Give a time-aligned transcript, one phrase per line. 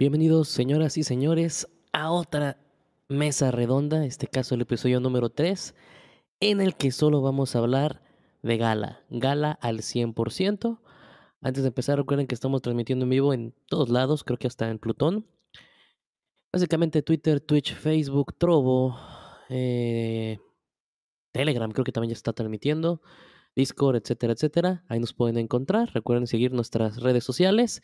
[0.00, 2.56] Bienvenidos, señoras y señores, a otra
[3.08, 5.74] mesa redonda, este caso el episodio número 3,
[6.40, 8.00] en el que solo vamos a hablar
[8.40, 10.80] de gala, gala al 100%.
[11.42, 14.70] Antes de empezar, recuerden que estamos transmitiendo en vivo en todos lados, creo que hasta
[14.70, 15.26] en Plutón.
[16.50, 18.96] Básicamente Twitter, Twitch, Facebook, Trovo,
[19.50, 20.38] eh,
[21.30, 23.02] Telegram creo que también ya está transmitiendo,
[23.54, 24.82] Discord, etcétera, etcétera.
[24.88, 25.90] Ahí nos pueden encontrar.
[25.92, 27.82] Recuerden seguir nuestras redes sociales.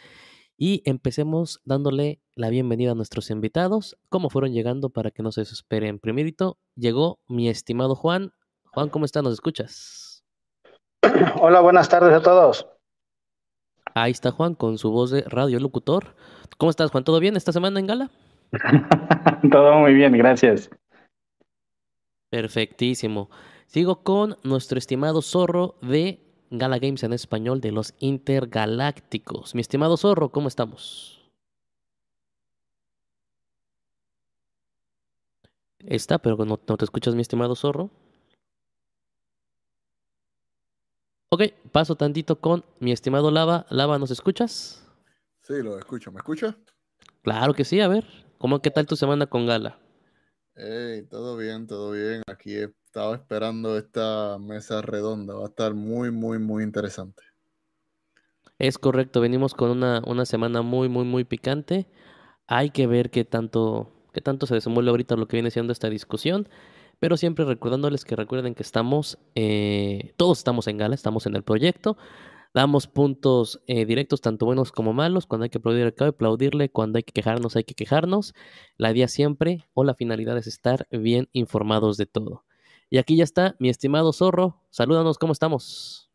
[0.58, 3.98] Y empecemos dándole la bienvenida a nuestros invitados.
[4.08, 5.98] ¿Cómo fueron llegando para que no se desesperen?
[5.98, 8.32] Primerito, llegó mi estimado Juan.
[8.72, 9.22] Juan, ¿cómo estás?
[9.22, 10.24] ¿Nos escuchas?
[11.40, 12.66] Hola, buenas tardes a todos.
[13.94, 16.16] Ahí está Juan con su voz de radio locutor.
[16.56, 17.04] ¿Cómo estás, Juan?
[17.04, 18.10] ¿Todo bien esta semana en gala?
[19.52, 20.70] Todo muy bien, gracias.
[22.30, 23.28] Perfectísimo.
[23.66, 29.54] Sigo con nuestro estimado zorro de Gala Games en español de los intergalácticos.
[29.54, 31.30] Mi estimado zorro, ¿cómo estamos?
[35.80, 37.90] Está, pero no, no te escuchas, mi estimado zorro.
[41.30, 41.42] Ok,
[41.72, 43.66] paso tantito con mi estimado Lava.
[43.70, 44.86] Lava, ¿nos escuchas?
[45.42, 46.10] Sí, lo escucho.
[46.12, 46.56] ¿Me escucha?
[47.22, 48.04] Claro que sí, a ver.
[48.38, 49.78] ¿Cómo qué tal tu semana con Gala?
[50.54, 52.22] Hey, todo bien, todo bien.
[52.26, 52.54] Aquí
[52.96, 55.34] estaba esperando esta mesa redonda.
[55.34, 57.22] Va a estar muy, muy, muy interesante.
[58.58, 61.86] Es correcto, venimos con una, una semana muy, muy, muy picante.
[62.46, 65.90] Hay que ver qué tanto, qué tanto se desenvuelve ahorita lo que viene siendo esta
[65.90, 66.48] discusión.
[66.98, 71.42] Pero siempre recordándoles que recuerden que estamos, eh, todos estamos en gala, estamos en el
[71.42, 71.98] proyecto.
[72.54, 75.26] Damos puntos eh, directos, tanto buenos como malos.
[75.26, 76.70] Cuando hay que aplaudir, hay aplaudirle.
[76.70, 78.32] Cuando hay que quejarnos, hay que quejarnos.
[78.78, 82.45] La idea siempre o la finalidad es estar bien informados de todo.
[82.88, 84.60] Y aquí ya está mi estimado zorro.
[84.70, 86.08] Salúdanos, ¿cómo estamos?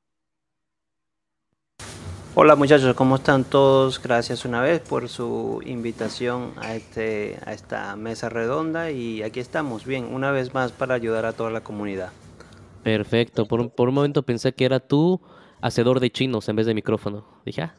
[2.34, 4.02] Hola muchachos, ¿cómo están todos?
[4.02, 9.84] Gracias una vez por su invitación a, este, a esta mesa redonda y aquí estamos,
[9.86, 12.14] bien, una vez más para ayudar a toda la comunidad.
[12.84, 15.20] Perfecto, por, por un momento pensé que era tú
[15.60, 17.28] hacedor de chinos en vez de micrófono.
[17.46, 17.76] Dije, ah,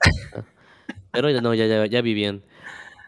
[1.13, 2.45] pero ya no, ya, ya, ya vi bien.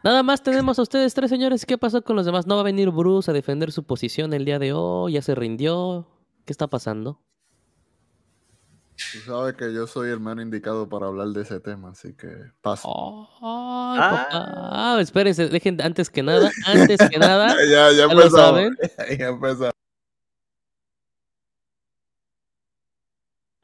[0.05, 1.65] Nada más tenemos a ustedes tres señores.
[1.65, 2.47] ¿Qué pasó con los demás?
[2.47, 5.15] ¿No va a venir Bruce a defender su posición el día de hoy?
[5.15, 6.07] ¿Ya se rindió?
[6.45, 7.23] ¿Qué está pasando?
[9.13, 12.29] Tú sabes que yo soy el menos indicado para hablar de ese tema, así que
[12.61, 12.87] pasa.
[12.87, 14.29] Oh, ah.
[14.31, 17.57] ah, espérense, dejen antes que nada, antes que nada.
[17.73, 18.77] ya, ya, ya saben.
[19.19, 19.73] ya empezamos.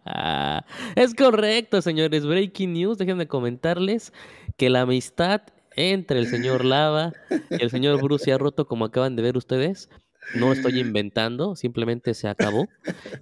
[0.06, 0.64] Ah,
[0.96, 2.24] es correcto, señores.
[2.24, 2.96] Breaking news.
[2.96, 4.14] Déjenme comentarles
[4.56, 5.42] que la amistad
[5.76, 7.12] entre el señor Lava
[7.50, 9.88] y el señor Bruce se ha roto, como acaban de ver ustedes.
[10.34, 12.69] No estoy inventando, simplemente se acabó.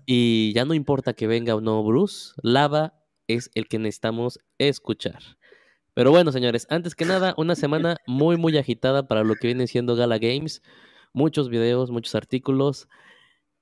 [0.06, 2.94] Y ya no importa que venga o no Bruce, Lava
[3.26, 5.20] es el que necesitamos escuchar.
[5.94, 9.66] Pero bueno, señores, antes que nada, una semana muy, muy agitada para lo que viene
[9.66, 10.62] siendo Gala Games.
[11.12, 12.88] Muchos videos, muchos artículos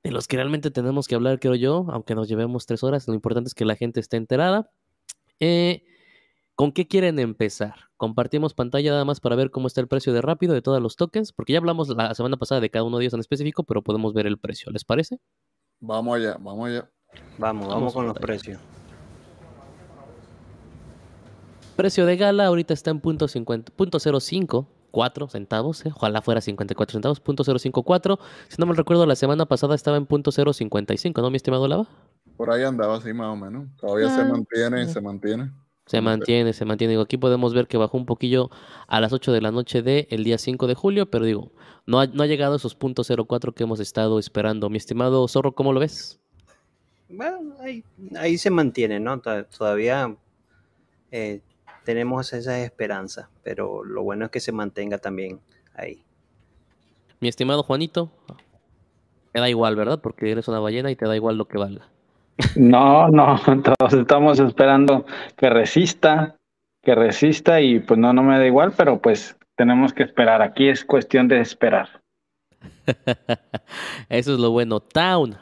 [0.02, 3.08] de los que realmente tenemos que hablar, creo yo, aunque nos llevemos tres horas.
[3.08, 4.70] Lo importante es que la gente esté enterada.
[5.40, 5.84] Eh,
[6.56, 7.74] ¿Con qué quieren empezar?
[7.98, 10.96] Compartimos pantalla nada más para ver cómo está el precio de rápido de todos los
[10.96, 13.82] tokens, porque ya hablamos la semana pasada de cada uno de ellos en específico, pero
[13.82, 14.72] podemos ver el precio.
[14.72, 15.20] ¿Les parece?
[15.80, 16.90] Vamos allá, vamos allá.
[17.36, 18.58] Vamos, vamos, con los precios.
[21.76, 26.92] Precio de gala ahorita está en punto, 50, punto 04 centavos, eh, ojalá fuera 54
[26.94, 28.18] centavos, punto 054.
[28.48, 31.86] Si no me recuerdo, la semana pasada estaba en punto 055, ¿no, mi estimado Lava?
[32.38, 33.68] Por ahí andaba así más o menos.
[33.76, 35.52] Todavía ah, se mantiene, se mantiene.
[35.86, 36.92] Se mantiene, se mantiene.
[36.92, 38.50] Digo, aquí podemos ver que bajó un poquillo
[38.88, 41.52] a las 8 de la noche del el día 5 de julio, pero digo,
[41.86, 44.68] no ha, no ha llegado a esos puntos 04 que hemos estado esperando.
[44.68, 46.18] Mi estimado Zorro, ¿cómo lo ves?
[47.08, 47.84] Bueno, ahí,
[48.18, 49.20] ahí se mantiene, ¿no?
[49.20, 50.16] Todavía
[51.12, 51.40] eh,
[51.84, 55.40] tenemos esa esperanza, pero lo bueno es que se mantenga también
[55.74, 56.02] ahí.
[57.20, 58.10] Mi estimado Juanito,
[59.32, 60.00] te da igual, ¿verdad?
[60.00, 61.88] Porque eres una ballena y te da igual lo que valga.
[62.56, 63.38] No, no,
[63.78, 65.06] todos estamos esperando
[65.36, 66.36] que resista,
[66.82, 70.42] que resista y pues no, no me da igual, pero pues tenemos que esperar.
[70.42, 72.02] Aquí es cuestión de esperar.
[74.08, 74.80] Eso es lo bueno.
[74.80, 75.36] Town,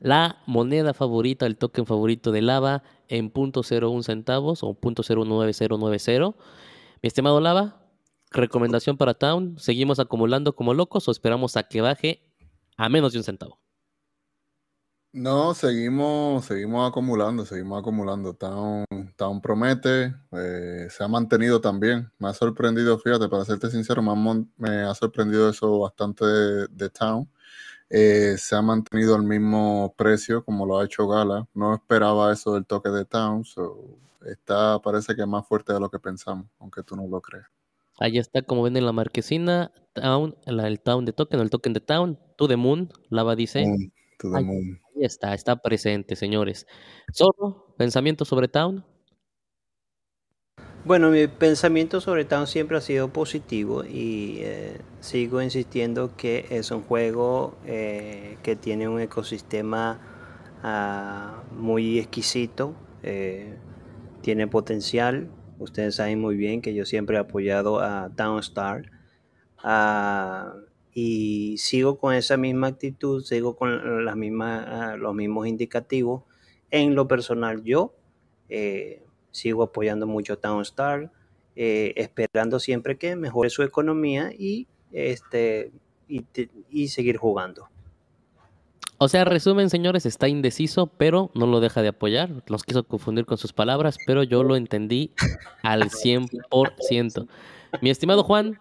[0.00, 6.34] la moneda favorita, el token favorito de Lava en .01 centavos o .09090.
[7.02, 7.80] Mi estimado Lava,
[8.30, 12.22] recomendación para Town, ¿seguimos acumulando como locos o esperamos a que baje
[12.76, 13.58] a menos de un centavo?
[15.12, 18.32] No, seguimos, seguimos acumulando, seguimos acumulando.
[18.32, 18.84] Town,
[19.16, 22.08] Town promete, eh, se ha mantenido también.
[22.20, 27.28] Me ha sorprendido, fíjate, para serte sincero, me ha, sorprendido eso bastante de, Town.
[27.88, 31.44] Eh, se ha mantenido al mismo precio como lo ha hecho Gala.
[31.54, 33.42] No esperaba eso del toque de Town,
[34.24, 37.48] está, parece que más fuerte de lo que pensamos, aunque tú no lo creas.
[37.98, 41.80] Ahí está, como ven en la marquesina, Town, el Town de Token, el Token de
[41.80, 43.66] Town, To the Moon, Lava dice.
[43.66, 44.44] Moon, to the Ay.
[44.44, 44.80] moon.
[45.00, 46.66] Está, está presente, señores.
[47.14, 48.84] Zorro, pensamiento sobre Town.
[50.84, 56.70] Bueno, mi pensamiento sobre Town siempre ha sido positivo y eh, sigo insistiendo que es
[56.70, 60.00] un juego eh, que tiene un ecosistema
[60.62, 63.56] ah, muy exquisito, eh,
[64.20, 65.30] tiene potencial.
[65.58, 68.90] Ustedes saben muy bien que yo siempre he apoyado a Downstar
[69.62, 70.54] ah,
[70.92, 76.24] y sigo con esa misma actitud, sigo con las mismas, ah, los mismos indicativos.
[76.70, 77.94] En lo personal, yo
[78.48, 81.12] eh, sigo apoyando mucho a Townstar,
[81.56, 85.72] eh, esperando siempre que mejore su economía y, este,
[86.08, 86.24] y,
[86.70, 87.68] y seguir jugando.
[89.02, 92.42] O sea, resumen, señores, está indeciso, pero no lo deja de apoyar.
[92.48, 95.12] Los quiso confundir con sus palabras, pero yo lo entendí
[95.62, 97.26] al 100%.
[97.80, 98.60] Mi estimado Juan,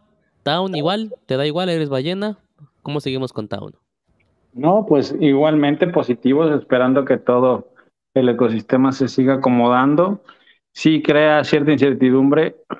[0.50, 1.70] Town igual, ¿te da igual?
[1.70, 2.40] ¿Eres ballena?
[2.82, 3.74] ¿Cómo seguimos con Town?
[4.54, 7.68] No, pues igualmente positivos, esperando que todo
[8.16, 10.24] el ecosistema se siga acomodando.
[10.74, 12.56] Sí crea cierta incertidumbre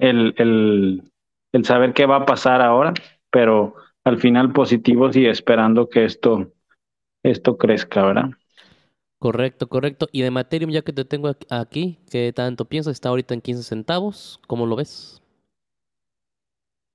[0.00, 1.02] el, el,
[1.52, 2.92] el saber qué va a pasar ahora,
[3.30, 3.74] pero
[4.04, 6.52] al final positivos y esperando que esto,
[7.22, 8.30] esto crezca, ¿verdad?
[9.18, 10.08] Correcto, correcto.
[10.12, 12.92] Y de Materium, ya que te tengo aquí- ¿qué tanto piensas?
[12.92, 14.40] Está ahorita en 15 centavos.
[14.46, 15.17] ¿Cómo lo ves?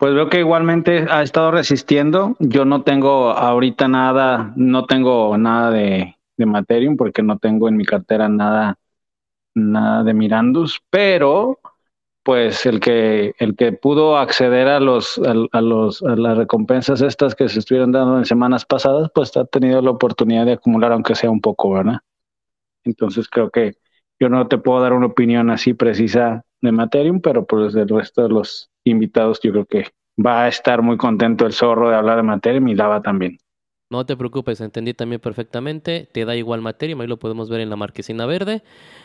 [0.03, 2.35] Pues veo que igualmente ha estado resistiendo.
[2.39, 7.77] Yo no tengo ahorita nada, no tengo nada de, de Materium porque no tengo en
[7.77, 8.77] mi cartera nada,
[9.55, 11.57] nada de Mirandus, pero
[12.21, 15.21] pues el que, el que pudo acceder a los,
[15.53, 19.45] a, los, a las recompensas estas que se estuvieron dando en semanas pasadas, pues ha
[19.45, 21.99] tenido la oportunidad de acumular aunque sea un poco, ¿verdad?
[22.83, 23.75] Entonces creo que
[24.19, 28.23] yo no te puedo dar una opinión así precisa de Materium, pero pues el resto
[28.23, 29.87] de los invitados yo creo que
[30.23, 33.37] va a estar muy contento el zorro de hablar de Materium y Lava también.
[33.89, 36.09] No te preocupes, entendí también perfectamente.
[36.11, 38.63] Te da igual Materium, ahí lo podemos ver en la marquesina verde.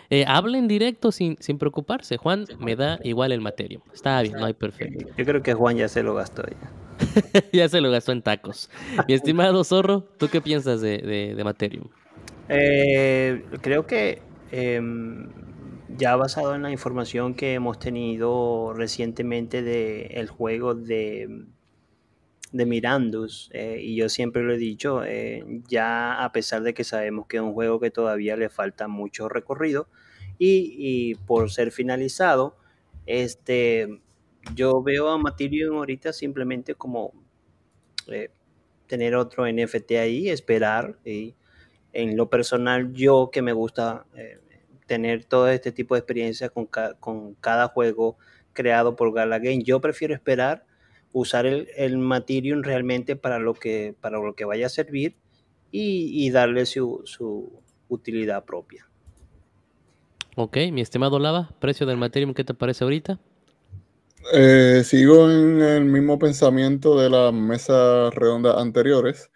[0.09, 2.17] Eh, habla en directo sin, sin preocuparse.
[2.17, 3.83] Juan, me da igual el Materium.
[3.93, 5.07] Está bien, no hay perfecto.
[5.15, 7.43] Yo creo que Juan ya se lo gastó ya.
[7.53, 8.71] ya se lo gastó en tacos.
[9.07, 11.89] Mi estimado Zorro, ¿tú qué piensas de, de, de Materium?
[12.49, 14.23] Eh, creo que
[14.53, 15.29] em,
[15.97, 21.47] ya basado en la información que hemos tenido recientemente del juego de,
[22.53, 26.85] de Mirandus, eh, y yo siempre lo he dicho, eh, ya a pesar de que
[26.85, 29.89] sabemos que es un juego que todavía le falta mucho recorrido,
[30.39, 32.57] y, y por ser finalizado,
[33.07, 34.01] este,
[34.55, 37.13] yo veo a Materium ahorita simplemente como
[38.09, 38.31] eh,
[38.87, 41.35] tener otro NFT ahí, esperar, y
[41.93, 44.07] en lo personal, yo que me gusta
[44.89, 48.19] tener todo este tipo de experiencia con, ca- con cada juego
[48.53, 50.67] creado por Gala Game, yo prefiero esperar,
[51.13, 55.17] usar el, el Materium realmente para lo que, para lo que vaya a servir
[55.71, 58.89] y, y darle su, su utilidad propia.
[60.37, 63.21] Ok, mi estimado Lava, precio del Materium, ¿qué te parece ahorita?
[64.33, 69.31] Eh, sigo en el mismo pensamiento de las mesas redondas anteriores.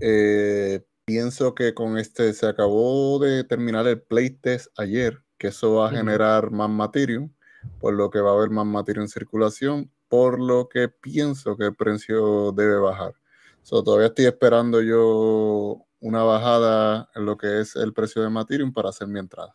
[0.00, 5.88] Eh, pienso que con este se acabó de terminar el playtest ayer, que eso va
[5.88, 7.32] a generar más Materium,
[7.80, 11.64] por lo que va a haber más Materium en circulación, por lo que pienso que
[11.64, 13.14] el precio debe bajar.
[13.62, 18.74] So, todavía estoy esperando yo una bajada en lo que es el precio de Materium
[18.74, 19.54] para hacer mi entrada.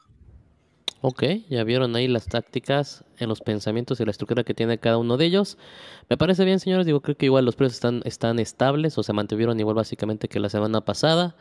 [1.05, 4.97] Ok, ya vieron ahí las tácticas en los pensamientos y la estructura que tiene cada
[4.97, 5.57] uno de ellos.
[6.09, 6.85] Me parece bien, señores.
[6.85, 10.39] Digo, creo que igual los precios están, están estables o se mantuvieron igual básicamente que
[10.39, 11.35] la semana pasada.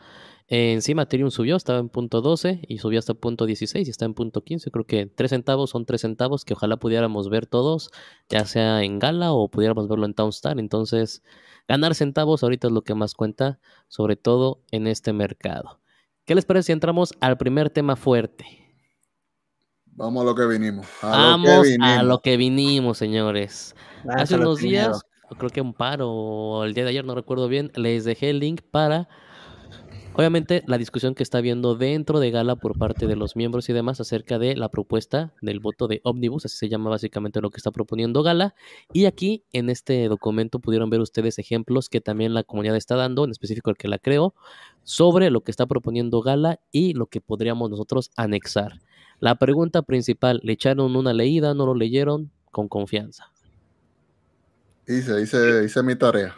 [0.49, 4.03] Eh, encima Ethereum subió, estaba en punto 12 y subió hasta punto 16 y está
[4.03, 4.69] en punto 15.
[4.69, 7.89] Creo que 3 centavos son 3 centavos que ojalá pudiéramos ver todos,
[8.27, 10.59] ya sea en Gala o pudiéramos verlo en Townstar.
[10.59, 11.23] Entonces,
[11.69, 15.79] ganar centavos ahorita es lo que más cuenta, sobre todo en este mercado.
[16.25, 18.62] ¿Qué les parece si entramos al primer tema fuerte?
[19.95, 20.87] Vamos a lo que vinimos.
[21.01, 23.75] A Vamos lo que a lo que vinimos, señores.
[24.09, 25.01] Hace unos días,
[25.37, 28.39] creo que un par o el día de ayer, no recuerdo bien, les dejé el
[28.39, 29.07] link para,
[30.15, 33.73] obviamente, la discusión que está habiendo dentro de Gala por parte de los miembros y
[33.73, 37.57] demás acerca de la propuesta del voto de Omnibus, así se llama básicamente lo que
[37.57, 38.55] está proponiendo Gala.
[38.91, 43.25] Y aquí en este documento pudieron ver ustedes ejemplos que también la comunidad está dando,
[43.25, 44.33] en específico el que la creó,
[44.83, 48.79] sobre lo que está proponiendo Gala y lo que podríamos nosotros anexar.
[49.19, 51.53] La pregunta principal, ¿le echaron una leída?
[51.53, 52.31] ¿No lo leyeron?
[52.51, 53.31] Con confianza.
[54.87, 56.35] Hice, hice, hice mi tarea.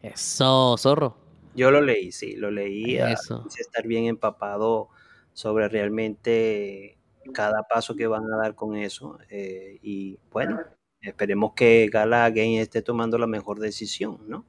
[0.00, 1.16] Eso, zorro.
[1.54, 2.96] Yo lo leí, sí, lo leí.
[2.96, 3.42] Eso.
[3.44, 4.88] quise estar bien empapado
[5.32, 6.96] sobre realmente
[7.34, 9.18] cada paso que van a dar con eso.
[9.28, 10.60] eh, y bueno,
[11.00, 14.44] esperemos que Gala Game esté tomando la mejor decisión, ¿no?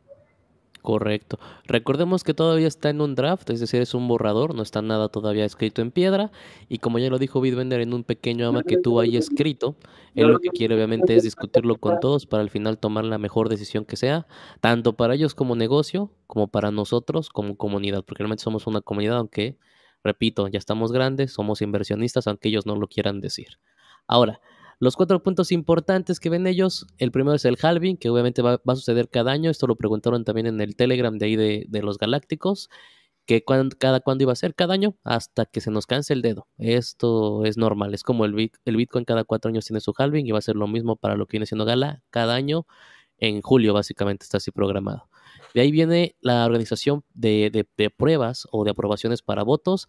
[0.83, 1.39] Correcto.
[1.65, 5.07] Recordemos que todavía está en un draft, es decir, es un borrador, no está nada
[5.07, 6.29] todavía escrito en piedra.
[6.67, 9.77] Y como ya lo dijo Bitbender en un pequeño ama que tuvo ahí escrito,
[10.13, 13.47] él lo que quiere obviamente es discutirlo con todos para al final tomar la mejor
[13.47, 14.27] decisión que sea,
[14.59, 19.15] tanto para ellos como negocio, como para nosotros como comunidad, porque realmente somos una comunidad,
[19.19, 19.57] aunque,
[20.03, 23.57] repito, ya estamos grandes, somos inversionistas, aunque ellos no lo quieran decir.
[24.05, 24.41] Ahora,
[24.79, 28.61] los cuatro puntos importantes que ven ellos, el primero es el halving, que obviamente va,
[28.65, 31.97] a suceder cada año, esto lo preguntaron también en el Telegram de ahí de, los
[31.97, 32.69] Galácticos,
[33.25, 33.43] que
[33.79, 36.47] cada cuándo iba a ser, cada año, hasta que se nos canse el dedo.
[36.57, 40.31] Esto es normal, es como el, el Bitcoin cada cuatro años tiene su halving y
[40.31, 42.65] va a ser lo mismo para lo que viene siendo Gala, cada año
[43.17, 45.09] en julio básicamente está así programado.
[45.53, 47.65] De ahí viene la organización de,
[47.95, 49.87] pruebas o de aprobaciones para votos,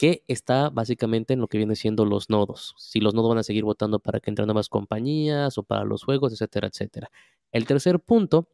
[0.00, 2.74] que está básicamente en lo que viene siendo los nodos.
[2.78, 6.04] Si los nodos van a seguir votando para que entren nuevas compañías o para los
[6.04, 7.10] juegos, etcétera, etcétera.
[7.52, 8.48] El tercer punto,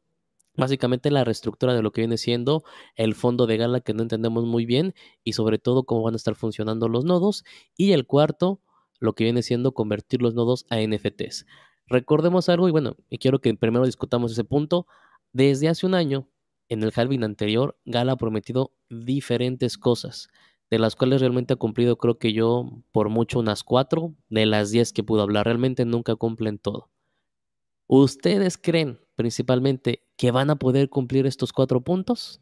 [0.56, 2.64] básicamente la reestructura de lo que viene siendo
[2.96, 6.16] el fondo de gala que no entendemos muy bien y sobre todo cómo van a
[6.16, 7.44] estar funcionando los nodos.
[7.76, 8.60] Y el cuarto,
[8.98, 11.46] lo que viene siendo convertir los nodos a NFTs.
[11.86, 14.88] Recordemos algo y bueno, y quiero que primero discutamos ese punto.
[15.32, 16.26] Desde hace un año,
[16.68, 20.28] en el halving anterior, Gala ha prometido diferentes cosas
[20.70, 24.70] de las cuales realmente ha cumplido creo que yo por mucho unas cuatro de las
[24.70, 25.46] diez que pudo hablar.
[25.46, 26.90] Realmente nunca cumplen todo.
[27.86, 32.40] ¿Ustedes creen principalmente que van a poder cumplir estos cuatro puntos?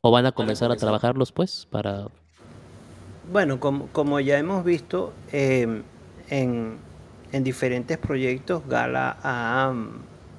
[0.00, 2.08] ¿O van a comenzar a trabajarlos pues para...
[3.32, 5.82] Bueno, como, como ya hemos visto em,
[6.30, 6.78] en,
[7.32, 9.74] en diferentes proyectos, Gala ha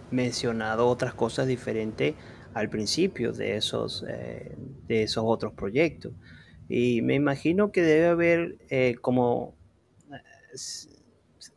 [0.09, 2.15] mencionado otras cosas diferentes
[2.57, 4.55] al principio de esos, eh,
[4.87, 6.13] de esos otros proyectos.
[6.67, 9.55] Y me imagino que debe haber eh, como...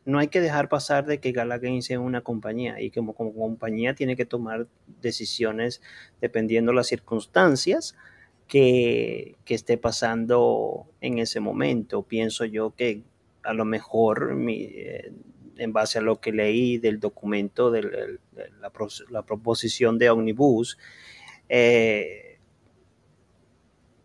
[0.04, 3.14] No hay que dejar pasar de que Gala Games sea una compañía y que como,
[3.14, 4.66] como compañía tiene que tomar
[5.00, 5.80] decisiones
[6.20, 7.96] dependiendo las circunstancias
[8.46, 12.02] que, que, esté pasando en ese momento.
[12.02, 13.02] Pienso yo que
[13.42, 15.12] a lo mejor eh,
[15.60, 18.18] en base a lo que leí del documento de
[18.60, 20.78] la, proposición de Omnibus,
[21.48, 22.38] eh,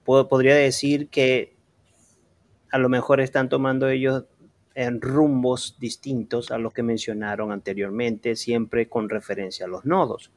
[0.04, 1.56] podría decir que
[2.72, 4.26] a lo mejor están tomando ellos
[4.76, 10.32] en rumbos distintos a los que mencionaron anteriormente, siempre con referencia a los nodos.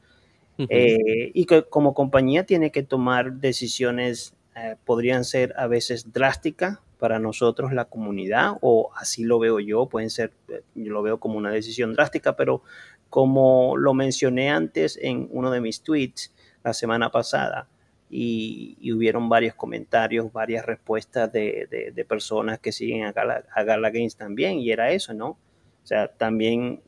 [0.57, 6.79] Eh, y que como compañía tiene que tomar decisiones, eh, podrían ser a veces drásticas,
[6.99, 11.19] para nosotros la comunidad, o así lo veo yo, pueden ser, eh, yo lo veo
[11.19, 12.61] como una decisión drástica, pero
[13.09, 17.67] como lo mencioné antes en uno de mis tweets la semana pasada,
[18.11, 23.91] y, hubieron varios comentarios, varias respuestas de, de, personas que siguen a Gala, a Gala
[23.91, 25.37] Games también, y era eso, ¿no?
[25.83, 26.81] O sea, también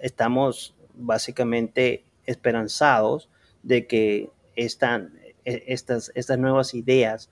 [0.00, 3.28] estamos básicamente esperanzados
[3.64, 7.30] de que están, e, estas, estas nuevas ideas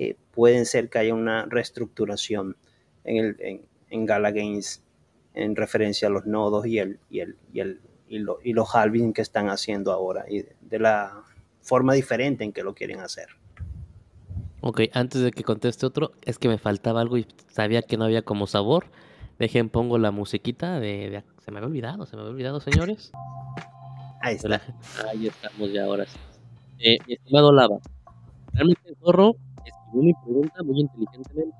[0.00, 2.56] eh, pueden ser que haya una reestructuración
[3.02, 4.80] en, el, en, Gala Games
[5.34, 9.22] en referencia a los nodos y, el, y, el, y, el, y, los halving que
[9.22, 11.24] están haciendo ahora y de, la
[11.62, 13.26] forma diferente en que lo quieren hacer.
[14.60, 18.04] Ok, antes de que conteste otro, es que me faltaba algo y sabía que no
[18.04, 18.84] había como sabor.
[19.40, 23.10] Dejen, pongo la musiquita de, Se me había olvidado, se me había olvidado, señores.
[24.20, 24.62] Ahí está.
[25.08, 26.18] Ahí estamos ya, ahora sí.
[26.78, 27.78] Eh, mi estimado Lava,
[28.52, 29.34] realmente el zorro
[29.88, 31.56] escribió mi pregunta muy inteligentemente.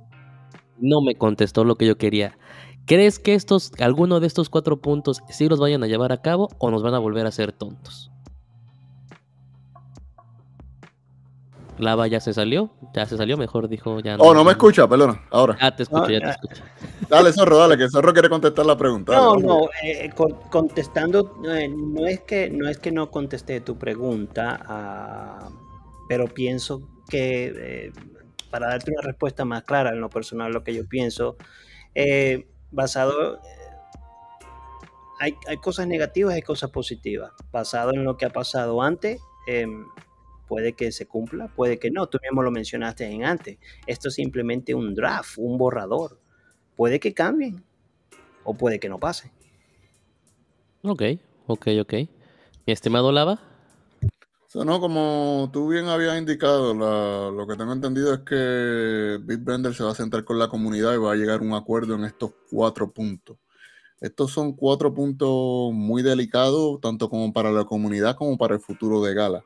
[0.78, 2.38] No me contestó lo que yo quería.
[2.86, 6.48] ¿Crees que estos, alguno de estos cuatro puntos sí los vayan a llevar a cabo
[6.58, 8.10] o nos van a volver a ser tontos?
[11.78, 14.16] Lava ya se salió, ya se salió, mejor dijo ya.
[14.16, 15.56] No, oh, no me escucha, perdona, ahora.
[15.60, 16.62] Ya te escucho, ya te escucho.
[17.08, 19.14] Dale, Zorro, dale, que Zorro quiere contestar la pregunta.
[19.14, 20.10] No, no, eh,
[20.50, 25.48] contestando, eh, no, es que, no es que no contesté tu pregunta, ah,
[26.08, 27.92] pero pienso que eh,
[28.50, 31.36] para darte una respuesta más clara en lo personal, lo que yo pienso,
[31.94, 33.40] eh, basado, eh,
[35.20, 37.32] hay, hay, cosas negativas hay cosas positivas.
[37.50, 39.84] Basado en lo que ha pasado antes, em,
[40.46, 42.08] puede que se cumpla, puede que no.
[42.08, 43.58] Tú mismo lo mencionaste en antes.
[43.86, 46.20] Esto es simplemente un draft, un borrador.
[46.76, 47.64] Puede que cambien
[48.44, 49.30] o puede que no pase.
[50.82, 51.02] Ok,
[51.46, 51.94] ok, ok.
[52.66, 53.47] Mi estimado Lava.
[54.48, 59.84] So, no, como tú bien habías indicado, lo que tengo entendido es que Bitbender se
[59.84, 62.30] va a sentar con la comunidad y va a llegar a un acuerdo en estos
[62.50, 63.36] cuatro puntos.
[64.00, 69.02] Estos son cuatro puntos muy delicados, tanto como para la comunidad como para el futuro
[69.02, 69.44] de Gala.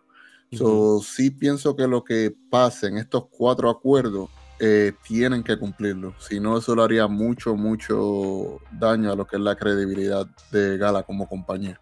[1.03, 4.31] sí pienso que lo que pase en estos cuatro acuerdos
[4.61, 6.15] eh, tienen que cumplirlo.
[6.21, 10.79] Si no, eso le haría mucho, mucho daño a lo que es la credibilidad de
[10.79, 11.81] Gala como compañía.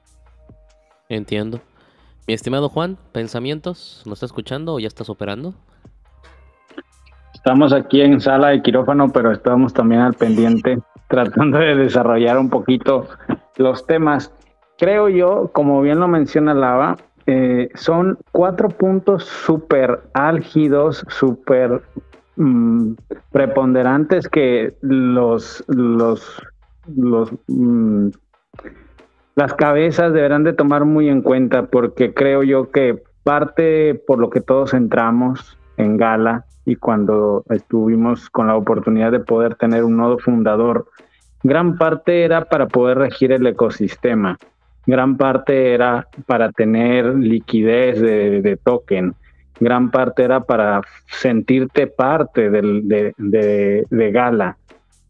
[1.10, 1.60] Entiendo.
[2.26, 4.02] Mi estimado Juan, ¿pensamientos?
[4.06, 5.54] ¿No está escuchando o ya estás operando?
[7.34, 12.50] Estamos aquí en sala de quirófano, pero estamos también al pendiente tratando de desarrollar un
[12.50, 13.08] poquito
[13.56, 14.32] los temas.
[14.78, 16.96] Creo yo, como bien lo menciona Lava,
[17.26, 21.82] eh, son cuatro puntos súper álgidos, súper
[22.36, 22.92] mm,
[23.32, 26.42] preponderantes que los, los,
[26.96, 28.08] los mm,
[29.40, 34.28] las cabezas deberán de tomar muy en cuenta porque creo yo que parte por lo
[34.28, 39.96] que todos entramos en Gala y cuando estuvimos con la oportunidad de poder tener un
[39.96, 40.88] nodo fundador,
[41.42, 44.36] gran parte era para poder regir el ecosistema,
[44.86, 49.14] gran parte era para tener liquidez de, token,
[49.58, 54.58] gran parte era para sentirte parte de, de, Gala.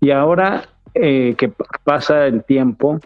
[0.00, 0.62] Y ahora
[0.94, 1.50] eh, que
[1.82, 3.00] pasa el tiempo,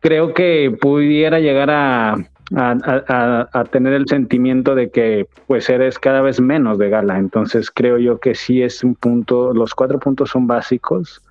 [0.00, 2.16] creo que pudiera llegar a,
[2.54, 7.18] a, tener el sentimiento de que pues eres cada vez menos de gala.
[7.18, 11.22] Entonces creo yo que sí es un punto, los cuatro puntos son básicos.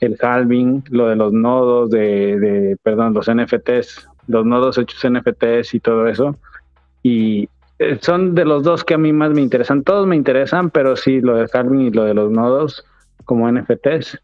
[0.00, 5.74] El halving, lo de los nodos, de, de perdón, los NFTs, los nodos hechos NFTs
[5.74, 6.36] y todo eso.
[7.02, 9.82] Y eh, son de los dos que a mí más me interesan.
[9.82, 12.84] Todos me interesan, pero sí, lo del halving y lo de los nodos
[13.24, 14.18] como NFTs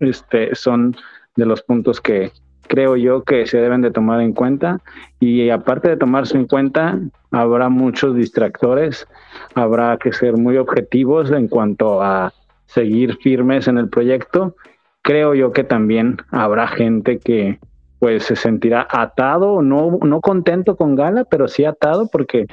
[0.00, 0.96] este, son
[1.36, 2.30] de los puntos que,
[2.66, 4.80] creo yo que se deben de tomar en cuenta
[5.20, 6.98] y aparte de tomarse en cuenta
[7.30, 9.06] habrá muchos distractores,
[9.54, 12.32] habrá que ser muy objetivos en cuanto a
[12.66, 14.56] seguir firmes en el proyecto.
[15.02, 17.58] Creo yo que también habrá gente que
[17.98, 22.46] pues se sentirá atado, no, no contento con Gala, pero sí atado porque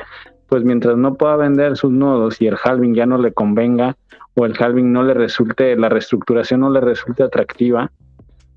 [0.48, 3.98] pues mientras no pueda vender sus nodos y el halving ya no le convenga
[4.36, 7.92] o el halving no le resulte, la reestructuración no le resulte atractiva,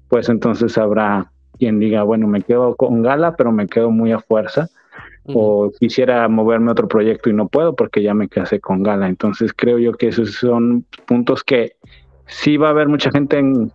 [0.08, 4.20] pues entonces habrá quien diga, bueno, me quedo con Gala, pero me quedo muy a
[4.20, 4.68] fuerza,
[5.24, 9.08] o quisiera moverme a otro proyecto y no puedo porque ya me casé con Gala.
[9.08, 11.72] Entonces creo yo que esos son puntos que
[12.26, 13.72] sí va a haber mucha gente en...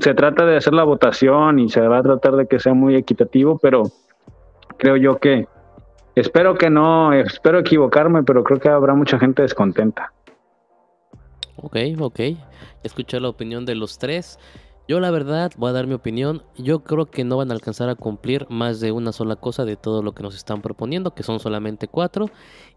[0.00, 2.96] Se trata de hacer la votación y se va a tratar de que sea muy
[2.96, 3.84] equitativo, pero
[4.76, 5.46] creo yo que
[6.16, 10.12] espero que no, espero equivocarme, pero creo que habrá mucha gente descontenta.
[11.56, 12.20] Ok, ok.
[12.82, 14.38] Escuché la opinión de los tres.
[14.86, 16.42] Yo la verdad voy a dar mi opinión.
[16.58, 19.76] Yo creo que no van a alcanzar a cumplir más de una sola cosa de
[19.76, 22.28] todo lo que nos están proponiendo, que son solamente cuatro.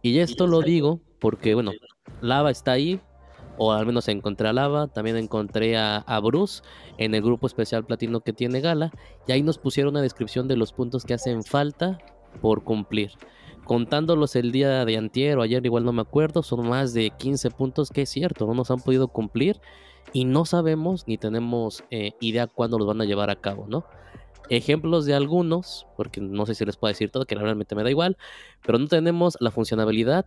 [0.01, 1.71] Y esto lo digo porque, bueno,
[2.21, 3.01] Lava está ahí,
[3.57, 6.61] o al menos encontré a Lava, también encontré a, Bruce
[6.97, 8.91] en el grupo especial platino que tiene Gala,
[9.27, 11.97] y ahí nos pusieron una descripción de los puntos que hacen falta
[12.41, 13.11] por cumplir.
[13.65, 17.51] Contándolos el día de antier o ayer, igual no me acuerdo, son más de 15
[17.51, 19.59] puntos que es cierto, no nos han podido cumplir
[20.13, 23.85] y no sabemos ni tenemos eh, idea cuándo los van a llevar a cabo, ¿no?
[24.49, 27.89] Ejemplos de algunos, porque no sé si les puedo decir todo, que realmente me da
[27.89, 28.17] igual,
[28.65, 30.25] pero no tenemos la funcionalidad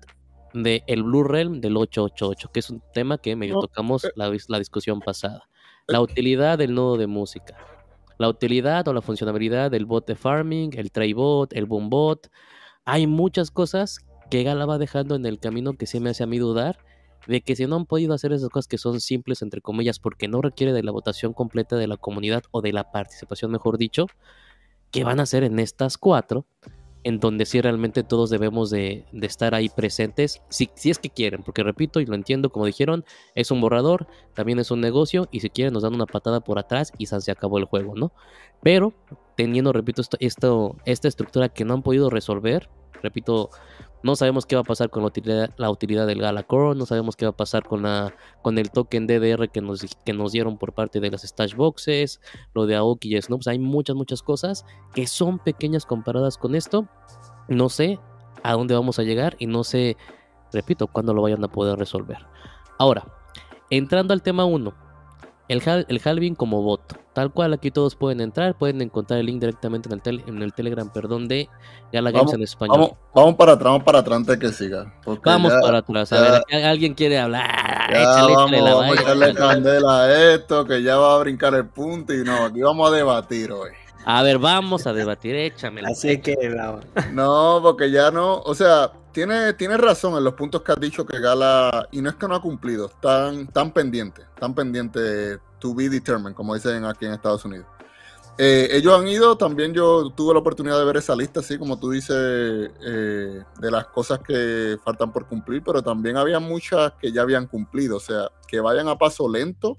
[0.52, 4.58] de el Blue Realm del 888, que es un tema que medio tocamos la, la
[4.58, 5.48] discusión pasada.
[5.86, 7.56] La utilidad del nodo de música.
[8.18, 12.30] La utilidad o la funcionalidad del bot de farming, el Traybot, el Boombot.
[12.84, 16.26] Hay muchas cosas que Gala va dejando en el camino que sí me hace a
[16.26, 16.78] mí dudar
[17.26, 20.28] de que si no han podido hacer esas cosas que son simples, entre comillas, porque
[20.28, 24.06] no requiere de la votación completa de la comunidad o de la participación, mejor dicho,
[24.90, 26.46] que van a hacer en estas cuatro,
[27.02, 31.42] en donde sí realmente todos debemos de, estar ahí presentes, si, si, es que quieren,
[31.42, 33.04] porque repito y lo entiendo, como dijeron,
[33.34, 36.58] es un borrador, también es un negocio, y si quieren nos dan una patada por
[36.58, 38.12] atrás y se acabó el juego, ¿no?
[38.62, 38.92] Pero
[39.36, 42.68] teniendo, repito, esto, esta estructura que no han podido resolver,
[43.02, 43.50] repito,
[44.02, 47.26] no sabemos qué va a pasar con la utilidad, la utilidad del no sabemos qué
[47.26, 50.72] va a pasar con, la, con el token DDR que nos, que nos dieron por
[50.72, 52.20] parte de las Stash Boxes,
[52.54, 53.48] lo de Aoki y Snoops.
[53.48, 56.88] Hay muchas, muchas cosas que son pequeñas comparadas con esto.
[57.48, 57.98] No sé
[58.42, 59.96] a dónde vamos a llegar y no sé,
[60.52, 62.18] repito, cuándo lo vayan a poder resolver.
[62.78, 63.04] Ahora,
[63.68, 64.72] entrando al tema 1,
[65.50, 66.80] el, el halving como bot.
[67.12, 70.54] Tal cual, aquí todos pueden entrar, pueden encontrar el link directamente en el, en el
[70.54, 71.48] Telegram, perdón, de
[71.92, 72.92] Gala Games en español.
[73.12, 74.94] Vamos, para atrás, vamos para atrás antes que siga.
[75.24, 77.90] Vamos para atrás, a ver, alguien quiere hablar.
[77.90, 81.66] échale, vamos, la vamos a echarle candela a esto, que ya va a brincar el
[81.66, 83.70] punto y no, aquí vamos a debatir hoy.
[84.04, 85.82] A ver, vamos a debatir, échame.
[85.84, 86.36] Así que,
[87.12, 91.04] no, porque ya no, o sea, tiene, tiene razón en los puntos que has dicho
[91.04, 95.74] que Gala, y no es que no ha cumplido, están, tan pendientes, están pendientes to
[95.74, 97.66] be determined, como dicen aquí en Estados Unidos.
[98.38, 101.78] Eh, ellos han ido, también yo tuve la oportunidad de ver esa lista, así como
[101.78, 107.12] tú dices, eh, de las cosas que faltan por cumplir, pero también había muchas que
[107.12, 109.76] ya habían cumplido, o sea, que vayan a paso lento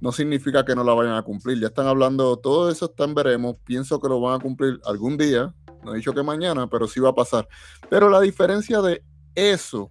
[0.00, 1.60] no significa que no la vayan a cumplir.
[1.60, 5.54] Ya están hablando, todo eso están veremos, pienso que lo van a cumplir algún día,
[5.84, 7.48] no he dicho que mañana, pero sí va a pasar.
[7.88, 9.02] Pero la diferencia de
[9.34, 9.90] eso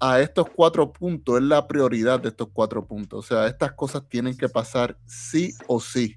[0.00, 3.24] a estos cuatro puntos es la prioridad de estos cuatro puntos.
[3.24, 6.16] O sea, estas cosas tienen que pasar sí o sí.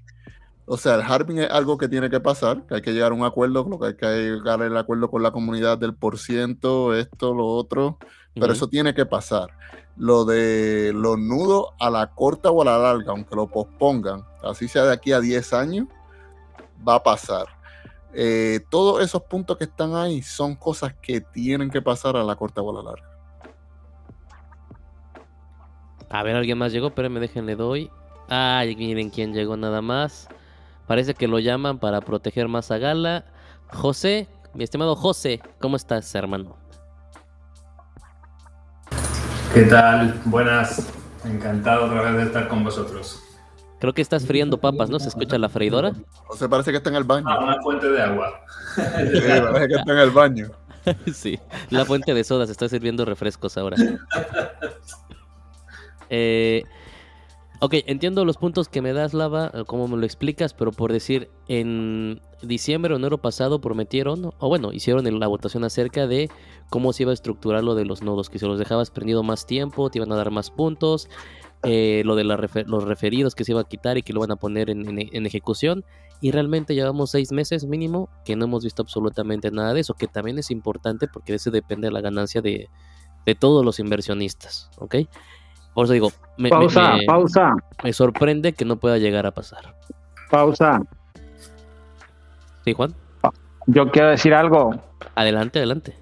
[0.66, 3.14] O sea, el Harbin es algo que tiene que pasar, que hay que llegar a
[3.14, 6.94] un acuerdo, lo que hay que llegar al acuerdo con la comunidad del por ciento,
[6.94, 7.98] esto, lo otro,
[8.34, 9.50] pero eso tiene que pasar.
[9.96, 14.68] Lo de los nudos a la corta o a la larga, aunque lo pospongan, así
[14.68, 15.88] sea de aquí a 10 años,
[16.86, 17.46] va a pasar.
[18.12, 22.34] Eh, todos esos puntos que están ahí son cosas que tienen que pasar a la
[22.36, 23.08] corta o a la larga.
[26.08, 27.90] A ver, alguien más llegó, pero me déjenle doy.
[28.28, 30.28] Ay, miren quién llegó nada más.
[30.86, 33.24] Parece que lo llaman para proteger más a Gala.
[33.72, 36.56] José, mi estimado José, ¿cómo estás, hermano?
[39.52, 40.20] ¿Qué tal?
[40.26, 40.86] Buenas.
[41.24, 43.20] Encantado otra vez de estar con vosotros.
[43.80, 45.00] Creo que estás friendo papas, ¿no?
[45.00, 45.92] ¿Se escucha la freidora?
[46.28, 47.26] O se parece que está en el baño.
[47.28, 48.40] Ah, una fuente de agua.
[48.76, 50.50] Sí, parece que está en el baño.
[51.12, 51.38] sí,
[51.70, 53.76] la fuente de soda se está sirviendo refrescos ahora.
[56.12, 56.64] Eh,
[57.60, 60.92] ok, entiendo los puntos que me das, Lava, eh, cómo me lo explicas, pero por
[60.92, 66.30] decir, en diciembre o enero pasado prometieron, o bueno, hicieron la votación acerca de
[66.70, 69.46] cómo se iba a estructurar lo de los nodos, que si los dejabas prendido más
[69.46, 71.08] tiempo, te iban a dar más puntos,
[71.62, 74.36] eh, lo de los referidos que se iba a quitar y que lo van a
[74.36, 75.84] poner en, ejecución.
[76.22, 80.06] Y realmente llevamos seis meses mínimo que no hemos visto absolutamente nada de eso, que
[80.06, 82.68] también es importante porque de eso depende la ganancia de,
[83.26, 84.96] de todos los inversionistas, ¿ok?
[85.74, 87.54] Por eso digo, me, pausa, pausa.
[87.84, 89.74] Me sorprende que no pueda llegar a pasar.
[90.30, 90.80] Pausa.
[92.64, 92.94] ¿Sí, Juan?
[93.66, 94.74] Yo quiero decir algo.
[95.14, 95.94] Adelante, adelante.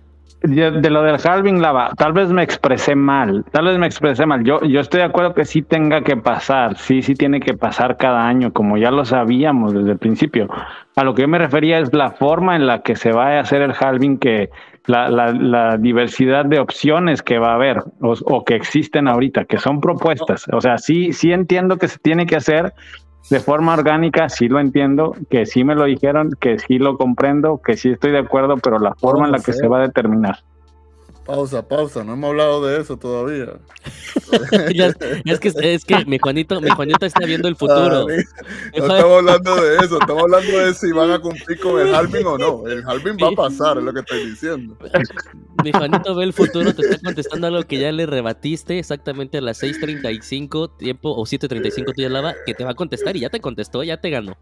[0.42, 4.44] De, lo del halving lava, tal vez me expresé mal, tal vez me expresé mal.
[4.44, 7.96] Yo, yo estoy de acuerdo que sí tenga que pasar, sí, sí tiene que pasar
[7.96, 10.48] cada año, como ya lo sabíamos desde el principio.
[10.94, 13.40] A lo que yo me refería es la forma en la que se va a
[13.40, 14.50] hacer el halving, que
[14.88, 19.80] la, la, diversidad de opciones que va a haber o, que existen ahorita, que son
[19.80, 20.46] propuestas.
[20.52, 22.72] O sea, sí, sí entiendo que se tiene que hacer
[23.30, 27.60] de forma orgánica, sí lo entiendo, que sí me lo dijeron, que sí lo comprendo,
[27.62, 30.38] que sí estoy de acuerdo, pero la forma en la que se va a determinar.
[31.28, 33.58] Pausa, pausa, no hemos hablado de eso todavía.
[35.26, 38.06] es, que, es que mi Juanito, mi Juanito está viendo el futuro.
[38.06, 38.14] no
[38.72, 42.38] estamos hablando de eso, estamos hablando de si van a cumplir con el halving o
[42.38, 42.66] no.
[42.66, 44.78] El halving va a pasar, es lo que estoy diciendo.
[45.62, 49.42] Mi Juanito ve el futuro, te está contestando algo que ya le rebatiste exactamente a
[49.42, 53.42] las 6.35 tiempo o 7.35 tuya lava, que te va a contestar y ya te
[53.42, 54.34] contestó, ya te ganó.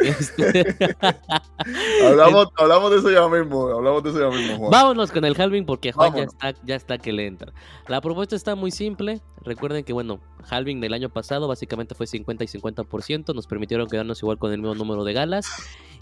[0.00, 0.76] Este,
[2.06, 4.70] hablamos, hablamos de eso ya mismo, hablamos de eso ya mismo, Juan.
[4.70, 7.52] Vámonos con el halving porque Juan ya está, ya está que le entra.
[7.88, 9.20] La propuesta está muy simple.
[9.42, 13.34] Recuerden que, bueno, halving del año pasado básicamente fue 50 y 50%.
[13.34, 15.46] Nos permitieron quedarnos igual con el mismo número de galas.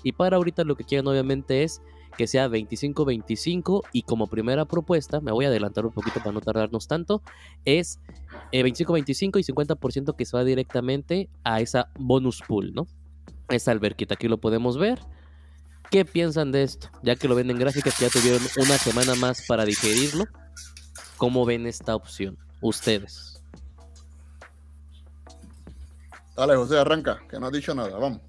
[0.02, 1.82] Y para ahorita lo que quieren obviamente es
[2.16, 6.40] que sea 25-25 y como primera propuesta, me voy a adelantar un poquito para no
[6.40, 7.22] tardarnos tanto,
[7.64, 8.00] es
[8.52, 12.86] 25-25 eh, y 50% que se va directamente a esa bonus pool, ¿no?
[13.48, 14.98] Esa alberquita, aquí lo podemos ver.
[15.90, 16.88] ¿Qué piensan de esto?
[17.02, 20.24] Ya que lo ven en gráficas, ya tuvieron una semana más para digerirlo.
[21.16, 22.36] ¿Cómo ven esta opción?
[22.60, 23.42] Ustedes.
[26.36, 28.20] Dale, José, arranca, que no has dicho nada, vamos.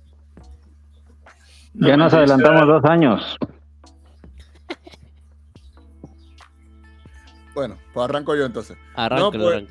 [1.73, 3.37] Ya nos adelantamos dos años.
[7.53, 8.77] Bueno, pues arranco yo entonces.
[8.95, 9.65] Arranco, no, pues,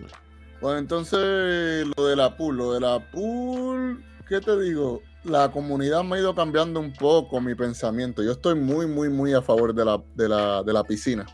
[0.60, 5.02] pues, entonces lo de la pool, lo de la pool, ¿qué te digo?
[5.24, 8.22] La comunidad me ha ido cambiando un poco mi pensamiento.
[8.22, 11.26] Yo estoy muy, muy, muy a favor de la, de la, de la piscina.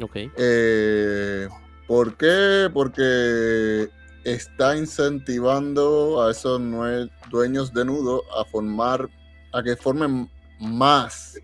[0.00, 0.16] Ok.
[0.36, 1.48] Eh,
[1.86, 2.70] ¿Por qué?
[2.72, 3.88] Porque
[4.24, 6.60] está incentivando a esos
[7.30, 9.08] dueños de nudo a formar,
[9.52, 11.38] a que formen más,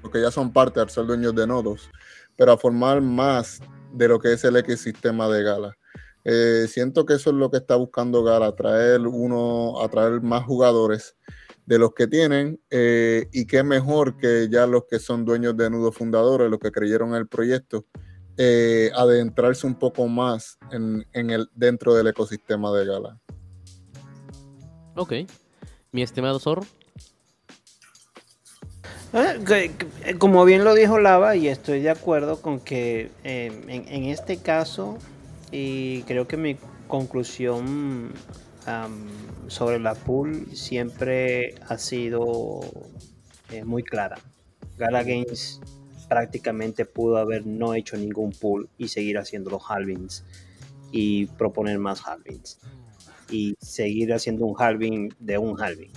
[0.00, 1.90] porque ya son parte de ser dueños de nodos,
[2.36, 3.60] pero a formar más
[3.92, 5.76] de lo que es el ecosistema de Gala.
[6.24, 11.16] Eh, siento que eso es lo que está buscando Gala, atraer uno, atraer más jugadores
[11.66, 15.70] de los que tienen eh, y qué mejor que ya los que son dueños de
[15.70, 17.86] nudo fundadores, los que creyeron en el proyecto,
[18.36, 23.20] eh, adentrarse un poco más en, el, dentro del ecosistema de Gala.
[24.94, 25.12] Ok.
[25.90, 26.62] Mi estimado Zorro.
[30.18, 34.98] como bien lo dijo Lava, y estoy de acuerdo con que en, en, este caso
[35.52, 36.56] y creo que mi
[36.88, 38.12] conclusión
[39.48, 42.60] sobre la pool siempre ha sido
[43.50, 44.18] eh, muy clara.
[44.78, 45.60] Gala Games
[46.08, 50.24] prácticamente pudo haber no hecho ningún pool y seguir haciendo los halvings
[50.90, 52.58] y proponer más halvings
[53.30, 55.92] y seguir haciendo un halving de un halving.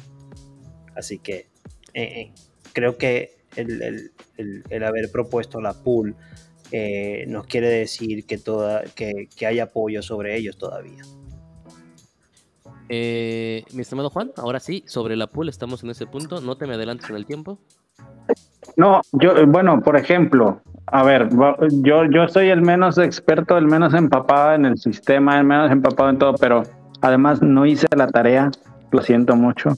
[0.96, 1.48] Así que
[1.94, 2.34] eh, eh,
[2.74, 4.12] creo que el,
[4.84, 6.16] haber propuesto la pool
[6.72, 11.04] eh, nos quiere decir que, toda, que, hay apoyo sobre ellos todavía.
[12.90, 16.76] mi estimado Juan, ahora sí, sobre la pool estamos en ese punto, no te me
[16.76, 17.60] adelantes en el tiempo.
[18.78, 21.30] No, yo, bueno, por ejemplo, a ver,
[21.84, 26.10] yo, yo soy el menos experto, el menos empapado en el sistema, el menos empapado
[26.10, 26.64] en todo, pero
[27.02, 28.52] además no hice la tarea,
[28.92, 29.78] lo siento mucho,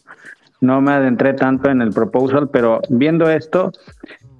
[0.61, 3.71] no me adentré tanto en el proposal, pero viendo esto,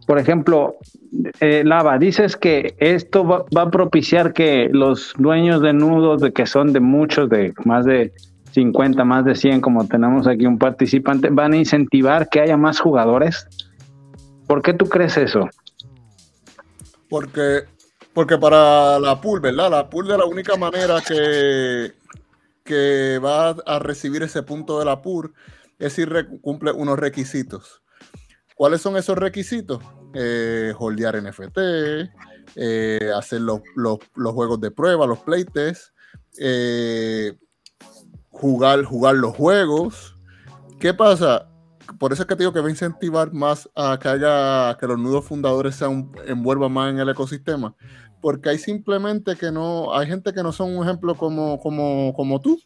[0.08, 0.78] por ejemplo,
[1.42, 6.46] eh, Lava, dices que esto va, a propiciar que los dueños de nudos, de que
[6.46, 8.14] son de muchos, de más de
[8.54, 12.80] 50, más de 100, como tenemos aquí un participante, van a incentivar que haya más
[12.80, 13.48] jugadores.
[14.48, 15.50] ¿Por qué tú crees eso?
[17.10, 17.64] Porque,
[18.14, 19.70] porque para la pool, ¿verdad?
[19.70, 21.92] La pool de la única manera que,
[22.64, 25.34] que va a recibir ese punto de la pool
[25.80, 26.06] es si
[26.42, 27.82] cumple unos requisitos.
[28.58, 29.84] ¿Cuáles son esos requisitos?
[30.16, 31.58] Eh, holdear NFT,
[32.56, 33.62] eh, hacer los,
[34.16, 35.94] juegos de prueba, los playtests,
[36.40, 37.38] eh,
[38.30, 40.16] jugar, jugar los juegos.
[40.80, 41.48] ¿Qué pasa?
[42.00, 44.88] por eso es que te digo que va a incentivar más a que haya que
[44.88, 45.86] los nudos fundadores se
[46.26, 47.76] envuelvan más en el ecosistema.
[48.22, 52.42] Porque hay simplemente que no, hay gente que no son un ejemplo como, como, como
[52.42, 52.60] tú,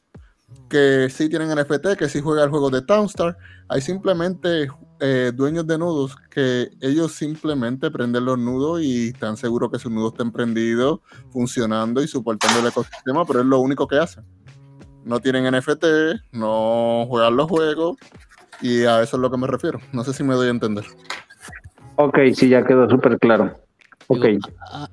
[0.69, 3.37] que sí tienen NFT, que sí juegan el juego de Townstar.
[3.67, 4.69] Hay simplemente
[5.03, 9.91] eh, dueños de nudos que ellos simplemente prenden los nudos y están seguros que sus
[9.91, 10.99] nudos estén prendidos,
[11.31, 14.23] funcionando y soportando el ecosistema, pero es lo único que hacen.
[15.03, 15.85] No tienen NFT,
[16.33, 17.97] no juegan los juegos,
[18.61, 19.79] y a eso es lo que me refiero.
[19.91, 20.85] No sé si me doy a entender.
[21.95, 23.55] Ok, sí, ya quedó súper claro.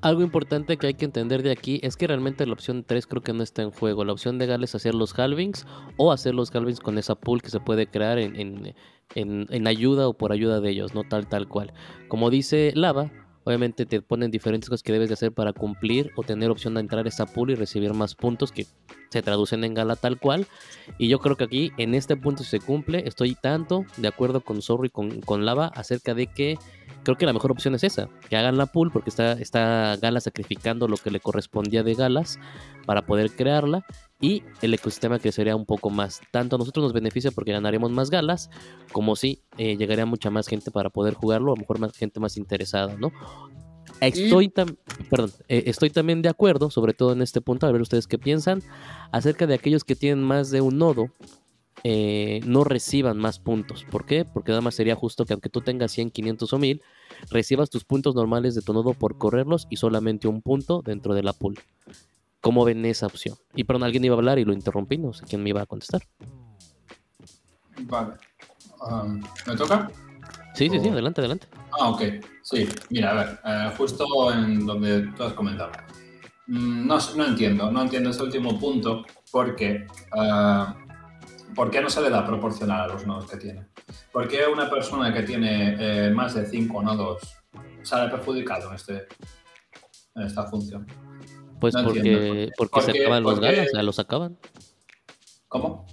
[0.01, 3.23] Algo importante que hay que entender de aquí es que realmente la opción 3 creo
[3.23, 4.05] que no está en juego.
[4.05, 5.65] La opción de Gales es hacer los halvings
[5.97, 8.73] o hacer los halvings con esa pool que se puede crear en,
[9.15, 11.73] en ayuda o por ayuda de ellos, no tal, tal cual.
[12.07, 13.11] Como dice Lava,
[13.49, 16.81] Obviamente te ponen diferentes cosas que debes de hacer para cumplir o tener opción de
[16.81, 18.67] entrar a esa pool y recibir más puntos que
[19.09, 20.45] se traducen en gala tal cual.
[20.99, 24.41] Y yo creo que aquí en este punto si se cumple, estoy tanto de acuerdo
[24.41, 26.59] con Zorro y con, con Lava acerca de que
[27.03, 30.19] creo que la mejor opción es esa, que hagan la pool porque está, está Gala
[30.19, 32.39] sacrificando lo que le correspondía de Galas
[32.85, 33.85] para poder crearla
[34.21, 36.21] y el ecosistema crecería un poco más.
[36.31, 38.49] Tanto a nosotros nos beneficia porque ganaremos más galas,
[38.91, 42.19] como si eh, llegaría mucha más gente para poder jugarlo, a lo mejor más gente
[42.19, 43.11] más interesada, ¿no?
[44.01, 44.49] Estoy,
[45.09, 48.17] perdón, eh, estoy también de acuerdo, sobre todo en este punto, a ver ustedes qué
[48.17, 48.61] piensan,
[49.11, 51.09] acerca de aquellos que tienen más de un nodo,
[51.83, 53.85] eh, no reciban más puntos.
[53.89, 54.25] ¿Por qué?
[54.25, 56.81] Porque nada más sería justo que aunque tú tengas 100, 500 o 1000,
[57.29, 61.23] recibas tus puntos normales de tu nodo por correrlos y solamente un punto dentro de
[61.23, 61.59] la pool.
[62.41, 63.35] ¿Cómo ven esa opción?
[63.53, 65.65] Y perdón, alguien iba a hablar y lo interrumpí, no sé quién me iba a
[65.65, 66.01] contestar.
[67.81, 68.13] Vale.
[68.81, 69.89] Um, ¿Me toca?
[70.53, 71.47] Sí, sí, sí, adelante, adelante.
[71.79, 72.01] Ah, ok.
[72.43, 75.71] Sí, mira, a ver, eh, justo en donde tú has comentado.
[76.47, 80.88] Mm, no, no entiendo, no entiendo ese último punto porque uh,
[81.55, 83.65] ¿por qué no se le da proporcional a los nodos que tiene?
[84.11, 87.21] ¿Por qué una persona que tiene eh, más de 5 nodos
[87.83, 89.07] sale perjudicado en, este,
[90.15, 90.87] en esta función?
[91.59, 94.37] Pues porque, porque, se acaban los galas, o sea, los acaban.
[95.49, 95.85] ¿Cómo?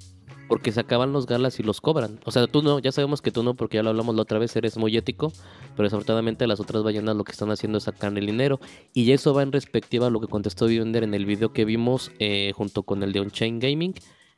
[0.48, 2.20] Porque se acaban los galas y los cobran.
[2.24, 4.38] O sea, tú no, ya sabemos que tú no, porque ya lo hablamos la otra
[4.38, 5.32] vez, eres muy ético,
[5.74, 8.60] pero desafortunadamente las otras ballenas lo que están haciendo es sacar el dinero.
[8.92, 12.12] Y eso va en respectiva a lo que contestó Vivender en el video que vimos
[12.20, 13.94] eh, junto con el de On-Chain Gaming,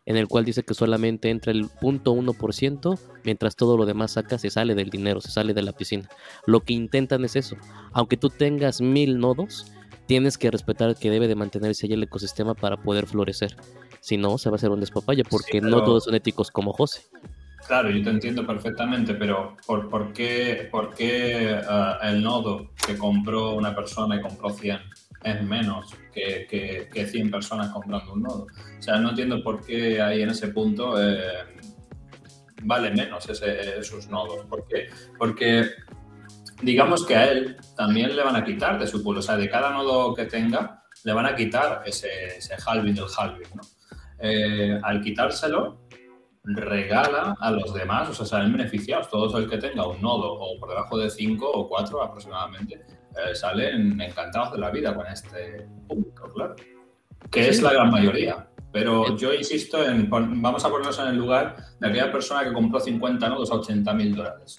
[0.08, 4.48] en el cual dice que solamente entra el 0.1%, mientras todo lo demás saca, se
[4.48, 6.08] sale del dinero, se sale de la piscina.
[6.46, 7.56] Lo que intentan es eso.
[7.92, 9.70] Aunque tú tengas mil nodos,
[10.06, 13.54] tienes que respetar que debe de mantenerse ahí el ecosistema para poder florecer.
[14.00, 17.02] Si no, se va a hacer un despapalle, porque no todos son éticos como José.
[17.66, 22.96] Claro, yo te entiendo perfectamente, pero ¿por, por qué, por qué ah, el nodo que
[22.96, 24.78] compró una persona y compró 100
[25.22, 28.46] es menos que, que, 100 personas comprando un nodo?
[28.78, 31.44] O sea, no entiendo por qué ahí en ese punto eh,
[32.62, 34.44] vale menos ese, esos nodos.
[34.46, 34.66] ¿Por?
[35.18, 35.70] Porque
[36.62, 39.48] digamos que a él también le van a quitar de su pool, o sea, de
[39.48, 43.62] cada nodo que tenga, le van a quitar ese, ese halving del halving, ¿no?
[44.20, 45.86] Eh, al quitárselo,
[46.42, 49.08] regala a los demás, o sea, salen beneficiados.
[49.08, 52.84] Todos el que tenga un nodo o por debajo de 5 o 4 aproximadamente,
[53.18, 56.54] eh, salen encantados de la vida con este punto, claro.
[57.30, 58.48] Que es la gran mayoría.
[58.72, 62.78] Pero yo insisto en, vamos a ponernos en el lugar de aquella persona que compró
[62.78, 64.56] 50 nodos a 80 mil dólares.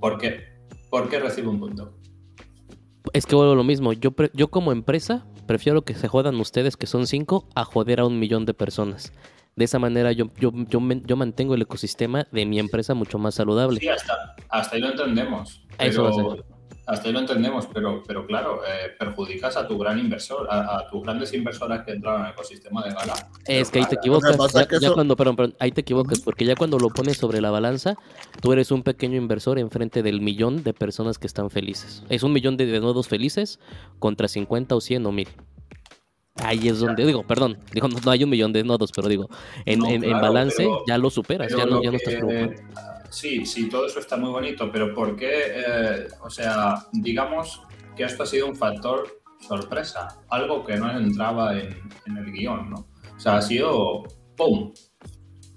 [0.00, 0.44] ¿Por qué?
[0.90, 1.94] ¿Por qué recibe un punto?
[3.12, 3.92] Es que vuelvo a lo mismo.
[3.92, 8.06] Yo, yo como empresa prefiero que se jodan ustedes, que son cinco, a joder a
[8.06, 9.12] un millón de personas.
[9.56, 13.34] De esa manera yo, yo, yo, yo mantengo el ecosistema de mi empresa mucho más
[13.34, 13.80] saludable.
[13.80, 15.66] Sí, hasta, hasta ahí lo entendemos.
[15.78, 16.57] Eso va a
[16.88, 20.88] hasta ahí lo entendemos, pero, pero claro, eh, perjudicas a tu gran inversor, a, a
[20.88, 23.14] tus grandes inversoras que entraron al ecosistema de Gala.
[23.46, 24.36] Es que ahí te equivocas.
[24.54, 27.50] Ya, eso- cuando, perdón, perdón, ahí te equivocas, porque ya cuando lo pones sobre la
[27.50, 27.94] balanza,
[28.40, 32.02] tú eres un pequeño inversor enfrente del millón de personas que están felices.
[32.08, 33.60] Es un millón de, de nodos felices
[33.98, 35.28] contra 50 o 100 o 1000.
[36.36, 39.28] Ahí es donde, digo, perdón, digo, no, no hay un millón de nodos, pero digo,
[39.66, 42.52] en, No, en- balance pero- ya lo superas, ya no, lo ya no estás preocupado.
[43.10, 45.30] Sí, sí, todo eso está muy bonito, pero ¿por qué?
[45.56, 47.62] eh, o sea, digamos
[47.96, 52.70] que esto ha sido un factor sorpresa, algo que no entraba en, en el guion,
[52.70, 52.86] ¿no?
[53.16, 54.04] O sea, ha sido
[54.36, 54.72] ¡pum!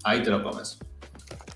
[0.04, 0.80] Ahí te lo comes.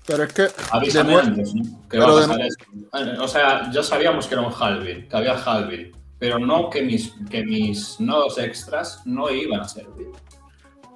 [0.06, 0.46] Pero es que.
[0.70, 1.88] Avísame de nue- antes, ¿no?
[1.88, 2.64] Que va a de pasar esto.
[2.94, 6.82] Eh, O sea, ya sabíamos que era un halving, que había halving, pero no que
[6.82, 10.08] mis, que mis nodos extras no iban a servir.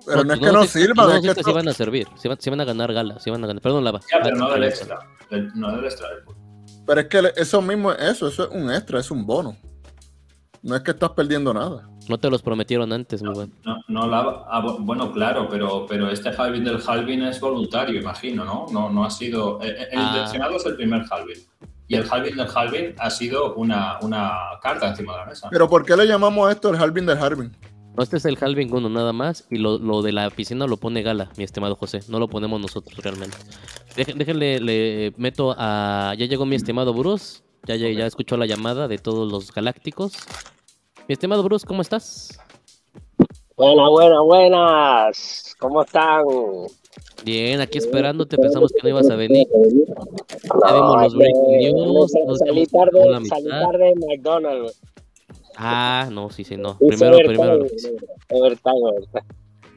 [0.07, 2.41] Pero no es que no sirva, nodos es que sí van a servir, sí van,
[2.41, 3.63] sí van a ganar gala, sí van a ganar.
[3.63, 4.01] Perdón, Lava.
[4.11, 4.99] Ya, pero no del extra,
[5.31, 6.19] del- no del extra del
[6.87, 9.57] pero es que eso mismo es eso, eso es un extra, es un bono.
[10.63, 11.89] No es que estás perdiendo nada.
[12.09, 13.53] No te los prometieron antes, mi buen.
[13.65, 18.01] No, no la, ah, bu- bueno, claro, pero, pero este halving del halving es voluntario,
[18.01, 18.67] imagino, ¿no?
[18.73, 19.61] No, no ha sido.
[19.63, 20.09] eh, eh, El Ah.
[20.11, 21.39] intencionado es el primer halving.
[21.87, 25.49] Y el halving del halving ha sido una, una carta encima de la mesa.
[25.51, 27.57] Pero ¿por qué le llamamos a esto el halving del halving?
[27.97, 30.77] No, este es el halving 1 nada más y lo, lo de la piscina lo
[30.77, 32.01] pone Gala, mi estimado José.
[32.09, 33.37] No lo ponemos nosotros realmente.
[33.97, 36.15] Déjenle, le meto a...
[36.17, 37.43] Ya llegó mi estimado Bruce.
[37.67, 40.13] Ya, ya, ya escuchó la llamada de todos los galácticos.
[41.09, 42.39] Mi estimado Bruce, ¿cómo estás?
[43.57, 45.57] Buenas, buenas, buenas.
[45.59, 46.25] ¿Cómo están?
[47.25, 48.39] Bien, aquí esperándote.
[48.39, 49.47] Pensamos que no ibas a venir.
[49.53, 52.13] Ya vimos los breaking news.
[52.39, 54.81] salí tarde, salí tarde de McDonald's.
[55.63, 56.79] Ah, no, sí, sí, no.
[56.79, 57.91] Primero, primero el oficio.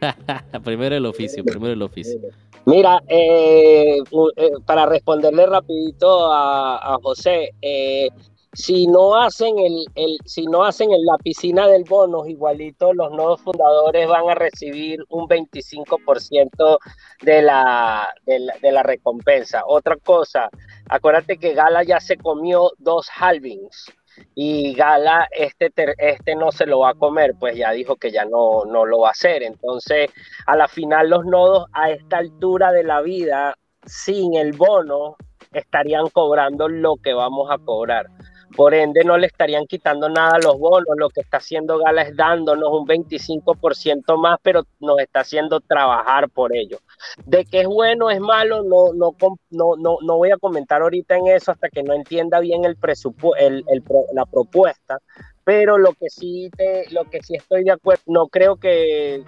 [0.63, 2.19] primero el oficio, primero el oficio.
[2.65, 3.97] Mira, eh,
[4.37, 8.07] eh, para responderle rapidito a, a José, eh,
[8.53, 13.11] si no hacen el, el- si no hacen en la piscina del bono, igualito los
[13.11, 16.77] nuevos fundadores van a recibir un 25%
[17.23, 19.63] de la, de la, de la recompensa.
[19.65, 20.49] Otra cosa,
[20.87, 23.91] acuérdate que Gala ya se comió dos halvings
[24.35, 28.25] y Gala este, este no se lo va a comer, pues ya dijo que ya
[28.25, 29.43] no, no lo va a hacer.
[29.43, 30.11] Entonces,
[30.45, 35.15] a la final los nodos a esta altura de la vida, sin el bono,
[35.51, 38.07] estarían cobrando lo que vamos a cobrar.
[38.55, 40.95] Por ende, no le estarían quitando nada a los bonos.
[40.95, 46.29] Lo que está haciendo Gala es dándonos un 25% más, pero nos está haciendo trabajar
[46.29, 46.77] por ello.
[47.25, 49.15] De que es bueno, es malo, no, no,
[49.51, 52.77] no, no, no voy a comentar ahorita en eso hasta que no entienda bien el
[53.39, 54.99] el, el la propuesta.
[55.43, 59.23] Pero lo que sí te, lo que sí estoy de acuerdo, no creo que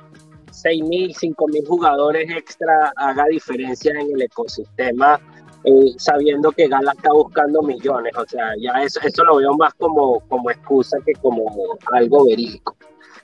[0.56, 5.20] 6.000, 5.000 jugadores extra haga diferencia en el ecosistema,
[5.66, 8.14] eh, sabiendo que Gala está buscando millones.
[8.18, 12.78] O sea, ya eso, eso lo veo más como, como excusa que como algo verídico.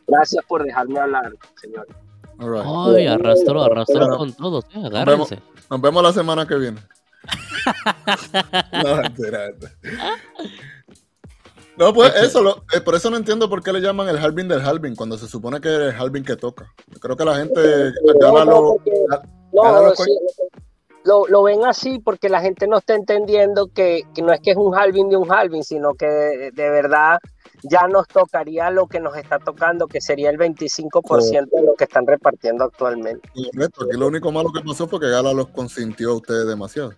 [0.07, 1.87] Gracias por dejarme hablar, señor.
[2.41, 2.63] Right.
[2.65, 4.65] Ay, arrastró, arrastró Bueno, con todos.
[4.73, 5.39] eh, agárrense.
[5.69, 6.81] Nos vemos la semana que viene.
[8.83, 9.51] no, mentira.
[11.77, 14.47] No, pues eso, lo- eh, por eso no entiendo por qué le llaman el halving
[14.47, 16.73] del halving, cuando se supone que es el halving que toca.
[16.87, 18.45] Yo creo que la gente No,
[19.83, 20.17] lo- sí,
[21.03, 24.51] lo, lo ven así porque la gente no está entendiendo que, que no es que
[24.51, 27.19] es un halving de un halving, sino que de, de verdad
[27.63, 31.83] ya nos tocaría lo que nos está tocando, que sería el 25% de lo que
[31.85, 33.29] están repartiendo actualmente.
[33.53, 36.93] Correcto, aquí lo único malo que pasó fue que Gala los consintió a ustedes demasiado.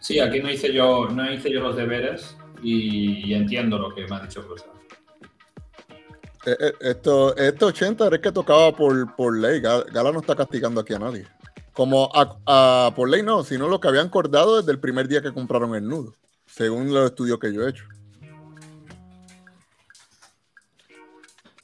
[0.00, 4.06] Sí, aquí no hice yo, no hice yo los deberes y, y entiendo lo que
[4.06, 4.64] me ha dicho Bruce.
[6.46, 9.60] Eh, eh, Esto, este 80 era el que tocaba por, por ley.
[9.60, 11.26] Ga- Gala no está castigando aquí a nadie.
[11.72, 15.22] Como a, a- por ley no, sino lo que habían acordado desde el primer día
[15.22, 16.12] que compraron el nudo,
[16.46, 17.84] según los estudios que yo he hecho.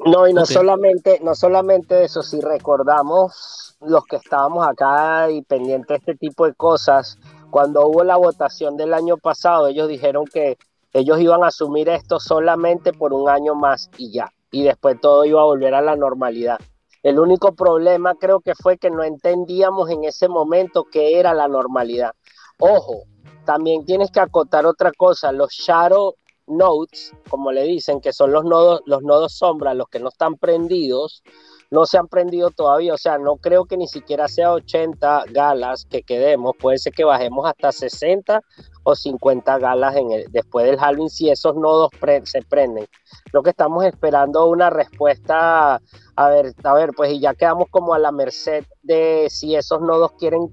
[0.05, 5.89] No, y no solamente, no solamente eso, si recordamos los que estábamos acá y pendientes
[5.89, 7.19] de este tipo de cosas,
[7.51, 10.57] cuando hubo la votación del año pasado, ellos dijeron que
[10.93, 15.25] ellos iban a asumir esto solamente por un año más y ya, y después todo
[15.25, 16.59] iba a volver a la normalidad.
[17.03, 21.49] El único problema creo que fue que no entendíamos en ese momento qué era la
[21.49, 22.13] normalidad.
[22.59, 23.05] Ojo,
[23.45, 26.15] también tienes que acotar otra cosa, los Shadow
[26.51, 30.37] nodes, como le dicen, que son los nodos, los nodos sombra, los que no están
[30.37, 31.23] prendidos,
[31.71, 32.95] no se han prendido todavía.
[32.95, 36.57] O sea, no creo que ni siquiera sea 80 galas que quedemos.
[36.59, 38.43] Puede ser que bajemos hasta 60
[38.83, 41.91] o 50 galas en después del halving si esos nodos
[42.25, 42.87] se prenden.
[43.33, 45.81] Lo que estamos esperando una respuesta,
[46.17, 49.81] a ver, a ver, pues y ya quedamos como a la merced de si esos
[49.81, 50.49] nodos quieren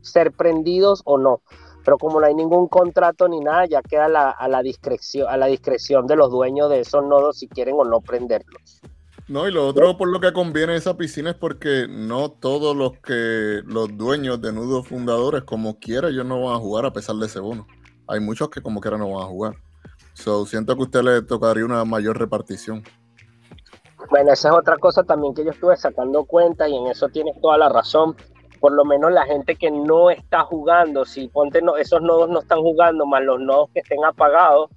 [0.00, 1.40] ser prendidos o no.
[1.84, 5.46] Pero como no hay ningún contrato ni nada, ya queda a la discreción, a la
[5.46, 8.80] discreción de los dueños de esos nodos si quieren o no prenderlos.
[9.28, 12.98] No, y lo otro por lo que conviene esa piscina es porque no todos los
[12.98, 17.16] que los dueños de nudos fundadores, como quiera, ellos no van a jugar a pesar
[17.16, 17.66] de ese bono.
[18.08, 19.54] Hay muchos que como quiera no van a jugar.
[20.14, 22.82] So, siento que a usted le tocaría una mayor repartición.
[24.10, 27.40] Bueno, esa es otra cosa también que yo estuve sacando cuenta y en eso tienes
[27.40, 28.16] toda la razón.
[28.62, 32.38] Por lo menos la gente que no está jugando, si ponte no, esos nodos no
[32.38, 34.70] están jugando, más los nodos que estén apagados,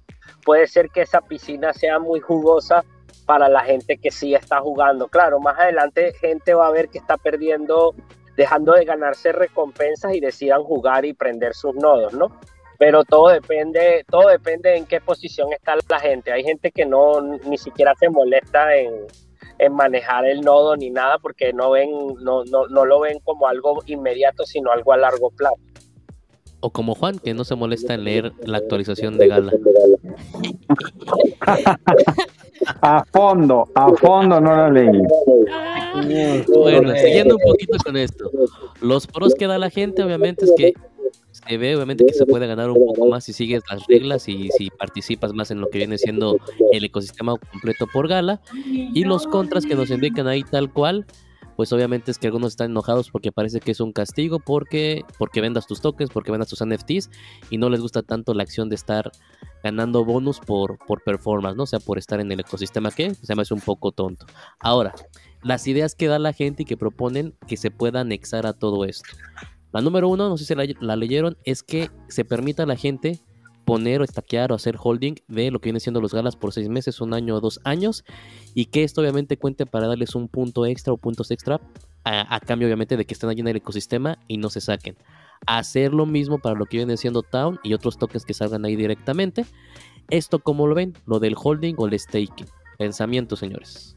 [0.44, 2.84] puede ser que esa piscina sea muy jugosa
[3.26, 5.06] para la gente que sí está jugando.
[5.06, 7.94] Claro, más adelante gente va a ver que está perdiendo,
[8.36, 12.32] dejando de ganarse recompensas y decidan jugar y prender sus nodos, ¿no?
[12.80, 16.32] Pero todo depende, todo depende en qué posición está la gente.
[16.32, 19.06] Hay gente que no ni siquiera se molesta en,
[19.58, 21.90] en manejar el nodo ni nada porque no ven,
[22.20, 25.56] no, no, no lo ven como algo inmediato, sino algo a largo plazo.
[26.60, 29.52] O como Juan, que no se molesta en leer la actualización de Gala.
[32.80, 35.02] A fondo, a fondo no la leí.
[36.48, 38.30] Bueno, siguiendo un poquito con esto.
[38.80, 40.74] Los pros que da la gente, obviamente, es que
[41.46, 44.48] se ve, obviamente, que se puede ganar un poco más si sigues las reglas y
[44.56, 46.38] si participas más en lo que viene siendo
[46.72, 48.40] el ecosistema completo por gala.
[48.64, 51.06] Y los contras que nos indican ahí tal cual,
[51.56, 55.40] pues obviamente es que algunos están enojados porque parece que es un castigo porque, porque
[55.40, 57.10] vendas tus tokens, porque vendas tus NFTs
[57.50, 59.10] y no les gusta tanto la acción de estar
[59.64, 61.62] ganando bonus por, por performance, ¿no?
[61.62, 64.26] O sea, por estar en el ecosistema que se me hace un poco tonto.
[64.60, 64.94] Ahora,
[65.42, 68.84] las ideas que da la gente y que proponen que se pueda anexar a todo
[68.84, 69.08] esto.
[69.76, 73.20] La número uno, no sé si la, leyeron, es que se permita a la gente
[73.66, 76.70] poner o estaquear o hacer holding de lo que viene siendo los galas por seis
[76.70, 78.02] meses, un año o dos años,
[78.54, 81.60] y que esto obviamente cuente para darles un punto extra o puntos extra,
[82.04, 84.96] a, cambio obviamente de que estén allí en el ecosistema y no se saquen.
[85.46, 88.76] Hacer lo mismo para lo que viene siendo Town y otros tokens que salgan ahí
[88.76, 89.44] directamente.
[90.08, 92.46] Esto como lo ven, lo del holding o el staking.
[92.78, 93.95] Pensamiento, señores.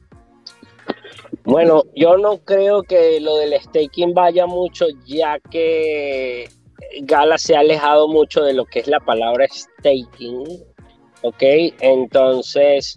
[1.43, 6.49] Bueno, yo no creo que lo del staking vaya mucho, ya que
[7.01, 10.43] Gala se ha alejado mucho de lo que es la palabra staking,
[11.21, 11.43] ¿ok?
[11.79, 12.95] Entonces,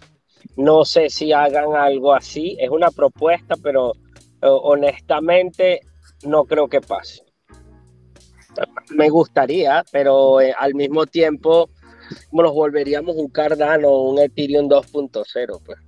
[0.55, 3.93] no sé si hagan algo así, es una propuesta, pero
[4.41, 5.81] eh, honestamente
[6.23, 7.23] no creo que pase.
[8.91, 11.69] Me gustaría, pero eh, al mismo tiempo
[12.31, 15.79] nos volveríamos un Cardano un Ethereum 2.0, pues.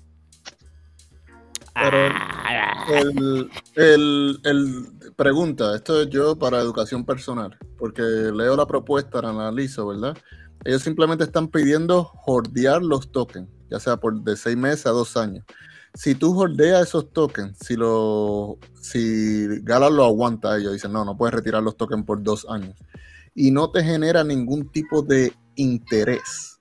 [1.75, 9.29] El, el, el, pregunta, esto es yo para educación personal, porque leo la propuesta, la
[9.29, 10.17] analizo, ¿verdad?
[10.63, 15.17] Ellos simplemente están pidiendo hordear los tokens, ya sea por de seis meses a dos
[15.17, 15.45] años.
[15.93, 21.15] Si tú hordeas esos tokens, si lo, si Gala lo aguanta, ellos dicen, no, no
[21.15, 22.75] puedes retirar los tokens por dos años,
[23.33, 26.57] y no te genera ningún tipo de interés,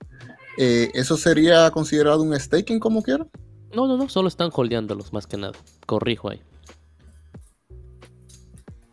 [0.57, 3.27] eh, ¿eso sería considerado un staking como quiera?
[3.75, 5.53] No, no, no, solo están holdeándolos más que nada.
[5.85, 6.41] Corrijo ahí.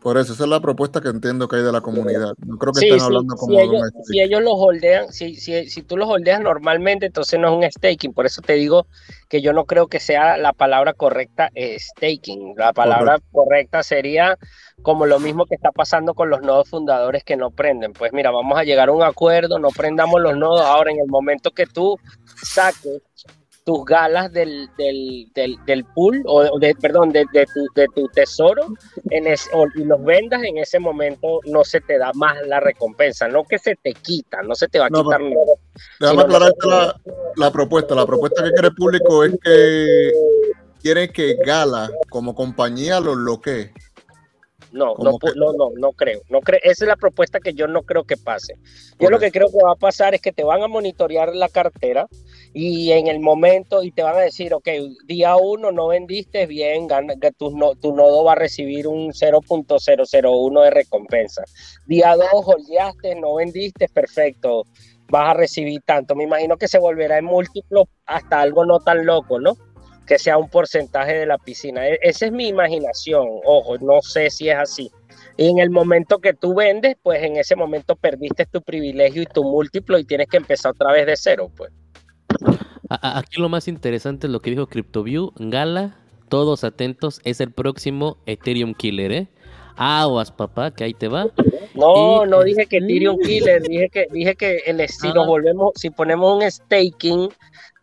[0.01, 2.33] Por eso, esa es la propuesta que entiendo que hay de la comunidad.
[2.45, 5.81] No creo que estén hablando como si ellos, si ellos los holdean, si, si, si,
[5.81, 8.13] tú los holdeas normalmente, entonces no es un staking.
[8.13, 8.85] Por eso te digo
[9.29, 12.55] que yo no creo que sea la palabra correcta eh, staking.
[12.57, 14.37] La palabra correcta sería
[14.81, 17.93] como lo mismo que está pasando con los nodos fundadores que no prenden.
[17.93, 20.65] Pues mira, vamos a llegar a un acuerdo, no prendamos los nodos.
[20.65, 21.97] Ahora, en el momento que tú
[22.43, 23.01] saques
[23.63, 25.27] tus galas del, del,
[25.65, 28.67] del, pool, o de, perdón, de, tu, de tu tesoro,
[29.09, 33.43] en y los vendas, en ese momento no se te da más la recompensa, no
[33.43, 35.53] que se te quita, no se te va a quitar nada.
[35.99, 37.01] Déjame aclarar la,
[37.37, 37.95] la, propuesta.
[37.95, 40.11] La propuesta que quiere el público es que
[40.81, 43.73] quiere que Gala, como compañía, lo bloquee.
[44.73, 46.21] No, no, no, no, no creo.
[46.29, 46.59] No creo.
[46.63, 48.55] Esa es la propuesta que yo no creo que pase.
[48.99, 51.47] Yo lo que creo que va a pasar es que te van a monitorear la
[51.47, 52.07] cartera
[52.53, 54.67] y en el momento y te van a decir, ok,
[55.05, 56.87] día uno no vendiste bien,
[57.37, 61.43] tu, tu nodo va a recibir un 0.001 de recompensa.
[61.85, 64.63] Día dos holdeaste, no vendiste, perfecto,
[65.07, 66.15] vas a recibir tanto.
[66.15, 69.55] Me imagino que se volverá en múltiplo hasta algo no tan loco, ¿no?
[70.07, 71.87] Que sea un porcentaje de la piscina.
[71.87, 74.91] E, esa es mi imaginación, ojo, no sé si es así.
[75.37, 79.25] Y en el momento que tú vendes, pues en ese momento perdiste tu privilegio y
[79.25, 81.71] tu múltiplo y tienes que empezar otra vez de cero, pues.
[82.89, 85.31] Aquí lo más interesante es lo que dijo CryptoView.
[85.37, 85.97] Gala,
[86.29, 89.27] todos atentos, es el próximo Ethereum Killer, ¿eh?
[89.75, 91.25] Aguas, papá, que ahí te va.
[91.73, 95.13] No, Y- no dije que Ethereum Killer, dije que, dije que el, si Ah.
[95.15, 97.29] nos volvemos, si ponemos un staking,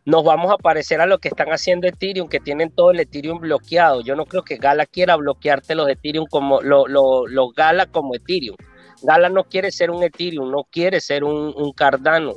[0.05, 3.38] nos vamos a parecer a lo que están haciendo Ethereum, que tienen todo el Ethereum
[3.38, 4.01] bloqueado.
[4.01, 8.14] Yo no creo que Gala quiera bloquearte los Ethereum como lo- lo- los Gala como
[8.14, 8.57] Ethereum.
[9.03, 12.34] Gala no quiere ser un Ethereum, no quiere ser un, un Cardano.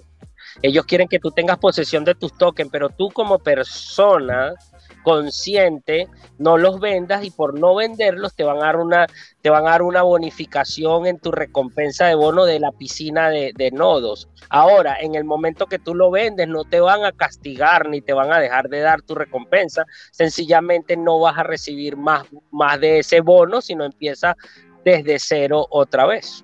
[0.62, 4.54] Ellos quieren que tú tengas posesión de tus tokens, pero tú como persona
[5.04, 9.08] consciente no los vendas y por no venderlos te van a dar una
[9.42, 13.52] te van a dar una bonificación en tu recompensa de bono de la piscina de,
[13.56, 14.30] de nodos.
[14.50, 18.14] Ahora, en el momento que tú lo vendes, no te van a castigar ni te
[18.14, 19.86] van a dejar de dar tu recompensa.
[20.12, 24.36] Sencillamente no vas a recibir más, más de ese bono, sino empieza
[24.84, 26.44] desde cero otra vez.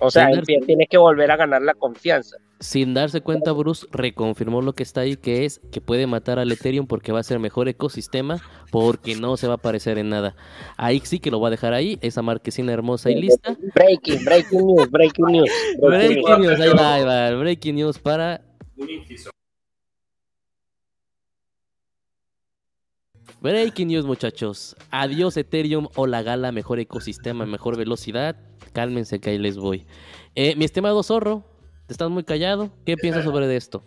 [0.00, 2.36] O sea, tienes que volver a ganar la confianza.
[2.60, 6.50] Sin darse cuenta, Bruce reconfirmó lo que está ahí, que es que puede matar al
[6.50, 8.42] Ethereum porque va a ser mejor ecosistema,
[8.72, 10.34] porque no se va a parecer en nada.
[10.76, 13.56] Ahí sí que lo va a dejar ahí, esa marquesina hermosa y lista.
[13.74, 15.50] Breaking, breaking news, breaking news.
[15.80, 16.26] breaking news.
[16.26, 18.42] Breaking news, ahí va, ahí va, breaking news para.
[23.40, 24.74] Breaking news, muchachos.
[24.90, 28.34] Adiós Ethereum o la gala, mejor ecosistema, mejor velocidad.
[28.72, 29.86] Cálmense que ahí les voy.
[30.34, 31.44] Eh, mi estimado zorro,
[31.88, 32.70] te estás muy callado.
[32.84, 33.82] ¿Qué piensas sobre esto?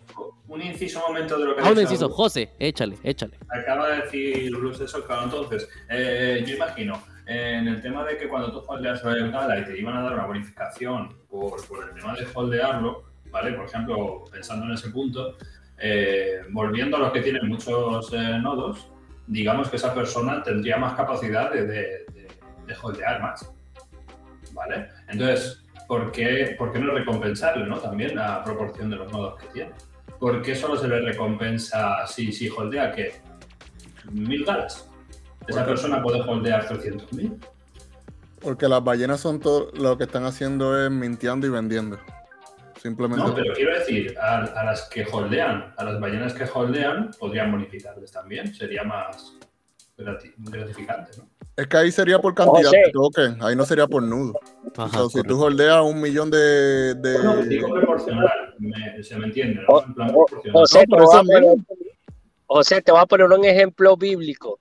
[0.48, 2.08] Un inciso un momento de lo que Ah, un inciso.
[2.10, 3.38] José, échale, échale.
[3.48, 5.22] Acaba de decir Bruce eso, claro.
[5.24, 9.64] Entonces, eh, yo imagino, en el tema de que cuando tú holdeas el Gala y
[9.64, 13.52] te iban a dar una bonificación por, por el tema de holdearlo, ¿vale?
[13.52, 15.36] Por ejemplo, pensando en ese punto,
[15.78, 18.88] eh, volviendo a los que tienen muchos eh, nodos,
[19.28, 21.74] digamos que esa persona tendría más capacidad de, de,
[22.12, 22.28] de-
[22.66, 23.48] de holdear más,
[24.52, 24.88] ¿vale?
[25.08, 25.61] Entonces,
[25.92, 27.76] ¿por qué, por qué no recompensarle, ¿no?
[27.78, 29.72] También la proporción de los nodos que tiene.
[30.18, 33.20] ¿Por qué solo se le recompensa si, si holdea que
[34.10, 34.88] mil galas?
[35.46, 37.36] Esa persona puede holdear 300.000.
[38.40, 41.98] Porque las ballenas son todo lo que están haciendo es mintiendo y vendiendo.
[42.80, 43.22] Simplemente.
[43.22, 47.52] No, pero quiero decir, a, a las que holdean, a las ballenas que holdean, podrían
[47.52, 48.54] bonificarles también.
[48.54, 49.34] Sería más
[49.98, 51.28] grati- gratificante, ¿no?
[51.56, 52.82] Es que ahí sería por cantidad José.
[52.86, 54.32] de token, ahí no sería por nudo.
[54.76, 56.94] Ajá, O sea, si tú holdeas un millón de.
[56.94, 59.74] de- No, digo proporcional, me- se me entiende, ¿no?
[59.74, 60.52] O- En plan o- proporcional.
[60.62, 61.64] José, No, te voy a poner- mismo.
[62.46, 64.60] José, te voy a poner un ejemplo bíblico.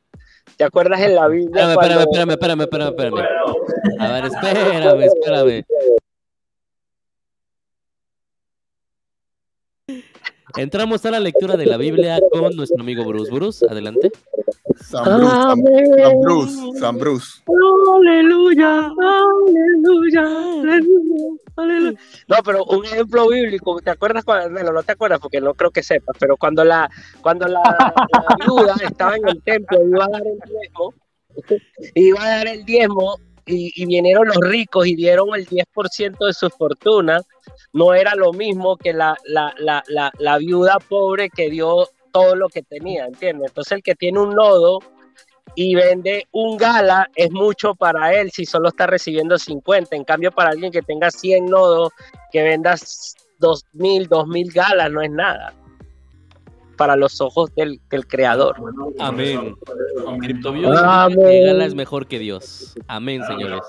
[0.58, 1.48] ¿Te acuerdas en la Biblia?
[1.72, 3.12] Espérame, cuando- espérame, espérame, espérame, espérame, espérame.
[3.12, 5.66] Bueno, A ver, espérame, espérame.
[10.58, 13.32] Entramos a la lectura de la Biblia con nuestro amigo Bruce.
[13.32, 14.12] Bruce, adelante.
[14.78, 15.92] San Bruce, San, Amén.
[15.98, 17.44] San Bruce, San Bruce.
[17.96, 22.00] Aleluya, aleluya, aleluya, aleluya.
[22.28, 25.72] No, pero un ejemplo bíblico, ¿te acuerdas cuando, bueno, no te acuerdas porque no creo
[25.72, 26.90] que sepas, pero cuando la,
[27.22, 30.94] cuando la, la viuda estaba en el templo y iba a dar el diezmo,
[31.96, 36.50] iba a dar el diezmo y, vinieron los ricos y dieron el 10% de su
[36.50, 37.20] fortuna,
[37.74, 39.18] no era lo mismo que la,
[40.40, 43.50] viuda pobre que dio todo lo que tenía, ¿entiendes?
[43.50, 44.80] Entonces el que tiene un nodo
[45.56, 49.96] y vende un gala es mucho para él si solo está recibiendo 50.
[49.96, 51.92] En cambio, para alguien que tenga 100 nodos,
[52.32, 55.54] que vendas 2000, 2000 galas no es nada
[56.82, 58.56] para los ojos del, del creador.
[58.98, 59.56] Amén.
[61.46, 62.74] Gala es mejor que Dios.
[62.88, 63.62] Amén, Claro, señores.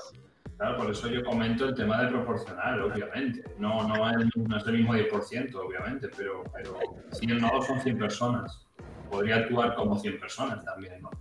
[0.57, 3.43] Claro, por eso yo comento el tema de proporcional, obviamente.
[3.59, 6.79] No, no, es, no es el mismo 10%, obviamente, pero, pero
[7.11, 8.65] 100 nodos son 100 personas.
[9.11, 11.11] Podría actuar como 100 personas también, ¿no?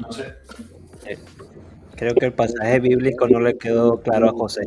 [0.00, 0.34] No sé.
[1.96, 4.62] Creo que el pasaje bíblico no le quedó claro a José.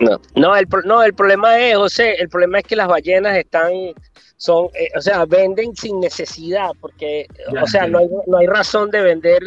[0.00, 3.36] No, no, el, pro- no, el problema es, José, el problema es que las ballenas
[3.36, 3.70] están,
[4.36, 8.46] son, eh, o sea, venden sin necesidad, porque, Ya o sea, no hay, no hay
[8.46, 9.42] razón de vender,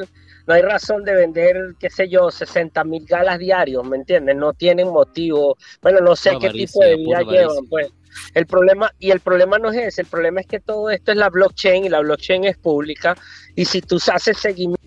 [0.45, 4.35] no hay razón de vender, qué sé yo, 60 mil galas diarios, ¿me entiendes?
[4.35, 7.69] No tienen motivo, bueno, no sé qué avaricia, tipo de vida llevan, avaricia.
[7.69, 7.87] pues.
[8.33, 11.17] El problema, y el problema no es ese, el problema es que todo esto es
[11.17, 13.15] la blockchain y la blockchain es pública,
[13.55, 14.77] y si tú haces seguimiento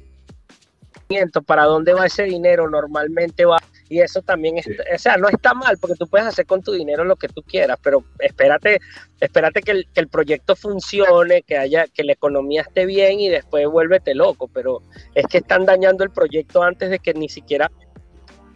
[1.45, 3.59] para dónde va ese dinero, normalmente va
[3.89, 4.73] y eso también es, Sí.
[4.95, 7.43] o sea, no está mal porque tú puedes hacer con tu dinero lo que tú
[7.43, 8.79] quieras, pero espérate,
[9.21, 13.29] espérate que el, que el proyecto funcione, que haya, que la economía esté bien y
[13.29, 14.83] después vuélvete loco, pero
[15.17, 17.69] es que están dañando el proyecto antes de que ni siquiera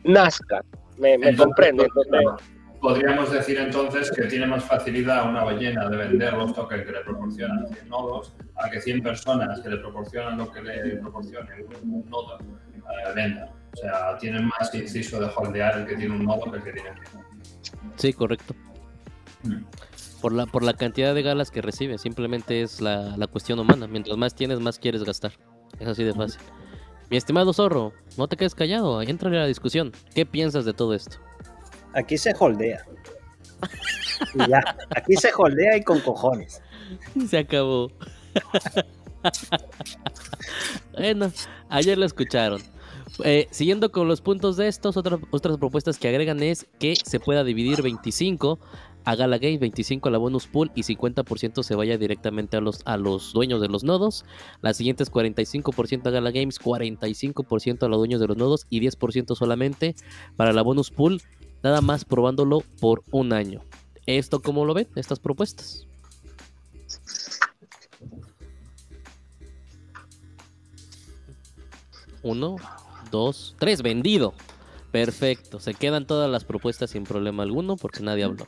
[0.04, 0.62] nazca.
[0.98, 1.84] Me, me comprende.
[1.84, 2.46] Entonces,
[2.84, 7.00] Podríamos decir entonces que tiene más facilidad una ballena de vender los tokens que le
[7.00, 12.04] proporcionan 100 nodos a que 100 personas que le proporcionan lo que le proporcione un
[12.10, 13.48] nodo eh, vendan.
[13.48, 16.72] O sea, tienen más inciso de holdear el que tiene un nodo que el que
[16.72, 17.24] tiene 100.
[17.96, 18.54] Sí, correcto.
[19.44, 19.64] Mm.
[20.20, 21.96] por la, por la cantidad de galas que recibe.
[21.96, 23.86] Simplemente es la, la cuestión humana.
[23.86, 25.32] Mientras más tienes, más quieres gastar.
[25.80, 26.42] Es así de fácil.
[27.08, 29.90] Mi estimado zorro, no te quedes callado, entra en la discusión.
[30.14, 31.16] ¿Qué piensas de todo esto?
[31.94, 32.84] Aquí se holdea.
[34.34, 34.60] Y ya,
[34.94, 36.60] aquí se holdea y con cojones.
[37.28, 37.90] Se acabó.
[40.92, 41.32] bueno,
[41.68, 42.60] ayer lo escucharon.
[43.24, 47.20] Eh, siguiendo con los puntos de estos, otra- otras propuestas que agregan es que se
[47.20, 48.58] pueda dividir 25
[49.04, 52.80] a Gala Games, 25 a la bonus pool y 50% se vaya directamente a los,
[52.86, 54.24] a los dueños de los nodos.
[54.62, 59.36] Las siguientes 45% a Gala Games, 45% a los dueños de los nodos y 10%
[59.36, 59.94] solamente
[60.36, 61.20] para la bonus pool,
[61.64, 63.62] nada más probándolo por un año.
[64.06, 64.86] ¿Esto cómo lo ven?
[64.94, 65.86] Estas propuestas.
[72.22, 72.56] Uno,
[73.10, 74.34] dos, tres, vendido.
[74.92, 75.58] Perfecto.
[75.58, 78.46] Se quedan todas las propuestas sin problema alguno porque nadie habló.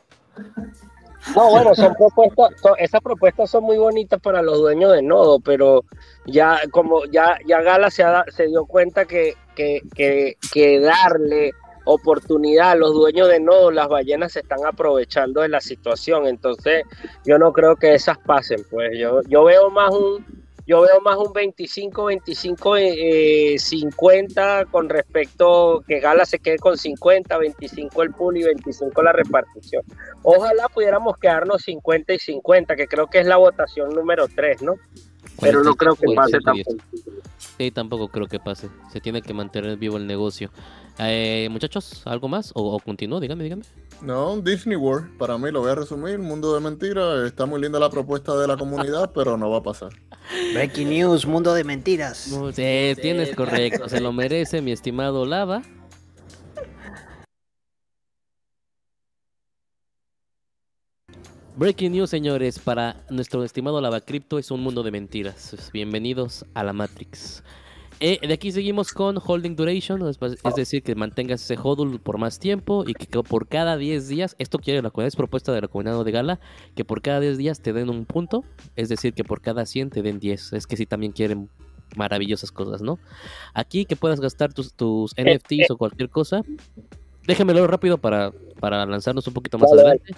[1.34, 5.40] No, bueno, son propuestas, son- esas propuestas son muy bonitas para los dueños de nodo,
[5.40, 5.84] pero
[6.26, 11.50] ya como ya, ya Gala se, ha se dio cuenta que, que, que darle
[11.86, 16.84] oportunidad los dueños de nodo, las ballenas se están aprovechando de la situación, entonces
[17.24, 21.16] yo no creo que esas pasen, pues yo, yo veo más un yo veo más
[21.16, 28.10] un 25, 25, eh, 50 con respecto que Gala se quede con 50, 25 el
[28.10, 29.84] pool y 25 la repartición.
[30.24, 34.74] Ojalá pudiéramos quedarnos 50 y 50, que creo que es la votación número 3, ¿no?
[35.40, 37.28] Pero no creo que pase 45, tampoco.
[37.58, 38.68] Sí, tampoco creo que pase.
[38.92, 40.50] Se tiene que mantener vivo el negocio.
[40.98, 42.52] Eh, muchachos, ¿algo más?
[42.54, 43.20] ¿O, o continúo?
[43.20, 43.62] Dígame, dígame.
[44.02, 47.78] No, Disney World, para mí lo voy a resumir, mundo de mentiras, está muy linda
[47.78, 49.90] la propuesta de la comunidad, pero no va a pasar.
[50.52, 52.28] Breaking news, mundo de mentiras.
[52.28, 53.88] No, sí, tienes correcto.
[53.88, 55.62] Se lo merece mi estimado Lava.
[61.56, 65.56] Breaking news, señores, para nuestro estimado Lava Crypto es un mundo de mentiras.
[65.72, 67.42] Bienvenidos a la Matrix.
[67.98, 72.18] Eh, de aquí seguimos con holding duration, es, es decir, que mantengas ese hodl por
[72.18, 75.50] más tiempo y que, que por cada 10 días, esto quiere la comunidad, es propuesta
[75.50, 76.40] de la comunidad de Gala,
[76.74, 78.44] que por cada 10 días te den un punto,
[78.76, 80.52] es decir, que por cada 100 te den 10.
[80.52, 81.48] Es que sí también quieren
[81.96, 82.98] maravillosas cosas, ¿no?
[83.54, 86.42] Aquí que puedas gastar tus, tus NFTs o cualquier cosa.
[87.26, 90.14] Déjamelo rápido para, para lanzarnos un poquito más adelante.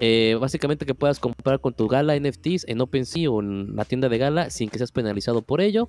[0.00, 4.08] Eh, básicamente que puedas comprar con tu Gala NFTs en OpenSea o en la tienda
[4.08, 5.88] de Gala sin que seas penalizado por ello.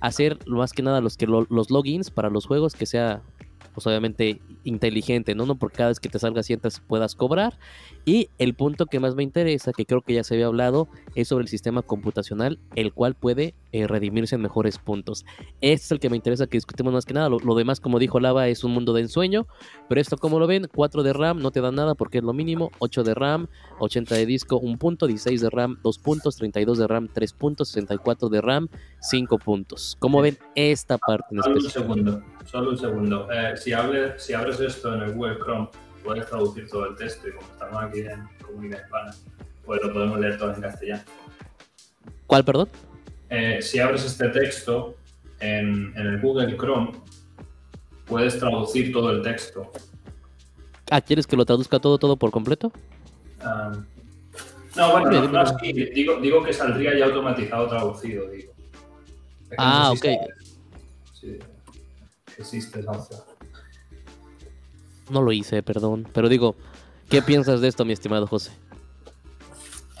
[0.00, 3.22] Hacer más que nada los, que lo- los logins para los juegos que sea
[3.74, 5.46] pues obviamente inteligente, ¿no?
[5.46, 7.58] No por cada vez que te salga cientas puedas cobrar.
[8.04, 11.28] Y el punto que más me interesa, que creo que ya se había hablado, es
[11.28, 15.24] sobre el sistema computacional, el cual puede eh, redimirse en mejores puntos.
[15.60, 17.28] Este es el que me interesa que discutimos más que nada.
[17.28, 19.46] Lo, lo demás, como dijo Lava, es un mundo de ensueño.
[19.88, 22.32] Pero esto, como lo ven, 4 de RAM no te da nada porque es lo
[22.32, 22.70] mínimo.
[22.78, 23.46] 8 de RAM,
[23.78, 25.06] 80 de disco, 1 punto.
[25.06, 26.36] 16 de RAM, 2 puntos.
[26.36, 27.68] 32 de RAM, 3 puntos.
[27.68, 28.68] 64 de RAM,
[29.00, 29.96] 5 puntos.
[29.98, 31.94] ¿Cómo ven esta parte en Solo un específico?
[31.94, 33.28] segundo, solo un segundo.
[33.32, 35.68] Eh, si, hable- si abres esto en el Google Chrome,
[36.04, 39.14] puedes traducir todo el texto y como estamos aquí en Comunidad Hispana,
[39.66, 41.02] pues lo podemos leer todo en castellano.
[42.26, 42.68] ¿Cuál, perdón?
[43.30, 44.94] Eh, si abres este texto
[45.40, 46.92] en, en el Google Chrome,
[48.06, 49.70] puedes traducir todo el texto.
[50.90, 52.72] Ah, ¿quieres que lo traduzca todo, todo por completo?
[53.40, 53.72] Ah,
[54.76, 55.56] no, bueno, no, no,
[55.94, 58.52] digo, digo que saldría ya automatizado traducido, digo.
[59.42, 60.04] Es que Ah, ok.
[61.12, 61.38] sí,
[62.38, 63.20] existe esa opción.
[65.10, 66.06] No lo hice, perdón.
[66.12, 66.54] Pero digo,
[67.08, 68.52] ¿qué piensas de esto, mi estimado José?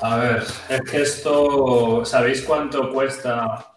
[0.00, 3.74] A ver, es que esto, ¿sabéis cuánto cuesta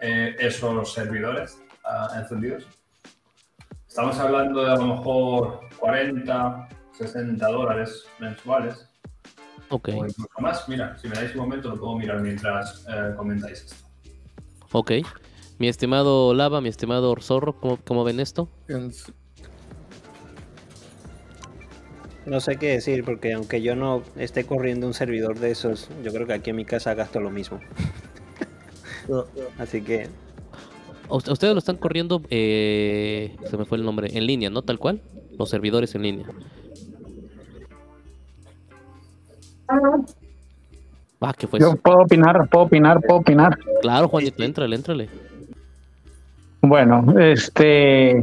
[0.00, 2.66] eh, esos servidores ah, encendidos?
[3.86, 8.88] Estamos hablando de a lo mejor 40, 60 dólares mensuales
[9.68, 10.68] Ok, o incluso más.
[10.68, 13.76] Mira, si me dais un momento lo puedo mirar mientras eh, comentáis esto.
[14.72, 14.92] ok.
[15.58, 18.48] Mi estimado Lava, mi estimado Zorro, ¿cómo, cómo ven esto?
[22.26, 26.12] No sé qué decir porque aunque yo no esté corriendo un servidor de esos, yo
[26.12, 27.60] creo que aquí en mi casa gasto lo mismo.
[29.58, 30.08] Así que
[31.08, 34.62] Ustedes lo están corriendo, eh, se me fue el nombre, en línea, ¿no?
[34.62, 35.02] Tal cual.
[35.38, 36.26] Los servidores en línea.
[39.68, 41.76] Ah, ¿qué fue Yo eso?
[41.76, 43.58] puedo opinar, puedo opinar, puedo opinar.
[43.82, 45.08] Claro, Juanito, éntrale, éntrale.
[46.62, 48.22] Bueno, este,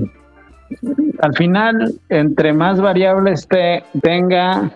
[1.22, 4.72] al final, entre más variables te, tenga,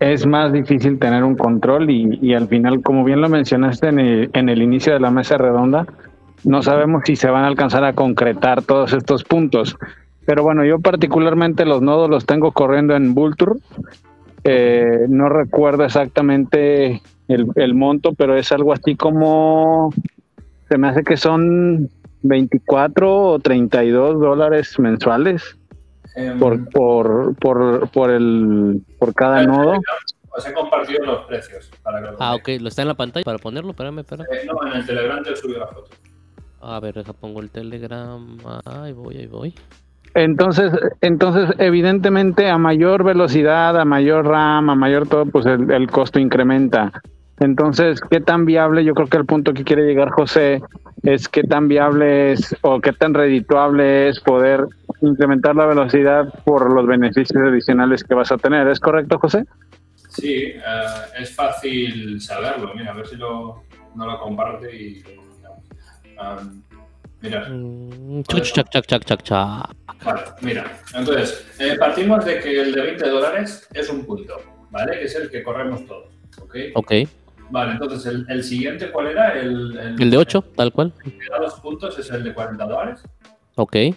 [0.00, 4.30] es más difícil tener un control y, al final, como bien lo mencionaste en el,
[4.32, 5.86] en el inicio de la mesa redonda,
[6.44, 9.76] no sabemos si se van a alcanzar a concretar todos estos puntos.
[10.26, 13.60] Pero bueno, yo particularmente los nodos los tengo corriendo en Vulture
[14.44, 19.92] Eh, no recuerdo exactamente el, el monto, pero es algo así como,
[20.68, 21.88] se me hace que son
[22.22, 25.56] 24 o 32 dólares mensuales
[26.14, 29.80] Em, por, por, por, por, el, por cada nodo.
[30.30, 33.24] Os he compartido los precios para que lo Ah, ok, lo está en la pantalla
[33.24, 34.26] para ponerlo, espérame, espérame.
[34.30, 35.90] Eh, no, en el Telegram te subí la foto.
[36.60, 38.38] A ver, deja pongo el Telegram.
[38.64, 39.54] Ahí voy, ahí voy.
[40.14, 40.70] Entonces,
[41.00, 46.18] entonces, evidentemente, a mayor velocidad, a mayor RAM, a mayor todo, pues el, el costo
[46.18, 46.92] incrementa.
[47.42, 48.84] Entonces, ¿qué tan viable?
[48.84, 50.62] Yo creo que el punto que quiere llegar José
[51.02, 54.64] es qué tan viable es o qué tan redituable es poder
[55.00, 58.68] incrementar la velocidad por los beneficios adicionales que vas a tener.
[58.68, 59.44] ¿Es correcto, José?
[59.96, 60.60] Sí, eh,
[61.18, 62.74] es fácil saberlo.
[62.76, 63.64] Mira, a ver si lo,
[63.96, 65.02] no lo comparte y.
[66.18, 66.62] Am,
[67.22, 67.48] mira,
[68.28, 69.74] Chac, chac, chac, chac, chac, chac.
[70.04, 70.78] vale, mira.
[70.94, 74.36] Entonces, eh, partimos de que el de 20 dólares es un punto,
[74.70, 75.00] ¿vale?
[75.00, 76.06] Que es el que corremos todos.
[76.40, 76.54] ¿Ok?
[76.74, 76.92] Ok.
[77.52, 79.38] Vale, entonces, ¿el, el siguiente cuál era?
[79.38, 80.92] El, El de 8, tal cual.
[81.04, 83.02] El que da dos puntos es el de 40 dólares.
[83.56, 83.76] Ok.
[83.76, 83.94] Eh,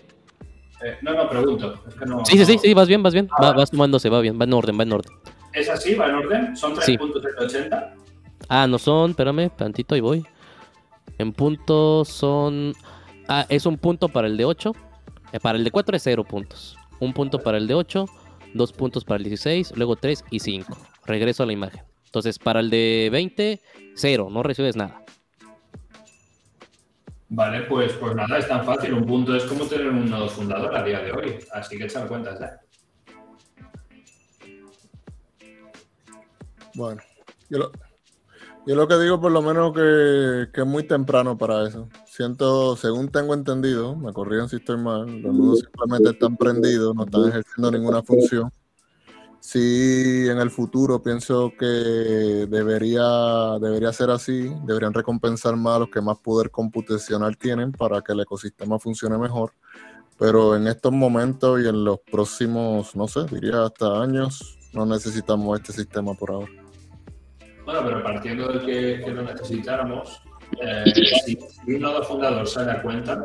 [1.01, 1.81] no, no, pregunto.
[1.87, 3.27] Es que no, Sí, sí, sí, sí, vas bien, vas bien.
[3.31, 3.61] Ah, Va, vale.
[3.61, 5.11] vas tomándose, va bien, va en orden, va en orden.
[5.53, 5.95] ¿Es así?
[5.95, 6.55] ¿Va en orden?
[6.57, 6.97] ¿Son 3 Sí.
[6.97, 7.93] puntos de 80?
[8.49, 10.25] Ah, no son, espérame, tantito, ahí voy.
[11.17, 12.73] En puntos son.
[13.29, 14.73] Ah, es un punto para el de 8.
[15.31, 16.77] Eh, para el de 4 es 0 puntos.
[16.99, 18.05] Un punto para el de 8,
[18.53, 20.77] dos puntos para el 16, luego 3 y 5.
[21.05, 21.81] Regreso a la imagen.
[22.15, 23.61] Entonces, para el de 20,
[23.93, 25.03] 0, no recibes nada.
[27.27, 28.93] Vale, pues, pues nada, es tan fácil.
[28.93, 31.35] Un punto es como tener un nodo fundador a día de hoy.
[31.51, 32.61] Así que echar cuentas ya.
[36.75, 37.01] Bueno,
[37.49, 37.71] yo lo,
[38.65, 41.89] yo lo que digo por lo menos que, que es muy temprano para eso.
[42.05, 47.03] Siento, según tengo entendido, me corrigen si estoy mal, los nudos simplemente están prendidos, no
[47.03, 48.49] están ejerciendo ninguna función.
[49.45, 55.89] Sí, en el futuro pienso que debería, debería ser así, deberían recompensar más a los
[55.89, 59.51] que más poder computacional tienen para que el ecosistema funcione mejor.
[60.17, 65.59] Pero en estos momentos y en los próximos, no sé, diría hasta años, no necesitamos
[65.59, 66.51] este sistema por ahora.
[67.65, 70.23] Bueno, pero partiendo de que, que lo necesitáramos,
[70.61, 70.83] eh,
[71.25, 71.37] si,
[71.67, 73.23] un nodo fundador sale a cuenta,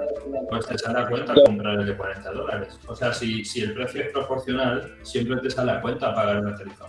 [0.48, 2.78] pues te sale a cuenta comprar el de 40 dólares.
[2.86, 6.54] O sea, si, si el precio es proporcional, siempre te sale a cuenta pagar una
[6.54, 6.86] tarifa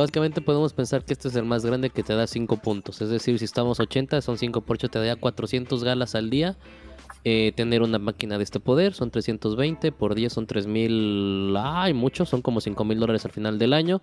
[0.00, 3.00] básicamente podemos pensar que este es el más grande que te da 5 puntos.
[3.00, 6.56] Es decir, si estamos 80, son 5 por 8, te da 400 galas al día.
[7.28, 11.56] Eh, tener una máquina de este poder son 320, por 10 son 3000.
[11.58, 14.00] Ay, muchos, son como 5000 dólares al final del año.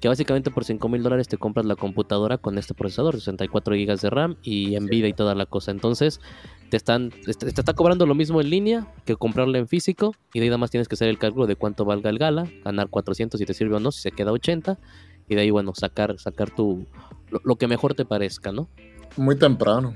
[0.00, 4.08] Que básicamente por 5000 dólares te compras la computadora con este procesador, 64 GB de
[4.08, 5.70] RAM y Nvidia y toda la cosa.
[5.70, 6.22] Entonces,
[6.70, 10.14] te están te, te está cobrando lo mismo en línea que comprarla en físico.
[10.32, 12.50] Y de ahí nada más tienes que hacer el cálculo de cuánto valga el gala,
[12.64, 14.78] ganar 400 si te sirve o no, si se queda 80.
[15.28, 16.86] Y de ahí, bueno, sacar, sacar tu.
[17.28, 18.70] Lo, lo que mejor te parezca, ¿no?
[19.18, 19.94] Muy temprano.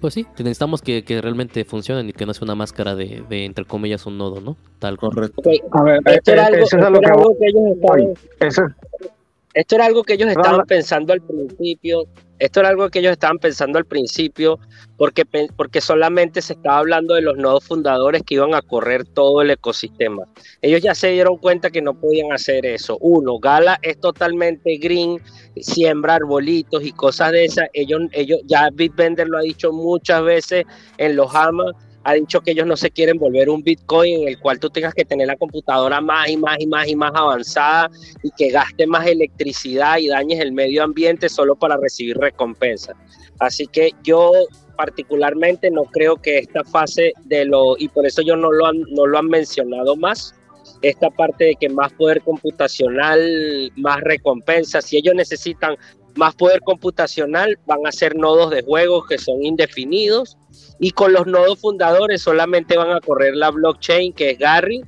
[0.00, 3.44] Pues sí, necesitamos que, que realmente funcionen y que no sea una máscara de, de,
[3.44, 4.56] entre comillas, un nodo, ¿no?
[4.78, 5.12] Tal cual.
[5.12, 5.42] Correcto.
[5.72, 6.76] A ver, Esto era algo, que
[7.06, 7.34] algo voy.
[7.38, 9.10] que ellos estaban, Eso es-
[9.52, 12.04] esto era algo que ellos Perdón, estaban la- pensando al principio.
[12.40, 14.58] Esto era algo que ellos estaban pensando al principio
[14.96, 15.24] porque,
[15.56, 19.50] porque solamente se estaba hablando de los nodos fundadores que iban a correr todo el
[19.50, 20.24] ecosistema.
[20.62, 22.96] Ellos ya se dieron cuenta que no podían hacer eso.
[23.00, 25.20] Uno, Gala es totalmente green,
[25.56, 27.68] siembra arbolitos y cosas de esas.
[27.74, 30.64] Ellos, ellos, ya Bitbender lo ha dicho muchas veces
[30.96, 31.72] en los AMA,
[32.04, 34.94] ha dicho que ellos no se quieren volver un Bitcoin en el cual tú tengas
[34.94, 37.90] que tener la computadora más y más y más y más avanzada
[38.22, 42.96] y que gaste más electricidad y dañes el medio ambiente solo para recibir recompensas.
[43.38, 44.32] Así que yo
[44.76, 48.80] particularmente no creo que esta fase de lo, y por eso yo no lo han,
[48.90, 50.34] no lo han mencionado más,
[50.80, 55.76] esta parte de que más poder computacional, más recompensas, si ellos necesitan
[56.16, 60.38] más poder computacional, van a ser nodos de juegos que son indefinidos
[60.80, 64.82] y con los nodos fundadores solamente van a correr la blockchain que es Gary,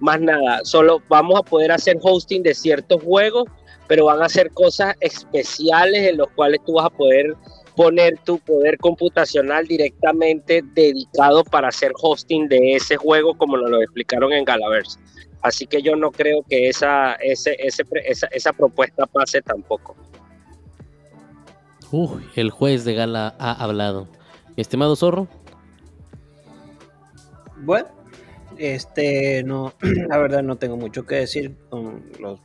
[0.00, 3.44] más nada, solo vamos a poder hacer hosting de ciertos juegos,
[3.86, 7.36] pero van a ser cosas especiales en los cuales tú vas a poder
[7.76, 13.82] poner tu poder computacional directamente dedicado para hacer hosting de ese juego como nos lo
[13.82, 14.98] explicaron en Galaverse.
[15.42, 19.94] Así que yo no creo que esa, ese, esa, esa propuesta pase tampoco.
[21.90, 24.08] Uy, el juez de gala ha hablado.
[24.56, 25.28] Mi estimado zorro.
[27.58, 27.88] Bueno,
[28.56, 29.72] este no,
[30.08, 32.40] la verdad no tengo mucho que decir con los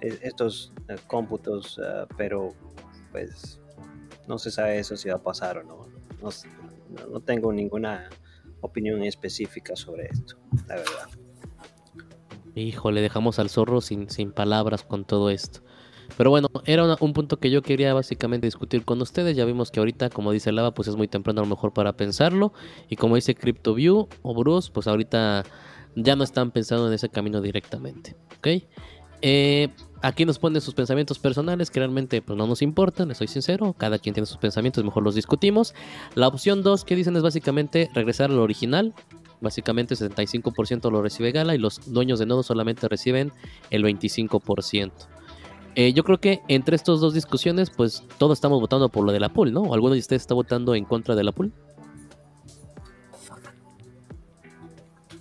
[0.00, 2.54] e- estos eh, cómputos, eh, pero
[3.10, 3.60] pues
[4.26, 5.86] no se sabe eso si va a pasar o no.
[6.22, 6.30] No,
[6.90, 8.08] no- no tengo ninguna
[8.60, 11.08] opinión específica sobre esto, la verdad.
[12.54, 15.60] Híjole, dejamos al zorro sin, sin palabras con todo esto.
[16.18, 19.36] Pero bueno, era un punto que yo quería básicamente discutir con ustedes.
[19.36, 21.92] Ya vimos que ahorita, como dice Lava, pues es muy temprano a lo mejor para
[21.92, 22.52] pensarlo.
[22.88, 25.44] Y como dice CryptoView o Bruce, pues ahorita
[25.94, 28.16] ya no están pensando en ese camino directamente.
[28.36, 28.48] ¿Ok?
[29.22, 29.68] Eh,
[30.02, 33.72] aquí nos ponen sus pensamientos personales que realmente pues, no nos importan, les soy sincero.
[33.78, 35.72] Cada quien tiene sus pensamientos, mejor los discutimos.
[36.16, 38.92] La opción 2 que dicen es básicamente regresar al original.
[39.40, 43.30] Básicamente 75% lo recibe Gala y los dueños de nodo solamente reciben
[43.70, 44.90] el 25%.
[45.80, 49.20] Eh, yo creo que entre estas dos discusiones, pues todos estamos votando por lo de
[49.20, 49.62] la pool, ¿no?
[49.62, 51.52] ¿O alguno de ustedes está votando en contra de la pool?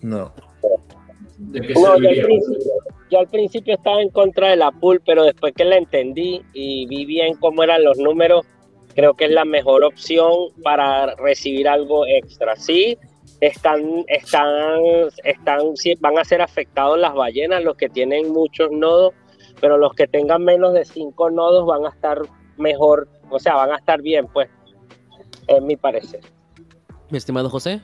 [0.02, 0.34] No.
[1.38, 2.24] ¿De qué No, yo al, serviría?
[2.24, 2.72] principio,
[3.12, 6.88] yo al principio estaba en contra de la pool, pero después que la entendí y
[6.88, 8.44] vi bien cómo eran los números,
[8.96, 10.32] creo que es la mejor opción
[10.64, 12.56] para recibir algo extra.
[12.56, 12.98] Sí,
[13.42, 14.80] están, están,
[15.24, 19.14] están, sí, van a ser afectados las ballenas, los que tienen muchos nodos,
[19.60, 22.22] pero los que tengan menos de cinco nodos van a estar
[22.58, 24.50] mejor, o sea, van a estar bien, pues,
[25.48, 26.22] es mi parecer.
[27.10, 27.82] Mi estimado José.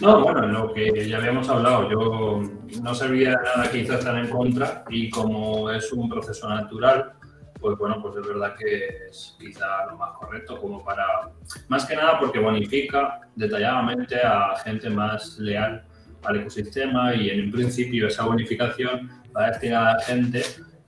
[0.00, 2.42] No, bueno, lo que ya habíamos hablado, yo
[2.82, 7.12] no serviría de nada quizás estar en contra y como es un proceso natural,
[7.60, 11.30] pues bueno, pues es verdad que es quizá lo más correcto como para,
[11.68, 15.84] más que nada porque bonifica detalladamente a gente más leal
[16.24, 20.42] al ecosistema y en un principio esa bonificación va destinada a gente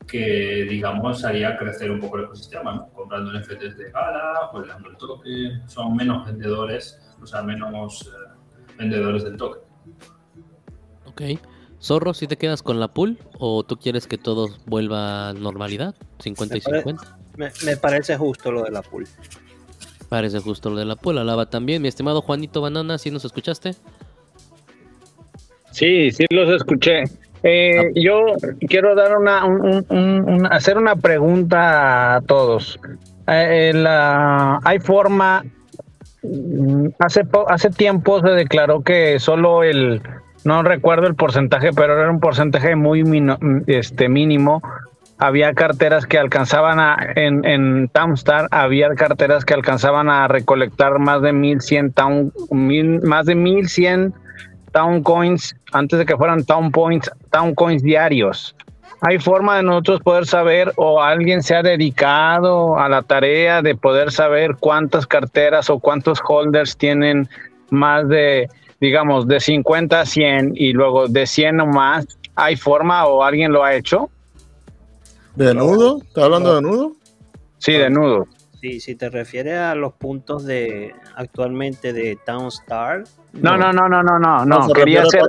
[0.06, 2.88] que, digamos, haría crecer un poco el ecosistema, ¿no?
[2.90, 5.30] Comprando NFTs de gala, pues dando el toque,
[5.66, 8.02] son menos vendedores, o sea, menos...
[8.06, 8.28] eh,
[8.78, 9.62] vendedores del token.
[11.06, 11.22] Ok.
[11.80, 15.94] Zorro, si te quedas con la pool o tú quieres que todo vuelva a normalidad?
[16.20, 17.18] 50 y Me pare- 50.
[17.36, 19.06] Me, me parece justo lo de la pool.
[20.08, 21.18] Parece justo lo de la pool.
[21.18, 21.82] Alaba también.
[21.82, 23.74] Mi estimado Juanito Banana, ¿sí nos escuchaste?
[25.72, 27.04] Sí, sí los escuché.
[27.42, 28.26] Eh, yo
[28.68, 32.78] quiero dar una, un- un- un- un- hacer una pregunta a todos.
[33.26, 35.42] Eh, la- hay forma.
[36.22, 40.00] mm, Hace hace tiempo se declaró que solo el
[40.44, 44.62] no recuerdo el porcentaje, pero era un porcentaje muy mino- este mínimo.
[45.18, 51.22] Había carteras que alcanzaban a en, en Townstar había carteras que alcanzaban a recolectar más
[51.22, 54.14] de 1100 town, mil, más de 1100
[54.72, 58.54] Town Coins antes de que fueran Town Points, Town Coins diarios.
[59.00, 63.74] ¿Hay forma de nosotros poder saber o alguien se ha dedicado a la tarea de
[63.74, 67.28] poder saber cuántas carteras o cuántos holders tienen
[67.70, 68.48] más de,
[68.80, 72.06] digamos, de 50 a 100 y luego de 100 o más?
[72.36, 74.08] ¿Hay forma o alguien lo ha hecho?
[75.34, 75.98] ¿De nudo?
[76.02, 76.92] ¿Estás hablando de nudo?
[77.58, 78.26] Sí, de nudo.
[78.62, 83.02] Sí, si te refieres a los puntos de actualmente de Townstar.
[83.32, 84.68] No, no, no, no, no, no, no.
[84.68, 85.22] se Quería hacer,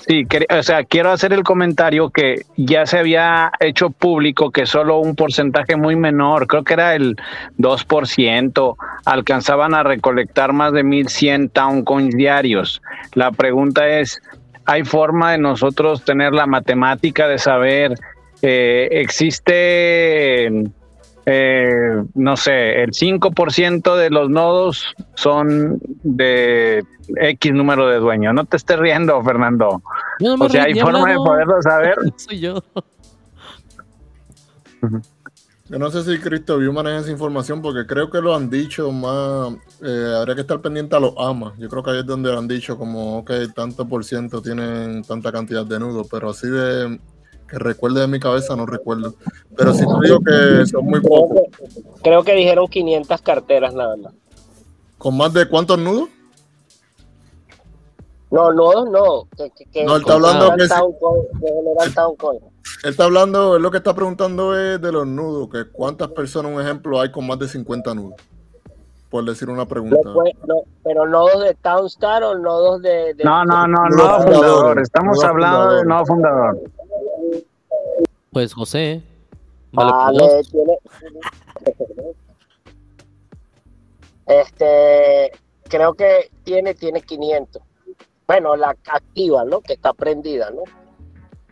[0.00, 4.66] sí, quería- o sea, quiero hacer el comentario que ya se había hecho público que
[4.66, 7.16] solo un porcentaje muy menor, creo que era el
[7.56, 12.82] 2%, alcanzaban a recolectar más de 1100 town coins diarios.
[13.14, 14.20] La pregunta es,
[14.66, 17.94] ¿hay forma de nosotros tener la matemática de saber
[18.42, 20.50] eh, existe
[21.32, 26.84] eh, no sé, el 5% de los nodos son de
[27.16, 28.34] X número de dueños.
[28.34, 29.80] No te estés riendo, Fernando.
[30.18, 31.96] Yo no me O sea, hay forma de poderlo saber.
[32.16, 32.62] Soy yo.
[35.68, 39.54] Yo no sé si CryptoView maneja esa información porque creo que lo han dicho más.
[39.82, 41.54] eh, habría que estar pendiente a los AMA.
[41.58, 45.30] Yo creo que ahí es donde han dicho como, ok, tanto por ciento tienen tanta
[45.30, 46.98] cantidad de nudos, pero así de
[47.50, 49.14] que recuerde de mi cabeza no recuerdo.
[49.56, 51.40] Pero sí te digo que son muy Creo pocos.
[51.58, 54.12] que, creo que dijeron 500 carteras nada más.
[54.98, 56.08] ¿Con más de cuántos nudos?
[58.30, 59.28] No, no, no.
[59.36, 62.40] Que, que, que- No, él está hablando que town coin- que generan town coin.
[62.84, 66.52] Él está hablando, él lo que está preguntando es de los nudos, que cuántas personas,
[66.54, 68.14] un ejemplo, hay con más de 50 nudos.
[69.10, 69.98] Por decir una No pregunta.
[70.04, 73.14] no, pero nodos de Townstar o nodos de.
[73.14, 74.78] de- No, no, no, no fundador, fundador.
[74.80, 76.60] Estamos nudo hablando de no fundador.
[78.32, 79.02] Pues José.
[79.72, 80.48] Vale, Vale, por dos.
[80.50, 80.78] tiene.
[84.26, 85.32] Este,
[85.68, 87.62] creo que tiene, tiene 500.
[88.26, 89.60] Bueno, la activa, ¿no?
[89.60, 90.62] Que está prendida, ¿no?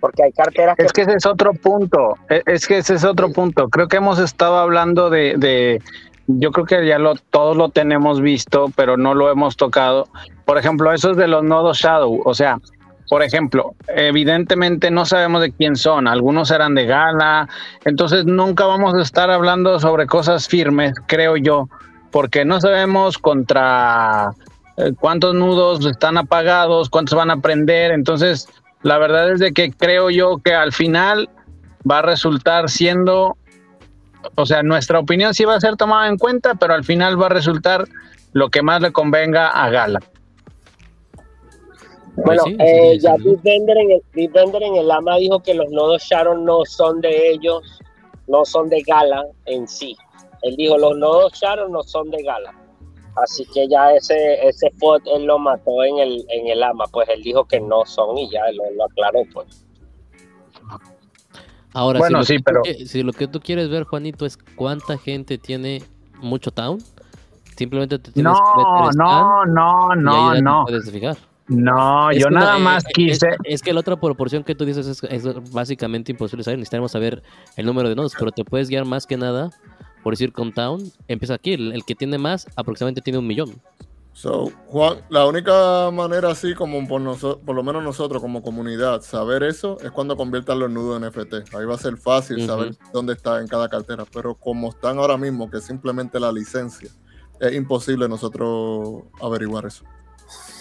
[0.01, 2.15] Porque hay carteras que Es que ese es otro punto.
[2.31, 3.69] e- Es que ese es otro punto.
[3.69, 5.83] Creo que hemos estado hablando de, de-
[6.29, 10.07] yo creo que ya lo, todos lo tenemos visto, pero no lo hemos tocado.
[10.45, 12.23] Por ejemplo, esos de los nodos Shadow.
[12.25, 12.61] O sea,
[13.09, 16.07] por ejemplo, evidentemente no sabemos de quién son.
[16.07, 17.49] Algunos eran de gala.
[17.85, 21.69] Entonces nunca vamos a estar hablando sobre cosas firmes, creo yo,
[22.11, 24.31] porque no sabemos contra
[24.77, 27.93] eh, cuántos nudos están apagados, cuántos van a prender.
[27.93, 28.49] Entonces,
[28.83, 31.31] la verdad es de que creo yo que al final
[31.91, 33.37] va a resultar siendo,
[34.35, 37.27] o sea, nuestra opinión sí va a ser tomada en cuenta, pero al final va
[37.27, 37.87] a resultar
[38.33, 40.01] lo que más le convenga a Gala.
[42.25, 43.23] Bueno, Pues sí, eh, sí, ya sí.
[43.25, 47.01] Big Bender en, el, Bender en el AMA dijo que los nodos Sharon no son
[47.01, 47.81] de ellos,
[48.27, 49.97] no son de Gala en sí.
[50.43, 52.55] Él dijo, los nodos Sharon no son de Gala.
[53.17, 57.09] Así que ya ese ese spot él lo mató en el en el AMA, pues
[57.09, 59.65] él dijo que no son y ya lo, lo aclaró, pues.
[61.75, 64.97] Ahora, Bueno, si, sí, que pero- si lo que tú quieres ver, Juanito, es cuánta
[64.99, 65.83] gente tiene
[66.21, 66.79] mucho town,
[67.57, 70.65] simplemente te tienes No, que meter no, no, no, te no.
[70.67, 71.17] puedes fijar.
[71.49, 73.29] No, Es yo no, nada más eh, quise.
[73.29, 76.59] Es, es que la otra proporción que tú dices es, es básicamente imposible saber.
[76.59, 77.23] Necesitamos saber
[77.57, 79.51] el número de nodos, pero te puedes guiar más que nada
[80.03, 80.83] por decir con Town.
[81.09, 83.61] Empieza aquí, el, el que tiene más aproximadamente tiene un millón.
[84.13, 89.01] So, Juan, la única manera así como por, noso- por lo menos nosotros como comunidad
[89.03, 91.55] saber eso es cuando conviertan los nudos en NFT.
[91.55, 95.17] Ahí va a ser fácil saber dónde está en cada cartera, pero como están ahora
[95.17, 96.91] mismo, que es simplemente la licencia,
[97.39, 99.85] es imposible nosotros averiguar eso.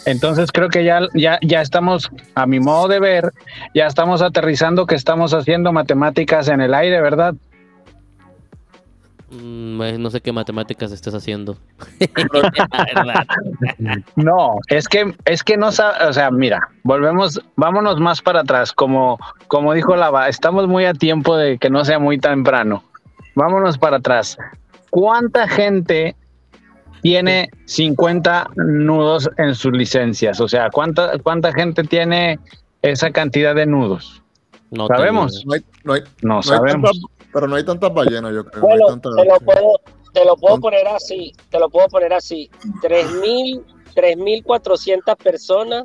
[0.08, 3.34] Entonces creo que ya, ya, ya estamos, a mi modo de ver,
[3.76, 7.36] ya estamos aterrizando que estamos haciendo matemáticas en el aire, ¿verdad?
[9.30, 11.58] Mm, eh, no sé qué matemáticas estés haciendo.
[14.16, 19.20] No, es que, es que no o sea, mira, volvemos, vámonos más para atrás, como,
[19.47, 22.84] como dijo Lava, estamos muy a tiempo de que no sea muy temprano.
[23.36, 24.38] Vámonos para atrás.
[24.89, 26.16] ¿Cuánta gente
[27.01, 30.39] tiene 50 nudos en sus licencias?
[30.41, 32.39] O sea, ¿cuánta, cuánta gente tiene
[32.81, 34.21] esa cantidad de nudos?
[34.71, 35.43] No ¿Sabemos?
[35.45, 37.01] no hay, no hay- No no hay sabemos.
[37.33, 38.61] pero no hay tantas ballenas, yo creo.
[38.61, 39.71] Bueno, te lo puedo,
[40.13, 42.49] te lo puedo poner así, te lo puedo poner así.
[42.81, 43.63] 3.000,
[43.95, 45.83] 3.400 personas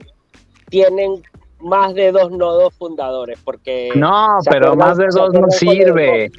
[0.69, 1.23] tienen
[1.61, 3.91] más de dos nodos fundadores, porque...
[3.95, 6.31] No, ¿se pero más de dos no sirve.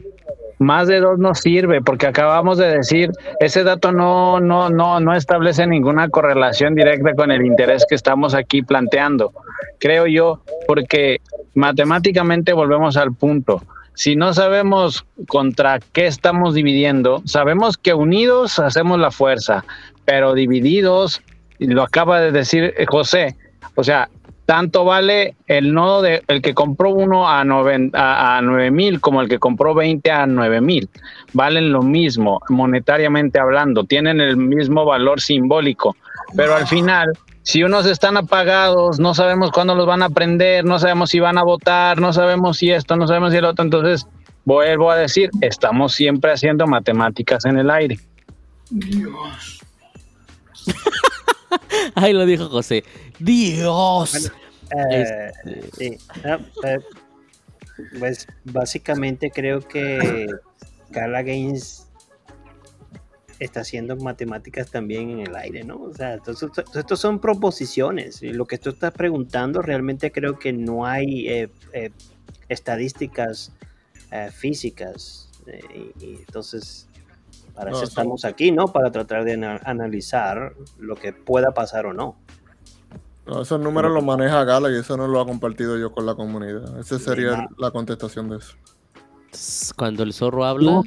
[0.60, 5.16] Más de dos no sirve, porque acabamos de decir, ese dato no, no, no, no
[5.16, 9.34] establece ninguna correlación directa con el interés que estamos aquí planteando.
[9.80, 11.20] Creo yo, porque
[11.56, 13.62] matemáticamente volvemos al punto.
[13.96, 19.66] Si no sabemos contra qué estamos dividiendo, sabemos que unidos hacemos la fuerza,
[20.06, 21.22] pero divididos,
[21.60, 23.36] lo acaba de decir eh, José,
[23.76, 24.10] o sea,
[24.46, 29.00] tanto vale el nodo de el que compró uno a, noven- a, a 9 mil
[29.00, 30.90] como el que compró 20 a 9 mil.
[31.34, 35.96] Valen lo mismo, monetariamente hablando, tienen el mismo valor simbólico,
[36.36, 37.08] pero al final,
[37.42, 41.38] si unos están apagados, no sabemos cuándo los van a prender, no sabemos si van
[41.38, 44.08] a votar, no sabemos si esto, no sabemos si el otro, entonces
[44.46, 47.98] vuelvo a decir, estamos siempre haciendo matemáticas en el aire.
[51.96, 52.84] Ahí lo dijo José.
[53.20, 54.32] Dios.
[54.92, 55.32] Eh,
[55.78, 55.98] sí.
[56.24, 56.78] Ah, eh,
[58.00, 60.28] pues básicamente creo que
[60.90, 61.88] Gala Games
[63.40, 65.82] está haciendo matemáticas también en el aire, ¿no?
[65.82, 68.22] O sea, estos son proposiciones.
[68.22, 71.92] Y lo que tú estás preguntando, realmente creo que no hay eh, eh,
[72.50, 73.52] estadísticas
[74.32, 75.32] físicas.
[76.00, 76.88] y entonces,
[77.54, 78.68] para No, eso estamos aquí, ¿no?
[78.68, 82.18] Para tratar de ana- analizar lo que pueda pasar o no.
[83.26, 86.16] No, esos números los maneja Gala y eso no lo ha compartido yo con la
[86.16, 86.78] comunidad.
[86.80, 88.56] Esa sería la contestación de eso.
[89.78, 90.82] Cuando el zorro habla,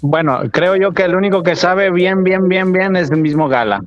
[0.00, 3.48] Bueno, creo yo que el único que sabe bien, bien, bien, bien es el mismo
[3.48, 3.82] Gala.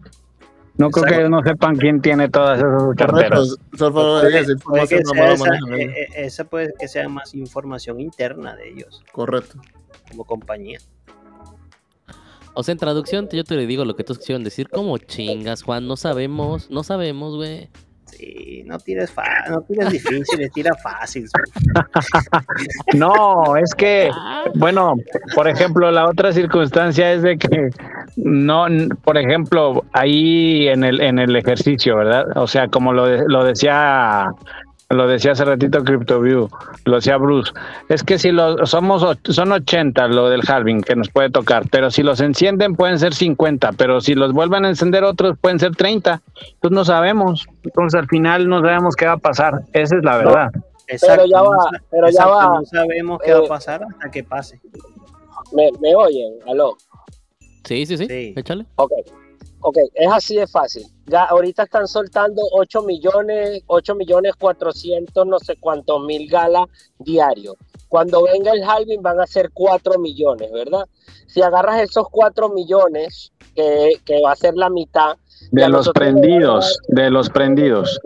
[0.77, 3.57] No creo que ellos no sepan quién tiene todas esas carteras.
[5.77, 9.59] Eh, eh, esa puede que sea más información interna de ellos Correcto.
[10.09, 10.79] Como compañía.
[12.53, 14.67] o sea, en traducción yo te le digo lo que tú quisieron decir.
[14.69, 15.87] ¿Cómo chingas, Juan?
[15.87, 17.69] No sabemos, no sabemos, güey.
[18.05, 21.25] Sí, no tires, fa- no tires difíciles, tira fácil.
[22.95, 24.09] No, es que,
[24.55, 24.95] bueno,
[25.35, 27.69] por ejemplo, la otra circunstancia es de que
[28.17, 28.65] no,
[29.03, 32.25] por ejemplo, ahí en el en el ejercicio, ¿verdad?
[32.35, 34.31] O sea, como lo, de- lo decía
[34.89, 36.49] lo decía hace ratito CryptoView,
[36.85, 37.51] lo decía Bruce,
[37.89, 41.91] es que si los somos son 80 lo del halving que nos puede tocar, pero
[41.91, 45.75] si los encienden pueden ser 50, pero si los vuelven a encender otros pueden ser
[45.75, 46.21] 30.
[46.53, 47.47] Entonces no sabemos.
[47.63, 49.61] Entonces al final no sabemos qué va a pasar.
[49.73, 50.49] Esa es la verdad.
[50.87, 52.45] Exacto, ya no va, pero ya exacto, va.
[52.45, 54.59] no sabemos qué va Eh, a pasar hasta que pase.
[55.53, 56.33] ¿Me, me oyen?
[56.47, 56.75] ¿Aló?
[57.63, 58.07] Sí, sí, sí.
[58.07, 58.33] Sí.
[58.35, 58.65] Échale.
[58.77, 58.91] Ok,
[59.61, 60.83] ok, es así de fácil.
[61.07, 66.65] Ya ahorita están soltando 8 millones, 8 millones 400 no sé cuántos mil galas
[66.99, 67.55] diarios.
[67.87, 70.85] Cuando venga el halving van a ser 4 millones, ¿verdad?
[71.27, 75.15] Si agarras esos 4 millones que, que va a ser la mitad.
[75.51, 77.99] De los prendidos, de los prendidos.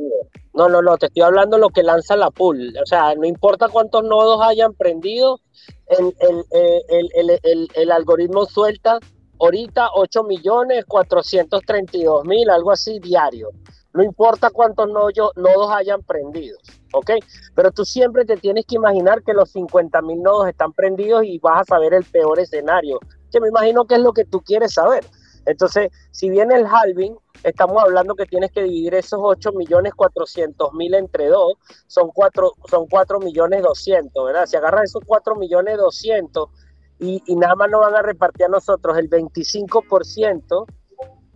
[0.54, 2.74] No, no, no, te estoy hablando de lo que lanza la pool.
[2.82, 5.40] O sea, no importa cuántos nodos hayan prendido,
[5.88, 6.08] el,
[6.52, 9.00] eh, el, el, el- el algoritmo suelta
[9.44, 13.50] ahorita 8 millones 432 mil, algo así diario.
[13.94, 16.62] No importa cuántos nodos, nodos hayan prendidos,
[16.94, 17.12] ¿ok?
[17.54, 21.38] Pero tú siempre te tienes que imaginar que los 50 mil nodos están prendidos y
[21.40, 23.00] vas a saber el peor escenario,
[23.32, 25.06] que me imagino que es lo que tú quieres saber.
[25.46, 30.74] Entonces, si viene el halving, estamos hablando que tienes que dividir esos 8 millones 400
[30.74, 31.54] mil entre dos,
[31.88, 34.46] son 4, son 4 millones 200, ¿verdad?
[34.46, 36.50] Si agarras esos 4 millones 200
[37.00, 40.66] y, y nada más nos van a repartir a nosotros el 25%,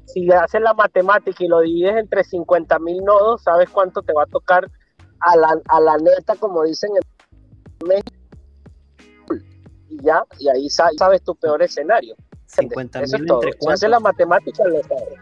[0.05, 4.23] si haces la matemática y lo divides entre 50 mil nodos, ¿sabes cuánto te va
[4.23, 4.69] a tocar
[5.19, 8.11] a la, a la neta, como dicen en México?
[9.89, 12.15] Y ya, y ahí sa- sabes tu peor escenario.
[12.45, 15.19] 50 Eso es mil entre Si haces la matemática, lo sabes.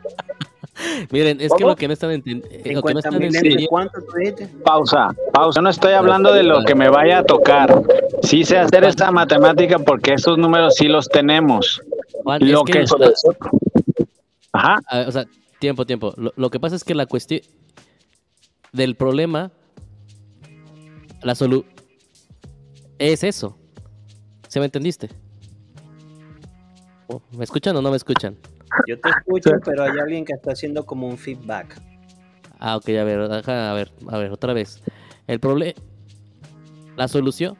[1.11, 2.47] Miren, es que lo que no están entendiendo.
[2.47, 3.69] Lo que no 50 están mil entre entendiendo.
[3.69, 4.47] cuánto dijiste?
[4.63, 5.61] Pausa, pausa.
[5.61, 7.82] No estoy hablando de lo que me vaya a tocar.
[8.23, 11.82] Sí sé hacer esta matemática porque esos números sí los tenemos.
[12.23, 13.13] Juan, Lo es que que
[14.51, 14.80] Ajá.
[14.88, 15.26] a ver, o sea,
[15.59, 16.13] tiempo, tiempo.
[16.17, 17.41] Lo, lo que pasa es que la cuestión
[18.71, 19.51] del problema,
[21.23, 21.65] la solu
[22.99, 23.57] es eso.
[24.47, 25.09] ¿Se me entendiste?
[27.07, 28.38] Oh, ¿Me escuchan o no me escuchan?
[28.88, 31.80] Yo te escucho, pero hay alguien que está haciendo como un feedback.
[32.59, 34.82] Ah, ok, a ver, a ver, a ver, otra vez.
[35.28, 35.73] El problema,
[36.95, 37.57] la solución,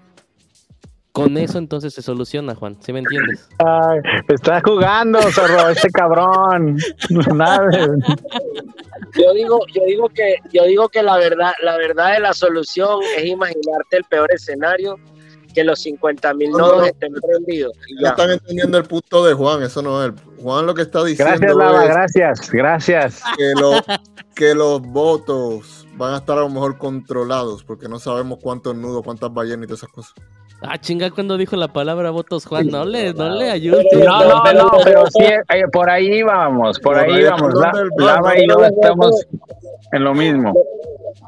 [1.16, 3.47] con eso entonces se soluciona, Juan, ¿sí me entiendes?
[3.59, 6.78] Ay, está jugando, zorro, este cabrón.
[7.34, 7.70] Nada.
[9.18, 12.99] Yo digo, yo digo que, yo digo que la verdad, la verdad de la solución
[13.18, 14.99] es imaginarte el peor escenario,
[15.56, 16.86] que los 50 mil No, nodos no.
[16.86, 17.74] estén prendidos.
[18.01, 20.12] No están entendiendo el punto de Juan, eso no es.
[20.43, 23.24] Juan lo que está diciendo Gracias, Lava, es gracias, gracias.
[23.38, 23.72] que, lo-
[24.36, 29.01] que los votos van a estar a lo mejor controlados, porque no sabemos cuántos nudos,
[29.03, 30.14] cuántas ballenas y todas esas cosas.
[30.62, 33.86] Ah, chinga, cuando dijo la palabra votos, Juan, no le, no le ayudes.
[33.93, 35.41] No, no, no, pero sí, eh,
[35.72, 37.53] por ahí vamos, por Por ahí ahí, vamos.
[37.53, 39.26] ¿por La- Lava y yo estamos
[39.91, 40.53] en lo mismo.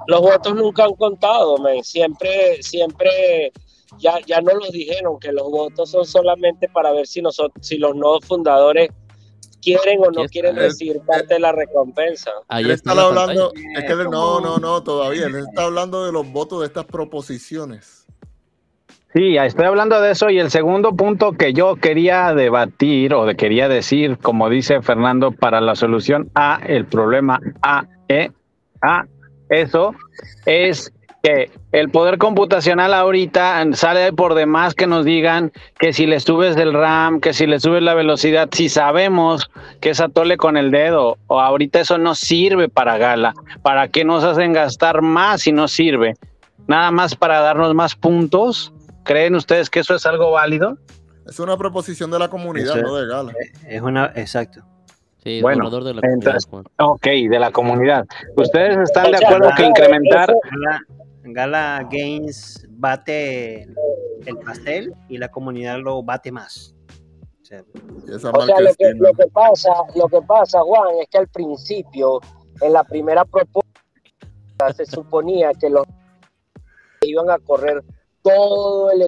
[0.08, 1.84] Los votos nunca han contado, men.
[1.84, 3.52] Siempre, siempre,
[4.00, 7.78] ya, ya no los dijeron que los votos son solamente para ver si nosotros, si
[7.78, 8.90] los nuevos fundadores
[9.62, 10.32] quieren o no Yes.
[10.32, 12.32] quieren recibir parte de la recompensa.
[12.48, 15.26] Ahí Él está está la hablando, es que él- no, no, no, todavía.
[15.26, 18.06] Él está hablando de los votos de estas proposiciones.
[19.14, 23.68] Sí, estoy hablando de eso y el segundo punto que yo quería debatir o quería
[23.68, 28.32] decir, como dice Fernando, para la solución a el problema A, E,
[28.82, 29.06] A,
[29.50, 29.96] eso
[30.46, 36.20] es que el poder computacional ahorita sale por demás que nos digan que si le
[36.20, 39.50] subes el RAM, que si le subes la velocidad, si sabemos
[39.82, 44.06] que es atole con el dedo, o ahorita eso no sirve para Gala, ¿para qué
[44.06, 46.14] nos hacen gastar más si no sirve?
[46.68, 48.74] Nada más para darnos más puntos.
[49.04, 50.78] ¿Creen ustedes que eso es algo válido?
[51.28, 53.34] Es una proposición de la comunidad, es- no de Gala.
[53.68, 54.62] Es una, exacto.
[55.24, 56.50] Sí, Bueno, de la comunidad, entonces-.
[56.80, 58.06] Ok, de la comunidad.
[58.38, 60.34] ¿Ustedes están de acuerdo que incrementar?
[61.34, 63.64] Gala, Games bate
[64.26, 66.76] el pastel y la comunidad lo bate más.
[67.42, 67.64] O sea,
[68.06, 71.08] Y esa O sea, marca lo que, lo que pasa, lo que pasa, Juan, es
[71.10, 72.20] que al principio,
[72.62, 73.70] en la primera propuesta,
[74.76, 75.86] se suponía que los
[77.02, 77.84] iban a correr
[78.22, 79.06] todo el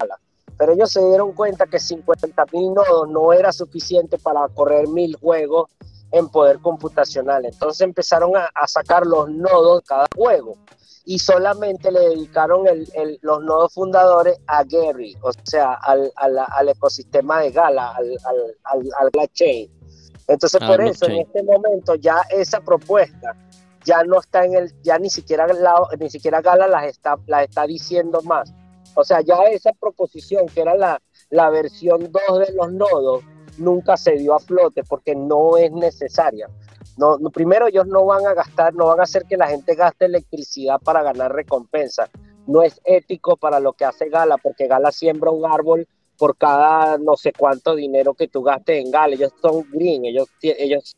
[0.58, 5.16] pero ellos se dieron cuenta que 50 mil nodos no era suficiente para correr mil
[5.16, 5.70] juegos
[6.12, 7.46] en poder computacional.
[7.46, 10.58] Entonces empezaron a, a sacar los nodos de cada juego
[11.06, 16.38] y solamente le dedicaron el- el- los nodos fundadores a Gary, o sea, al, al-
[16.38, 18.18] al ecosistema de Gala, al,
[18.64, 19.72] al, blockchain.
[20.28, 23.36] Entonces, Ah, por eso, en este momento, ya esa propuesta
[23.86, 27.44] ya no está en el, ya ni siquiera, la- ni siquiera Gala las está, las
[27.46, 28.54] está diciendo más.
[28.96, 33.24] O sea, ya esa proposición, que era la, la versión 2 de los nodos,
[33.58, 36.50] nunca se dio a flote porque no es necesaria.
[37.00, 39.74] No, no- primero ellos no van a gastar, no van a hacer que la gente
[39.76, 42.10] gaste electricidad para ganar recompensa.
[42.46, 46.98] No es ético para lo que hace Gala, porque Gala siembra un árbol por cada
[46.98, 49.16] no sé cuánto dinero que tú gastes en Gala.
[49.16, 50.94] Ellos son green, ellos, ellos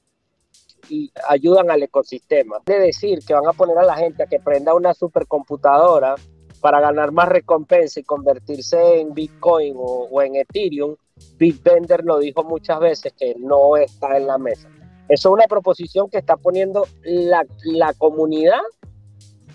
[0.90, 2.58] y ayudan al ecosistema.
[2.66, 6.16] De decir que van a poner a la gente a que prenda una supercomputadora
[6.60, 10.96] para ganar más recompensa y convertirse en Bitcoin o, o en Ethereum,
[11.38, 14.68] Bitbender lo dijo muchas veces que no está en la mesa.
[15.12, 18.62] Eso es una proposición que está poniendo la, la comunidad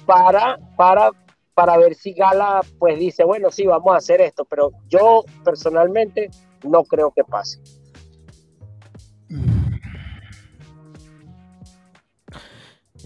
[0.05, 1.13] para, para,
[1.55, 6.29] para ver si Gala pues dice, bueno, sí, vamos a hacer esto, pero yo personalmente
[6.63, 7.59] no creo que pase.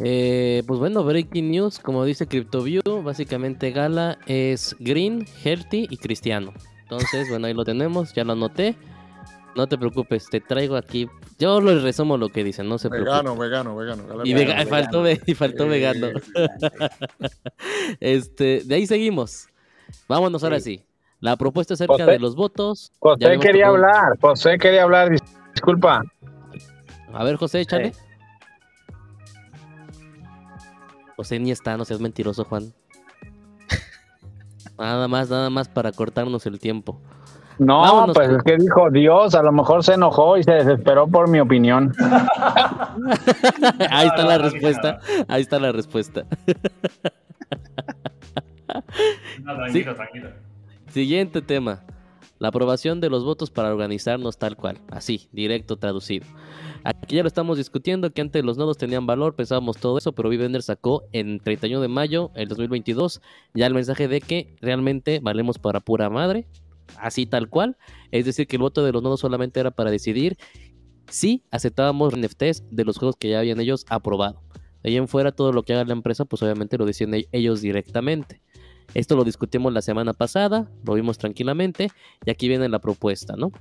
[0.03, 6.53] Eh, pues bueno, breaking news, como dice CryptoView, básicamente Gala es Green, Healthy y Cristiano.
[6.83, 8.75] Entonces, bueno, ahí lo tenemos, ya lo anoté.
[9.57, 11.09] No te preocupes, te traigo aquí.
[11.39, 13.45] Yo lo resumo lo que dicen, no se Vegano, preocupe.
[13.49, 14.03] vegano, vegano.
[14.25, 14.59] Y, vegano.
[14.61, 16.09] vega- faltó, ve- y faltó vegano.
[18.01, 19.49] este, de ahí seguimos.
[20.09, 20.85] Vámonos ahora sí.
[21.19, 22.93] La propuesta acerca José- de los votos.
[23.01, 25.23] José quería tocado- hablar, José quería hablar, dis-
[25.53, 26.03] disculpa.
[27.13, 27.93] A ver, José, échale.
[31.17, 32.73] José ni está, no seas mentiroso, Juan.
[34.79, 37.01] Nada más, nada más para cortarnos el tiempo.
[37.61, 41.07] No, Vámonos pues es que dijo Dios, a lo mejor se enojó y se desesperó
[41.07, 41.93] por mi opinión.
[43.91, 44.99] Ahí está la respuesta.
[45.29, 46.25] Ahí está la respuesta.
[49.43, 50.31] No, tranquilo, tranquilo.
[50.87, 51.83] Siguiente tema.
[52.39, 54.79] La aprobación de los votos para organizarnos tal cual.
[54.91, 56.27] Así, directo traducido.
[56.83, 60.31] Aquí ya lo estamos discutiendo, que antes los nodos tenían valor, pensábamos todo eso, pero
[60.31, 63.21] Vivender sacó en 31 de mayo del 2022
[63.53, 66.47] ya el mensaje de que realmente valemos para pura madre,
[66.99, 67.77] así tal cual.
[68.11, 70.37] Es decir, que el voto de los nodos solamente era para decidir
[71.09, 74.43] si aceptábamos NFTs de los juegos que ya habían ellos aprobado.
[74.83, 77.29] De ahí en fuera, todo lo que haga la empresa, pues obviamente lo deciden e-
[77.33, 78.41] ellos directamente.
[78.95, 81.91] Esto lo discutimos la semana pasada, lo vimos tranquilamente,
[82.25, 83.53] y aquí viene la propuesta, ¿no?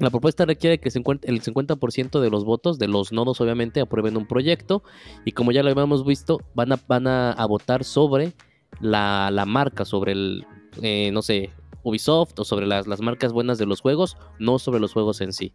[0.00, 3.80] La propuesta requiere que el 50%, el 50% de los votos de los nodos obviamente
[3.80, 4.82] aprueben un proyecto
[5.24, 8.32] y como ya lo habíamos visto, van a, a, votar sobre
[8.80, 10.46] la, la marca, sobre el,
[10.82, 11.50] eh, no sé,
[11.84, 15.32] Ubisoft o sobre las, las marcas buenas de los juegos, no sobre los juegos en
[15.32, 15.54] sí.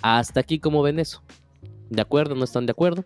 [0.00, 1.22] Hasta aquí, ¿cómo ven eso?
[1.90, 2.34] ¿De acuerdo?
[2.34, 3.04] ¿No están de acuerdo?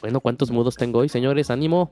[0.00, 1.50] Bueno, ¿cuántos mudos tengo hoy, señores?
[1.50, 1.90] ¡Ánimo!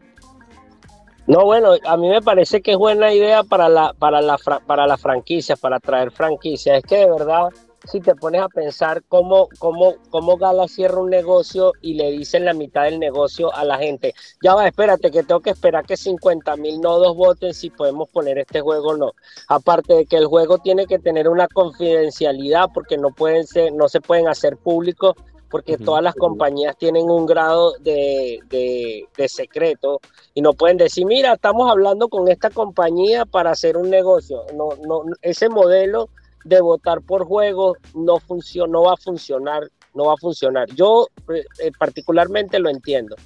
[1.26, 4.36] No, bueno, a mí me parece que es buena idea para la, para la,
[4.66, 6.76] para la franquicia, para traer franquicia.
[6.76, 7.48] Es que de verdad,
[7.90, 12.44] si te pones a pensar cómo, cómo, cómo Gala cierra un negocio y le dicen
[12.44, 15.96] la mitad del negocio a la gente, ya va, espérate, que tengo que esperar que
[15.96, 19.12] 50 mil nodos voten si podemos poner este juego o no.
[19.48, 23.88] Aparte de que el juego tiene que tener una confidencialidad porque no pueden ser, no
[23.88, 25.14] se pueden hacer públicos
[25.50, 30.00] porque todas las compañías tienen un grado de, de, de secreto
[30.32, 34.46] y no pueden decir, mira, estamos hablando con esta compañía para hacer un negocio.
[34.54, 36.08] No, no, ese modelo
[36.44, 38.18] de votar por juegos no
[38.68, 40.68] no va a funcionar, no va a funcionar.
[40.74, 43.16] Yo eh, eh, particularmente lo entiendo.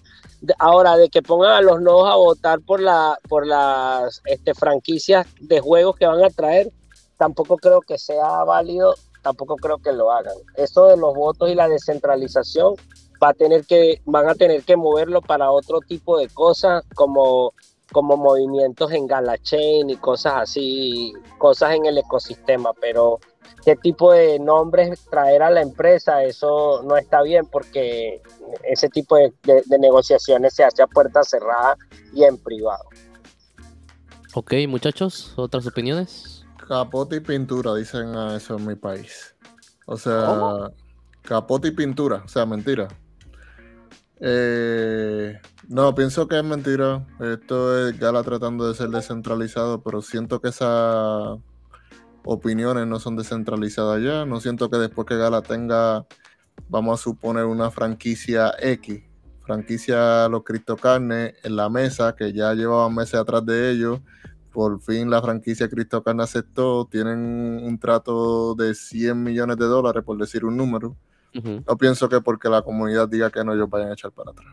[0.59, 5.27] Ahora, de que pongan a los nodos a votar por la, por las este, franquicias
[5.41, 6.71] de juegos que van a traer,
[7.17, 10.37] tampoco creo que sea válido, tampoco creo que lo hagan.
[10.57, 12.75] Eso de los votos y la descentralización
[13.23, 17.55] va a tener que, van a tener que moverlo para otro tipo de cosas como,
[17.93, 23.19] como movimientos en Galachain y cosas así, cosas en el ecosistema, pero
[23.65, 28.21] qué tipo de nombres traer a la empresa, eso no está bien porque
[28.65, 31.77] ese tipo de, de- de negociaciones se hace a puerta cerrada
[32.13, 32.85] y en privado.
[34.35, 36.45] Ok, muchachos, ¿otras opiniones?
[36.69, 39.35] Capote y pintura, dicen a eso en mi país.
[39.87, 40.71] O sea,
[41.23, 42.89] capote y pintura, o sea, mentira.
[44.21, 45.39] Eh,
[45.69, 47.07] no, pienso que es mentira.
[47.21, 51.39] Esto es Gala tratando de ser descentralizado, pero siento que esas
[52.25, 54.25] opiniones no son descentralizadas ya.
[54.25, 56.07] No siento que después que Gala tenga,
[56.69, 59.03] vamos a suponer, una franquicia X,
[59.43, 64.01] franquicia Los Cristo Carne en la mesa, que ya llevaban meses atrás de ellos
[64.57, 67.19] por fin la franquicia Cristo Carne aceptó, tienen
[67.63, 70.97] un trato de 100 millones de dólares, por decir un número.
[71.67, 74.47] No pienso que porque la comunidad diga que no, ellos vayan a echar para atrás.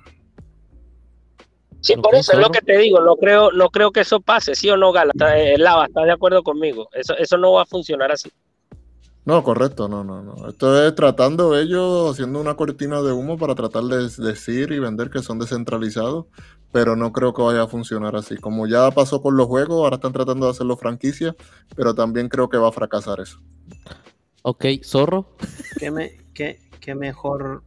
[1.82, 4.56] Sí, por eso es lo que te digo, no creo, no creo que eso pase,
[4.56, 5.12] ¿sí o no, Gala?
[5.14, 6.88] Está- eh, Lava, ¿estás de acuerdo conmigo?
[6.94, 8.32] Eso, eso no va a funcionar así.
[9.26, 10.50] No, correcto, no, no, no.
[10.50, 15.10] Esto es tratando ellos, haciendo una cortina de humo para tratar de decir y vender
[15.10, 16.26] que son descentralizados,
[16.74, 18.38] pero no creo que vaya a funcionar así.
[18.38, 21.36] Como ya pasó con los juegos, ahora están tratando de hacerlo franquicia,
[21.76, 23.40] pero también creo que va a fracasar eso.
[24.42, 25.36] Ok, zorro.
[25.80, 27.64] ¿Qué, me- qué- qué mejor,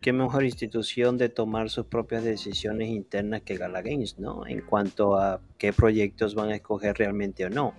[0.00, 4.46] qué mejor institución de tomar sus propias decisiones internas que Gala Games, ¿no?
[4.46, 7.74] En cuanto a qué proyectos van a escoger realmente o no.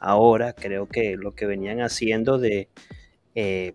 [0.00, 2.68] Ahora creo que lo que venían haciendo de
[3.36, 3.74] eh,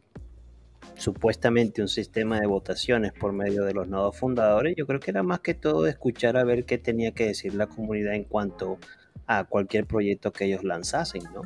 [0.95, 5.23] supuestamente un sistema de votaciones por medio de los nodos fundadores, yo creo que era
[5.23, 8.79] más que todo escuchar a ver qué tenía que decir la comunidad en cuanto
[9.27, 11.43] a cualquier proyecto que ellos lanzasen, ¿no?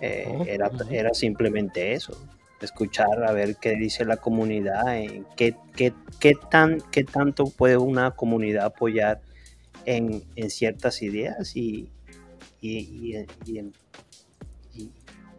[0.00, 2.12] Eh, Oh, era, era simplemente eso,
[2.60, 7.76] escuchar a ver qué dice la comunidad, en qué, qué, qué, tan, qué tanto puede
[7.76, 9.20] una comunidad apoyar
[9.84, 11.90] en, en ciertas ideas y,
[12.60, 13.72] y, y- y en,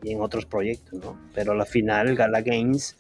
[0.04, 1.20] en otros proyectos, ¿no?
[1.34, 2.96] Pero al final Gala Games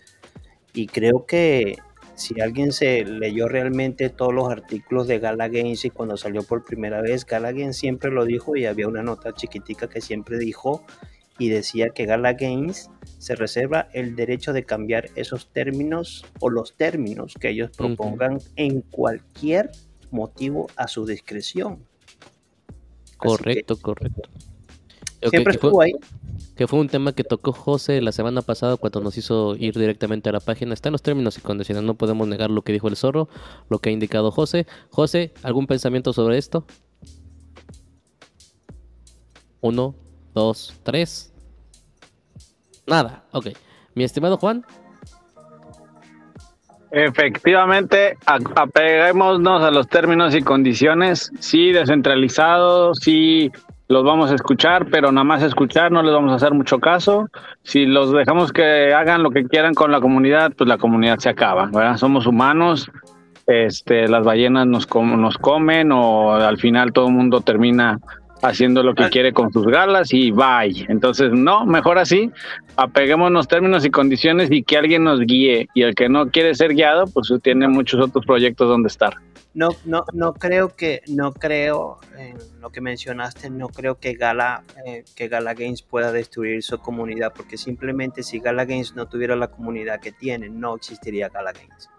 [0.74, 1.78] Y creo que
[2.16, 6.66] si alguien se leyó realmente todos los artículos de Gala Games y cuando salió por
[6.66, 10.86] primera vez, Gala Games siempre lo dijo y había una nota chiquitica que siempre dijo
[11.40, 16.76] y decía que Gala Games se reserva el derecho de cambiar esos términos o los
[16.76, 19.72] términos que ellos propongan en cualquier
[20.12, 21.86] motivo a su discreción.
[23.18, 24.30] Correcto, correcto.
[25.30, 25.94] Siempre estuvo ahí.
[26.56, 30.30] Que fue un tema que tocó José la semana pasada cuando nos hizo ir directamente
[30.30, 30.74] a la página.
[30.74, 33.30] Está en los términos y condiciones, no podemos negar lo que dijo el zorro,
[33.70, 34.66] lo que ha indicado José.
[34.90, 36.66] José, ¿algún pensamiento sobre esto?
[39.62, 39.96] Uno,
[40.38, 41.34] dos, tres.
[42.86, 43.48] Nada, ok.
[43.96, 44.64] Mi estimado Juan.
[46.92, 51.32] Efectivamente, apeguémonos a los términos y condiciones.
[51.40, 53.52] Sí, descentralizados, sí
[53.90, 57.30] los vamos a escuchar, pero nada más escuchar, no les vamos a hacer mucho caso.
[57.64, 61.30] Si los dejamos que hagan lo que quieran con la comunidad, pues la comunidad se
[61.30, 61.98] acaba, ¿verdad?
[61.98, 62.90] Somos humanos,
[63.48, 68.00] este, las ballenas nos, nos comen o al final todo el mundo termina
[68.42, 69.10] haciendo lo que ah.
[69.10, 70.86] quiere con sus galas y bye.
[70.90, 72.32] Entonces, no, mejor así,
[72.76, 75.68] apeguémonos términos y condiciones y que alguien nos guíe.
[75.74, 79.16] Y el que no quiere ser guiado, pues tiene muchos otros proyectos donde estar.
[79.54, 84.64] No, no, no creo que, no creo, en lo que mencionaste, no creo que Gala,
[84.86, 89.36] eh, que Gala Games pueda destruir su comunidad, porque simplemente si Gala Games no tuviera
[89.36, 91.90] la comunidad que tiene, no existiría Gala Games.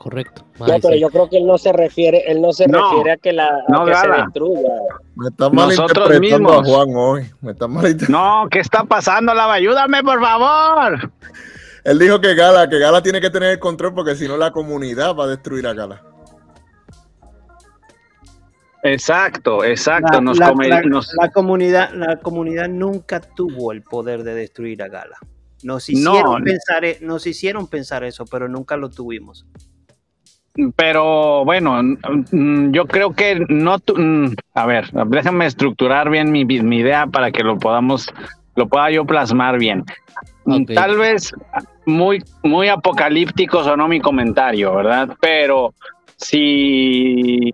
[0.00, 0.46] Correcto.
[0.58, 3.34] No, pero yo creo que él no se refiere, él no se refiere a que
[3.34, 4.70] la se destruya.
[5.14, 7.30] Me está malinterpretando a Juan hoy.
[7.42, 7.68] Me está
[8.08, 9.52] no, ¿qué está pasando, Lava?
[9.52, 11.12] Ayúdame, por favor.
[11.84, 14.52] Él dijo que Gala, que Gala tiene que tener el control porque si no la
[14.52, 16.02] comunidad va a destruir a Gala.
[18.82, 20.18] Exacto, exacto.
[20.22, 25.18] La, la, comunidad, la comunidad nunca tuvo el poder de destruir a Gala.
[25.62, 29.44] Nos hicieron, pensar, e, nos hicieron pensar eso, pero nunca lo tuvimos.
[30.76, 31.80] Pero bueno,
[32.32, 33.76] yo creo que no.
[34.54, 38.12] A ver, déjame estructurar bien mi, mi, idea para que lo podamos,
[38.56, 39.84] lo pueda yo plasmar bien.
[40.44, 41.32] Mm, tal vez
[41.86, 45.16] muy, muy apocalíptico sonó mi comentario, ¿verdad?
[45.20, 45.72] Pero
[46.16, 47.52] si,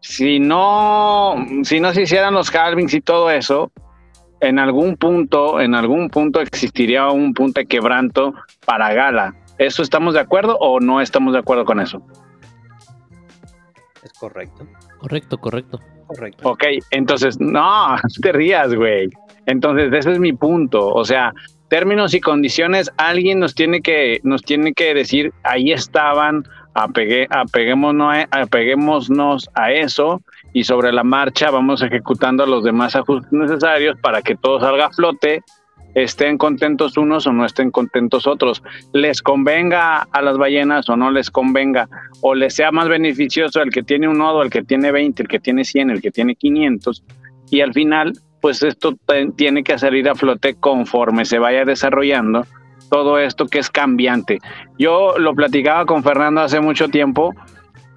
[0.00, 1.34] si no,
[1.64, 3.72] si no se hicieran los halvings y todo eso,
[4.40, 8.34] en algún punto, en algún punto existiría un punto de quebranto
[8.64, 9.34] para Gala.
[9.58, 12.00] ¿Eso estamos de acuerdo o no estamos de acuerdo con eso?
[14.18, 14.66] Correcto.
[14.98, 15.80] Correcto, correcto.
[16.06, 16.48] Correcto.
[16.50, 19.10] Ok, entonces, no, te rías, güey.
[19.46, 20.88] Entonces, ese es mi punto.
[20.88, 21.32] O sea,
[21.68, 28.24] términos y condiciones, alguien nos tiene que, nos tiene que decir, ahí estaban, apegué, apeguémonos,
[28.30, 30.22] apeguémonos a eso
[30.52, 34.90] y sobre la marcha vamos ejecutando los demás ajustes necesarios para que todo salga a
[34.90, 35.42] flote
[35.94, 38.62] estén contentos unos o no estén contentos otros,
[38.92, 41.88] les convenga a las ballenas o no les convenga,
[42.20, 45.28] o les sea más beneficioso el que tiene un nodo, el que tiene 20, el
[45.28, 47.04] que tiene 100, el que tiene 500,
[47.50, 48.94] y al final, pues esto
[49.36, 52.46] tiene que salir a flote conforme se vaya desarrollando
[52.90, 54.38] todo esto que es cambiante.
[54.78, 57.34] Yo lo platicaba con Fernando hace mucho tiempo,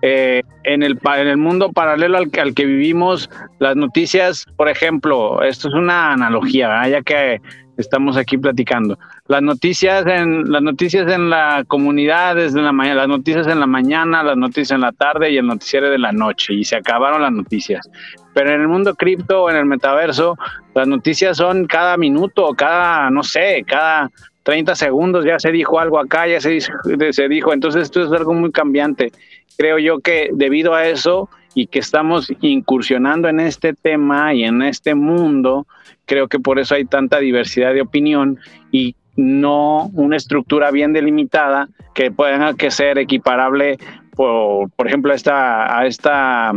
[0.03, 5.43] eh, en, el, en el mundo paralelo al, al, que vivimos, las noticias, por ejemplo,
[5.43, 7.39] esto es una analogía, ya que
[7.77, 8.98] estamos aquí platicando.
[9.27, 13.68] Las noticias en las noticias en la comunidad desde la mañana, las noticias en la
[13.68, 17.22] mañana, las noticias en la tarde y el noticiero de la noche y se acabaron
[17.22, 17.89] las noticias.
[18.34, 20.38] Pero en el mundo cripto, en el metaverso,
[20.73, 24.10] las noticias son cada minuto, cada no sé, cada
[24.43, 28.34] 30 segundos ya se dijo algo acá, ya se, se dijo, entonces esto es algo
[28.34, 29.11] muy cambiante.
[29.57, 34.61] Creo yo que debido a eso y que estamos incursionando en este tema y en
[34.61, 35.68] este mundo,
[36.11, 38.38] creo que por eso hay tanta diversidad de opinión
[38.69, 43.77] y no una estructura bien delimitada que pueda que ser equiparable,
[44.13, 46.51] por, por ejemplo, a esta, a esta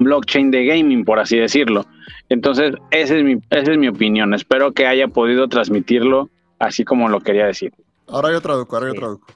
[0.00, 1.84] blockchain de gaming, por así decirlo.
[2.30, 4.32] Entonces, esa es, mi, esa es mi opinión.
[4.32, 7.74] Espero que haya podido transmitirlo así como lo quería decir.
[8.08, 9.26] Ahora yo traduzco, ahora yo traduzco.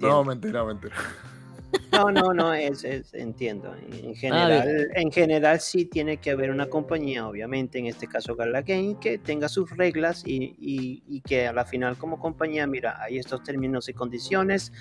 [0.00, 0.96] No, mentira, mentira.
[1.92, 3.74] No, no, no, es, entiendo.
[3.90, 8.62] En general, en general sí tiene que haber una compañía, obviamente, en este caso Gala
[8.62, 13.42] Game, que tenga sus reglas y, que a la final como compañía, mira, hay estos
[13.42, 14.72] términos y condiciones,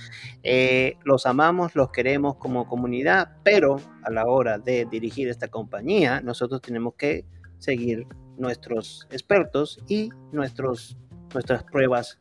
[0.43, 6.21] eh, los amamos, los queremos como comunidad, pero a la hora de dirigir esta compañía,
[6.21, 7.25] nosotros tenemos que
[7.57, 8.07] seguir
[8.37, 10.97] nuestros expertos y nuestros,
[11.33, 12.19] nuestras pruebas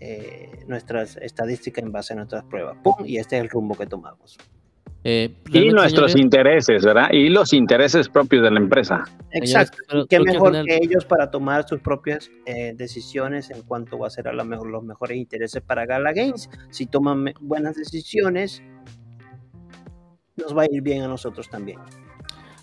[0.00, 2.76] eh, nuestras estadísticas en base a nuestras pruebas.
[2.82, 2.94] ¡Pum!
[3.04, 4.36] Y este es el rumbo que tomamos.
[5.04, 7.08] Eh, Y nuestros señores, intereses, ¿verdad?
[7.12, 9.04] Y los intereses propios de la empresa.
[9.30, 9.78] Exacto.
[9.88, 13.96] pero y qué mejor final- que ellos para tomar sus propias eh, decisiones en cuanto
[13.98, 16.50] va a ser a la mejor, los mejores intereses para Gala Games.
[16.70, 18.60] Si toman buenas decisiones,
[20.36, 21.78] nos va a ir bien a nosotros también.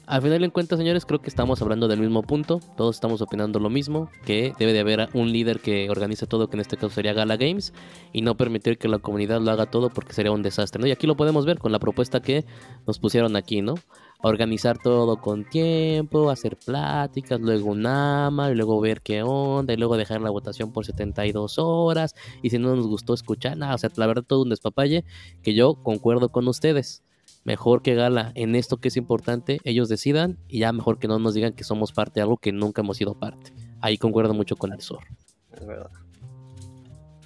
[0.07, 2.59] Al final en cuentas, señores, creo que estamos hablando del mismo punto.
[2.77, 6.57] Todos estamos opinando lo mismo, que debe de haber un líder que organice todo, que
[6.57, 7.73] en este caso sería Gala Games,
[8.13, 10.85] y no permitir que la comunidad lo haga todo porque sería un desastre, ¿no?
[10.85, 12.45] Y aquí lo podemos ver con la propuesta que
[12.85, 13.73] nos pusieron aquí, ¿no?
[14.21, 19.97] Organizar todo con tiempo, hacer pláticas, luego un AMA, luego ver qué onda, y luego
[19.97, 22.13] dejar la votación por 72 horas,
[22.43, 25.03] y si no nos gustó escuchar, nada, o sea, la verdad todo un despapalle,
[25.41, 27.04] que yo concuerdo con ustedes
[27.45, 31.17] mejor que Gala en esto que es importante, ellos decidan y ya mejor que no
[31.19, 33.53] nos digan que somos parte de algo que nunca hemos sido parte.
[33.79, 34.79] Ahí concuerdo mucho con el.
[34.79, 35.91] Es verdad.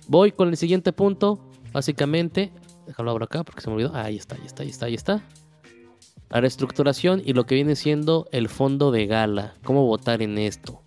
[0.08, 1.40] Voy con el siguiente punto,
[1.72, 2.52] básicamente,
[2.86, 3.96] déjalo abro acá porque se me olvidó.
[3.96, 5.24] Ahí está, ahí está, ahí está, ahí está.
[6.30, 9.56] La reestructuración y lo que viene siendo el fondo de Gala.
[9.64, 10.84] ¿Cómo votar en esto?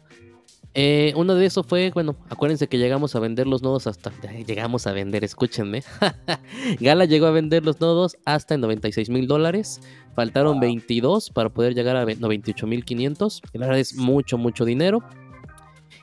[0.75, 4.11] Eh, uno de eso fue, bueno, acuérdense que llegamos a vender los nodos hasta.
[4.47, 5.83] Llegamos a vender, escúchenme.
[6.81, 9.81] Gala llegó a vender los nodos hasta en 96 mil dólares.
[10.15, 13.43] Faltaron 22 para poder llegar a ve- 98 mil 500.
[13.53, 15.01] que La verdad es mucho, mucho dinero.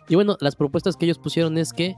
[0.07, 1.95] Y bueno, las propuestas que ellos pusieron es que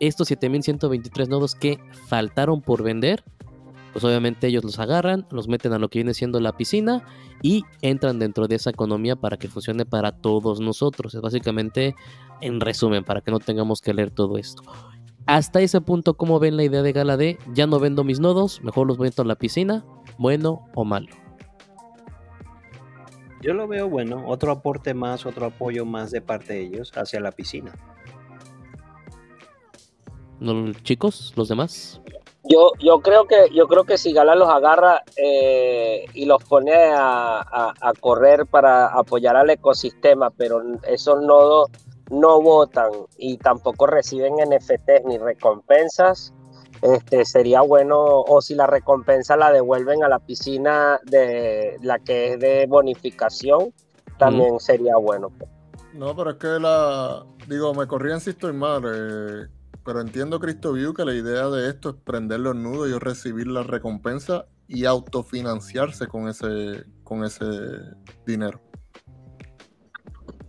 [0.00, 3.22] estos 7123 nodos que faltaron por vender,
[3.92, 7.04] pues obviamente ellos los agarran, los meten a lo que viene siendo la piscina
[7.42, 11.14] y entran dentro de esa economía para que funcione para todos nosotros.
[11.14, 11.94] Es básicamente,
[12.40, 14.62] en resumen, para que no tengamos que leer todo esto.
[15.26, 18.62] Hasta ese punto, ¿cómo ven la idea de Gala de ya no vendo mis nodos,
[18.62, 19.84] mejor los meto a la piscina?
[20.18, 21.08] ¿Bueno o malo?
[23.40, 27.20] Yo lo veo bueno, otro aporte más, otro apoyo más de parte de ellos hacia
[27.20, 27.72] la piscina.
[30.38, 32.00] ¿No, chicos, los demás?
[32.44, 36.74] Yo, yo creo que yo creo que si Gala los agarra eh, y los pone
[36.74, 41.70] a, a- a correr para apoyar al ecosistema, pero esos nodos
[42.10, 46.34] no votan y tampoco reciben NFTs ni recompensas,
[46.82, 52.32] este sería bueno, o si la recompensa la devuelven a la piscina de la que
[52.32, 53.72] es de bonificación,
[54.18, 55.30] también sería bueno.
[55.94, 57.24] No, pero es que la.
[57.46, 58.82] Digo, me corrían si estoy mal.
[58.84, 59.46] eh,
[59.84, 63.46] pero entiendo, Cristo View, que la idea de esto es prender los nudos y recibir
[63.46, 67.44] la recompensa y autofinanciarse con ese, con ese
[68.26, 68.60] dinero.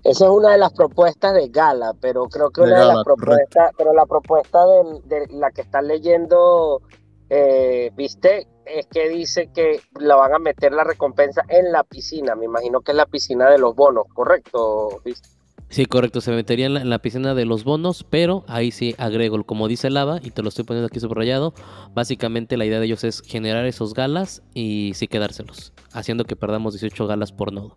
[0.03, 3.03] Esa es una de las propuestas de Gala, pero creo que De una de las
[3.03, 6.81] propuestas, pero la propuesta de, de la que está leyendo
[7.30, 12.35] eh, Viste es que dice que la van a meter la recompensa en la piscina.
[12.35, 15.01] Me imagino que es la piscina de los bonos, ¿correcto?
[15.03, 15.30] Viste?
[15.73, 19.67] Sí, correcto, se metería en la, piscina de los bonos, pero ahí sí agrego, como
[19.67, 21.55] dice Lava, y te lo estoy poniendo aquí subrayado,
[21.95, 26.75] básicamente la idea de ellos es generar esos galas y sí quedárselos, haciendo que perdamos
[26.75, 27.75] 18 galas por nodo.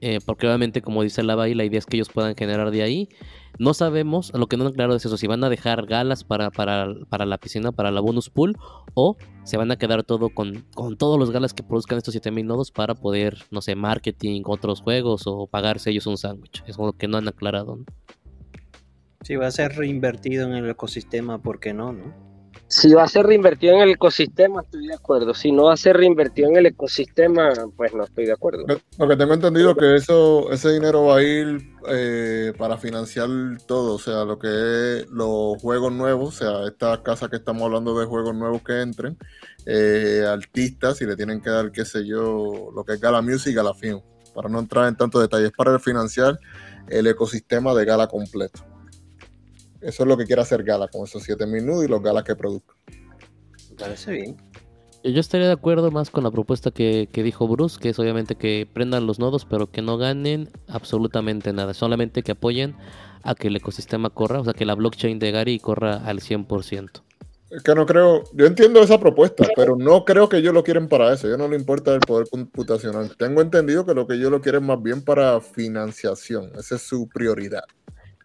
[0.00, 2.82] Eh, porque obviamente, como dice Lava ahí, la idea es que ellos puedan generar de
[2.82, 3.08] ahí.
[3.58, 6.50] No sabemos, lo que no han claro es eso, si van a dejar galas para,
[6.50, 8.56] para, para la piscina, para la bonus pool,
[8.92, 12.46] o se van a quedar todo con, con todos los galas que produzcan estos 7000
[12.46, 16.62] nodos para poder, no sé, marketing, otros juegos o pagarse ellos un sándwich.
[16.66, 17.76] Es lo que no han aclarado.
[17.76, 17.84] ¿no?
[19.22, 21.92] Si va a ser reinvertido en el ecosistema, ¿por qué no?
[21.92, 22.25] no?
[22.68, 25.34] Si va a ser reinvertido en el ecosistema, estoy de acuerdo.
[25.34, 28.64] Si no va a ser reinvertido en el ecosistema, pues no estoy de acuerdo.
[28.98, 33.28] Lo- que tengo entendido es que eso, ese dinero va a ir eh, para financiar
[33.68, 37.62] todo, o sea, lo que es los juegos nuevos, o sea, esta casa que estamos
[37.62, 39.16] hablando de juegos nuevos que entren,
[39.64, 43.54] eh, artistas, y le tienen que dar, qué sé yo, lo que es Gala Music,
[43.54, 44.00] Gala Film,
[44.34, 46.36] para no entrar en tantos detalles, para financiar
[46.88, 48.64] el ecosistema de Gala completo.
[49.86, 52.34] Eso es lo que quiere hacer Gala con esos 7 minutos y los galas que
[52.34, 52.74] produzca.
[53.70, 54.36] Me parece bien.
[55.04, 57.98] Yo yo estaría de acuerdo más con la propuesta que, que dijo Bruce, que es
[58.00, 62.74] obviamente que prendan los nodos, pero que no ganen absolutamente nada, solamente que apoyen
[63.22, 67.02] a que el ecosistema corra, o sea, que la blockchain de Gary corra al 100%.
[67.50, 70.88] Es que no creo, yo entiendo esa propuesta, pero no creo que ellos lo quieren
[70.88, 71.28] para eso.
[71.28, 73.16] Yo no le importa el poder computacional.
[73.16, 76.50] Tengo entendido que lo que ellos lo quieren más bien para financiación.
[76.58, 77.62] Esa es su prioridad.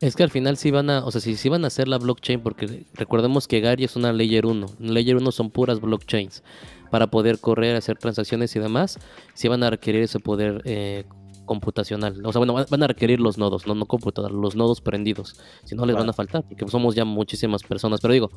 [0.02, 1.99] Es que al final sí van a, o sea, si sí van a hacer la
[1.99, 4.65] blockchain, porque recordemos que Gary es una Layer 1.
[4.80, 6.44] Layer 1 son puras blockchains.
[6.90, 8.98] Para poder correr, hacer transacciones y demás,
[9.36, 11.06] sí van a requerir ese poder eh,
[11.45, 12.26] computacional.
[12.26, 15.40] O sea, bueno, van- van a requerir los nodos, no, no computador, los nodos prendidos.
[15.65, 18.02] Si no, les van a faltar, porque somos ya muchísimas personas.
[18.02, 18.32] Pero digo,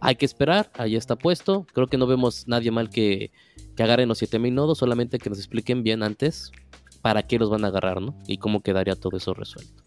[0.00, 1.66] hay que esperar, ahí está puesto.
[1.72, 3.32] Creo que no vemos nadie mal que,
[3.76, 6.52] que agarren los 7000 nodos, solamente que nos expliquen bien antes
[7.00, 8.14] para qué los van a agarrar, ¿no?
[8.28, 9.82] Y cómo quedaría todo eso resuelto.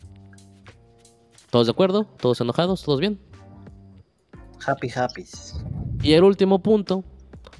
[1.49, 2.05] ¿Todos de acuerdo?
[2.19, 2.83] ¿Todos enojados?
[2.83, 3.19] ¿Todos bien?
[4.65, 5.25] Happy happy.
[6.01, 7.03] Y el último punto,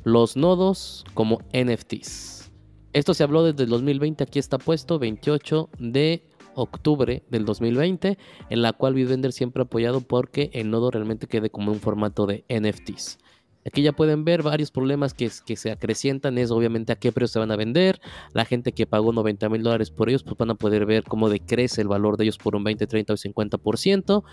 [0.04, 2.52] los nodos como NFTs.
[2.94, 6.24] Esto se habló desde el 2020, aquí está puesto, 28 de
[6.56, 8.18] octubre del 2020,
[8.50, 12.26] en la cual Bitvender siempre ha apoyado porque el nodo realmente quede como un formato
[12.26, 13.20] de NFTs.
[13.66, 17.40] Aquí ya pueden ver varios problemas que, se acrecientan, es obviamente a qué precio se
[17.40, 18.00] van a vender,
[18.34, 21.30] la gente que pagó 90 mil dólares por ellos, pues van a poder ver cómo
[21.30, 24.24] decrece el valor de ellos por un 20, 30 o 50%,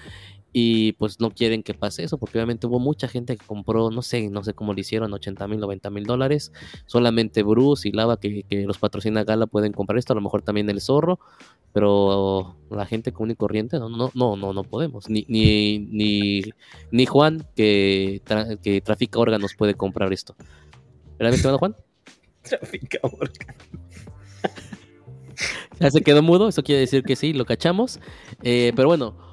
[0.52, 4.02] y pues no quieren que pase eso, porque obviamente hubo mucha gente que compró, no
[4.02, 6.52] sé, no sé cómo lo hicieron, 80 mil, 90 mil dólares.
[6.84, 10.42] Solamente Bruce y Lava, que, que, los patrocina Gala, pueden comprar esto, a lo mejor
[10.42, 11.18] también el zorro,
[11.72, 15.08] pero la gente común y corriente, no, no, no, no, no podemos.
[15.08, 16.42] Ni, ni, ni,
[16.90, 20.36] ni Juan, que, tra que trafica órganos, puede comprar esto.
[21.18, 21.76] ¿Verdad, mi estimado Juan?
[22.42, 23.38] Trafica órganos.
[25.80, 28.00] ya se quedó mudo, eso quiere decir que sí, lo cachamos.
[28.42, 29.31] Eh, pero bueno.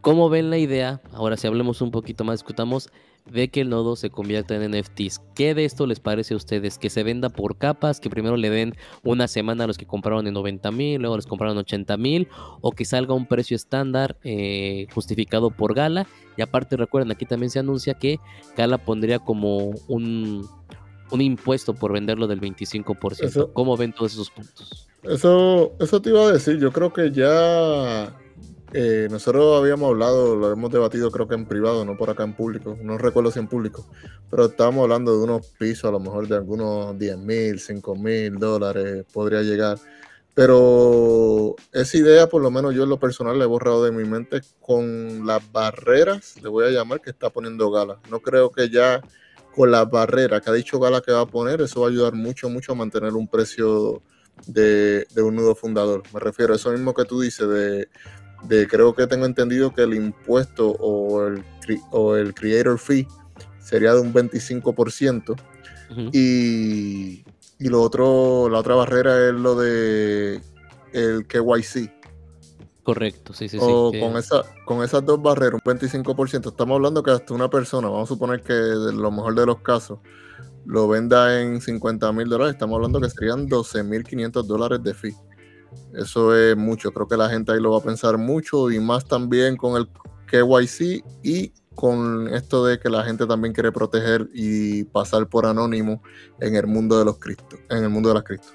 [0.00, 1.00] ¿Cómo ven la idea?
[1.12, 2.90] Ahora si hablemos un poquito más, discutamos
[3.26, 5.20] de que el nodo se convierta en NFTs.
[5.34, 6.78] ¿Qué de esto les parece a ustedes?
[6.78, 10.26] Que se venda por capas, que primero le den una semana a los que compraron
[10.26, 12.28] en 90 mil, luego les compraron 80 mil,
[12.62, 16.06] o que salga un precio estándar eh, justificado por Gala.
[16.36, 18.18] Y aparte recuerden, aquí también se anuncia que
[18.56, 20.48] Gala pondría como un,
[21.10, 23.24] un impuesto por venderlo del 25%.
[23.24, 24.88] Eso, ¿Cómo ven todos esos puntos?
[25.02, 28.14] Eso, eso te iba a decir, yo creo que ya
[28.72, 32.34] eh, nosotros habíamos hablado, lo hemos debatido creo que en privado, no por acá en
[32.34, 33.86] público, no recuerdo si en público,
[34.30, 38.38] pero estábamos hablando de unos pisos, a lo mejor de algunos 10 mil, 5 mil
[38.38, 39.78] dólares podría llegar.
[40.34, 44.04] Pero esa idea, por lo menos yo en lo personal, la he borrado de mi
[44.04, 47.98] mente con las barreras, le voy a llamar, que está poniendo Gala.
[48.08, 49.02] No creo que ya
[49.54, 52.14] con las barreras que ha dicho Gala que va a poner, eso va a ayudar
[52.14, 54.00] mucho, mucho a mantener un precio
[54.46, 56.04] de, de un nudo fundador.
[56.14, 57.88] Me refiero a eso mismo que tú dices, de
[58.44, 61.44] de creo que tengo entendido que el impuesto o el,
[61.90, 63.06] o el creator fee
[63.58, 65.36] sería de un 25%.
[66.12, 67.24] y,
[67.58, 70.40] y, lo otro, la otra barrera es lo de
[70.92, 72.00] el KYC.
[72.82, 74.00] Correcto, sí, sí, o sí.
[74.00, 78.08] Con, esa, con esas dos barreras, un 25%, estamos hablando que hasta una persona, vamos
[78.08, 79.98] a suponer que de lo mejor de los casos,
[80.64, 84.94] lo venda en 50 mil dólares, estamos hablando que serían 12 mil 500 dólares de
[84.94, 85.14] fee.
[85.94, 89.04] Eso es mucho, creo que la gente ahí lo va a pensar mucho y más
[89.04, 89.88] también con el
[90.26, 96.02] KYC y con esto de que la gente también quiere proteger y pasar por anónimo
[96.40, 98.48] en el mundo de los cripto, en el mundo de las cripto.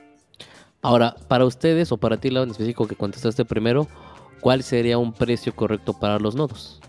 [0.81, 3.87] Ahora, para ustedes o para ti, Lau, en específico que contestaste primero,
[4.39, 6.79] ¿cuál sería un precio correcto para los nodos?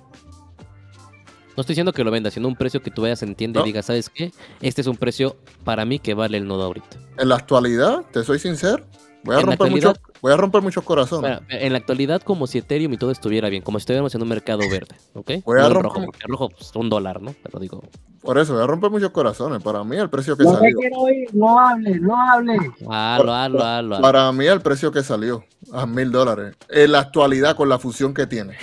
[1.56, 3.64] No estoy diciendo que lo vendas, sino un precio que tú vayas entiende no.
[3.64, 4.30] y digas, ¿sabes qué?
[4.60, 6.98] Este es un precio para mí que vale el nodo ahorita.
[7.16, 8.84] En la actualidad, te soy sincero,
[9.26, 9.92] Voy a, romper mucho,
[10.22, 11.40] voy a romper muchos corazones.
[11.40, 14.22] Bueno, en la actualidad, como si Ethereum y todo estuviera bien, como si estuviéramos en
[14.22, 15.32] un mercado verde, ¿ok?
[15.44, 15.82] Voy a no romper...
[15.82, 17.34] rojo, porque el rojo pues, un dólar, ¿no?
[17.42, 17.82] Pero digo.
[18.22, 19.62] Por eso, voy a romper muchos corazones.
[19.64, 20.76] Para mí, el precio que no salió.
[20.78, 20.96] quiero
[21.32, 22.56] no hable, no hable.
[22.88, 24.00] Halo, halo, halo.
[24.00, 26.54] Para mí, el precio que salió a mil dólares.
[26.68, 28.56] En la actualidad, con la fusión que tiene.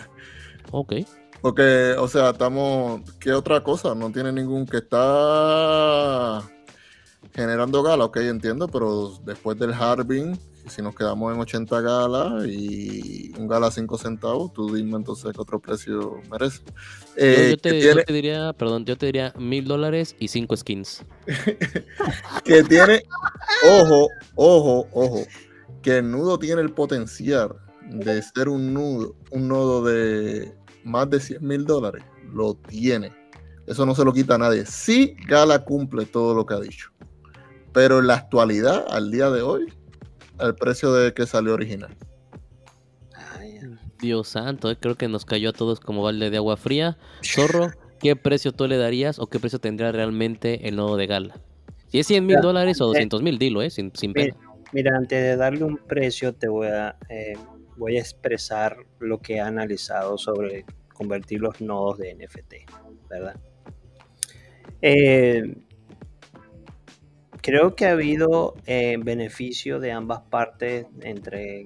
[0.70, 0.94] ok.
[1.42, 3.02] Porque, o sea, estamos.
[3.18, 3.94] ¿Qué otra cosa?
[3.94, 6.42] No tiene ningún que está
[7.34, 10.38] generando gala, ok, entiendo, pero después del Harbin,
[10.68, 15.40] si nos quedamos en 80 galas y un gala 5 centavos, tú dime entonces qué
[15.40, 16.62] otro precio merece.
[17.16, 17.84] Eh, yo, yo, te, tiene...
[17.84, 21.04] yo, te, diría, perdón, yo te diría mil dólares y 5 skins.
[22.44, 23.02] que tiene,
[23.68, 25.24] ojo, ojo, ojo,
[25.82, 27.56] que el nudo tiene el potencial
[27.88, 30.54] de ser un nudo, un nodo de
[30.84, 32.04] más de 100 mil dólares.
[32.32, 33.12] Lo tiene.
[33.66, 34.66] Eso no se lo quita a nadie.
[34.66, 36.90] Si Gala cumple todo lo que ha dicho.
[37.72, 39.72] Pero en la actualidad, al día de hoy,
[40.40, 41.96] el precio de que salió original.
[44.00, 46.96] Dios santo, eh, creo que nos cayó a todos como balde de agua fría.
[47.22, 47.70] Zorro,
[48.00, 51.34] ¿qué precio tú le darías o qué precio tendría realmente el nodo de Gala?
[51.88, 53.70] Si es 100 mil dólares o 200 mil, dilo, ¿eh?
[53.70, 54.34] Sin, sin mira,
[54.72, 57.34] mira, antes de darle un precio, te voy a, eh,
[57.76, 60.64] voy a expresar lo que he analizado sobre
[60.94, 62.54] convertir los nodos de NFT,
[63.08, 63.36] ¿verdad?
[64.82, 65.42] Eh,
[67.42, 71.60] creo que ha habido eh, beneficio de ambas partes entre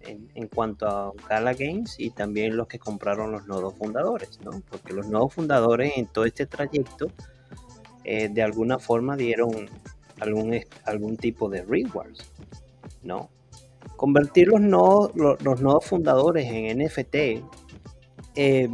[0.00, 4.62] en, en, cuanto a Gala Games y también los que compraron los nodos fundadores, ¿no?
[4.70, 7.08] Porque los nodos fundadores en todo este trayecto
[8.04, 9.68] eh, de alguna forma dieron
[10.20, 12.30] algún, algún tipo de rewards,
[13.02, 13.30] ¿no?
[13.96, 17.14] Convertir los nodos, los, los nodos fundadores en NFT
[18.34, 18.68] eh,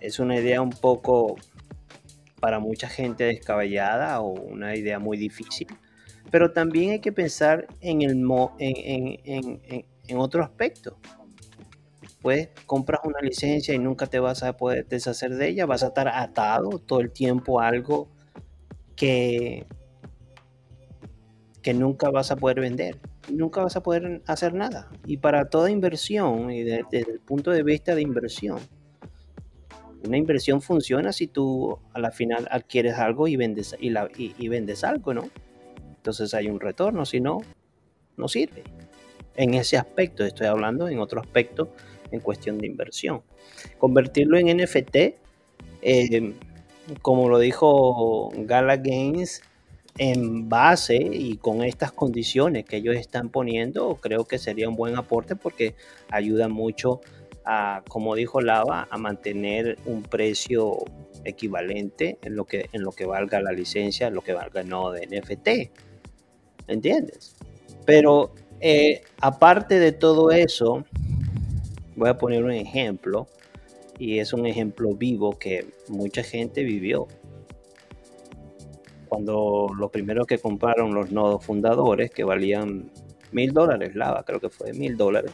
[0.00, 1.36] es una idea un poco
[2.40, 5.68] para mucha gente descabellada o una idea muy difícil.
[6.30, 10.98] Pero también hay que pensar en, el en, en, en, en, otro aspecto.
[12.20, 15.88] Pues compras una licencia y nunca te vas a poder deshacer de ella, vas a
[15.88, 18.08] estar atado todo el tiempo a algo
[18.96, 19.66] que,
[21.62, 22.98] que nunca vas a poder vender,
[23.32, 24.90] nunca vas a poder hacer nada.
[25.04, 28.58] Y para toda inversión, y desde el punto de vista de inversión,
[30.06, 35.14] una inversión funciona si tú a la final adquieres algo y vendes, y, vendes algo,
[35.14, 35.28] ¿no?
[35.96, 37.42] Entonces hay un retorno, si no,
[38.16, 38.62] no sirve.
[39.34, 41.70] En ese aspecto, estoy hablando en otro aspecto
[42.10, 43.22] en cuestión de inversión.
[43.78, 44.96] Convertirlo en NFT,
[45.82, 46.34] eh,
[47.02, 49.42] como lo dijo Gala Games,
[49.98, 54.96] en base y con estas condiciones que ellos están poniendo, creo que sería un buen
[54.96, 55.74] aporte porque
[56.10, 57.00] ayuda mucho
[57.88, 60.78] como dijo Lava, a mantener un precio
[61.24, 64.68] equivalente en lo que, en lo que valga la licencia, en lo que valga el
[64.68, 65.70] nodo de NFT.
[66.68, 67.36] ¿Entiendes?
[67.84, 70.84] Pero eh, aparte de todo eso,
[71.94, 73.26] voy a poner un ejemplo
[73.98, 77.06] y es un ejemplo vivo que mucha gente vivió.
[79.08, 82.90] Cuando lo primero que compraron los nodos fundadores, que valían
[83.30, 85.32] mil dólares, lava, creo que fue mil dólares,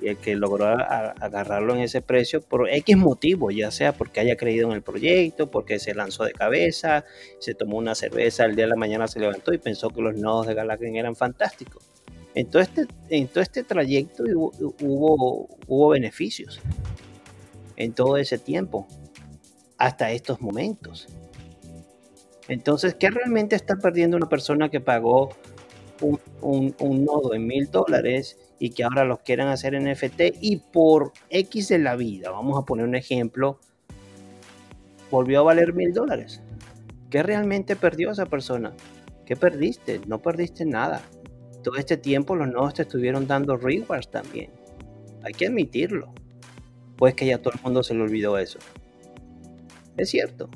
[0.00, 4.36] y el que logró agarrarlo en ese precio por X motivo, ya sea porque haya
[4.36, 7.04] creído en el proyecto, porque se lanzó de cabeza,
[7.38, 10.16] se tomó una cerveza, el día de la mañana se levantó y pensó que los
[10.16, 11.90] nodos de Galaxy eran fantásticos.
[12.34, 14.24] En todo este, este trayecto
[14.80, 16.60] hubo, hubo beneficios
[17.76, 18.86] en todo ese tiempo,
[19.78, 21.08] hasta estos momentos.
[22.48, 25.30] Entonces, ¿qué realmente está perdiendo una persona que pagó
[26.40, 31.68] un, nodo en mil dólares y que ahora los quieran hacer NFT y por X
[31.68, 33.58] de la vida, vamos a poner un ejemplo,
[35.10, 36.42] volvió a valer mil dólares?
[37.10, 38.72] ¿Qué realmente perdió esa persona?
[39.24, 40.00] ¿Qué perdiste?
[40.06, 41.02] No perdiste nada.
[41.62, 44.50] Todo este tiempo los nodos te estuvieron dando rewards también.
[45.22, 46.12] Hay que admitirlo
[46.98, 48.58] pues que ya todo el mundo se le olvidó eso.
[49.96, 50.50] Es cierto.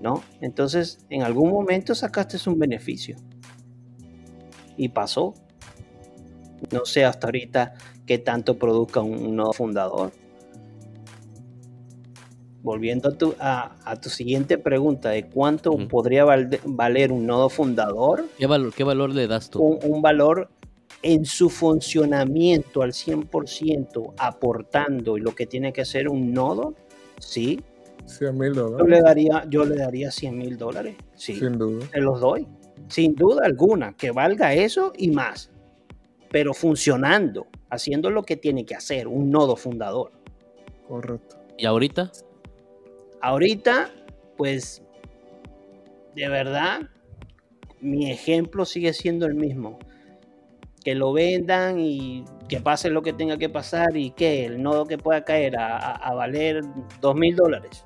[0.00, 0.22] ¿No?
[0.40, 3.16] Entonces, en algún momento sacaste un beneficio.
[4.76, 5.34] Y pasó.
[6.70, 7.74] No sé hasta ahorita
[8.06, 10.12] qué tanto produzca un, nuevo fundador.
[12.62, 18.24] Volviendo a tu, a, tu siguiente pregunta de cuánto podría valer un nodo fundador.
[18.38, 19.62] ¿Qué valor, qué valor le das tú?
[19.62, 20.50] Un, un valor
[21.02, 26.74] en su funcionamiento al 100%, aportando lo que tiene que hacer un nodo,
[27.18, 27.62] sí.
[28.06, 28.78] 100 mil dólares.
[28.78, 30.96] Yo le daría, yo le daría 100 mil dólares.
[31.14, 31.36] Sí.
[31.36, 31.86] Sin duda.
[31.92, 32.46] Se los doy.
[32.88, 35.50] Sin duda alguna, que valga eso y más.
[36.36, 40.12] Pero funcionando, haciendo lo que tiene que hacer un nodo fundador.
[40.86, 41.38] Correcto.
[41.56, 42.12] ¿Y ahorita?
[43.22, 43.90] Ahorita,
[44.36, 44.82] pues,
[46.14, 46.90] de verdad,
[47.80, 49.78] mi ejemplo sigue siendo el mismo
[50.84, 54.84] que lo vendan y que pase lo que tenga que pasar y que el nodo
[54.84, 56.60] que pueda caer a, valer
[57.00, 57.82] dos mil dólares,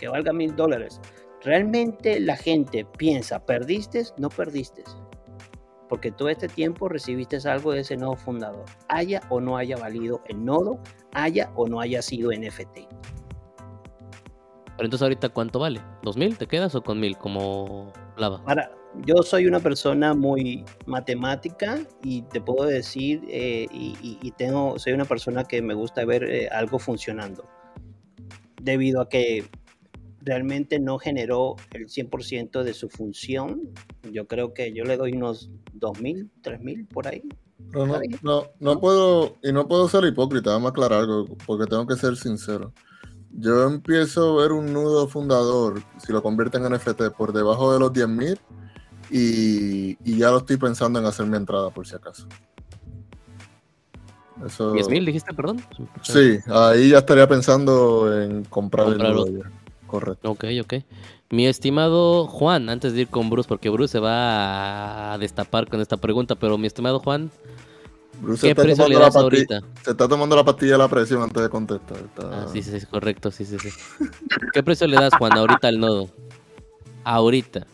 [0.00, 1.00] que valga mil dólares.
[1.44, 4.82] Realmente la gente piensa, perdiste, no perdiste,
[5.92, 10.22] porque todo este tiempo recibiste algo de ese nodo fundador, haya o no haya valido
[10.26, 10.80] el nodo,
[11.12, 12.88] haya o no haya sido NFT.
[14.78, 15.82] Pero entonces ahorita cuánto vale?
[16.02, 18.42] ¿Dos mil te quedas o con mil como lava?
[18.42, 18.72] Para,
[19.04, 25.04] yo soy una persona muy matemática y te puedo decir, eh, y, tengo, soy una
[25.04, 27.44] persona que me gusta ver eh, algo funcionando,
[28.62, 29.44] debido a que
[30.22, 33.74] realmente no generó el 100% de su función.
[34.10, 37.22] Yo creo que yo le doy unos 2.000, 3.000 por ahí.
[37.72, 37.86] no,
[38.22, 41.96] no, no, puedo, y no puedo ser hipócrita, vamos a aclarar algo, porque tengo que
[41.96, 42.72] ser sincero.
[43.30, 47.80] Yo empiezo a ver un nudo fundador, si lo convierten en NFT, por debajo de
[47.80, 48.38] los 10.000
[49.10, 52.26] y, ya lo estoy pensando en hacer mi entrada por si acaso.
[54.44, 54.74] Eso...
[54.74, 55.62] ¿10 mil dijiste, perdón?
[56.02, 59.44] Sí, ahí ya estaría pensando en comprar el
[59.86, 60.30] Correcto.
[60.30, 60.74] Ok, ok.
[61.32, 65.80] Mi estimado Juan, antes de ir con Bruce, porque Bruce se va a destapar con
[65.80, 67.30] esta pregunta, pero mi estimado Juan,
[68.38, 69.60] ¿qué precio le das ahorita?
[69.82, 71.96] Se está tomando la pastilla de la presión antes de contestar.
[72.18, 73.70] Ah, sí, sí, correcto, sí, sí, sí.
[74.52, 76.10] ¿Qué precio le das, Juan, ahorita al nodo?
[77.02, 77.66] Ahorita.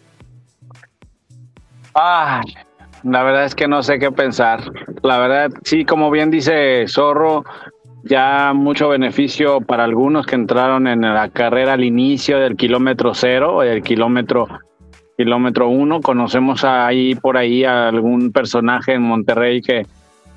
[1.96, 2.42] Ah,
[3.02, 4.70] la verdad es que no sé qué pensar.
[5.02, 7.44] La verdad, sí, como bien dice Zorro,
[8.08, 13.62] ya mucho beneficio para algunos que entraron en la carrera al inicio del kilómetro cero,
[13.62, 14.48] el kilómetro
[15.16, 16.00] kilómetro uno.
[16.00, 19.86] Conocemos ahí por ahí a algún personaje en Monterrey que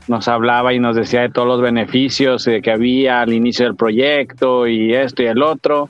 [0.08, 4.68] nos hablaba y nos decía de todos los beneficios que había al inicio del proyecto
[4.68, 5.90] y esto y el otro,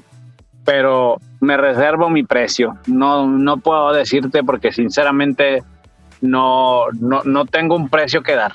[0.66, 2.78] pero me reservo mi precio.
[2.88, 5.64] No, no puedo decirte porque sinceramente
[6.20, 8.54] no, no, no tengo un precio que dar.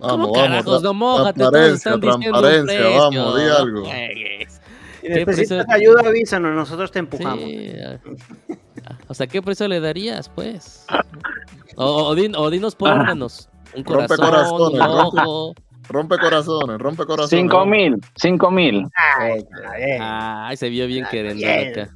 [0.00, 1.40] Vamos, ¿Cómo carajos, no mojate?
[1.40, 2.98] Todos están diciendo precio.
[2.98, 3.84] Vamos, di algo.
[3.84, 7.44] Si ¿Qué necesitas ayuda, avísanos, nosotros te empujamos.
[7.44, 7.72] Sí.
[9.08, 10.86] O sea, ¿qué precio le darías, pues?
[11.76, 13.48] O, o din- o dinos por órdenos.
[13.74, 15.54] Un Rompe corazón, corazones, un rompe- ojo.
[15.88, 17.30] Rompe corazones, rompe corazones.
[17.30, 18.84] Cinco mil, cinco mil.
[20.00, 21.94] Ay, se vio bien queriendo acá.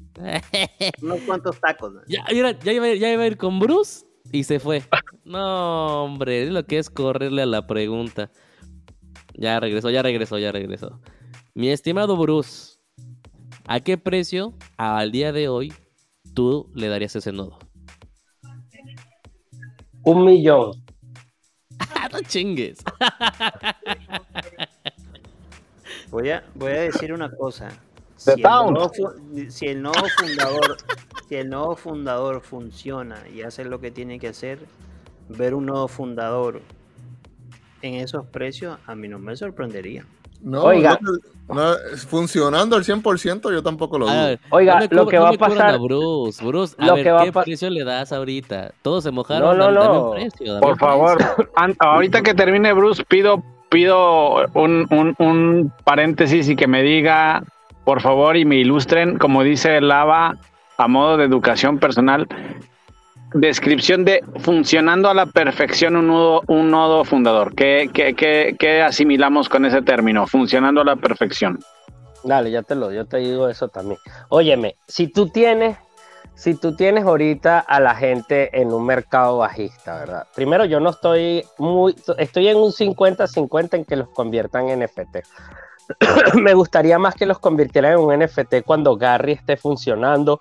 [1.02, 1.93] Unos cuantos tacos.
[1.93, 2.01] ¿no?
[2.06, 4.82] Ya, mira, ya, iba, ya iba a ir con Bruce y se fue.
[5.24, 8.30] No, hombre, es lo que es correrle a la pregunta.
[9.34, 11.01] Ya regresó, ya regresó, ya regresó.
[11.55, 12.78] Mi estimado Bruce,
[13.66, 15.72] ¿a qué precio al día de hoy
[16.34, 17.59] tú le darías ese nodo?
[20.02, 20.84] Un millón.
[21.78, 22.78] ¡Ah, no chingues!
[26.10, 27.70] Voy a, voy a decir una cosa.
[28.24, 30.76] Si el, nuevo, fu- si el nuevo fundador,
[31.28, 34.59] si el nuevo fundador funciona y hace lo que tiene que hacer,
[35.28, 36.60] ver un nuevo fundador
[37.82, 40.05] en esos precios a mí no me sorprendería.
[40.40, 40.98] No, Oiga.
[41.01, 41.74] no, no,
[42.06, 44.38] funcionando al 100% yo tampoco lo A dudo.
[44.51, 47.22] Oiga, no lo que no va a pasar- Bruce, Bruce, a lo ver, que va
[47.22, 48.72] a ¿qué precio le das ahorita?
[48.82, 50.10] Todos se mojaron, no, dame no.
[50.10, 51.16] precio, Por favor,
[51.78, 57.42] ahorita que termine Bruce, pido, pido un, un, un paréntesis y que me diga,
[57.85, 60.36] por favor, y me ilustren, como dice Lava,
[60.77, 62.27] a modo de educación personal,
[63.35, 67.55] descripción de funcionando a la perfección un nodo, un nodo fundador.
[67.55, 70.27] ¿Qué, qué, qué, qué asimilamos con ese término?
[70.27, 71.59] Funcionando a la perfección.
[72.23, 73.98] Dale, ya te lo, yo te digo eso también.
[74.31, 75.77] Óyeme, si tú tienes,
[76.35, 80.27] si tú tienes ahorita a la gente en un mercado bajista, ¿verdad?
[80.35, 85.19] Primero, yo no estoy muy, estoy en un 50-50 en que los conviertan en NFT.
[86.35, 90.39] Me gustaría más que los convirtieran en un NFT cuando Gary esté funcionando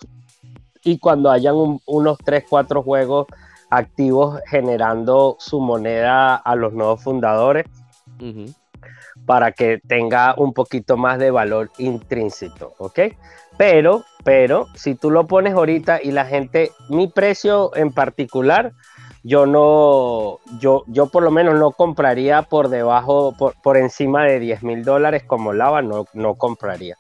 [0.84, 3.28] y cuando hayan un- unos 3, 4 juegos
[3.70, 7.66] activos generando su moneda a los nuevos fundadores
[9.26, 13.00] para que tenga un poquito más de valor intrínseco, ¿ok?
[13.58, 18.74] Pero, pero, si tú lo pones ahorita y la gente, mi precio en particular,
[19.24, 24.40] yo no, yo, yo por lo menos no compraría por debajo, por, por encima de
[24.40, 26.98] 10 mil dólares como Lava, no, no compraría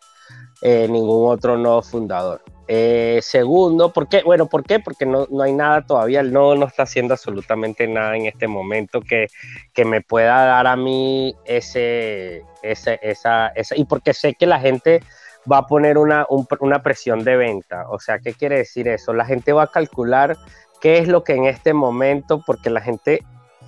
[0.61, 2.41] eh, ningún otro nodo fundador.
[2.67, 4.23] Eh, segundo, ¿por qué?
[4.23, 4.79] Bueno, ¿por qué?
[4.79, 8.47] Porque no, no hay nada todavía, el nodo no está haciendo absolutamente nada en este
[8.47, 9.27] momento que,
[9.73, 14.59] que me pueda dar a mí ese, ese esa, esa, y porque sé que la
[14.61, 15.03] gente
[15.51, 17.85] va a poner una, un- una presión de venta.
[17.89, 19.13] O sea, ¿qué quiere decir eso?
[19.13, 20.37] La gente va a calcular
[20.83, 23.23] qué es lo que en este momento, porque la gente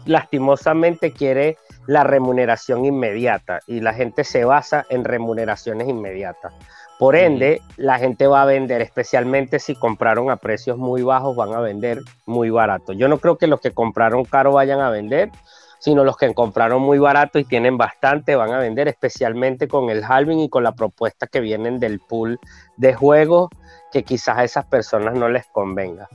[0.05, 6.53] lastimosamente quiere la remuneración inmediata y la gente se basa en remuneraciones inmediatas.
[6.99, 11.53] Por ende, la gente va a vender, especialmente si compraron a precios muy bajos, van
[11.53, 12.91] a vender muy barato.
[12.91, 15.31] Yo no creo que los que compraron caro vayan a vender,
[15.79, 20.03] sino los que compraron muy barato y tienen bastante van a vender, especialmente con el
[20.03, 22.41] halving y con la propuesta que vienen del pool
[22.75, 23.49] de juegos
[23.93, 26.09] que quizás a esas personas no les convenga.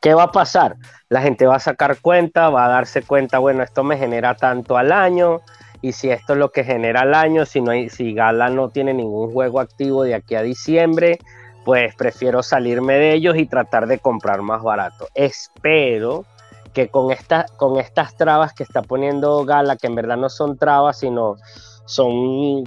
[0.00, 0.76] ¿Qué va a pasar?
[1.08, 4.76] La gente va a sacar cuenta, va a darse cuenta, bueno, esto me genera tanto
[4.76, 5.40] al año,
[5.82, 8.70] y si esto es lo que genera al año, si, no hay, si Gala no
[8.70, 11.18] tiene ningún juego activo de aquí a diciembre,
[11.64, 15.08] pues prefiero salirme de ellos y tratar de comprar más barato.
[15.14, 16.24] Espero
[16.72, 17.14] que con,
[17.56, 21.36] con estas trabas que está poniendo Gala, que en verdad no son trabas, sino
[21.84, 22.64] son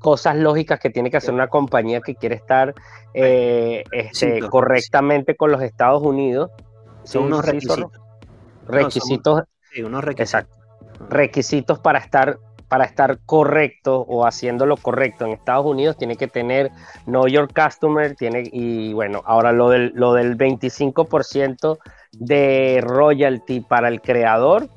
[0.00, 2.74] cosas lógicas que tiene que hacer una compañía que quiere estar
[3.14, 6.50] eh, este, correctamente con los Estados Unidos.
[7.04, 7.92] Son unos requisitos.
[8.66, 10.48] requisitos Sí, unos requisitos.
[10.48, 11.06] Exacto.
[11.08, 16.28] Requisitos para estar para estar correcto o haciendo lo correcto en Estados Unidos tiene que
[16.28, 16.70] tener
[17.04, 21.78] Know Your Customer, tiene y bueno, ahora lo del lo del 25%
[22.12, 24.68] de royalty para el creador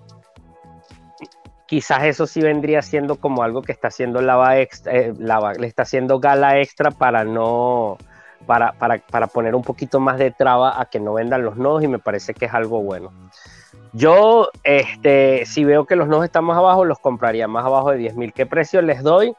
[1.67, 5.83] quizás eso sí vendría siendo como algo que está haciendo Lava extra, eh, le está
[5.83, 7.97] haciendo Gala extra para no
[8.45, 11.83] para, para, para poner un poquito más de traba a que no vendan los nodos
[11.83, 13.11] y me parece que es algo bueno.
[13.93, 17.97] Yo, este, si veo que los nodos están más abajo, los compraría más abajo de
[17.97, 18.33] 10 mil.
[18.33, 19.33] ¿Qué precio les doy?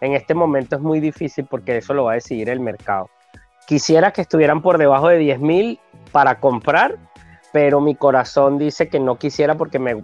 [0.00, 3.10] En este momento es muy difícil porque eso lo va a decidir el mercado.
[3.66, 5.78] Quisiera que estuvieran por debajo de 10 mil
[6.12, 6.96] para comprar,
[7.52, 9.94] pero mi corazón dice que no quisiera porque me,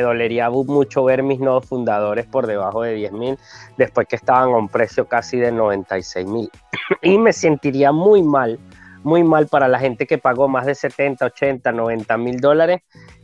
[0.00, 3.38] dolería mucho ver mis nodos fundadores por debajo de 10 mil
[3.76, 6.50] después que estaban a un precio casi de 96 mil.
[7.02, 8.58] y me sentiría muy mal,
[9.02, 12.80] muy mal para la gente que pagó más de 70, 80, 90 mil dólares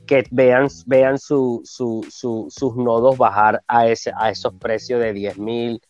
[0.07, 5.13] que vean, vean su, su- su- sus nodos bajar a, ese, a esos precios de
[5.13, 5.81] 10 mil,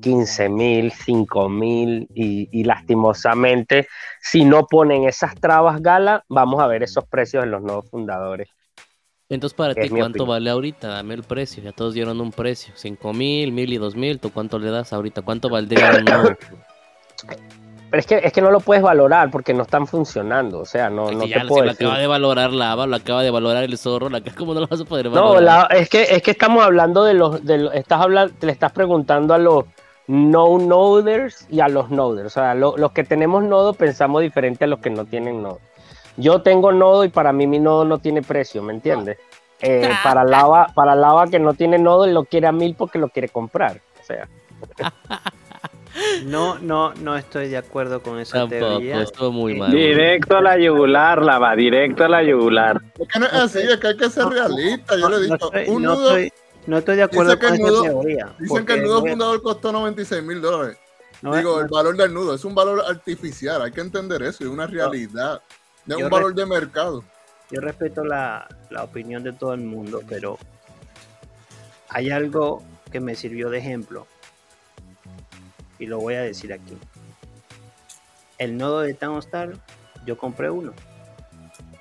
[0.00, 3.88] 15 mil, 5 mil y, y lastimosamente
[4.20, 8.48] si no ponen esas trabas gala, vamos a ver esos precios en los nodos fundadores
[9.28, 10.88] Entonces, para ti, ¿cuánto vale ahorita?
[10.88, 11.62] Dame el precio.
[11.62, 12.72] Ya todos dieron un precio.
[12.76, 14.20] ¿Cinco mil, mil y dos mil?
[14.20, 15.22] ¿Tú cuánto le das ahorita?
[15.22, 16.36] ¿Cuánto valdría un?
[17.90, 20.58] Pero es que, es que no lo puedes valorar porque no están funcionando.
[20.60, 21.86] O sea, no, Es no ya te se puedo lo decir.
[21.86, 24.10] acaba de valorar Lava, lo acaba de valorar el zorro.
[24.10, 24.20] La...
[24.36, 25.42] ¿Cómo no lo vas a poder No, valorar?
[25.42, 28.72] la- es que es que estamos hablando de los, de los- estás hablando, le estás
[28.72, 29.64] preguntando a los
[30.06, 32.26] no noders y a los noders.
[32.26, 35.60] O sea, lo- los que tenemos nodo pensamos diferente a los que no tienen nodo.
[36.18, 39.18] Yo tengo nodo y para mí mi nodo no tiene precio, ¿me entiendes?
[39.60, 42.98] Eh, para lava, para lava que no tiene nodo, él lo quiere a mil porque
[42.98, 43.80] lo quiere comprar.
[44.00, 44.28] O sea,
[46.24, 49.02] No, no, no estoy de acuerdo con esa Tampoco, teoría.
[49.02, 49.70] estuvo muy Eh, mal.
[49.70, 52.80] Directo a la yugular, lava, directo a la yugular.
[52.98, 54.96] Es que no es así, es que hay que ser realista.
[54.96, 56.32] Yo no, le no digo, estoy, un no nudo, estoy-
[56.66, 58.34] no estoy de acuerdo Dice que con esa nudo- teoría.
[58.38, 60.76] dicen que el nudo fundador costó 96 mil dólares.
[61.22, 64.50] no, Digo, el valor del nudo es un valor artificial, hay que entender eso, es
[64.50, 65.40] una realidad,
[65.86, 67.02] no es un valor de mercado.
[67.50, 70.38] Yo respeto la, la opinión de todo el mundo, pero
[71.88, 72.62] hay algo
[72.92, 74.06] que me sirvió de ejemplo
[75.78, 76.76] y lo voy a decir aquí.
[78.38, 79.54] El nodo de Townstar,
[80.06, 80.72] yo compré uno.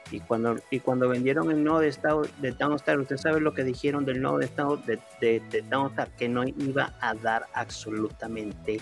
[0.10, 1.94] Y cuando, y cuando vendieron el nodo de,
[2.40, 4.48] de Townstar, usted sabe lo que dijeron del nodo de,
[4.86, 8.80] de, de, de Townstar, que no iba a dar absolutamente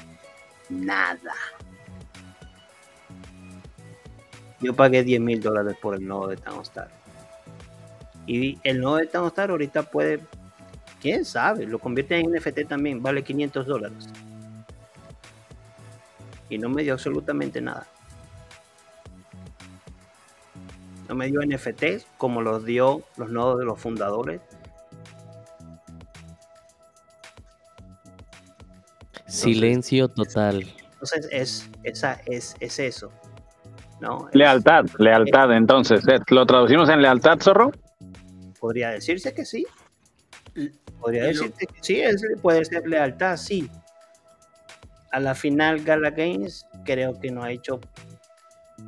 [0.70, 1.34] nada.
[4.62, 6.90] Yo pagué 10 mil dólares por el nodo de Townstar.
[8.28, 10.20] Y el nodo de Townstar ahorita puede,
[11.02, 14.10] quién sabe, lo convierte en NFT también, vale 500 dólares.
[16.50, 17.88] Y no me dio absolutamente nada.
[21.10, 24.42] No me dio NFTs como los dio los nodos de los fundadores.
[29.28, 30.66] Silencio total.
[30.94, 33.12] Entonces es, esa, es, es eso.
[34.00, 34.28] ¿no?
[34.30, 36.08] Es- Lealtad, lealtad, entonces.
[36.08, 36.20] ¿eh?
[36.30, 37.72] ¿Lo traducimos en lealtad, zorro?
[38.60, 39.66] Podría decirse que sí.
[41.00, 43.70] Podría decirse que sí, es- puede ser lealtad, sí.
[45.12, 47.80] A la final Gala Games creo que no ha hecho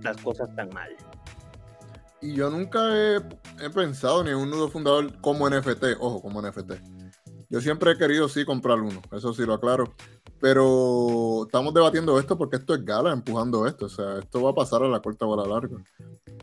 [0.01, 0.89] las cosas tan mal.
[2.21, 3.21] Y yo nunca he,
[3.69, 6.73] pensado ni en un nudo fundador como NFT, ojo, como NFT.
[7.49, 9.93] Yo siempre he querido sí comprar uno, eso sí lo aclaro.
[10.39, 14.55] Pero estamos debatiendo esto porque esto es Gala empujando esto, o sea, esto va a
[14.55, 15.77] pasar a la corta o a la larga.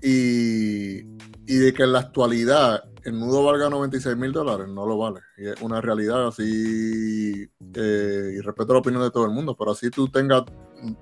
[0.02, 0.98] Y,
[1.46, 5.20] y de que en la actualidad el nudo valga 96 mil dólares, no lo vale.
[5.36, 9.72] Y es una realidad así, eh, y respeto la opinión de todo el mundo, pero
[9.72, 10.42] así tú tengas,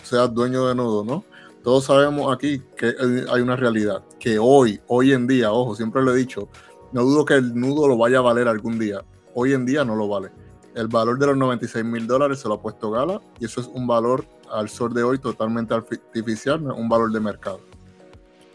[0.03, 1.25] seas dueño de nudo, ¿no?
[1.63, 2.95] Todos sabemos aquí que
[3.31, 6.49] hay- una realidad, que hoy, hoy en día, ojo, siempre lo he dicho,
[6.93, 9.03] no dudo que el nudo lo vaya a valer algún día.
[9.35, 10.31] Hoy en día no lo vale.
[10.75, 13.67] El valor de los 96 mil dólares se lo ha puesto Gala y eso es
[13.67, 17.61] un valor al sol de hoy totalmente artificial, no un valor de mercado.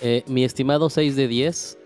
[0.02, 1.78] Eh, mi estimado 6 de 10,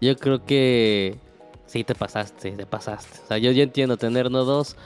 [0.00, 1.18] yo creo que
[1.66, 3.20] sí te pasaste, te pasaste.
[3.24, 4.76] O sea, yo, yo entiendo tener nodos.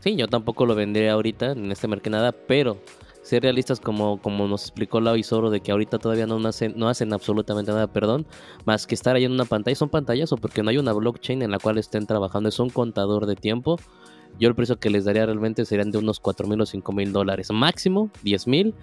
[0.00, 2.78] Sí, yo tampoco lo vendría ahorita en este mercado pero
[3.24, 6.74] ser realistas como, como nos explicó Lau y Zoro de que ahorita todavía no hacen,
[6.76, 8.26] no hacen absolutamente nada, perdón,
[8.66, 11.40] más que estar ahí en una pantalla, son pantallas o porque no hay una blockchain
[11.42, 13.80] en la cual estén trabajando, es un contador de tiempo.
[14.38, 17.12] Yo el precio que les daría realmente serían de unos 4 mil o 5 mil
[17.12, 18.74] dólares, máximo 10 mil,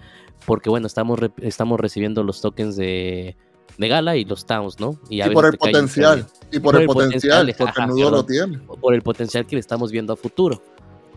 [0.46, 3.36] porque bueno, estamos, re- estamos recibiendo los tokens de,
[3.78, 4.88] de Gala y los Towns, ¿no?
[4.88, 8.24] a Y veces por el potencial, y por el potencial, porque ajá, el nudo lo
[8.24, 8.58] tiene.
[8.80, 10.62] por el potencial que le estamos viendo a futuro.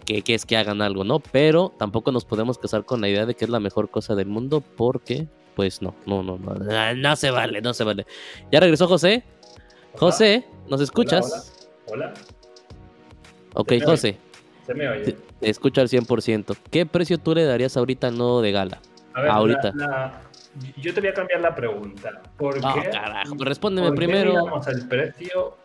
[0.05, 1.19] Que, que es que hagan algo, ¿no?
[1.19, 4.27] Pero tampoco nos podemos casar con la idea de que es la mejor cosa del
[4.27, 8.05] mundo porque, pues no, no, no, no, no, no se vale, no se vale.
[8.51, 9.23] Ya regresó José.
[9.97, 11.53] José, ¿nos escuchas?
[11.87, 12.13] Hola,
[13.53, 13.85] Ok, ¿Se me oye?
[13.85, 14.17] José,
[14.67, 15.03] se me oye.
[15.05, 16.55] te, te escucho al 100%.
[16.69, 18.81] ¿Qué precio tú le darías ahorita al nodo de gala?
[19.13, 19.71] A ver, ahorita.
[19.75, 20.21] la- la-
[20.77, 22.21] yo te voy a cambiar la pregunta.
[22.37, 24.31] ¿Por Ah, qué, carajo, respóndeme por qué primero.
[24.31, 25.57] miramos el precio?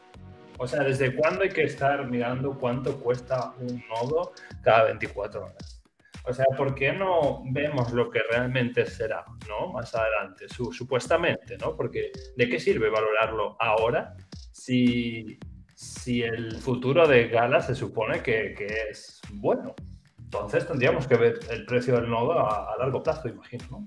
[0.63, 4.33] O sea, ¿desde cuándo hay que estar mirando cuánto cuesta un nodo
[4.63, 5.83] cada 24 horas?
[6.29, 9.73] O sea, ¿por qué no vemos lo que realmente será, ¿no?
[9.73, 11.75] Más adelante, su- supuestamente, ¿no?
[11.75, 14.15] Porque ¿de qué sirve valorarlo ahora
[14.53, 15.39] si,
[15.75, 19.75] si el futuro de Gala se supone que, que es bueno?
[20.19, 23.87] Entonces tendríamos que ver el precio del nodo a, a largo plazo, imagino, ¿no?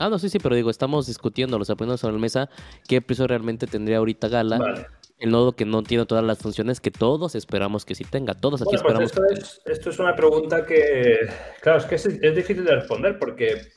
[0.00, 2.50] Ah, no, sí, sí, pero digo, estamos discutiendo, o sea, poniendo sobre la mesa
[2.88, 4.58] qué precio realmente tendría ahorita Gala.
[4.58, 4.86] Vale.
[5.22, 8.34] El nodo que no tiene todas las funciones que todos esperamos que sí tenga.
[8.34, 9.38] Todos aquí Bueno, pues esperamos.
[9.38, 11.28] esto es, esto es una pregunta que,
[11.60, 13.68] claro, es que es, es difícil de responder porque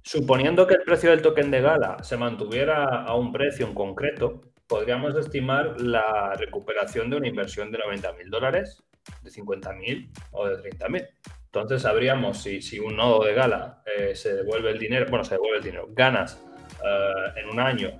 [0.00, 4.42] suponiendo que el precio del token de Gala se mantuviera a un precio en concreto,
[4.68, 8.84] podríamos estimar la recuperación de una inversión de 90 mil dólares,
[9.22, 11.08] de 50 mil o de 30 mil.
[11.46, 15.34] Entonces sabríamos si, si un nodo de Gala eh, se devuelve el dinero, bueno, se
[15.34, 16.40] devuelve el dinero, ganas
[16.84, 17.90] eh, en un año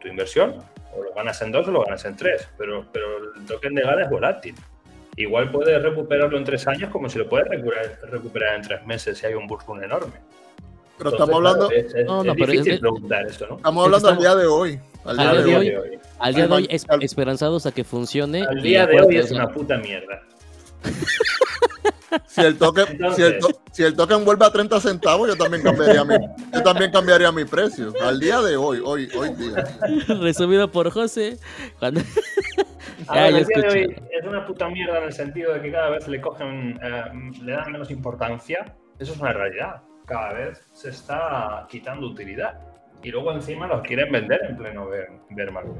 [0.00, 0.71] tu inversión.
[0.94, 2.48] O lo ganas en dos o lo ganas en tres.
[2.58, 4.54] Pero, pero el token de Gala es volátil.
[5.16, 9.18] Igual puedes recuperarlo en tres años como si lo puedes recuperar, recuperar en tres meses
[9.18, 10.14] si hay un bull enorme.
[10.98, 13.56] Pero estamos hablando, Es, es- No, no, es pero difícil es- preguntar eso, ¿no?
[13.56, 14.80] estamos hablando al estamos- día de hoy.
[15.04, 15.70] Al día, Al de, hoy.
[15.70, 18.42] de Al día de hoy, esperanzados a que funcione.
[18.42, 20.22] Al día de hoy es una puta mierda.
[22.26, 25.36] Si el token, Entonces- si el, to- si el token vuelve a 30 centavos, yo
[25.36, 26.14] también cambiaría mi,
[26.52, 27.92] yo también cambiaría mi precio.
[28.02, 29.64] Al día de hoy, hoy, hoy día.
[30.20, 31.38] Resumido por José.
[31.78, 32.00] Cuando...
[33.08, 35.52] A Ya, ver, ya el día de hoy es una puta mierda en el sentido
[35.54, 37.04] de que cada vez le cogen, eh,
[37.42, 38.74] le dan menos importancia.
[38.98, 39.82] Eso es una realidad.
[40.06, 42.60] Cada vez se está quitando utilidad.
[43.02, 44.88] Y luego encima los quieren vender en pleno
[45.30, 45.72] bear market.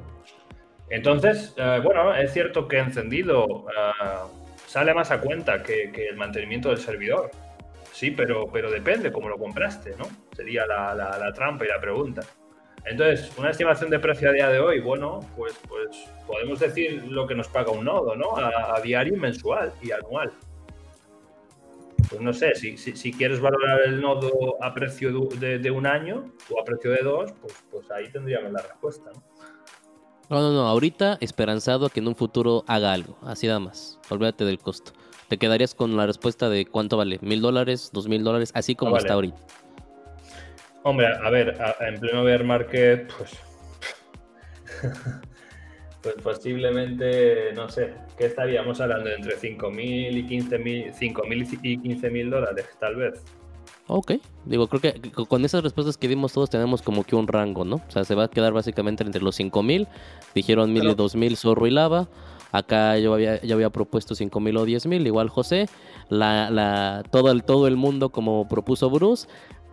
[0.90, 4.18] Entonces, eh, bueno, es cierto que encendido eh,
[4.72, 7.30] sale más a cuenta que, el mantenimiento del servidor.
[7.92, 10.04] Sí, pero, pero depende cómo lo compraste, ¿no?
[10.34, 12.22] Sería la, la- trampa y la pregunta.
[12.86, 17.26] Entonces, una estimación de precio a día de hoy, bueno, pues, pues podemos decir lo
[17.26, 18.34] que nos paga un nodo, ¿no?
[18.38, 20.32] A, a diario, mensual y anual.
[22.08, 25.70] Pues no sé, si, si, si quieres valorar el nodo a precio de, de- de
[25.70, 29.22] un año o a precio de dos, pues, pues ahí tendríamos la respuesta, ¿no?
[30.32, 30.66] No, no, no.
[30.66, 33.18] Ahorita esperanzado a que en un futuro haga algo.
[33.22, 33.98] Así nada más.
[34.08, 34.92] Olvídate del costo.
[35.28, 37.18] Te quedarías con la respuesta de cuánto vale.
[37.20, 37.90] ¿Mil dólares?
[37.92, 38.50] ¿Dos mil dólares?
[38.54, 39.02] Así como Ah, vale.
[39.02, 39.36] está ahorita.
[40.84, 43.30] Hombre, a ver, a- en pleno bear market, pues.
[46.02, 49.10] pues posiblemente, no sé, ¿qué estaríamos hablando?
[49.10, 53.22] Entre 5.000 y 15.000 5.000 y 15.000 dólares, tal vez.
[53.94, 54.12] Ok.
[54.46, 57.76] Digo, creo que con esas respuestas que dimos todos tenemos como que un rango, ¿no?
[57.76, 59.86] O sea, se va a quedar básicamente entre los 5000.
[60.34, 62.08] Dijeron 1000 y Pero- 2000 Zorro y Lava.
[62.52, 65.68] Acá yo había, yo había propuesto 5000 o 10000, igual José.
[66.08, 69.26] La, la, todo, el, todo el mundo como propuso Bruce.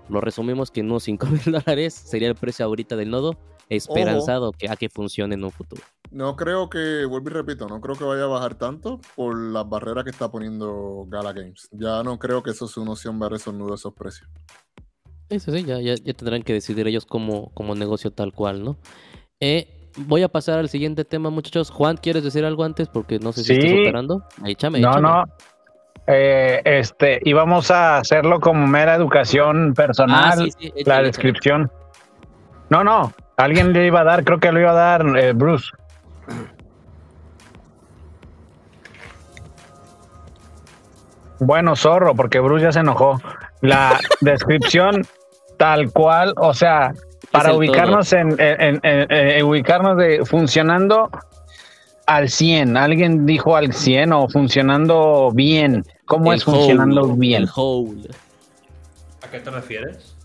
[0.10, 1.03] Lo resumimos que unos
[1.44, 3.38] 5000 dólares sería el precio ahorita del nodo.
[3.69, 5.84] Esperanzado que, a que funcione en un futuro.
[6.10, 9.69] No creo que, vuelvo y repito, no creo que vaya a bajar tanto por las
[9.69, 11.69] barreras que está poniendo Gala Games.
[11.72, 14.27] Ya no creo que eso sea una opción ver esos nudos, esos precios.
[15.30, 18.77] Eso sí, ya, ya, ya tendrán que decidir ellos como, como negocio tal cual, ¿no?
[19.40, 21.69] Eh, voy a pasar al siguiente tema, muchachos.
[21.69, 22.88] Juan, ¿quieres decir algo antes?
[22.88, 23.60] Porque no sé si Sí.
[23.60, 24.23] estás operando.
[24.41, 25.07] Ahí, échame, No, échame.
[25.07, 25.23] no.
[26.11, 31.07] Eh, este, íbamos a hacerlo como mera educación personal, Ah, sí, sí, la échale.
[31.07, 31.72] descripción.
[32.72, 35.68] No, no, alguien le iba a dar, creo que lo iba a dar eh, Bruce.
[41.40, 43.19] Bueno, zorro, porque Bruce ya se enojó.
[43.61, 45.06] La descripción
[45.57, 46.94] tal cual, o sea,
[47.31, 51.10] para ubicarnos en, en- en- en- ubicarnos de funcionando
[52.07, 52.76] al 100.
[52.77, 55.84] Alguien dijo al 100 o funcionando bien.
[56.10, 57.44] ¿Cómo El es funcionando bien?
[57.44, 58.10] El whole.
[59.22, 60.15] ¿A qué te refieres?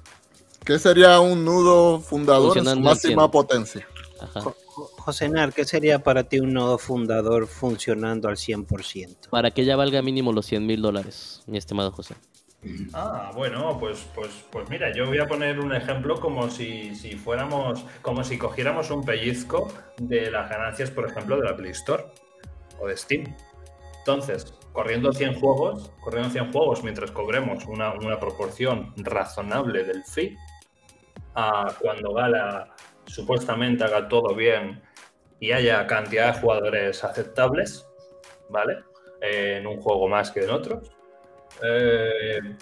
[0.65, 3.31] ¿Qué sería un nudo fundador en su máxima 100.
[3.31, 3.86] potencia?
[4.19, 4.40] Ajá.
[4.40, 9.28] Jo- Jo- José Nar, ¿qué sería para ti un nodo fundador funcionando al 100%?
[9.28, 12.15] Para que ya valga mínimo los 100 mil dólares, mi estimado José.
[12.94, 17.12] Ah, bueno, pues, pues, pues mira, yo voy a poner un ejemplo como si, si
[17.16, 22.06] fuéramos, como si cogiéramos un pellizco de las ganancias, por ejemplo, de la Play Store
[22.81, 23.35] o de Steam.
[23.98, 30.37] Entonces, corriendo 100 juegos, corriendo 100 juegos mientras cobremos una, una proporción razonable del fee,
[31.37, 32.75] a cuando Gala
[33.07, 34.83] supuestamente haga todo bien
[35.39, 37.87] y haya cantidad de jugadores aceptables,
[38.51, 38.79] ¿vale?
[39.21, 40.91] Eh, en un juego más que en otros.
[41.63, 42.57] Eh,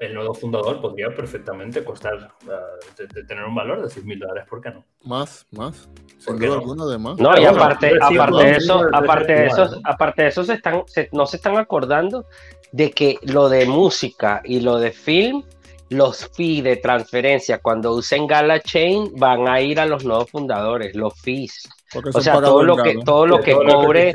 [0.00, 2.14] el nodo fundador podría perfectamente costar,
[2.46, 2.50] eh,
[2.96, 4.84] de- de tener un valor de 100 mil dólares, ¿por qué no?
[5.04, 5.88] Más, más.
[6.24, 6.60] ¿Por Sin qué duda no?
[6.62, 7.18] alguna de más.
[7.18, 10.82] No, y aparte, aparte de eso, es aparte de eso, aparte de eso se están,
[10.86, 12.24] se- no se están acordando
[12.72, 15.42] de que lo de música y lo de film,
[15.90, 20.94] los fees de transferencia cuando usen Gala Chain van a ir a los nuevos fundadores,
[20.94, 21.66] los fees.
[21.92, 24.12] Porque O sea, todo lo que, todo lo que lo cobre,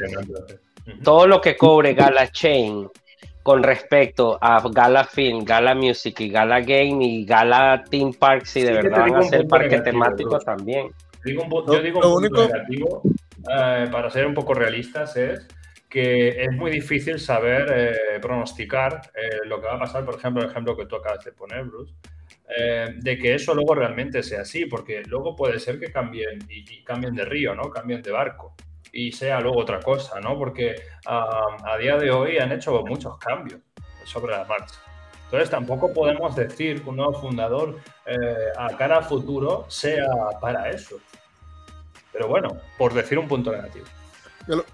[1.03, 2.87] todo lo que cobre Gala Chain
[3.43, 8.61] con respecto a Gala Film, Gala Music y Gala Game y Gala Team Park, si
[8.61, 10.45] de Sí verdad van a negativo, temáticos Bruce.
[10.45, 10.87] también.
[11.25, 13.01] Digo un yo digo lo un punto único- negativo,
[13.49, 15.47] eh, para ser un poco realistas, es
[15.89, 20.41] que es muy difícil saber eh, pronosticar eh, lo que va a pasar, por ejemplo,
[20.43, 21.93] el ejemplo que tú acabas de poner, Bruce,
[22.57, 26.59] eh, de que eso luego realmente sea así, porque luego puede ser que cambien y,
[26.73, 27.69] y cambien de río, ¿no?
[27.69, 28.55] Cambien de barco
[28.93, 30.37] y sea luego otra cosa, ¿no?
[30.37, 30.75] Porque
[31.05, 33.59] a día de hoy han hecho muchos cambios
[34.05, 34.75] sobre la marcha.
[35.25, 38.15] Entonces tampoco podemos decir que un nuevo fundador eh,
[38.55, 40.05] a cara a futuro sea
[40.39, 40.97] para eso.
[42.11, 43.85] Pero bueno, por decir un punto negativo.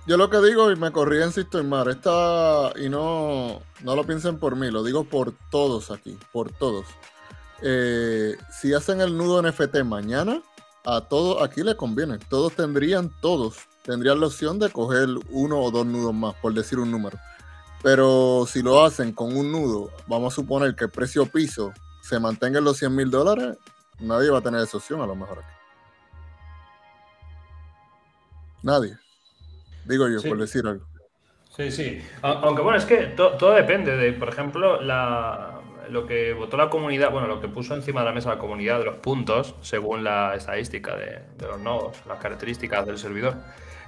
[0.05, 4.37] Yo, lo- que digo, y me corrí en Mar, esta, y no, no lo piensen
[4.39, 6.87] por mí, lo digo por todos aquí, por todos.
[7.61, 10.41] Eh, si hacen el nudo NFT mañana,
[10.85, 12.17] a todos aquí le conviene.
[12.29, 16.80] Todos tendrían, todos, tendrían la opción de coger uno o dos nudos más, por decir
[16.80, 17.18] un número.
[17.81, 22.19] Pero si lo hacen con un nudo, vamos a suponer que el precio piso se
[22.19, 23.57] mantenga en los 100 mil dólares,
[23.99, 25.47] nadie va a tener esa opción a lo mejor aquí.
[28.64, 28.97] Nadie.
[29.85, 30.27] Digo yo, Sí.
[30.27, 30.85] por decir algo.
[31.56, 32.01] Sí, sí.
[32.22, 36.69] Aunque bueno, es que to- todo depende de, por ejemplo, la, lo que votó la
[36.69, 40.03] comunidad, bueno, lo que puso encima de la mesa la comunidad de los puntos, según
[40.03, 43.35] la estadística de, de los nodos, las características del servidor.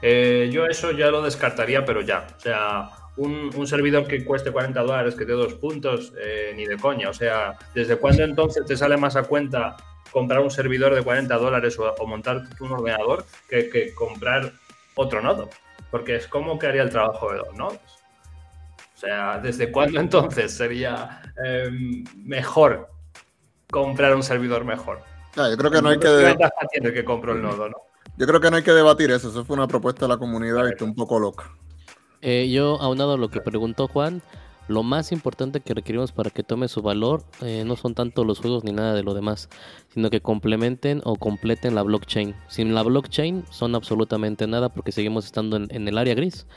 [0.02, 2.28] Eh, yo eso ya lo descartaría, pero ya.
[2.36, 6.54] O sea, un, un servidor que cueste 40 dólares, que te dé dos puntos, eh,
[6.56, 7.10] ni de coña.
[7.10, 9.78] O sea, ¿desde cuándo entonces te sale más a cuenta
[10.12, 14.52] comprar un servidor de 40 dólares o, o montar un ordenador que, que comprar
[14.96, 15.50] otro nodo?
[15.90, 17.80] Porque es como que haría el trabajo de dos nodos.
[18.96, 21.72] O sea, ¿desde cuándo entonces sería eh,
[22.18, 22.90] mejor
[23.72, 25.02] comprar un servidor mejor?
[25.36, 27.78] Yo creo que no hay que ¿Qué ventaja tiene que compro el nodo, no?
[28.22, 29.30] Yo creo que no hay que debatir eso.
[29.30, 31.50] Eso fue una propuesta de la comunidad y está un poco loca.
[32.22, 34.22] Eh, yo, aunado a lo que preguntó Juan,
[34.72, 38.40] lo más importante que requerimos para que tome su valor eh, no son tanto los
[38.40, 39.50] juegos ni nada de lo demás,
[39.94, 42.36] sino que complementen o completen la blockchain.
[42.48, 46.48] Sin la blockchain son absolutamente nada porque seguimos estando en, en el área gris.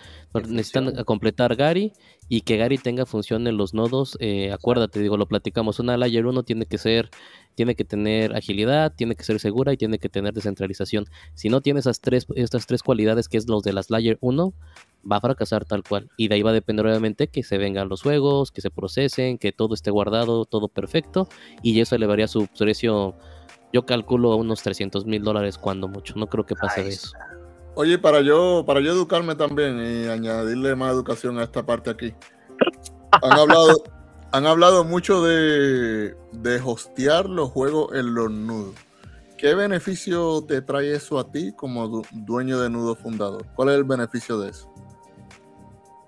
[0.48, 1.92] Necesitan completar Gary
[2.28, 4.16] y que Gary tenga función en los nodos.
[4.20, 5.78] eh, acuérdate, digo, lo platicamos.
[5.78, 7.10] Una layer 1 tiene que ser,
[7.54, 11.06] tiene que tener agilidad, tiene que ser segura y tiene que tener descentralización.
[11.34, 14.52] Si no tiene esas tres, estas tres cualidades que es los de las layer 1,
[15.10, 16.10] va a fracasar tal cual.
[16.16, 19.38] Y de ahí va a depender obviamente que se vengan los juegos, que se procesen,
[19.38, 21.28] que todo esté guardado, todo perfecto.
[21.62, 23.14] Y eso elevaría su precio,
[23.72, 26.14] yo calculo a unos 300 mil dólares cuando mucho.
[26.16, 27.12] No creo que pase de eso.
[27.76, 32.14] Oye, para yo, para yo educarme también y añadirle más educación a esta parte aquí.
[33.22, 33.82] Han hablado,
[34.32, 38.74] han hablado mucho de, de hostear los juegos en los nudos.
[39.36, 43.44] ¿Qué beneficio te trae eso a ti como du- dueño de nudo fundador?
[43.54, 44.72] ¿Cuál es el beneficio de eso?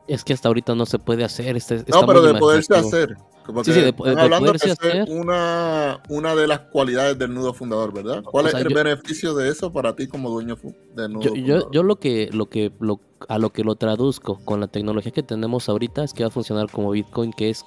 [0.08, 1.56] Es que hasta ahorita no se puede hacer.
[1.56, 3.16] Este, No, está pero muy de poderse hacer.
[3.64, 5.06] Sí, sí, de- de hablando es hacer.
[5.08, 8.24] una, una de las cualidades del nudo fundador, ¿verdad?
[8.24, 10.56] ¿Cuál O es el yo- beneficio de eso para ti como dueño
[10.96, 14.40] de nudo Yo, yo, yo lo que, lo que, lo, a lo que lo traduzco
[14.44, 17.64] con la tecnología que tenemos ahorita es que va a funcionar como Bitcoin, que es,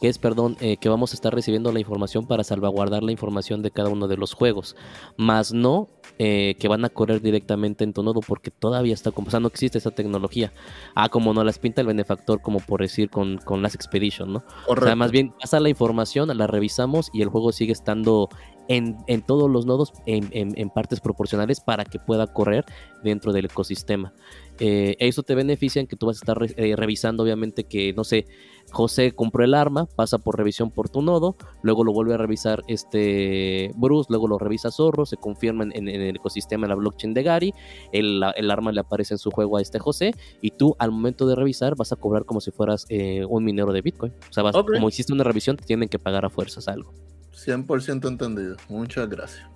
[0.00, 3.62] que es, perdón, eh, que vamos a estar recibiendo la información para salvaguardar la información
[3.62, 4.76] de cada uno de los juegos,
[5.16, 5.88] más no
[6.20, 9.38] eh, que van a correr directamente en tu nodo porque todavía está, como- o sea,
[9.40, 10.52] no existe esa tecnología.
[10.96, 14.42] Ah, como no las pinta el benefactor, como por decir con, con las Expedition, ¿no?
[14.66, 18.28] O sea, más bien pasa la información, la revisamos y el juego sigue estando
[18.66, 22.64] en, en todos los nodos en, en- en partes proporcionales para que pueda correr
[23.04, 24.12] dentro del ecosistema.
[24.60, 27.92] Eh, eso te beneficia en que tú vas a estar re- eh, revisando, obviamente, que,
[27.92, 28.26] no sé,
[28.70, 32.62] José compró el arma, pasa por revisión por tu nodo, luego lo vuelve a revisar
[32.68, 36.74] este Bruce, luego lo revisa Zorro, se confirma en, en- en el ecosistema, en la
[36.74, 37.54] blockchain de Gary,
[37.92, 40.12] el, el arma le aparece en su juego a este José,
[40.42, 43.72] y tú al momento de revisar vas a cobrar como si fueras eh, un minero
[43.72, 44.12] de Bitcoin.
[44.28, 46.92] O sea, vas- como hiciste una revisión, te tienen que pagar a fuerzas algo.
[47.32, 48.56] 100% entendido.
[48.68, 49.46] Muchas gracias.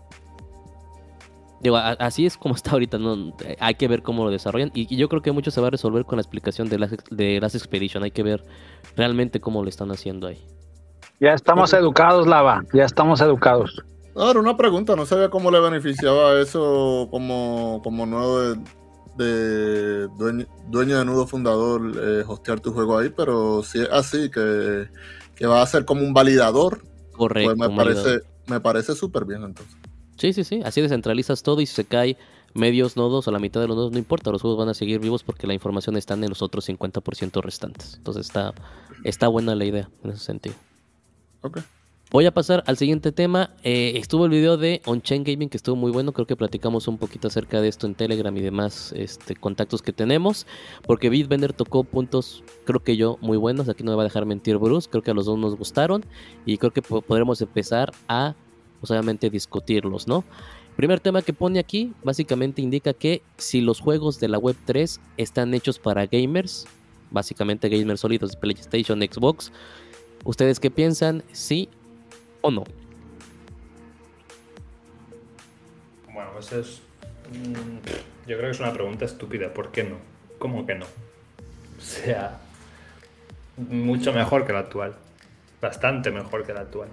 [1.62, 3.34] Digo, a- así es como está ahorita, ¿no?
[3.60, 5.70] Hay que ver cómo lo desarrollan y, y yo creo que mucho se va a
[5.70, 8.44] resolver con la explicación de las, de las Expedition, hay que ver
[8.96, 10.38] realmente cómo lo están haciendo ahí.
[11.20, 12.64] Ya estamos educados, Lava.
[12.74, 13.80] Ya estamos educados.
[14.14, 18.56] Era una pregunta, no sabía cómo le beneficiaba eso como, como nuevo de,
[19.16, 24.30] de dueño, dueño de nudo fundador eh, hostear tu juego ahí, pero si es así,
[24.30, 24.88] que,
[25.36, 26.82] que va a ser como un validador,
[27.12, 27.54] Correcto.
[27.54, 28.04] pues me validador.
[28.04, 29.76] parece, me parece súper bien entonces.
[30.22, 32.16] Sí, sí, sí, así descentralizas todo y si se cae
[32.54, 35.00] medios nodos o la mitad de los nodos, no importa, los juegos van a seguir
[35.00, 37.94] vivos porque la información está en los otros 50% restantes.
[37.96, 38.54] Entonces está,
[39.02, 40.54] está buena la idea en ese sentido.
[41.40, 41.58] Ok.
[42.12, 43.50] Voy a pasar al siguiente tema.
[43.64, 46.12] Eh, estuvo el video de On-Chain Gaming que estuvo muy bueno.
[46.12, 49.92] Creo que platicamos un poquito acerca de esto en Telegram y demás este, contactos que
[49.94, 50.46] tenemos.
[50.86, 53.68] Porque Bitbender tocó puntos, creo que yo, muy buenos.
[53.70, 54.88] Aquí no me va a dejar mentir Bruce.
[54.90, 56.04] Creo que a los dos nos gustaron.
[56.44, 58.34] Y creo que po- podremos empezar a,
[58.82, 60.24] pues, obviamente, discutirlos, ¿no?
[60.74, 65.00] Primer tema que pone aquí, básicamente indica que si los juegos de la Web 3
[65.18, 66.66] están hechos para gamers,
[67.12, 69.52] básicamente gamers sólidos de PlayStation, Xbox,
[70.24, 71.22] ¿ustedes qué piensan?
[71.30, 71.68] ¿Sí
[72.40, 72.64] o no?
[76.12, 76.80] Bueno, pues es.
[77.30, 79.54] mm, Yo creo que es una pregunta estúpida.
[79.54, 79.98] ¿Por qué no?
[80.40, 80.86] ¿Cómo que no?
[80.86, 82.40] O sea,
[83.56, 84.96] mucho mejor que la actual.
[85.60, 86.88] Bastante mejor que la actual.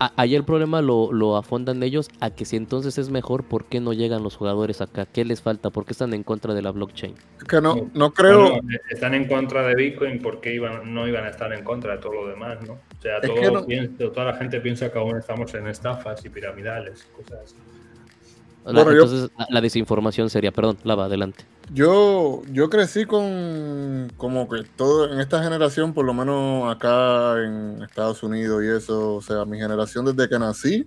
[0.00, 3.64] A- ahí el problema lo, lo afondan ellos a que si entonces es mejor, ¿por
[3.64, 5.06] qué no llegan los jugadores acá?
[5.06, 5.70] ¿Qué les falta?
[5.70, 7.14] ¿Por qué están en contra de la blockchain?
[7.48, 8.60] Que no, no creo, Bueno,
[8.90, 12.12] están en contra de Bitcoin porque iban, no iban a estar en contra de todo
[12.12, 12.74] lo demás, ¿no?
[12.74, 15.66] O sea, Es todo que no- piensa- toda la gente piensa que aún estamos en
[15.66, 17.56] estafas y piramidales, cosas así.
[18.72, 21.44] La- Bueno, yo- entonces, la, la desinformación sería, perdón, Lava, adelante.
[21.72, 27.82] Yo, yo crecí con como que todo en esta generación, por lo menos acá en
[27.82, 30.86] Estados Unidos y eso, o sea, mi generación desde que nací,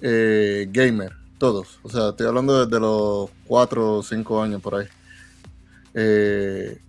[0.00, 1.78] eh, gamer, todos.
[1.82, 4.86] O sea, estoy hablando desde los 4 o 5 años por ahí.
[5.94, 6.80] Eh,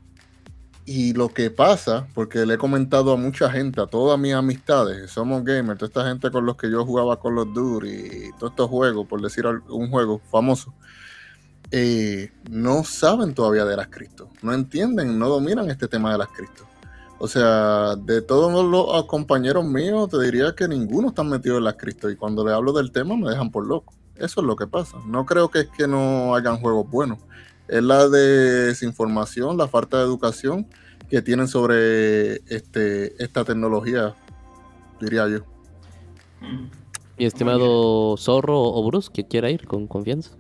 [0.86, 5.10] y lo que pasa, porque le he comentado a mucha gente, a todas mis amistades,
[5.10, 8.70] somos gamers, toda esta gente con los que yo jugaba con los Duty todos estos
[8.70, 10.74] juegos, por decir un juego famoso,
[11.72, 16.28] eh, no saben todavía de las cripto, no entienden, no dominan este tema de las
[16.30, 16.66] cripto.
[17.18, 21.76] O sea, de todos los compañeros míos, te diría que ninguno está metido en las
[21.76, 23.94] cripto y cuando le hablo del tema me dejan por loco.
[24.16, 24.98] Eso es lo que pasa.
[25.06, 27.20] No creo que es que no hagan juegos buenos.
[27.68, 30.68] Es la desinformación, la falta de educación
[31.10, 34.16] que tienen sobre este, esta tecnología,
[35.00, 35.40] diría yo.
[37.18, 40.36] Mi estimado Zorro o Bruce, que quiera ir con confianza.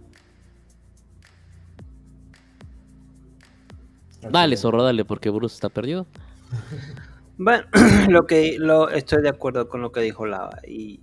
[4.30, 6.07] Dale, Zorro, dale, porque Bruce está perdido.
[7.38, 7.65] Bueno,
[8.10, 11.02] lo que lo estoy de acuerdo con lo que dijo Lava y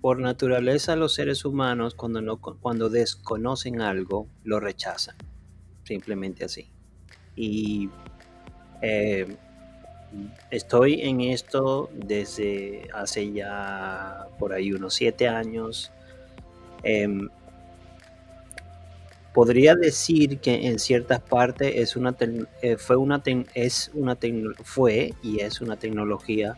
[0.00, 5.16] por naturaleza los seres humanos cuando no cuando desconocen algo lo rechazan,
[5.86, 6.68] simplemente así.
[7.36, 7.88] Y
[8.82, 9.36] eh,
[10.50, 15.92] estoy en esto desde hace ya por ahí unos siete años.
[16.82, 17.28] Em,
[19.32, 22.16] podría decir que en ciertas partes es una
[22.62, 23.22] eh, fue una
[23.54, 24.16] es una
[24.62, 26.56] fue y es una tecnología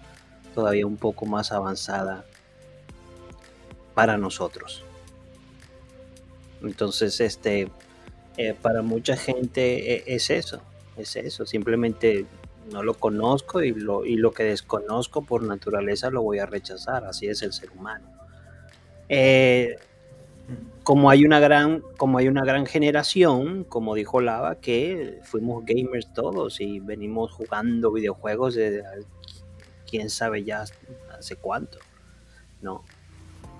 [0.54, 2.24] todavía un poco más avanzada
[3.94, 4.84] para nosotros.
[6.62, 7.68] Entonces, este
[8.38, 10.60] eh, para mucha gente eh, es eso,
[10.96, 12.24] es eso, simplemente
[12.72, 17.04] no lo conozco y lo, y lo que desconozco por naturaleza lo voy a rechazar,
[17.04, 18.06] así es el ser humano.
[19.08, 19.76] Eh,
[20.84, 26.12] como hay una gran como hay una gran generación como dijo Lava que fuimos gamers
[26.14, 28.84] todos y venimos jugando videojuegos desde
[29.90, 30.64] quién sabe ya
[31.18, 31.78] hace cuánto
[32.62, 32.84] no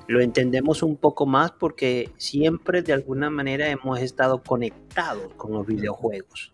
[0.09, 5.67] lo entendemos un poco más porque siempre de alguna manera hemos estado conectados con los
[5.67, 6.53] videojuegos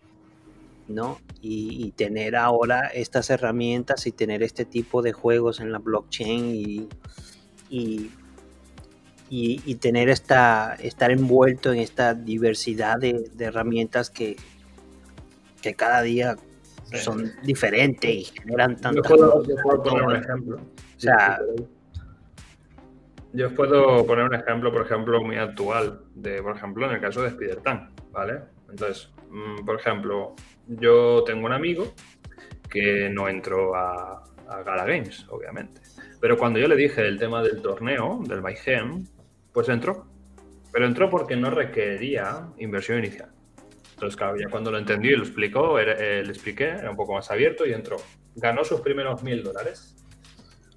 [0.87, 1.19] ¿no?
[1.41, 6.45] Y, y tener ahora estas herramientas y tener este tipo de juegos en la blockchain
[6.55, 6.87] y,
[7.69, 8.11] y,
[9.29, 14.35] y- tener esta, estar envuelto en esta diversidad de, de herramientas que,
[15.61, 16.35] que cada día
[16.93, 20.57] son diferentes y generan Yo tantas puedo, yo puedo poner un ejemplo.
[20.57, 21.39] O sea,
[23.35, 27.01] Yo os puedo poner un ejemplo, por ejemplo, muy actual, de, por ejemplo, en el
[27.01, 28.39] caso de Spider-Tan, ¿vale?
[28.69, 30.35] Entonces, mm, por ejemplo,
[30.67, 31.93] yo tengo un amigo
[32.69, 34.23] que no entró a,
[34.63, 35.81] Gala Games, obviamente.
[36.21, 39.05] Pero cuando yo le dije el tema del torneo, del Mayhem,
[39.51, 40.05] pues entró.
[40.71, 43.31] Pero entró porque no requería inversión inicial.
[43.95, 47.15] Entonces, claro, ya cuando lo entendió y lo explicó, eh, le expliqué, era un poco
[47.15, 47.97] más abierto y entró.
[48.35, 49.95] Ganó sus primeros mil dólares.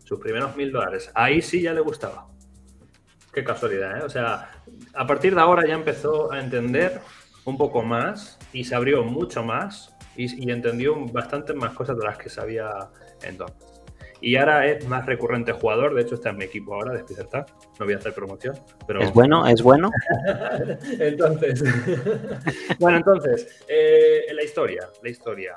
[0.02, 1.12] Sus primeros mil dólares.
[1.14, 2.28] Ahí sí ya le gustaba.
[3.33, 4.03] Qué casualidad, ¿eh?
[4.05, 4.51] O sea,
[4.95, 7.01] a partir de ahora ya empezó a entender
[7.45, 12.05] un poco más y se abrió mucho más y, y entendió bastante más cosas de
[12.05, 12.71] las que sabía
[13.23, 13.57] entonces.
[14.21, 17.27] Y ahora es más recurrente jugador, de hecho está en mi equipo ahora de Spider
[17.29, 17.47] Tag.
[17.79, 19.01] No voy a hacer promoción, pero...
[19.01, 19.91] es bueno, es bueno.
[20.99, 21.63] entonces,
[22.81, 25.57] bueno, entonces, eh, la historia, la historia.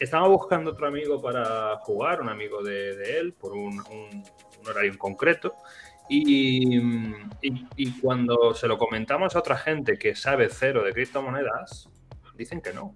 [0.00, 4.24] Estaba buscando otro amigo para jugar, un amigo de, de él, por un, un-
[4.60, 5.54] un horario en concreto.
[6.08, 6.80] Y,
[8.00, 11.88] cuando se lo comentamos a otra gente que sabe cero de criptomonedas,
[12.36, 12.94] dicen que no.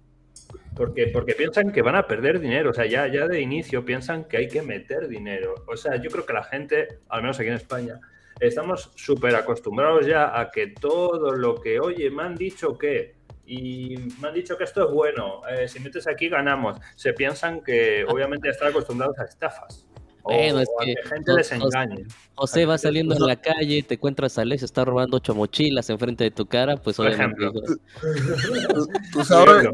[0.75, 2.69] Porque, porque piensan que van a perder dinero.
[2.69, 5.55] O sea, ya, ya de inicio piensan que hay que meter dinero.
[5.67, 7.99] O sea, yo creo que la gente, al menos aquí en España,
[8.39, 13.15] estamos súper acostumbrados ya a que todo lo que, oye, me han dicho que,
[13.45, 17.61] y me han dicho que esto es bueno, eh, si metes aquí ganamos, se piensan
[17.61, 19.86] que obviamente están acostumbrados a estafas.
[20.29, 22.05] O, Bueno, es que que gente les engañe.
[22.35, 26.25] José va saliendo en la calle, te encuentras a Alex, está robando ocho mochilas enfrente
[26.25, 27.45] de tu cara, pues Por obviamente.
[27.45, 27.61] ejemplo.
[28.73, 29.69] Tú, tú sabes,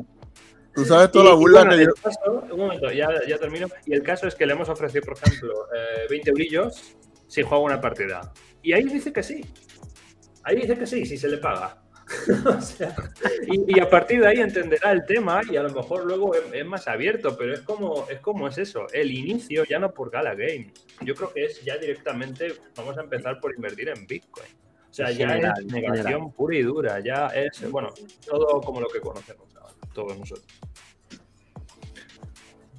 [0.76, 1.90] tú sabes toda la Y- burla bueno, que yo.
[1.90, 3.68] el caso- un momento, ya, ya termino.
[3.86, 6.96] Y el caso es que le hemos ofrecido, por ejemplo, eh, 20 eurillos
[7.28, 8.32] si juega una partida.
[8.62, 9.44] Y ahí dice que sí.
[10.44, 11.83] Ahí dice que sí, si se le paga.
[12.46, 12.96] O sea,
[13.48, 16.42] y, y a partir de ahí entenderá el tema y a lo mejor luego es,
[16.54, 20.12] es más abierto, pero es como, es como es eso, el inicio ya no por
[20.12, 20.74] Gala Games.
[21.02, 24.48] Yo creo que es ya directamente, vamos a empezar por invertir en Bitcoin.
[24.90, 26.34] O sea, ya General, es negación general.
[26.36, 27.90] pura y dura, ya es, bueno,
[28.26, 30.46] todo como lo que conocemos ahora, todos nosotros.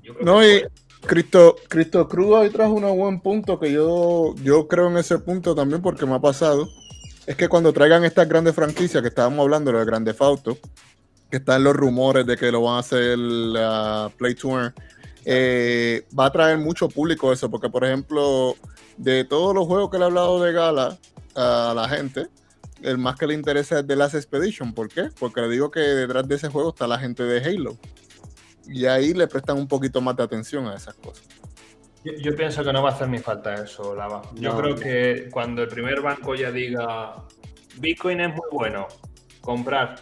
[0.02, 0.70] Yo creo No, que y fue-
[1.06, 5.54] Cristo, Cristo Cruz ahí trajo un buen punto que yo, yo creo en ese punto
[5.54, 6.66] también porque me ha pasado.
[7.26, 10.58] Es que cuando traigan estas grandes franquicias que estábamos hablando, de Grande Fauto,
[11.30, 14.36] que están los rumores de que lo van a hacer la Play
[15.24, 18.56] eh, va a traer mucho público eso, porque por ejemplo,
[18.98, 20.98] de todos los juegos que le he hablado de Gala
[21.34, 22.28] a la gente,
[22.82, 24.74] el más que le interesa es The Last Expedition.
[24.74, 25.08] ¿Por qué?
[25.18, 27.78] Porque le digo que detrás de ese juego está la gente de Halo.
[28.66, 31.24] Y ahí le prestan un poquito más de atención a esas cosas.
[32.04, 34.22] Yo, yo pienso que no va a hacer ni falta eso, Lava.
[34.34, 37.14] Yo No, creo que cuando el primer banco ya diga
[37.78, 38.86] Bitcoin es muy bueno,
[39.40, 39.96] comprar,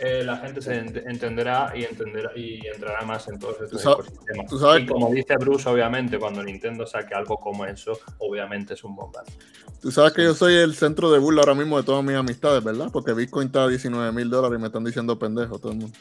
[0.00, 4.46] eh, la gente se ent- entenderá y entenderá y entrará más en todos estos ecosistemas.
[4.48, 8.84] tú sabes y como dice Bruce, obviamente, cuando Nintendo saque algo como eso, obviamente es
[8.84, 9.32] un bombazo.
[9.80, 12.62] Tú sabes que yo soy el centro de burla ahora mismo de todas mis amistades,
[12.62, 12.90] ¿verdad?
[12.92, 15.96] Porque Bitcoin está a 19 mil dólares y me están diciendo pendejo todo el mundo.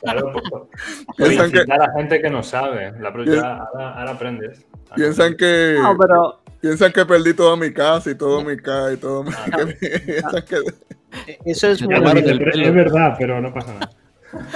[0.00, 0.32] Claro,
[1.16, 2.92] Piensan que- incitar a gente que no sabe.
[3.00, 4.64] La Piensan- ya, ahora, ahora aprendes.
[4.94, 8.96] Piensan que, No, pero piensan que perdí toda mi casa y todo mi casa y
[8.96, 9.30] todo mi...
[9.32, 10.42] Ah.
[10.46, 13.90] que- eso es muy, es verdad, pero no pasa nada.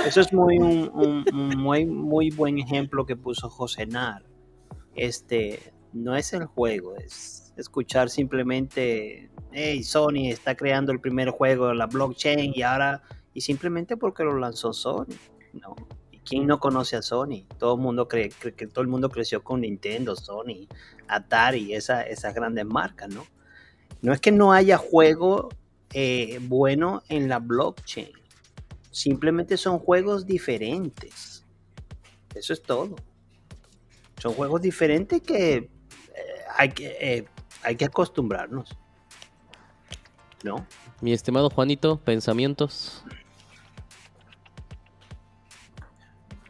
[0.07, 4.23] eso es muy un, un- un muy muy buen ejemplo que puso José Nar.
[4.97, 11.73] Este no es el juego, es escuchar simplemente, hey, Sony está creando el primer juego,
[11.73, 13.03] la blockchain y ahora
[13.39, 15.15] y simplemente porque lo lanzó Sony,
[15.53, 15.77] no.
[16.11, 17.47] ¿Y quién no conoce a Sony?
[17.57, 20.67] Todo el mundo cree, que todo el mundo creció con Nintendo, Sony,
[21.07, 23.25] Atari, esa, esas grandes marcas, ¿no?
[24.03, 25.51] No es que no haya juego
[25.93, 28.11] eh, bueno en la blockchain.
[28.91, 31.47] Simplemente son juegos diferentes.
[32.35, 32.97] Eso es todo.
[34.21, 35.71] Son juegos diferentes que eh,
[36.57, 37.29] hay que, eh,
[37.63, 38.77] hay que acostumbrarnos.
[40.43, 40.67] ¿No?
[41.01, 43.05] Mi estimado Juanito, pensamientos.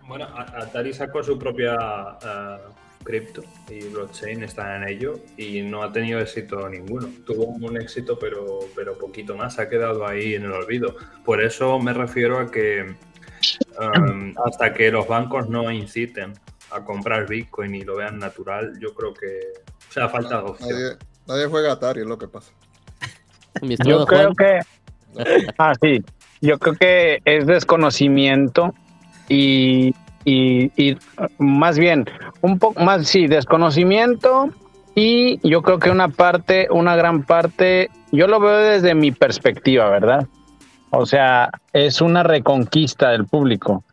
[0.09, 2.59] Bueno, Atari sacó su propia ah,
[3.05, 7.09] cripto y blockchain está en ello y no ha tenido éxito ninguno.
[7.27, 9.59] Tuvo un éxito, pero, pero poquito más.
[9.59, 10.97] Ha quedado ahí en el olvido.
[11.27, 12.97] Por eso me refiero a que
[13.79, 16.33] um, hasta que los bancos no inciten
[16.71, 19.41] a comprar Bitcoin y lo vean natural, yo creo que
[19.89, 20.71] o sea, falta opción.
[20.71, 22.53] nadie, nadie juega Atari, es lo que pasa.
[23.85, 24.61] Yo creo que.
[25.59, 26.03] Ah, sí.
[26.41, 28.75] Yo creo que es desconocimiento
[29.29, 29.95] y,
[30.25, 30.97] y,
[31.39, 32.07] más bien,
[32.41, 34.51] un poco más, sí, desconocimiento
[34.95, 39.89] y yo creo que una parte, una gran parte, yo lo veo desde mi perspectiva,
[39.91, 40.27] ¿verdad?
[40.91, 43.85] O sea, es una reconquista del público.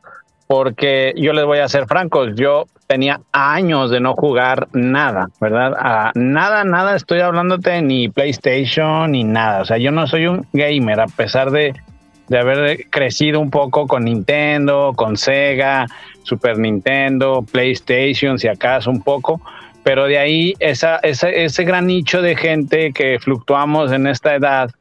[0.48, 6.12] Porque yo les voy a ser francos, yo tenía años de no jugar nada, ¿verdad?
[6.14, 9.62] Nada, nada, estoy hablándote ni PlayStation ni nada.
[9.62, 11.74] O sea, yo no soy un gamer, a pesar de,
[12.28, 15.88] de haber crecido un poco con Nintendo, con Sega,
[16.24, 19.42] Super Nintendo, PlayStation, si acaso un poco.
[19.84, 24.72] Pero de ahí, esa, esa, ese gran nicho de gente que fluctuamos en esta edad,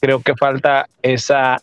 [0.00, 1.60] creo que falta esa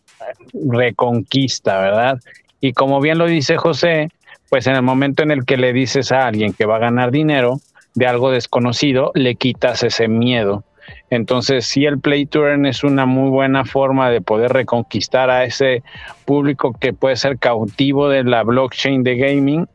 [0.54, 2.20] reconquista, ¿verdad?
[2.62, 4.10] Y como bien lo dice José,
[4.50, 7.12] pues en el momento en el que le dices a alguien que va a ganar
[7.12, 7.60] dinero
[7.96, 10.64] de algo desconocido, le quitas ese miedo.
[11.10, 15.44] Entonces, sí, el Play to Earn es una muy buena forma de poder reconquistar a
[15.44, 15.84] ese
[16.26, 19.68] público que puede ser cautivo de la blockchain de gaming,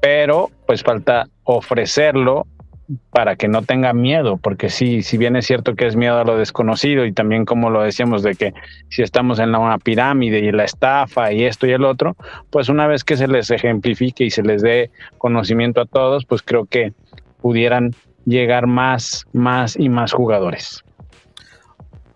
[0.00, 2.46] pero pues falta ofrecerlo
[3.10, 6.24] para que no tenga miedo, porque sí, si bien es cierto que es miedo a
[6.24, 8.52] lo desconocido y también como lo decíamos de que
[8.88, 12.16] si estamos en una pirámide y la estafa y esto y el otro,
[12.50, 16.42] pues una vez que se les ejemplifique y se les dé conocimiento a todos, pues
[16.42, 16.92] creo que
[17.40, 17.92] pudieran
[18.24, 20.84] llegar más, más y más jugadores.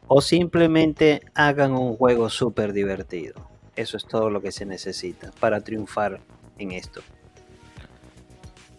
[0.07, 3.35] O simplemente hagan un juego súper divertido.
[3.77, 6.21] Eso es todo lo que se necesita para triunfar
[6.59, 7.01] en esto.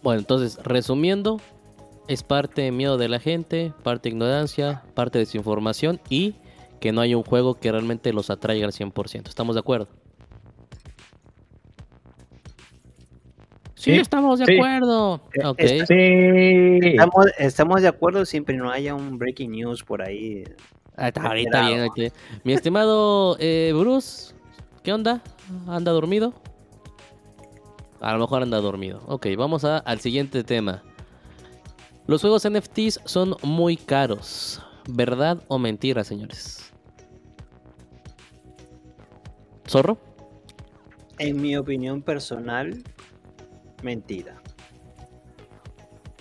[0.02, 1.40] Bueno, entonces, resumiendo,
[2.08, 6.36] es parte de miedo de la gente, parte ignorancia, parte desinformación y
[6.80, 9.28] que no hay un juego que realmente los atraiga al 100%.
[9.28, 9.88] ¿Estamos de acuerdo?
[13.76, 14.54] Sí, Sí, estamos de sí.
[14.56, 15.20] acuerdo.
[15.44, 15.56] Ok.
[15.58, 20.44] es- Sí, Estamos, estamos de acuerdo siempre no haya un breaking news por ahí.
[20.96, 21.80] Ah, está ahorita bien.
[21.84, 21.92] Esperado.
[21.92, 22.12] aquí.
[22.42, 24.34] Mi estimado eh, Bruce,
[24.82, 25.20] ¿qué onda?
[25.68, 26.32] ¿Anda dormido?
[28.00, 29.02] A lo mejor anda dormido.
[29.06, 30.82] Ok, vamos a- al siguiente tema.
[32.06, 34.62] Los juegos NFTs son muy caros.
[34.88, 36.72] ¿Verdad o mentira, señores?
[39.68, 39.98] ¿Zorro?
[41.18, 42.82] En mi opinión personal,
[43.86, 44.42] mentira.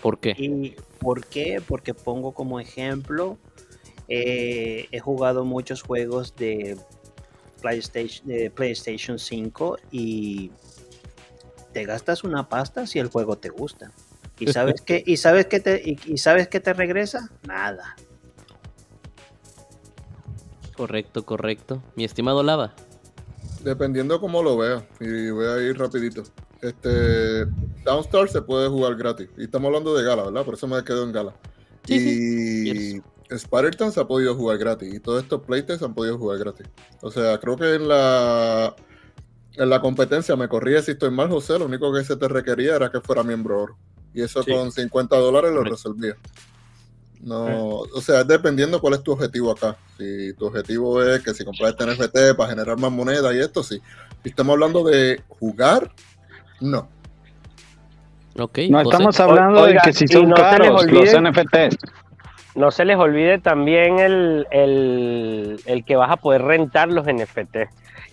[0.01, 0.35] ¿Por qué?
[0.37, 1.61] ¿Y por qué?
[1.67, 3.37] Porque pongo como ejemplo,
[4.07, 6.77] eh, he jugado muchos juegos de
[7.61, 10.51] PlayStation, de PlayStation 5 y
[11.73, 13.91] te gastas una pasta si el juego te gusta.
[14.39, 17.31] ¿Y sabes qué, y sabes qué te, y, y sabes qué te regresa?
[17.47, 17.95] Nada.
[20.77, 21.81] Correcto, correcto.
[21.95, 22.75] Mi estimado Lava.
[23.63, 24.87] Dependiendo cómo lo vea.
[24.99, 26.23] Y voy a ir rapidito.
[26.61, 27.45] Este,
[27.83, 29.29] Downstar se puede jugar gratis.
[29.37, 30.43] Y estamos hablando de Gala, ¿verdad?
[30.45, 31.35] Por eso me quedo en Gala.
[31.85, 34.93] Sí, y Spider-Man se ha podido jugar gratis.
[34.93, 36.67] Y todos estos playtests han podido jugar gratis.
[37.01, 38.75] O sea, creo que en la
[39.57, 41.57] en la competencia me corría si estoy mal, José.
[41.59, 43.77] Lo único que se te requería era que fuera miembro oro.
[44.13, 44.51] Y eso Sí.
[44.51, 46.15] con 50 dólares lo resolvía.
[47.21, 49.77] No, o sea, dependiendo cuál es tu objetivo acá.
[49.97, 53.63] Si tu objetivo es que si compras este NFT para generar más moneda y esto,
[53.63, 53.81] sí.
[54.23, 55.91] Si estamos hablando de jugar,
[56.61, 56.87] no.
[58.37, 58.59] Ok.
[58.69, 61.77] No estamos hablando Oiga, de que si son no se les caros los olvide- NFTs.
[62.55, 67.57] No se les olvide también el, el, el que vas a poder rentar los NFT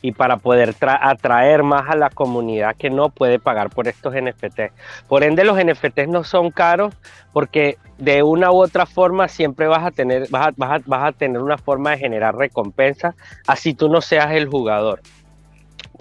[0.05, 4.15] y para poder tra- atraer más a la comunidad que no puede pagar por estos
[4.15, 4.73] NFT.
[5.07, 6.93] Por ende, los NFTs no son caros
[7.33, 11.05] porque de una u otra forma siempre vas a tener, vas a, vas a- vas
[11.09, 13.15] a tener una forma de generar recompensas,
[13.47, 15.01] así tú no seas el jugador.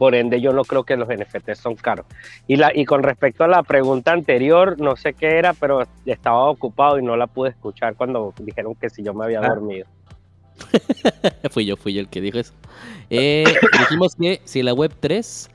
[0.02, 2.08] Por ende, yo no creo que los NFTs son caros.
[2.48, 6.50] Y, la, y con respecto a la pregunta anterior, no sé qué era, pero estaba
[6.50, 9.50] ocupado y no la pude escuchar cuando dijeron que si yo me había Ah.
[9.50, 9.86] dormido.
[11.52, 12.52] fui yo, fui yo el que dijo eso.
[13.12, 13.44] Eh,
[13.80, 15.52] dijimos que si la web 3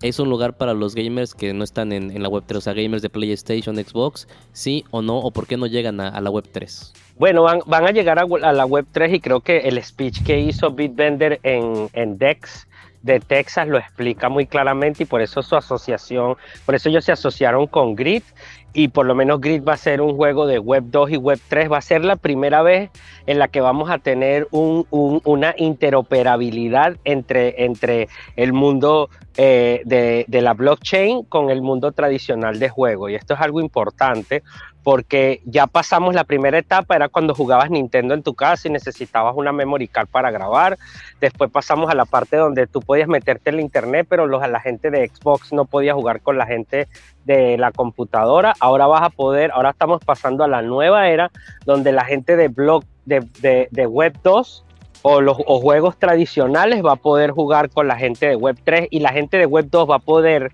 [0.00, 2.60] es un lugar para los gamers que no están en, en la web 3, o
[2.62, 6.20] sea, gamers de PlayStation, Xbox, sí o no, o por qué no llegan a, a
[6.22, 6.94] la web 3.
[7.18, 10.22] Bueno, van, van a llegar a, a la web 3 y creo que el speech
[10.24, 12.66] que hizo Bitbender en, en Dex
[13.02, 17.12] de Texas lo explica muy claramente y por eso su asociación, por eso ellos se
[17.12, 18.22] asociaron con Grid
[18.74, 21.40] y por lo menos Grid va a ser un juego de Web 2 y Web
[21.48, 22.90] 3, va a ser la primera vez
[23.26, 29.80] en la que vamos a tener un- un- una interoperabilidad entre, entre el mundo eh,
[29.84, 33.08] de, de la blockchain con el mundo tradicional de juego.
[33.08, 34.42] Y esto es algo importante
[34.82, 39.34] porque ya pasamos la primera etapa, era cuando jugabas Nintendo en tu casa y necesitabas
[39.36, 40.78] una memory card para grabar.
[41.20, 44.60] Después pasamos a la parte donde tú podías meterte en la internet, pero los, la
[44.60, 46.88] gente de Xbox no podía jugar con la gente
[47.24, 48.54] de la computadora.
[48.58, 51.30] Ahora vas a poder, ahora estamos pasando a la nueva era
[51.64, 54.64] donde la gente de blog, de, de- de Web 2
[55.04, 58.86] o los o juegos tradicionales va a poder jugar con la gente de Web 3
[58.90, 60.52] y la gente de Web 2 va a poder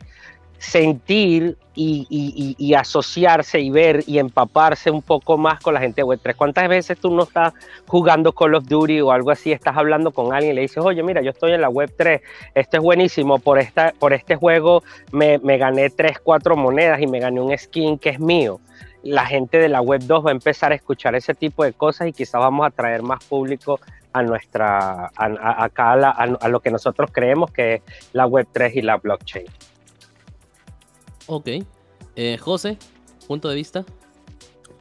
[0.59, 6.18] sentir y, asociarse y ver y empaparse un poco más con la gente de Web
[6.22, 6.35] 3.
[6.36, 7.52] ¿Cuántas veces tú no estás
[7.86, 11.02] jugando Call of Duty o algo así, estás hablando con alguien y le dices, oye,
[11.05, 12.20] mira, yo estoy en la Web 3,
[12.56, 14.82] esto es buenísimo, por, esta, por este juego
[15.12, 18.60] me, gané 3, 4 monedas y me gané un skin que es mío?
[19.05, 22.09] La gente de la Web 2 va a empezar a escuchar ese tipo de cosas
[22.09, 23.78] y quizás vamos a traer más público
[24.12, 26.10] a nuestra, a, a- acá a-
[26.40, 27.82] a lo que nosotros creemos que es
[28.12, 29.47] la Web 3 y la blockchain.
[31.28, 31.48] Ok.
[32.16, 32.76] Eh, José,
[33.26, 33.84] punto de vista.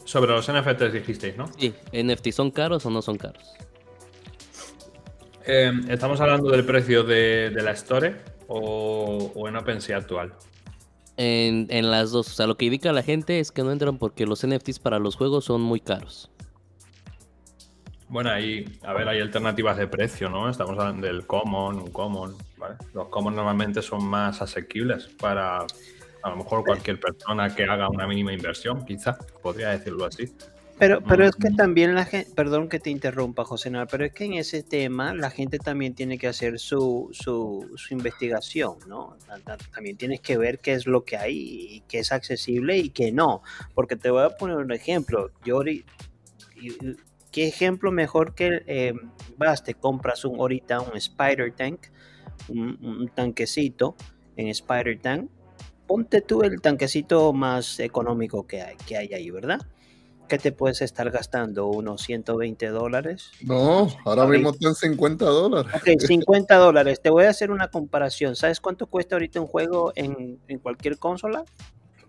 [0.06, 1.48] Sobre los NFTs dijisteis, ¿no?
[1.57, 3.53] Sí, NFT, ¿son caros o no son caros?
[5.45, 8.15] Eh, ¿Estamos hablando del precio de, de la Store
[8.48, 10.34] o, o en OpenSea actual?
[11.18, 12.28] En, en las dos.
[12.28, 14.99] O sea, lo que indica la gente es que no entran porque los NFTs para
[14.99, 16.32] los juegos son muy caros.
[18.10, 20.49] Bueno, ahí, a ver, hay alternativas de precio, ¿no?
[20.49, 22.76] Estamos hablando del Common, un Common, ¿vale?
[22.94, 25.65] Los Common normalmente son más asequibles para
[26.23, 30.26] a lo mejor cualquier persona que haga una mínima inversión, quizá, podría decirlo así.
[30.80, 31.56] Pero, pero es que Mm.
[31.56, 35.15] también la gente, perdón que te interrumpa, José Nal, pero es que en ese tema
[35.15, 39.18] la gente también tiene que hacer su, su, su investigación, ¿no?
[39.26, 41.35] Ta- ta- También tienes que ver qué es lo que hay
[41.77, 43.41] y qué es accesible y qué no.
[43.73, 45.31] Porque te voy a poner un ejemplo.
[45.44, 45.61] Yo,
[47.31, 48.94] ¿qué ejemplo mejor que eh,
[49.38, 51.88] vas, te compras un, ahorita un Spider Tank,
[52.49, 53.95] un, un tanquecito
[54.35, 55.30] en Spider Tank?
[55.88, 59.62] Ponte tú el tanquecito más económico que hay, que hay ahí, ¿verdad?
[60.28, 61.68] que te puedes estar gastando?
[61.68, 63.32] ¿Unos 120 dólares?
[63.42, 64.32] No, ahora Ok.
[64.32, 65.72] mismo está en 50 dólares.
[65.74, 67.00] Ok, 50 dólares.
[67.02, 68.36] Te voy a hacer una comparación.
[68.36, 71.46] ¿Sabes cuánto cuesta ahorita un juego en, en cualquier consola?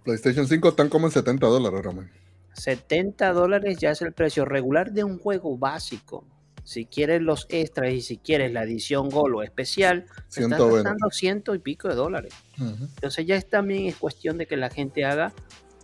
[0.02, 2.10] PlayStation 5 están como en 70 dólares ahora mismo.
[2.54, 6.24] 70 dólares ya es el precio regular de un juego básico.
[6.68, 10.74] Si quieres los extras y si quieres la edición Gol o especial, te estás 120.
[10.74, 12.34] gastando ciento y pico de dólares.
[12.58, 15.32] Entonces ya es también es cuestión de que la gente haga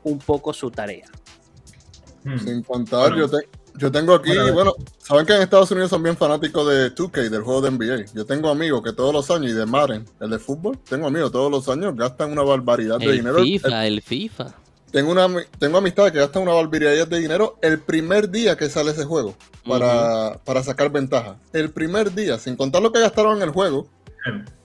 [0.03, 1.07] un poco su tarea.
[2.23, 2.39] Hmm.
[2.39, 3.17] Sin contar, Bueno.
[3.17, 3.49] yo, te-
[3.79, 7.31] yo tengo aquí, Bueno, bueno, saben que en Estados Unidos son bien fanáticos de 2K,
[7.31, 8.05] del juego de NBA.
[8.15, 11.33] Yo tengo amigos que todos los años, y de Madden, el de fútbol, tengo amigos
[11.33, 13.39] todos los años, gastan una barbaridad de El dinero.
[13.39, 14.55] El- FIFA, el FIFA.
[14.95, 15.27] Tengo, una,
[15.59, 19.35] tengo amistades que gastan una barbaridad de dinero el primer día que sale ese juego
[19.67, 21.37] para, para sacar ventaja.
[21.53, 23.89] El primer día, sin contar lo que gastaron en el juego,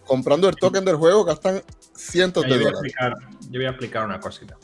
[0.06, 1.64] comprando el token del juego, gastan
[1.96, 2.80] cientos Yo de dólares.
[2.80, 3.16] explicar,
[3.50, 4.56] yo voy a explicar una cosita.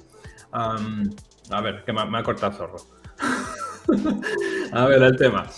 [0.51, 2.77] A ver, que me, me ha cortado el zorro.
[4.71, 5.49] a ver, el tema.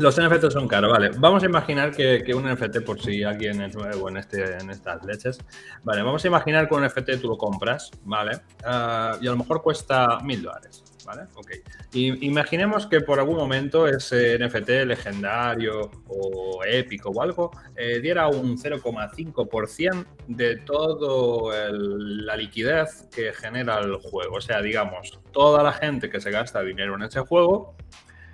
[0.00, 1.10] Los NFT son caros, vale.
[1.18, 4.70] Vamos a imaginar que, que un NFT, por si alguien es nuevo en, este, en
[4.70, 5.38] estas leches,
[5.84, 8.40] vale, vamos a imaginar que un NFT tú lo compras, ¿vale?
[8.64, 11.24] Ah, y a lo mejor cuesta mil dólares, ¿vale?
[11.34, 11.50] Ok.
[11.92, 18.26] Y imaginemos que por algún momento ese NFT legendario o épico o algo eh, diera
[18.28, 24.36] un 0,5% de todo el- la liquidez que genera el juego.
[24.36, 27.74] O sea, digamos, toda la gente que se gasta dinero en ese juego,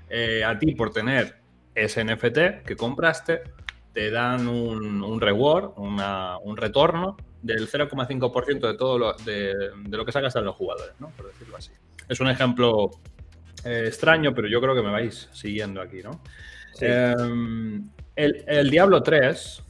[0.09, 1.45] eh, a ti por tener
[1.77, 3.43] ese NFT que compraste,
[3.93, 9.55] te dan un, un reward, una- un retorno del 0,5% de todo lo, de,
[9.85, 11.11] de lo que se gastan los jugadores, ¿no?
[11.11, 11.71] Por decirlo así.
[12.09, 12.91] Es un ejemplo
[13.65, 16.21] eh, extraño, pero yo creo que me vais siguiendo aquí, ¿no?
[16.81, 17.15] Eh,
[18.17, 19.63] el, el Diablo 3,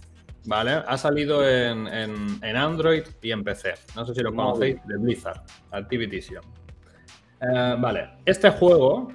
[0.47, 0.71] ¿vale?
[0.87, 3.75] Ha salido en, en- en Android y en PC.
[3.95, 6.43] No sé si lo conocéis, de Blizzard, Activision.
[7.41, 9.13] Eh, vale, este juego,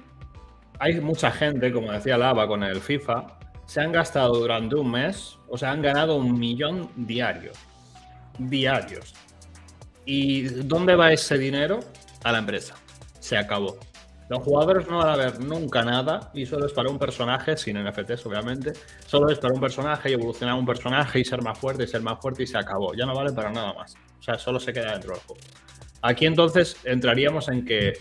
[0.78, 5.38] hay mucha gente, como decía Lava con el FIFA, se han gastado durante un mes,
[5.48, 7.52] o sea, han ganado un millón diario.
[8.38, 9.14] Diarios.
[10.04, 11.80] ¿Y dónde va ese dinero?
[12.24, 12.74] A la empresa.
[13.20, 13.78] Se acabó.
[14.28, 17.82] Los jugadores no van a ver nunca nada y solo es para un personaje, sin
[17.82, 18.72] NFTs obviamente,
[19.06, 22.00] solo es para un personaje y evolucionar un personaje y ser más fuerte y ser
[22.00, 22.94] más fuerte y se acabó.
[22.94, 23.94] Ya no vale para nada más.
[24.18, 25.42] O sea, solo se queda dentro del juego.
[26.00, 27.92] Aquí entonces entraríamos en que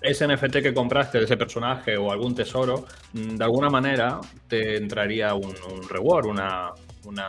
[0.00, 4.76] ese NFT que compraste de ese personaje o algún tesoro, mm, de alguna manera te
[4.76, 6.72] entraría un, un reward, una,
[7.04, 7.28] una,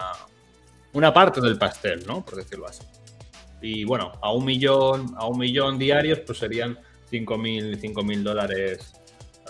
[0.94, 2.24] una parte del pastel, ¿no?
[2.24, 2.84] Por decirlo así.
[3.62, 6.78] Y bueno, a un millón, a un millón diarios, pues serían
[7.12, 8.94] 5.000 mil dólares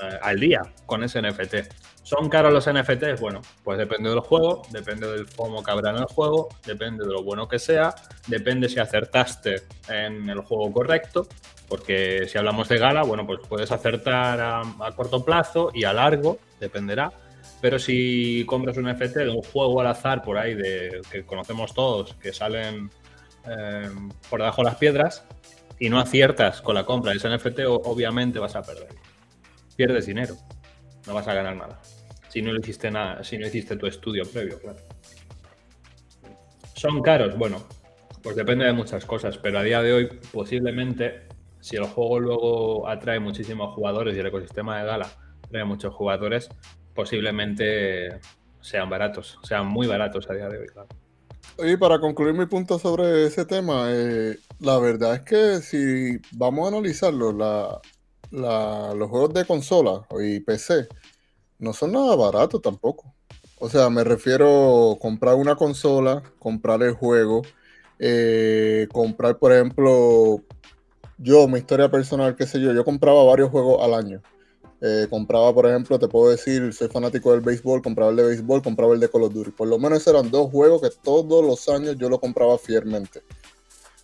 [0.01, 1.55] eh, al día con ese NFT.
[2.03, 3.21] ¿Son caros los NFTs?
[3.21, 7.11] Bueno, pues depende del juego, depende del FOMO que habrá en el juego, depende de
[7.11, 7.95] lo bueno que sea,
[8.27, 11.27] depende si acertaste en el juego correcto,
[11.71, 16.37] porque si hablamos de gala, bueno, pues puedes acertar a, corto plazo y a largo,
[16.59, 17.13] dependerá.
[17.61, 21.73] Pero si compras un NFT de un juego al azar por ahí de, que conocemos
[21.73, 22.91] todos, que salen
[23.47, 23.89] eh,
[24.29, 25.23] por debajo de las piedras,
[25.79, 28.89] y no aciertas con la compra de ese NFT, obviamente vas a perder.
[29.77, 30.35] Pierdes dinero,
[31.07, 31.81] no vas a ganar nada.
[32.27, 34.79] Si no hiciste nada, si no hiciste tu estudio previo, claro.
[36.75, 37.37] ¿Son caros?
[37.37, 37.65] Bueno,
[38.21, 41.30] pues depende de muchas cosas, pero a día de hoy posiblemente,
[41.61, 45.09] si el juego luego atrae muchísimos jugadores y el ecosistema de Gala
[45.43, 46.49] atrae muchos jugadores,
[46.93, 48.19] posiblemente
[48.59, 50.89] sean baratos, sean muy baratos a día de hoy, claro.
[51.57, 56.65] Oye, para concluir mi punto sobre ese tema, eh, la verdad es que si vamos
[56.65, 57.31] a analizarlo,
[58.31, 60.87] los juegos de consola y PC
[61.59, 63.13] no son nada baratos tampoco.
[63.59, 67.43] O sea, me refiero a comprar una consola, comprar el juego,
[67.99, 70.41] eh, comprar, por ejemplo,
[71.21, 74.21] yo, mi historia personal, qué sé yo, yo compraba varios juegos al año.
[74.83, 78.63] Eh, compraba, por ejemplo, te puedo decir, soy fanático del béisbol, compraba el de béisbol,
[78.63, 79.51] compraba el de Call of Duty.
[79.51, 83.21] Por lo menos eran dos juegos que todos los años yo lo compraba fielmente.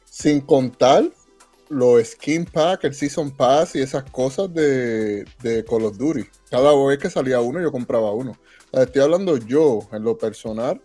[0.05, 1.09] Sin contar
[1.69, 5.25] los skin pack, el season pass y esas cosas de,
[5.67, 6.23] Call of Duty.
[6.51, 8.37] Cada vez que salía uno, yo compraba uno.
[8.71, 10.79] Estoy hablando yo, en lo personal,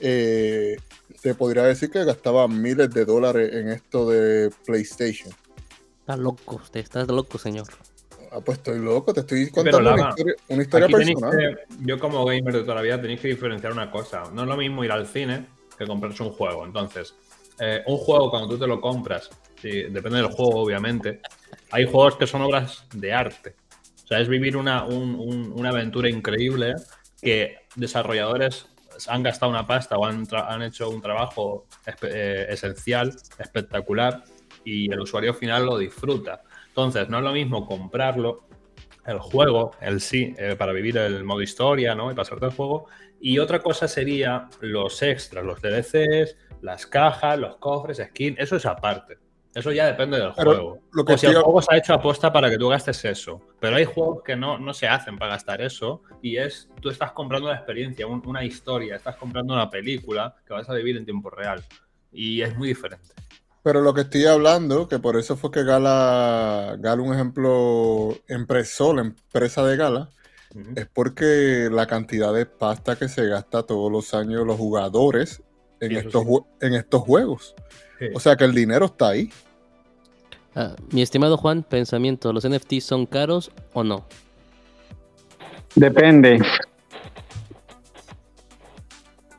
[0.00, 0.76] eh,
[1.22, 5.32] te podría decir que gastaba miles de dólares en esto de PlayStation.
[6.08, 7.66] Está loco, usted está loco, señor.
[8.32, 11.36] Ah, pues estoy loco, te estoy Pero, contando una historia, una personal.
[11.36, 14.22] que- yo como gamer de toda la vida tenéis que diferenciar una cosa.
[14.32, 15.44] No es lo mismo ir al cine
[15.76, 16.64] que comprarse un juego.
[16.64, 17.14] Entonces,
[17.60, 19.28] eh, un juego cuando tú te lo compras,
[19.60, 21.20] sí, depende del juego obviamente,
[21.72, 23.56] hay juegos que son obras de arte.
[24.02, 26.74] O sea, es vivir una, un- un- una aventura increíble
[27.20, 28.64] que desarrolladores
[29.08, 34.24] han gastado una pasta o han, han hecho un trabajo espe- eh, esencial, espectacular,
[34.86, 36.42] y el usuario final lo disfruta.
[36.68, 38.44] Entonces, no es lo mismo comprarlo
[39.06, 42.10] el juego, el sí, eh, para vivir el modo historia, ¿no?
[42.10, 42.86] Y pasarte el juego.
[43.20, 48.66] Y otra cosa sería los extras, los DLCs, las cajas, los cofres, skin, eso es
[48.66, 49.18] aparte.
[49.54, 50.78] Eso ya depende del Pero juego.
[50.92, 53.40] lo que o si el juego se ha hecho aposta para que tú gastes eso.
[53.58, 56.02] Pero hay juegos que no, no se hacen para gastar eso.
[56.22, 60.52] Y es, tú estás comprando una experiencia, un- una historia, estás comprando una película que
[60.52, 61.64] vas a vivir en tiempo real.
[62.12, 63.14] Y es muy diferente.
[63.62, 68.94] Pero lo que estoy hablando, que por eso fue que Gala, Gala un ejemplo, empresó
[68.94, 70.10] la empresa de Gala,
[70.74, 75.42] es porque la cantidad de pasta que se gasta todos los años los jugadores
[75.80, 76.66] en, eso estos, sí.
[76.66, 77.54] en estos juegos.
[77.98, 78.06] Sí.
[78.14, 79.30] O sea que el dinero está ahí.
[80.54, 84.06] Ah, mi estimado Juan, pensamiento, ¿los NFTs son caros o no?
[85.74, 86.40] Depende.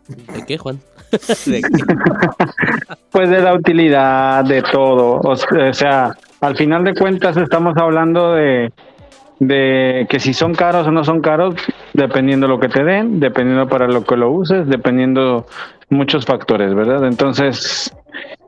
[0.07, 0.79] ¿De qué, Juan?
[3.11, 5.33] Pues de la utilidad, de todo.
[5.33, 6.11] S- o sea,
[6.41, 8.71] al final de cuentas estamos hablando de,
[9.39, 11.55] de que si son caros o no son caros,
[11.93, 15.47] dependiendo lo que te den, dependiendo para lo que lo uses, dependiendo
[15.89, 17.05] muchos factores, ¿verdad?
[17.07, 17.91] Entonces,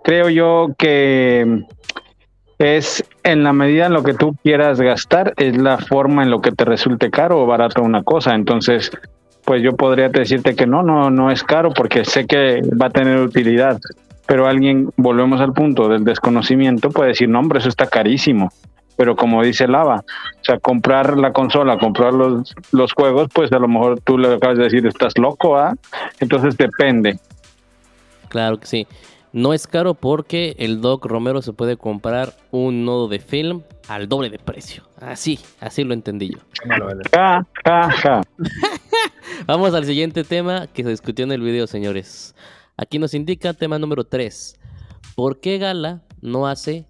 [0.04, 1.64] creo yo que
[2.60, 6.42] es en la medida en lo que tú quieras gastar, es la forma en lo
[6.42, 8.36] que te resulte caro o barato una cosa.
[8.36, 8.92] Entonces,
[9.46, 12.90] pues yo podría decirte que no, no, no es caro porque sé que va a
[12.90, 13.80] tener utilidad.
[14.28, 18.52] Pero alguien, volvemos al punto del desconocimiento, puede decir, no, hombre, eso está carísimo.
[18.96, 23.60] Pero como dice Lava, o sea, comprar la consola, comprar los, los juegos, pues a
[23.60, 25.74] lo mejor tú le acabas de decir, estás loco, ¿ah?
[26.20, 27.20] Entonces depende.
[28.30, 28.88] Claro que sí.
[29.34, 34.10] No es caro porque el Doc Romero se puede comprar un nodo de film al
[34.10, 34.84] doble de precio.
[35.00, 36.40] Así, así lo entendí yo.
[37.14, 37.46] Ja.
[39.48, 42.36] Vamos al siguiente tema que se discutió en el video, señores.
[42.78, 44.60] Aquí nos indica tema número 3.
[45.16, 46.88] ¿Por qué Gala no hace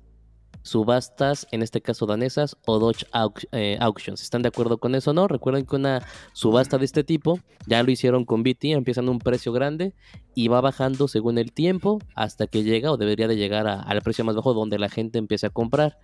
[0.64, 3.06] subastas, en este caso danesas, o Dodge
[3.52, 4.22] eh, Auctions?
[4.22, 5.28] ¿Están de acuerdo con eso o no?
[5.28, 9.52] Recuerden que una subasta de este tipo ya lo hicieron con BT, empiezan un precio
[9.52, 9.94] grande
[10.36, 14.24] y va bajando según el tiempo hasta que llega o debería de llegar al precio
[14.24, 15.98] más bajo donde la gente empiece a comprar.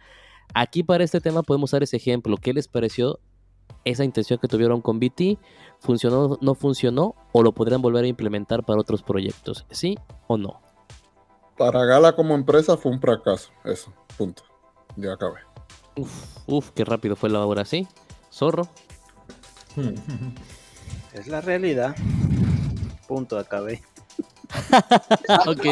[0.53, 2.37] Aquí para este tema podemos usar ese ejemplo.
[2.37, 3.19] ¿Qué les pareció
[3.83, 5.37] esa intención que tuvieron con BT?
[5.79, 7.15] ¿Funcionó, no funcionó?
[7.31, 9.65] ¿O lo podrían volver a implementar para otros proyectos?
[9.69, 9.97] ¿Sí
[10.27, 10.61] o no?
[11.57, 13.51] Para Gala como empresa fue un fracaso.
[13.63, 14.43] Eso, punto.
[14.95, 15.39] Ya acabé.
[15.95, 17.87] Uf, uf, qué rápido fue la hora, ¿sí?
[18.31, 18.67] Zorro.
[21.13, 21.95] Es la realidad.
[23.07, 23.81] Punto, acabé.
[25.47, 25.65] ok.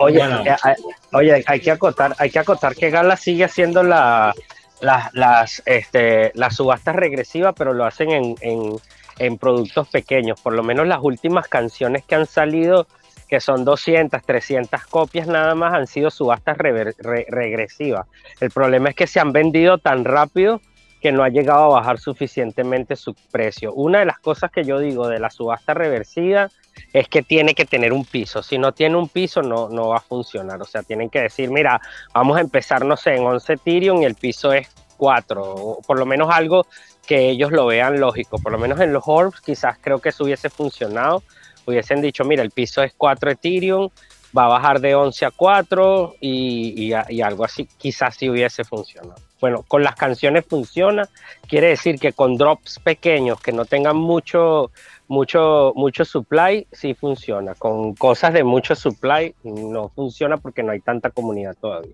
[0.00, 0.40] Oye, Bueno.
[0.44, 0.74] eh, eh,
[1.12, 4.34] oye, hay que acotar, hay que acotar que Gala sigue haciendo la,
[4.80, 8.76] la- las, este, las subastas regresivas, pero lo hacen en, en-
[9.18, 10.40] en productos pequeños.
[10.40, 12.86] Por lo menos las últimas canciones que han salido,
[13.28, 18.06] que son 200, 300 copias nada más, han sido subastas regresivas.
[18.40, 20.60] El problema es que se han vendido tan rápido
[21.04, 23.74] que no ha llegado a bajar suficientemente su precio.
[23.74, 26.48] Una de las cosas que yo digo de la subasta reversiva
[26.94, 28.42] es que tiene que tener un piso.
[28.42, 30.62] Si no tiene un piso, no, no va a funcionar.
[30.62, 31.78] O sea, tienen que decir, mira,
[32.14, 34.68] vamos a empezar, no sé, en 11 Ethereum y el piso es
[35.04, 35.42] 4.
[35.42, 36.66] O por lo menos algo
[37.06, 38.38] que ellos lo vean lógico.
[38.38, 41.22] Por lo menos en los Orbs quizás creo que eso hubiese funcionado.
[41.66, 43.90] Hubiesen dicho, mira, el piso es 4 Ethereum,
[44.36, 47.68] va a bajar de 11 a 4 y, y algo así.
[47.76, 49.20] Quizás sí hubiese funcionado.
[49.42, 51.06] Bueno, con las canciones funciona.
[51.46, 54.70] Quiere decir que con drops pequeños que no tengan mucho
[55.06, 57.54] mucho, mucho supply sí funciona.
[57.54, 61.92] Con cosas de mucho supply no funciona porque no hay tanta comunidad todavía.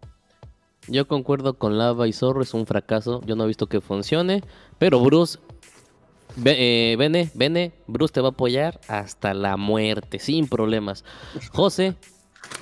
[0.90, 3.20] Yo concuerdo con Lava y Zorro, es un fracaso.
[3.24, 4.42] Yo no he visto que funcione.
[4.78, 5.38] Pero Bruce,
[6.44, 11.04] eh, Bene, Bene, Bruce te va a apoyar hasta la muerte, sin problemas.
[11.52, 11.94] José,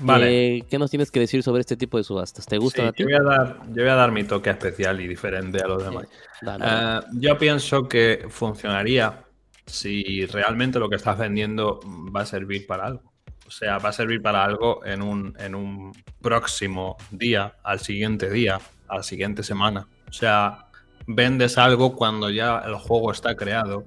[0.00, 0.56] Vale.
[0.58, 2.48] eh, ¿qué nos tienes que decir sobre este tipo de subastas?
[2.48, 3.02] ¿Te Sí, gustan a ti?
[3.02, 5.82] yo, voy a dar, yo voy a dar mi toque especial y diferente a los
[5.82, 6.06] demás.
[6.40, 6.64] Dale.
[6.66, 9.24] Eh, yo pienso que funcionaría
[9.66, 11.80] si realmente lo que estás vendiendo
[12.14, 13.07] va a servir para algo.
[13.48, 18.28] O sea, va a servir para algo en un, en un próximo día, al siguiente
[18.30, 19.88] día, a la siguiente semana.
[20.06, 20.66] O sea,
[21.06, 23.86] vendes algo cuando ya el juego está creado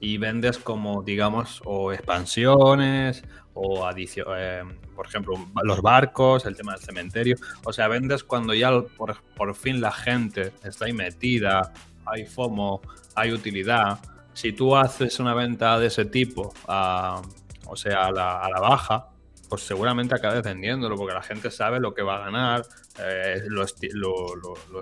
[0.00, 4.62] y vendes como, digamos, o expansiones o adicio- eh,
[4.96, 7.36] por ejemplo, los barcos, el tema del cementerio.
[7.64, 11.72] O sea, vendes cuando ya por, por fin la gente está ahí metida,
[12.06, 12.80] hay FOMO,
[13.14, 13.98] hay utilidad.
[14.32, 17.20] Si tú haces una venta de ese tipo, a-
[17.66, 19.10] o sea, a la, baja,
[19.48, 22.62] pues seguramente acabes vendiéndolo porque la gente sabe lo que va a ganar,
[22.98, 23.90] eh, lo, esti-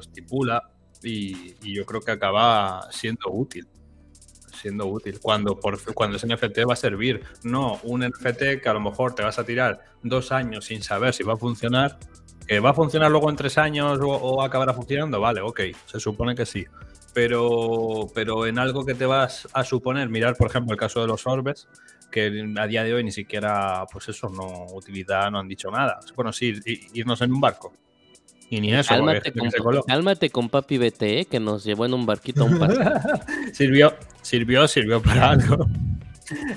[0.00, 0.70] estipula
[1.02, 3.68] y, yo creo que acaba siendo útil.
[4.60, 5.18] Siendo útil.
[5.20, 7.24] Cuando, por, cuando ese NFT va a servir.
[7.42, 11.14] No un NFT que a lo mejor te vas a tirar dos años sin saber
[11.14, 11.98] si va a funcionar.
[12.46, 15.20] Que va a funcionar luego en tres años o, o acabará funcionando.
[15.20, 15.60] Vale, ok.
[15.86, 16.64] Se supone que sí.
[17.12, 21.08] Pero, pero en algo que te vas a suponer, mirar por ejemplo el caso de
[21.08, 21.68] los orbes,
[22.12, 25.98] que a día de hoy ni siquiera, pues eso, no utilidad, no han dicho nada.
[26.14, 26.54] Bueno, sí,
[26.94, 27.72] irnos en un barco.
[28.50, 29.50] Y ni eso, Cálmate con,
[29.86, 32.92] cálmate con papi BTE que nos llevó en un barquito a un paseo.
[33.52, 35.66] sirvió, sirvió, sirvió para algo.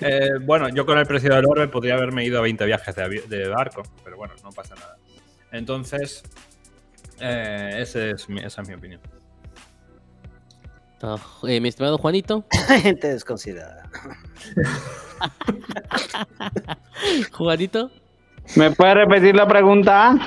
[0.01, 3.23] Eh, bueno, yo con el precio del orbe podría haberme ido a 20 viajes de,
[3.27, 4.97] de barco, pero bueno, no pasa nada.
[5.51, 6.21] Entonces,
[7.21, 8.99] eh, ese es mi- esa es mi opinión.
[11.01, 11.17] Ah,
[11.47, 12.45] eh, mi estimado Juanito,
[12.81, 13.89] Gente desconsiderada.
[17.31, 17.91] Juanito,
[18.55, 20.17] ¿Me puede repetir la pregunta?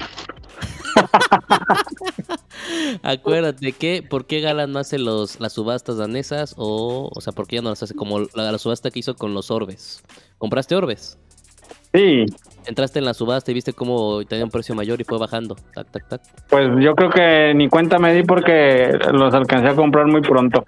[3.03, 6.55] acuérdate que ¿por qué Gala no hace los, las subastas danesas?
[6.59, 9.15] O, o sea, ¿por qué ya no las hace como la, la subasta que hizo
[9.15, 10.03] con los orbes?
[10.39, 11.19] ¿Compraste orbes?
[11.95, 12.27] Sí,
[12.69, 15.57] Entraste en la subasta y viste cómo tenía un precio mayor y fue bajando.
[15.75, 16.21] Tac, tac, tac.
[16.51, 20.67] pues yo creo que ni cuenta me di porque los alcancé a comprar muy pronto.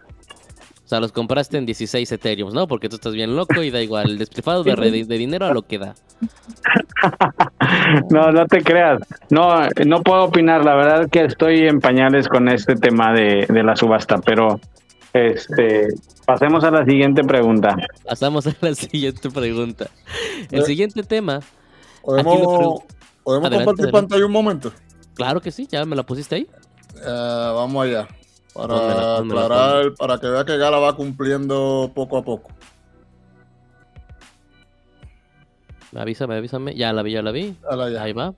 [0.91, 2.67] O sea, los compraste en 16 Ethereum, ¿no?
[2.67, 4.11] Porque tú estás bien loco y da igual.
[4.11, 5.95] El despilfarro de, dinero a lo que da.
[8.11, 9.01] No, no te creas.
[9.31, 10.65] No, no puedo opinar.
[10.65, 14.59] La verdad que estoy en pañales con este tema de, de la subasta, pero
[15.13, 15.87] este,
[16.27, 17.77] pasemos a la siguiente pregunta.
[18.05, 19.91] Pasamos a la siguiente pregunta.
[20.51, 21.39] El siguiente tema,
[22.03, 22.83] ¿Podemos,
[23.23, 23.93] ¿podemos Adelante, compartir adelante.
[23.93, 24.73] pantalla un momento?
[25.15, 26.49] claro que sí, ya me la pusiste ahí.
[26.97, 28.09] Eh, vamos allá.
[28.55, 32.51] Para Pónmela, pónmela, aclarar, para que vea que Gala va cumpliendo poco a poco.
[35.95, 36.75] Avísame, avísame.
[36.75, 37.57] Ya la vi, ya la vi.
[37.99, 38.35] Ahí va.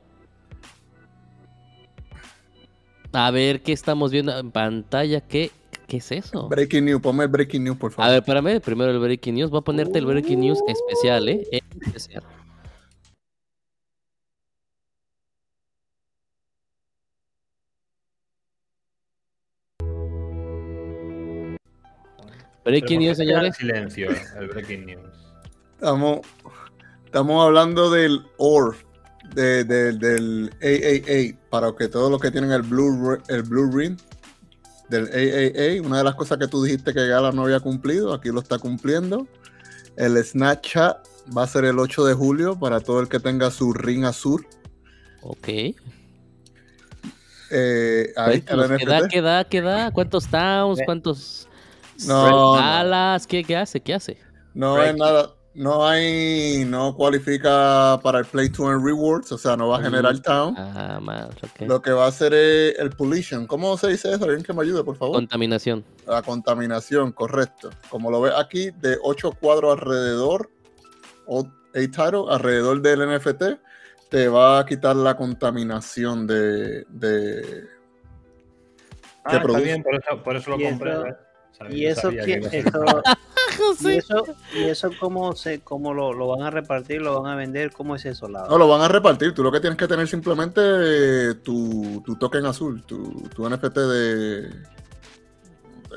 [3.12, 5.20] A ver, ¿qué estamos viendo en pantalla?
[5.20, 5.50] ¿Qué,
[5.86, 6.48] qué es eso?
[6.48, 8.10] Breaking news, ponme el breaking news, por A favor.
[8.10, 9.50] ver, espérame, primero el Breaking News.
[9.50, 11.46] Voy a ponerte el Breaking News especial, ¿eh?
[11.50, 12.22] Especial.
[22.64, 23.88] Breaking News, ¿por qué queda en señores.
[23.88, 24.08] silencio
[24.40, 25.10] el breaking news.
[25.74, 26.20] Estamos,
[27.04, 28.76] estamos hablando del OR,
[29.34, 33.98] de, de- del AAA, para que todos los que tienen el Blue, el Blue Ring
[34.88, 38.28] del AAA, una de las cosas que tú dijiste que Gala no había cumplido, aquí
[38.28, 39.26] lo está cumpliendo.
[39.96, 40.98] El Snapchat
[41.36, 44.46] va a ser el 8 de julio para todo el que tenga su ring azul.
[45.22, 45.48] Ok.
[47.50, 49.10] Eh, ahí está el Cuéntanos, ¿Qué da, NFT.
[49.10, 49.90] qué da, qué da?
[49.92, 50.80] ¿Cuántos towns?
[50.84, 51.48] ¿Cuántos
[52.06, 52.54] No, no.
[52.54, 53.26] alas?
[53.26, 53.80] ¿Qué, ¿Qué hace?
[53.80, 54.18] ¿Qué hace?
[54.54, 59.56] No hay nada, no hay, no cualifica para el Play to Earn Rewards, o sea,
[59.56, 60.54] no va a generar town.
[60.58, 61.34] Ah, madre.
[61.60, 63.46] Lo que va a hacer es el pollution.
[63.46, 64.24] ¿Cómo se dice eso?
[64.24, 65.16] Alguien que me ayude, por favor.
[65.16, 65.84] Contaminación.
[66.06, 67.70] La contaminación, correcto.
[67.88, 70.50] Como lo ves aquí, de 8 cuadros alrededor,
[71.26, 71.50] o 8
[71.90, 73.42] title, alrededor del NFT,
[74.10, 76.84] te va a quitar la contaminación de.
[76.90, 77.64] de
[79.24, 79.62] Ah, que está produce.
[79.64, 80.92] bien, por eso, por eso lo compré.
[81.70, 82.84] Y eso, que, eso,
[83.58, 83.94] José.
[83.94, 84.24] y eso,
[84.54, 87.96] y eso cómo, se, cómo lo, lo van a repartir, lo van a vender, ¿cómo
[87.96, 88.28] es eso?
[88.28, 89.32] La, No, lo van a repartir.
[89.34, 93.74] Tú lo que tienes que tener simplemente eh, tu, tu token azul, tu, tu NFT
[93.76, 94.50] de, de-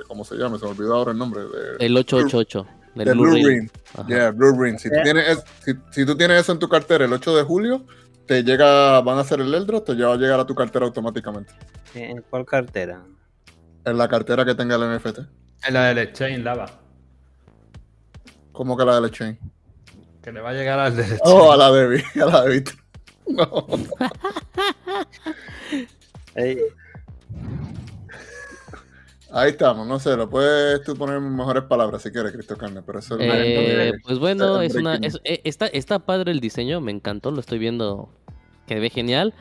[0.07, 0.57] ¿Cómo se llama?
[0.59, 1.41] Se me olvidó ahora el nombre.
[1.41, 2.67] De, El 888.
[2.95, 3.69] El de Blue Blue Ring.
[4.07, 4.77] Yeah, Blue Ring.
[4.77, 5.01] Si tú, Eh.
[5.03, 7.85] tienes, es- si, si tú tienes eso en tu cartera el 8 de julio,
[8.25, 11.53] te llega, van a hacer el airdrop, te va a llegar a tu cartera automáticamente.
[11.93, 13.03] ¿En cuál cartera?
[13.85, 15.19] En la cartera que tenga el NFT.
[15.65, 16.65] Es la del Exchange Lava.
[18.51, 19.39] Como que la del Exchange.
[20.21, 22.63] Que le va a llegar al del Oh, a la de a la de.
[23.27, 23.65] No.
[29.31, 32.81] Ahí estamos, no sé, lo puedes tú poner en mejores palabras si quieres, Cristo Carne,
[32.85, 36.79] pero eso es Eh, pues bueno, es una, es- eh, está, está padre el diseño,
[36.79, 38.07] me encantó, lo estoy viendo
[38.67, 39.33] que ve genial.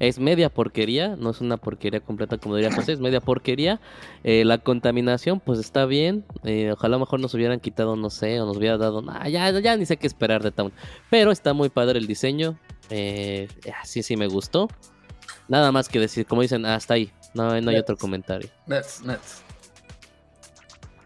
[0.00, 3.80] Es media porquería, no es una porquería completa como diría José, es media porquería.
[4.24, 6.24] Eh, la contaminación, pues está bien.
[6.42, 9.02] eh, ojalá mejor nos hubieran quitado, no sé, o nos hubiera dado.
[9.02, 10.72] nah, ya, ya ni sé qué esperar de Town.
[11.10, 12.58] Pero está muy padre el diseño.
[12.88, 13.46] Eh,
[13.84, 14.68] sí, sí me gustó.
[15.48, 17.12] Nada más que decir, como dicen, hasta ahí.
[17.34, 18.48] No, no hay otro comentario.
[18.66, 19.42] Nets, Nets.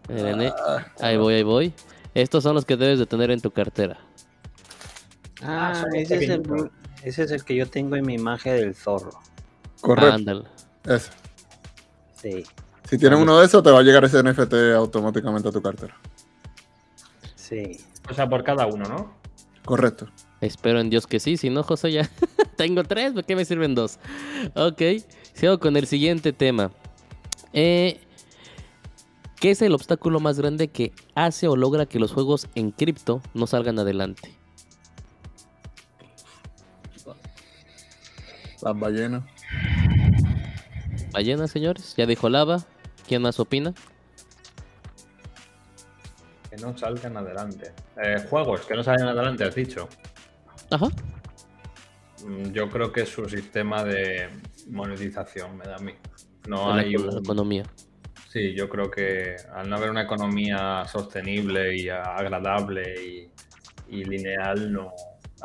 [0.07, 1.73] Eh, Ah, ahí voy, ahí voy.
[2.13, 3.99] Estos son los que debes de tener en tu cartera.
[5.43, 6.71] ah, los ese, es el.
[7.05, 9.11] Ese es el que yo tengo en mi imagen del zorro.
[9.81, 10.13] correcto.
[10.15, 10.43] Ándale.
[10.85, 11.11] ese.
[12.15, 12.43] Sí,
[12.89, 15.95] Si tienes uno de esos, te va a llegar ese NFT automáticamente a tu cartera.
[17.35, 17.79] sí.
[18.09, 19.13] O sea, por cada uno, ¿no?
[19.65, 20.07] Correcto.
[20.39, 22.07] Espero en Dios que sí, si no, José ya
[22.55, 23.97] tengo tres, ¿por qué me sirven dos?
[24.53, 24.79] Ok,
[25.33, 26.71] sigo con el siguiente tema.
[27.51, 27.99] Eh,
[29.39, 33.21] ¿Qué es el obstáculo más grande que hace o logra que los juegos en cripto
[33.33, 34.35] no salgan adelante?
[38.65, 39.23] Las ballenas.
[41.11, 42.65] Ballena, señores, ya dijo Lava.
[43.07, 43.75] ¿Quién más opina?
[46.49, 47.73] Que no salgan adelante.
[48.03, 49.87] Eh, juegos que no salgan adelante, has dicho.
[50.71, 50.87] Ajá.
[52.25, 54.29] Mm, Yo creo que es su sistema de
[54.71, 55.93] monetización, me da a mí.
[56.47, 57.19] No la, hay un...
[57.19, 57.63] economía.
[58.29, 63.29] Sí, yo creo que al no haber una economía sostenible y agradable
[63.89, 64.91] y, y lineal, no.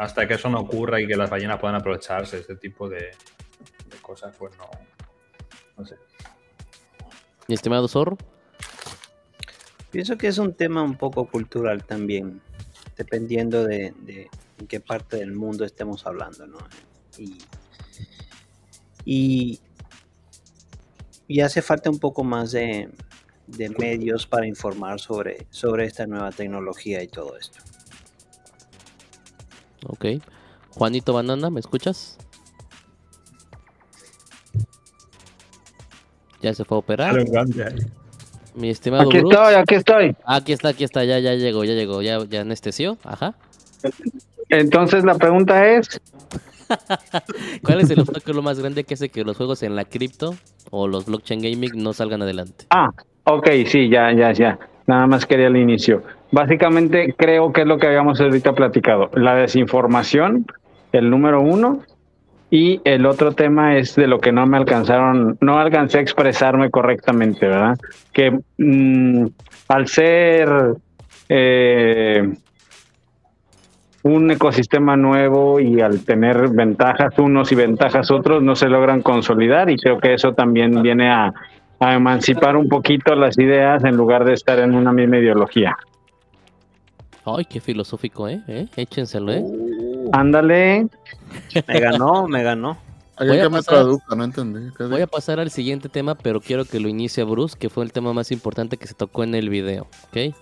[0.01, 3.11] Hasta que eso no ocurra y que las ballenas puedan aprovecharse de este tipo de,
[3.91, 4.65] de cosas, pues no.
[5.77, 5.97] No sé.
[7.47, 8.17] Mi estimado Zorro.
[9.91, 12.41] Pienso que es un tema un poco cultural también,
[12.97, 16.57] dependiendo de, de en qué parte del mundo estemos hablando, ¿no?
[17.19, 17.37] Y,
[19.05, 19.61] y,
[21.29, 22.89] y hace falta un poco más de,
[23.49, 27.61] de medios para informar sobre, sobre esta nueva tecnología y todo esto.
[29.87, 30.07] Ok.
[30.71, 32.19] Juanito Banana, ¿me escuchas?
[36.41, 37.15] Ya se fue a operar.
[38.55, 39.35] Mi estimado Aquí Bruce.
[39.37, 40.17] estoy, aquí estoy.
[40.25, 43.35] Aquí está, aquí está, ya, ya llegó, ya llegó, ya, ya anestesió, ajá.
[44.49, 46.01] Entonces la pregunta es,
[47.63, 50.37] ¿Cuál es el obstáculo más grande que hace que los juegos en la cripto
[50.71, 52.67] o los blockchain gaming no salgan adelante?
[52.71, 52.91] ah,
[53.25, 54.59] ok, sí, ya, ya, ya.
[54.87, 56.03] Nada más quería el inicio.
[56.33, 59.11] Básicamente creo que es lo que habíamos ahorita platicado.
[59.15, 60.47] La desinformación,
[60.93, 61.83] el número uno,
[62.51, 66.71] y el otro tema es de lo que no me alcanzaron, no alcancé a expresarme
[66.71, 67.79] correctamente, ¿verdad?
[68.13, 69.27] Que mm,
[69.69, 70.75] al ser
[71.29, 72.29] eh,
[74.03, 79.71] un ecosistema nuevo y al tener ventajas unos y ventajas otros, no se logran consolidar
[79.71, 81.33] y creo que eso también viene a,
[81.79, 85.77] a emancipar un poquito las ideas en lugar de estar en una misma ideología.
[87.37, 88.43] Ay, qué filosófico, ¿eh?
[88.49, 88.67] ¿Eh?
[88.77, 89.45] Échenselo, ¿eh?
[90.13, 90.89] Ándale,
[91.67, 92.77] Me ganó, me ganó.
[93.19, 94.73] Voy a que me pasar- traduzca, no entendí.
[94.77, 97.85] ¿Qué Voy a pasar al siguiente tema, pero quiero que lo inicie Bruce, que fue
[97.85, 100.35] el tema más importante que se tocó en el video, ¿ok?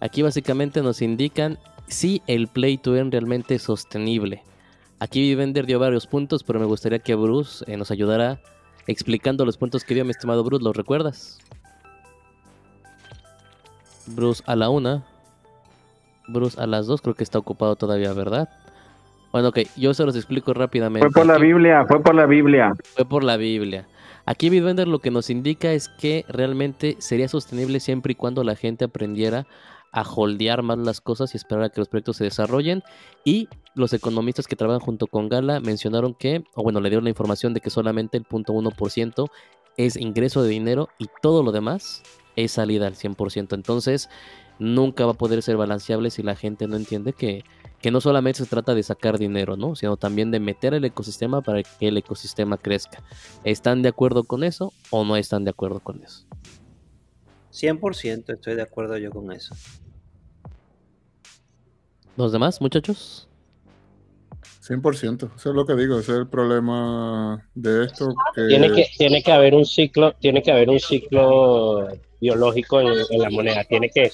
[0.00, 4.42] Aquí básicamente nos indican si el play to earn realmente es sostenible.
[4.98, 8.40] Aquí Vender dio varios puntos, pero me gustaría que Bruce eh, nos ayudara
[8.86, 10.62] explicando los puntos que dio mi estimado Bruce.
[10.62, 11.38] ¿Los recuerdas?
[14.06, 15.04] Bruce a la una.
[16.28, 17.00] Bruce a las dos.
[17.00, 18.48] Creo que está ocupado todavía, ¿verdad?
[19.32, 19.60] Bueno, ok.
[19.76, 21.08] Yo se los explico rápidamente.
[21.08, 22.72] fue por la Biblia, fue por la Biblia.
[22.94, 23.86] fue por la Biblia.
[24.24, 28.54] Aquí Bitbender lo que nos indica es que realmente sería sostenible siempre y cuando la
[28.54, 29.46] gente aprendiera
[29.92, 32.82] a holdear más las cosas y esperar a que los proyectos se desarrollen.
[33.24, 37.10] Y los economistas que trabajan junto con Gala mencionaron que, o bueno, le dieron la
[37.10, 39.28] información de que solamente el 0.1%
[39.76, 42.02] es ingreso de dinero y todo lo demás
[42.36, 43.54] es salida al 100%.
[43.54, 44.08] Entonces,
[44.62, 47.44] nunca va a poder ser balanceable si la gente no entiende que,
[47.80, 49.74] que no solamente se trata de sacar dinero, ¿no?
[49.74, 53.02] Sino también de meter el ecosistema para que el ecosistema crezca.
[53.44, 56.26] ¿Están de acuerdo con eso o no están de acuerdo con eso?
[57.52, 59.54] 100% estoy de acuerdo yo con eso.
[62.16, 63.28] ¿Los demás, muchachos?
[64.66, 68.14] 100%, eso es lo que digo, ese es el problema de esto.
[68.34, 71.88] Que Tiene que, tiene que haber un ciclo, tiene que haber un ciclo
[72.20, 74.12] biológico en, en la moneda, tiene que,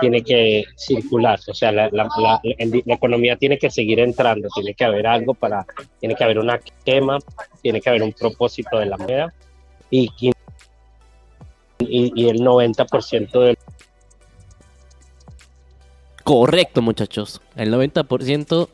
[0.00, 4.84] tiene que circular, o sea, la, la- la economía tiene que seguir entrando, tiene que
[4.84, 5.66] haber algo para,
[5.98, 7.18] tiene que haber una quema,
[7.60, 9.34] tiene que haber un propósito de la moneda
[9.90, 10.32] y, y,
[11.80, 13.56] y el 90% del
[16.22, 17.40] Correcto, muchachos.
[17.56, 18.68] El 90%...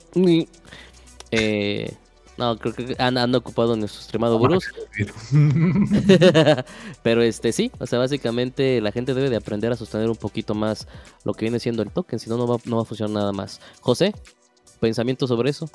[1.34, 1.96] eh,
[2.36, 4.68] no, creo que han, han ocupado nuestro extremado Bruce.
[7.02, 10.54] Pero este sí, o sea, básicamente la gente debe de aprender a sostener un poquito
[10.54, 10.88] más
[11.24, 13.32] lo que viene siendo el token, si no, no va, no va a funcionar nada
[13.32, 13.60] más.
[13.80, 14.14] José,
[14.80, 15.70] pensamiento sobre eso.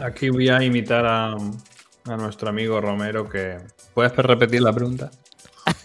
[0.00, 3.58] Aquí voy a imitar a, a nuestro amigo Romero que...
[3.94, 5.10] ¿Puedes repetir la pregunta?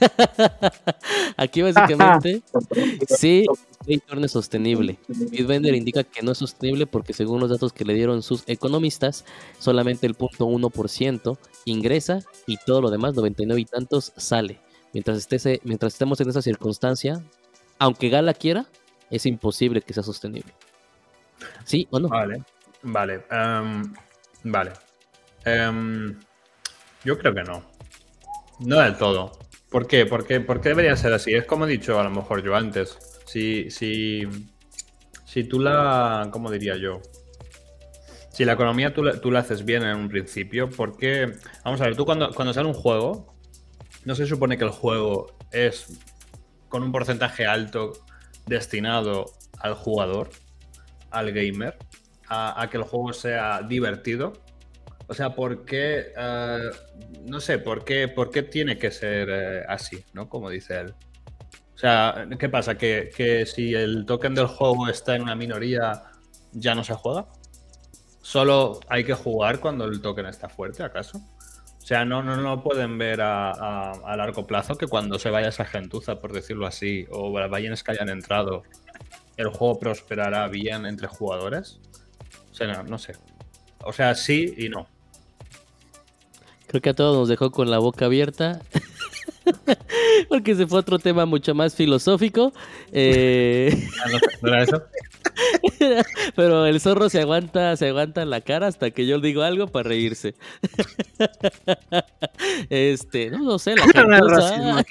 [1.37, 2.41] Aquí básicamente
[3.07, 3.45] sí
[3.87, 4.99] el retorno es sostenible.
[5.07, 9.25] Bitbender indica que no es sostenible porque según los datos que le dieron sus economistas,
[9.59, 14.59] solamente el 0.1% ingresa y todo lo demás, 99 y tantos, sale.
[14.93, 17.23] Mientras, esté ese- mientras estemos en esa circunstancia,
[17.79, 18.65] aunque Gala quiera,
[19.09, 20.53] es imposible que sea sostenible.
[21.65, 22.09] ¿Sí o no?
[22.09, 22.43] Vale,
[22.83, 23.93] vale, em,
[24.43, 24.71] vale.
[25.45, 26.19] Em,
[27.03, 27.63] yo creo que no.
[28.59, 29.31] No del todo.
[29.71, 30.05] ¿Por qué?
[30.05, 30.41] ¿Por qué?
[30.41, 31.33] ¿Por qué debería ser así?
[31.33, 32.97] Es como he dicho a lo mejor yo antes.
[33.25, 34.27] Si, si,
[35.25, 36.27] si tú la...
[36.29, 37.01] ¿Cómo diría yo?
[38.33, 41.37] Si la economía tú la, tú la haces bien en un principio, ¿por qué?
[41.63, 43.33] Vamos a ver, tú cuando, cuando sale un juego,
[44.03, 45.87] no se supone que el juego es
[46.67, 47.93] con un porcentaje alto
[48.47, 49.25] destinado
[49.57, 50.31] al jugador,
[51.11, 51.77] al gamer,
[52.27, 54.33] a que el juego sea divertido.
[55.11, 56.13] O sea, ¿por qué?
[56.17, 56.69] eh,
[57.25, 60.29] no sé, ¿por qué, por qué tiene que ser eh, así, ¿no?
[60.29, 60.93] Como dice él.
[61.75, 62.77] O sea, ¿qué pasa?
[62.77, 66.03] ¿Que, que si el token del juego está en una minoría,
[66.53, 67.27] ya no se juega?
[68.21, 71.17] ¿Solo hay que jugar cuando el token está fuerte, acaso?
[71.17, 75.29] O sea, no, no, no pueden ver a, a- a largo plazo que cuando se
[75.31, 78.63] vaya esa gentuza, por decirlo así, o las ballenas que hayan entrado,
[79.37, 81.79] el juego prosperará bien entre jugadores.
[82.51, 83.15] O sea, no, no sé.
[83.83, 84.87] O sea, sí y no.
[86.71, 88.61] Creo que a todos nos dejó con la boca abierta.
[90.29, 92.53] Porque se fue otro tema mucho más filosófico.
[92.93, 93.75] Eh,
[94.41, 94.81] ¿No, era eso?
[96.33, 99.89] pero el zorro se aguanta, se aguanta la cara hasta que yo digo algo para
[99.89, 100.33] reírse.
[102.69, 104.85] Este, no, no sé, la.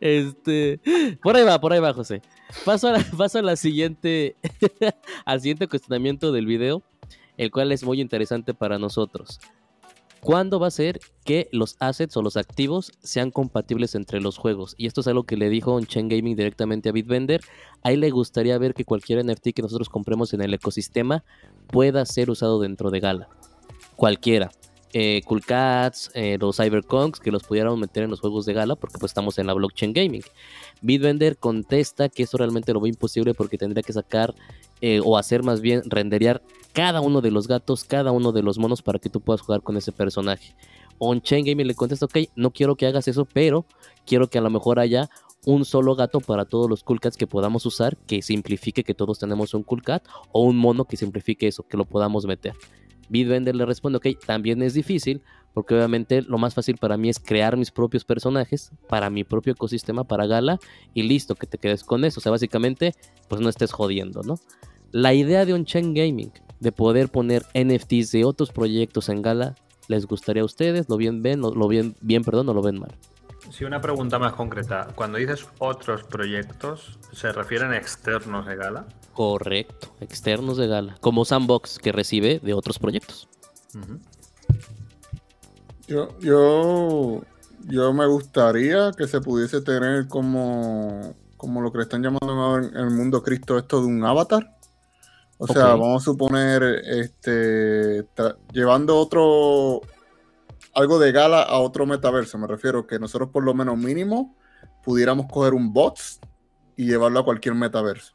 [0.00, 0.80] Este,
[1.22, 2.20] por ahí va, por ahí va, José.
[2.66, 4.36] Paso a la, paso a la siguiente,
[5.24, 6.82] al siguiente cuestionamiento del video,
[7.38, 9.40] el cual es muy interesante para nosotros.
[10.22, 14.74] ¿Cuándo va a ser que los assets o los activos sean compatibles entre los juegos?
[14.76, 17.40] Y esto es algo que le dijo Chen Gaming directamente a Bitvender.
[17.82, 21.24] A él le gustaría ver que cualquier NFT que nosotros compremos en el ecosistema
[21.68, 23.28] pueda ser usado dentro de Gala.
[23.96, 24.50] Cualquiera.
[24.92, 28.74] Eh, cool Cats, eh, los Cyberconks, que los pudiéramos meter en los juegos de Gala
[28.74, 30.22] porque pues estamos en la blockchain gaming.
[30.82, 34.34] Bitvender contesta que esto realmente lo ve imposible porque tendría que sacar
[34.80, 38.58] eh, o hacer más bien renderear cada uno de los gatos, cada uno de los
[38.58, 40.54] monos para que tú puedas jugar con ese personaje.
[40.98, 43.64] On-Chain Gaming le contesta, ok, no quiero que hagas eso, pero
[44.04, 45.08] quiero que a lo mejor haya
[45.46, 49.18] un solo gato para todos los cool cats que podamos usar, que simplifique que todos
[49.18, 52.54] tenemos un cool cat, o un mono que simplifique eso, que lo podamos meter.
[53.10, 55.20] Bitvender le responde, ok, también es difícil,
[55.52, 59.52] porque obviamente lo más fácil para mí es crear mis propios personajes para mi propio
[59.52, 60.58] ecosistema, para Gala,
[60.94, 62.20] y listo, que te quedes con eso.
[62.20, 62.94] O sea, básicamente,
[63.28, 64.36] pues no estés jodiendo, ¿no?
[64.92, 69.56] La idea de On-Chain Gaming, de poder poner NFTs de otros proyectos en Gala,
[69.88, 70.88] ¿les gustaría a ustedes?
[70.88, 71.40] ¿Lo bien ven?
[71.40, 72.94] ¿Lo bien, bien perdón, o lo ven mal?
[73.50, 74.88] Sí, una pregunta más concreta.
[74.94, 78.86] Cuando dices otros proyectos, ¿se refieren externos de Gala?
[79.12, 83.28] Correcto, externos de Gala, como Sandbox que recibe de otros proyectos.
[85.88, 87.22] Yo, yo,
[87.66, 92.66] yo me gustaría que se pudiese tener como, como lo que le están llamando ahora
[92.66, 94.56] en el mundo Cristo esto de un avatar.
[95.38, 98.06] O sea, vamos a suponer, este,
[98.52, 99.80] llevando otro,
[100.80, 102.38] algo de gala a otro metaverso.
[102.38, 104.36] Me refiero que nosotros por lo menos mínimo
[104.82, 106.20] pudiéramos coger un bots
[106.76, 108.14] y llevarlo a cualquier metaverso.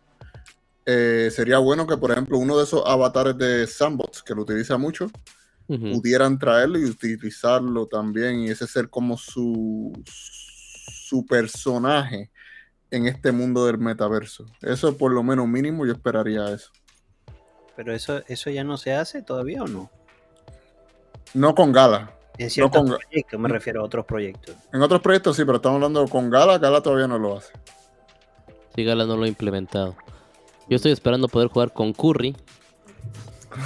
[0.86, 4.78] Eh, sería bueno que, por ejemplo, uno de esos avatares de Sandbox, que lo utiliza
[4.78, 5.10] mucho,
[5.68, 12.30] pudieran traerlo y utilizarlo también y ese ser como su, su personaje
[12.92, 14.46] en este mundo del metaverso.
[14.62, 16.72] Eso por lo menos mínimo yo esperaría eso.
[17.76, 19.92] Pero eso, eso ya no se hace todavía o no?
[21.34, 22.16] No con Gala.
[22.38, 24.56] En ciertos con- proyectos, me refiero a otros proyectos.
[24.74, 26.58] En otros proyectos sí, pero estamos hablando con Gala.
[26.58, 27.52] Gala todavía no lo hace.
[28.76, 29.96] Sí, Gala no lo ha implementado.
[30.70, 32.36] Yo estoy esperando poder jugar con Curry.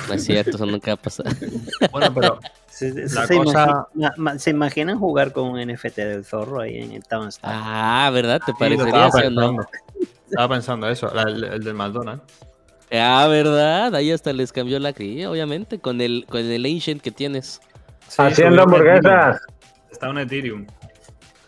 [0.08, 1.26] No es cierto, eso nunca va a pasar.
[1.92, 6.24] Bueno, pero Se, se- La se cosa- imagina- ¿se imaginan jugar con un NFT del
[6.24, 7.52] zorro ahí en el Town Star?
[7.56, 8.40] Ah, ¿verdad?
[8.46, 9.58] ¿Te parecería estaba sí o no?
[10.30, 12.24] Estaba pensando eso, la- el, el del McDonald's.
[12.92, 13.94] Ah, ¿verdad?
[13.96, 17.60] Ahí hasta les cambió la cría, obviamente, con el, con el Ancient que tienes.
[18.10, 19.38] Sí, Haciendo un hamburguesas.
[19.38, 19.92] Ethereum.
[19.92, 20.68] Está un Ethereum.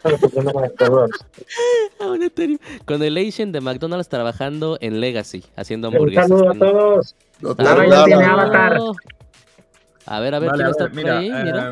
[0.04, 2.60] Ah, un Ethereum.
[2.86, 6.28] Con el Ancient de McDonald's trabajando en Legacy, haciendo Un hamburguesas.
[6.30, 7.16] saludo a todos.
[7.58, 8.80] Gala, tiene avatar.
[10.06, 11.32] A ver, a ver, Vale, ¿quién a está ver, mira, ahí?
[11.32, 11.72] Mira.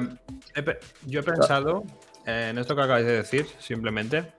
[0.56, 1.84] eh, he yo he pensado
[2.26, 4.32] eh, en esto que acabáis de decir, simplemente,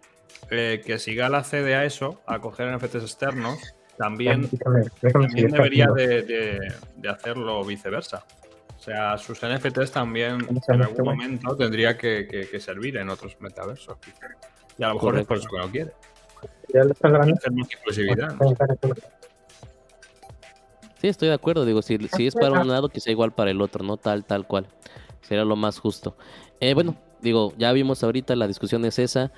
[0.50, 3.58] eh, que si Gala accede a eso, a coger NFTs externos,
[3.98, 4.48] también,
[5.12, 8.24] también debería de, de- de hacerlo viceversa.
[8.80, 13.36] O sea, sus NFTs también en algún momento tendría que, que- que servir en otros
[13.38, 13.98] metaversos.
[14.78, 15.92] Y a lo mejor es por eso que no quiere.
[17.34, 18.34] Hacer más exclusividad.
[18.36, 18.38] ¿no?
[21.00, 21.66] Sí, estoy de acuerdo.
[21.66, 23.98] Digo, si, si es para un lado, que sea igual para el otro, ¿no?
[23.98, 24.66] Tal, tal cual.
[25.20, 26.16] Sería lo más justo.
[26.60, 29.30] Eh, bueno, digo, ya vimos ahorita, la discusión es esa.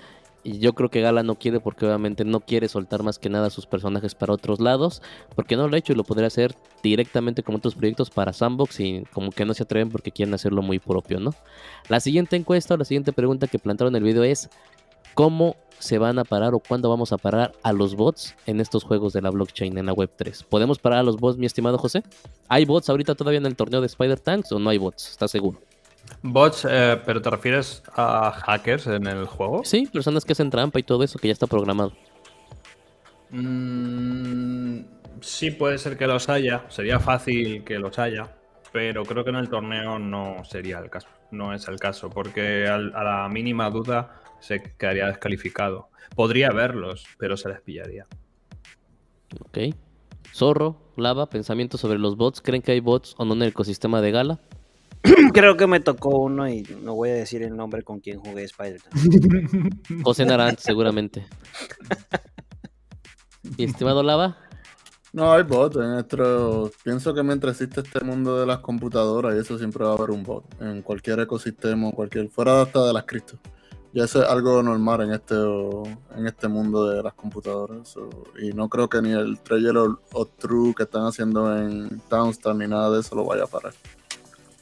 [0.44, 3.48] Y yo creo que Gala no quiere porque obviamente no quiere soltar más que nada
[3.50, 5.02] sus personajes para otros lados.
[5.34, 8.80] Porque no lo ha hecho y lo podría hacer directamente como otros proyectos para Sandbox
[8.80, 11.32] y como que no se atreven porque quieren hacerlo muy propio, ¿no?
[11.88, 14.50] La siguiente encuesta o la siguiente pregunta que plantearon en el video es
[15.14, 18.84] ¿Cómo se van a parar o cuándo vamos a parar a los bots en estos
[18.84, 20.44] juegos de la blockchain en la web 3?
[20.44, 22.02] ¿Podemos parar a los bots, mi estimado José?
[22.48, 25.10] ¿Hay bots ahorita todavía en el torneo de Spider Tanks o no hay bots?
[25.10, 25.60] ¿Estás seguro?
[26.20, 29.64] Bots, eh, pero ¿te refieres a hackers en el juego?
[29.64, 31.92] Sí, personas que hacen trampa y todo eso que ya está programado.
[33.30, 34.80] Mm,
[35.20, 36.64] sí, puede ser que los haya.
[36.68, 38.36] Sería fácil que los haya.
[38.72, 41.08] Pero creo que en el torneo no sería el caso.
[41.30, 42.08] No es el caso.
[42.10, 45.88] Porque al- a la mínima duda se quedaría descalificado.
[46.14, 48.06] Podría verlos, pero se les pillaría.
[49.40, 49.74] Ok.
[50.34, 52.40] Zorro, Lava, pensamientos sobre los bots.
[52.40, 54.38] ¿Creen que hay bots o no en el ecosistema de Gala?
[55.32, 58.44] Creo que me tocó uno y no voy a decir el nombre con quien jugué
[58.44, 59.80] Spider-Man.
[60.04, 61.26] José Narant, seguramente.
[63.58, 64.38] Mi estimado Lava,
[65.12, 66.70] No hay bot en nuestro.
[66.84, 70.10] Pienso que mientras existe este mundo de las computadoras y eso siempre va a haber
[70.10, 73.38] un bot en cualquier ecosistema, cualquier fuera hasta de las cripto.
[73.94, 77.88] Y eso es algo normal en este en este mundo de las computadoras.
[77.88, 78.08] so,
[78.40, 82.56] y no creo que ni el Treasure o, o True que están haciendo en Townstar
[82.56, 83.74] ni nada de eso lo vaya a parar.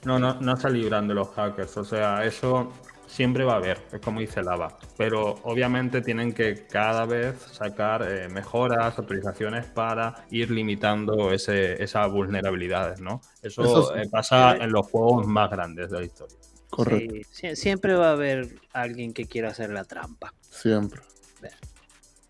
[0.05, 1.77] No, no, no está librando los hackers.
[1.77, 2.73] O sea, eso
[3.07, 4.77] siempre va a haber, es como dice Lava.
[4.97, 12.11] Pero obviamente tienen que cada vez sacar eh, mejoras, actualizaciones para ir limitando ese, esas
[12.11, 13.21] vulnerabilidades, ¿no?
[13.43, 14.01] Eso, Eso sí.
[14.01, 16.37] eh, pasa en los juegos más grandes de la historia.
[16.71, 17.15] Correcto.
[17.33, 20.33] Sí, sie- siempre va a haber alguien que quiera hacer la trampa.
[20.41, 21.01] Siempre.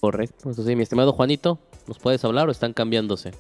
[0.01, 0.51] Correcto.
[0.51, 3.33] Eso sí, mi estimado Juanito, ¿nos puedes hablar o están cambiándose?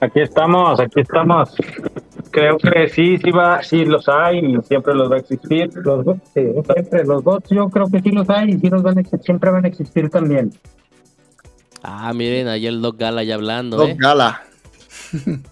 [0.00, 1.54] Aquí estamos, aquí estamos.
[2.32, 5.70] Creo que sí, sí va, sí los hay y siempre los va a existir.
[5.74, 8.82] Los bots, sí, siempre los bots, yo creo que sí los hay y sí los
[8.82, 10.50] van a siempre van a existir también.
[11.82, 13.96] Ah, miren, ahí el Doc Gala ya hablando, Doc ¿eh?
[13.98, 14.42] Gala.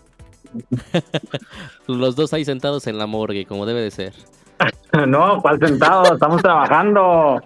[1.87, 4.13] Los dos ahí sentados en la morgue, como debe de ser.
[5.07, 6.15] No, ¿cuál sentado?
[6.15, 7.41] Estamos trabajando.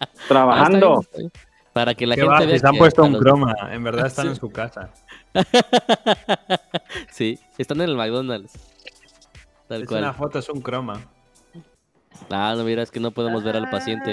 [0.00, 0.76] Ah, Trabajando.
[0.76, 1.30] está bien, está bien.
[1.72, 4.24] Para que la gente va, vea se han puesto un los- croma, en verdad están
[4.24, 4.30] Sí.
[4.30, 4.90] en su casa.
[7.10, 8.52] sí, están en el McDonald's.
[9.68, 10.02] Tal Es cual.
[10.02, 11.00] una foto, es un croma.
[12.30, 14.12] Ah, no, mira, es que no podemos ver al paciente.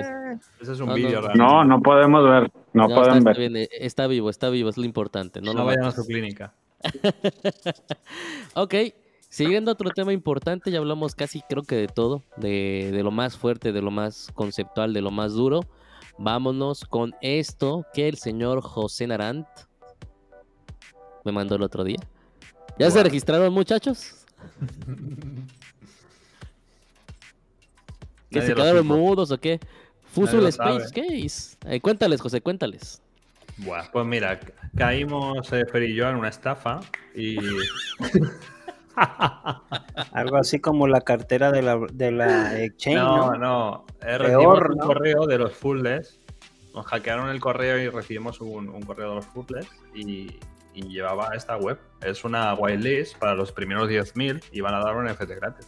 [0.59, 1.33] Ese es un No, vídeo no.
[1.35, 3.31] No, no podemos ver, no, No, pueden está, ver.
[3.31, 5.41] está bien, eh, está vivo, está vivo, es lo importante.
[5.41, 6.53] No, No, lo vayan a su clínica.
[8.55, 8.73] Ok,
[9.29, 13.37] siguiendo otro tema importante, ya hablamos casi creo que de todo, de, de lo más
[13.37, 15.61] fuerte, de lo más conceptual, de lo más duro.
[16.17, 19.47] Vámonos con esto que el señor José Narant
[21.25, 21.99] me mandó el otro día.
[22.77, 24.25] ¿Ya se registraron muchachos?
[28.29, 29.59] ¿Que Nadie se quedaron mudos o qué?
[30.13, 30.91] Fusul Space.
[30.93, 31.57] Case.
[31.65, 33.01] Eh, cuéntales, José, cuéntales.
[33.57, 36.79] Buah, pues mira, ca- caímos eh, Fer y yo en una estafa
[37.15, 37.35] y
[40.13, 43.37] Algo así como la cartera de la, de la exchange, no, ¿no?
[43.37, 44.85] no, eh, Peor, recibimos un ¿no?
[44.85, 46.19] correo de los fullers,
[46.73, 50.37] nos hackearon el correo y recibimos un, un correo de los fullers y,
[50.73, 51.77] y llevaba esta web.
[52.01, 55.67] Es una whitelist para los primeros 10.000 y van a dar un NFT gratis.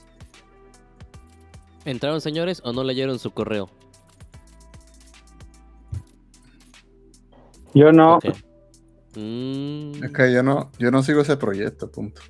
[1.85, 3.69] ¿Entraron señores o no leyeron su correo?
[7.73, 8.25] Yo no, Ok.
[9.15, 12.21] Mm, Es que yo no, yo no sigo ese proyecto, punto.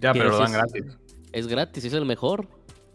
[0.00, 0.98] Ya, ¿Qué pero lo es dan gratis.
[1.32, 2.48] es gratis, es el mejor.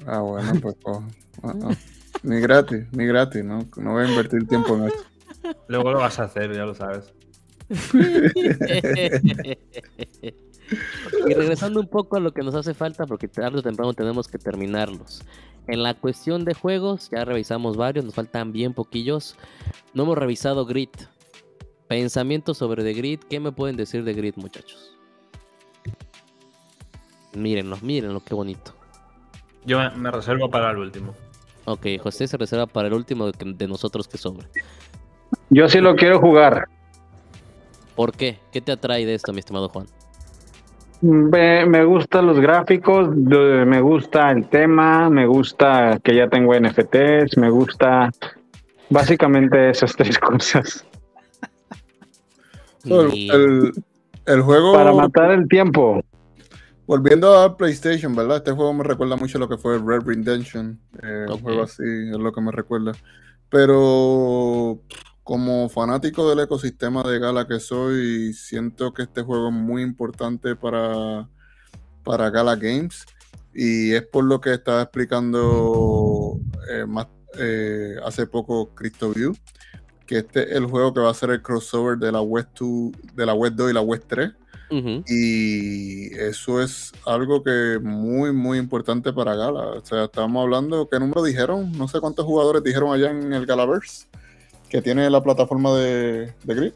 [0.05, 1.03] Ah, bueno, pues cojo.
[1.43, 1.75] Ah, ah.
[2.23, 3.59] Ni gratis, ni gratis, ¿no?
[3.77, 5.03] No voy a invertir tiempo en esto.
[5.67, 7.13] Luego lo vas a hacer, ya lo sabes.
[11.27, 14.27] y regresando un poco a lo que nos hace falta, porque tarde o temprano tenemos
[14.27, 15.21] que terminarlos.
[15.67, 19.35] En la cuestión de juegos, ya revisamos varios, nos faltan bien poquillos.
[19.93, 20.89] No hemos revisado Grid.
[21.87, 24.95] Pensamientos sobre The Grid, ¿qué me pueden decir de Grid, muchachos?
[27.33, 28.73] Mírenlo, mírenlo, qué bonito.
[29.65, 31.13] Yo me, reservo para el último.
[31.65, 34.47] Ok, José se reserva para el último de, que- de nosotros que sobre.
[35.49, 36.67] yo sí lo quiero jugar.
[37.95, 38.39] ¿Por qué?
[38.51, 39.85] ¿Qué te atrae de esto, mi estimado Juan?
[41.01, 47.37] Me, me gustan los gráficos, me gusta el tema, me gusta que ya tengo NFTs,
[47.37, 48.11] me gusta
[48.89, 50.85] básicamente esas tres cosas.
[52.85, 53.71] El, Y- el-
[54.27, 56.01] el juego, Para matar el tiempo.
[56.85, 58.37] volviendo a PlayStation, ¿verdad?
[58.37, 60.79] Este juego me recuerda mucho a lo que fue Red Redemption.
[61.01, 61.25] eh.
[61.27, 62.91] Un juego así es lo que me recuerda.
[63.49, 64.79] Pero
[65.31, 70.57] como fanático del ecosistema de Gala que soy, siento que este juego es muy importante
[70.57, 71.25] para,
[72.03, 73.05] para Gala Games.
[73.53, 76.37] Y es por lo que estaba explicando
[76.69, 77.07] eh, más,
[77.39, 79.33] eh, hace poco CryptoView,
[80.05, 82.91] que este es el juego que va a ser el crossover de la Web 2,
[83.15, 84.31] de la Web 2 y la Web 3.
[84.69, 85.03] Ujú.
[85.07, 89.61] Y eso es algo que muy, muy importante para Gala.
[89.61, 91.71] O sea, estábamos hablando, ¿qué número dijeron?
[91.71, 94.11] No sé cuántos jugadores dijeron allá en el Galaverse
[94.71, 96.71] que tiene la plataforma de, de Grid,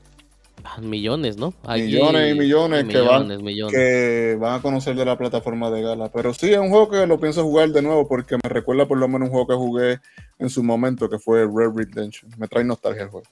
[0.68, 1.54] Ah, Millones, ¿no?
[1.68, 3.72] Millones y millones que van- millones.
[3.76, 6.10] que van a conocer de la plataforma de Gala.
[6.12, 8.98] Pero sí, es un juego que lo pienso jugar de nuevo porque me recuerda por
[8.98, 10.00] lo menos un juego que jugué
[10.40, 12.32] en su momento, que fue Red Redemption.
[12.38, 13.28] Me trae nostalgia el juego.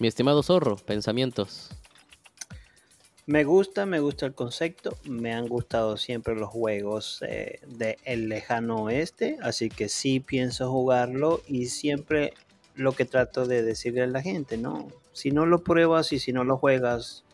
[0.00, 1.70] Mi estimado Zorro, pensamientos.
[3.26, 4.96] Me gusta, me gusta el concepto.
[5.04, 10.70] Me han gustado siempre los juegos eh, de el lejano oeste, así que sí pienso
[10.72, 12.32] jugarlo y siempre
[12.78, 14.88] lo que trato de decirle a la gente, ¿no?
[15.12, 17.24] Si no lo pruebas y si no lo juegas,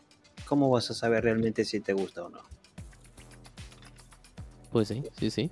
[0.45, 2.39] ¿cómo vas a saber realmente si te gusta o no?
[4.71, 5.51] Pues sí, sí, sí.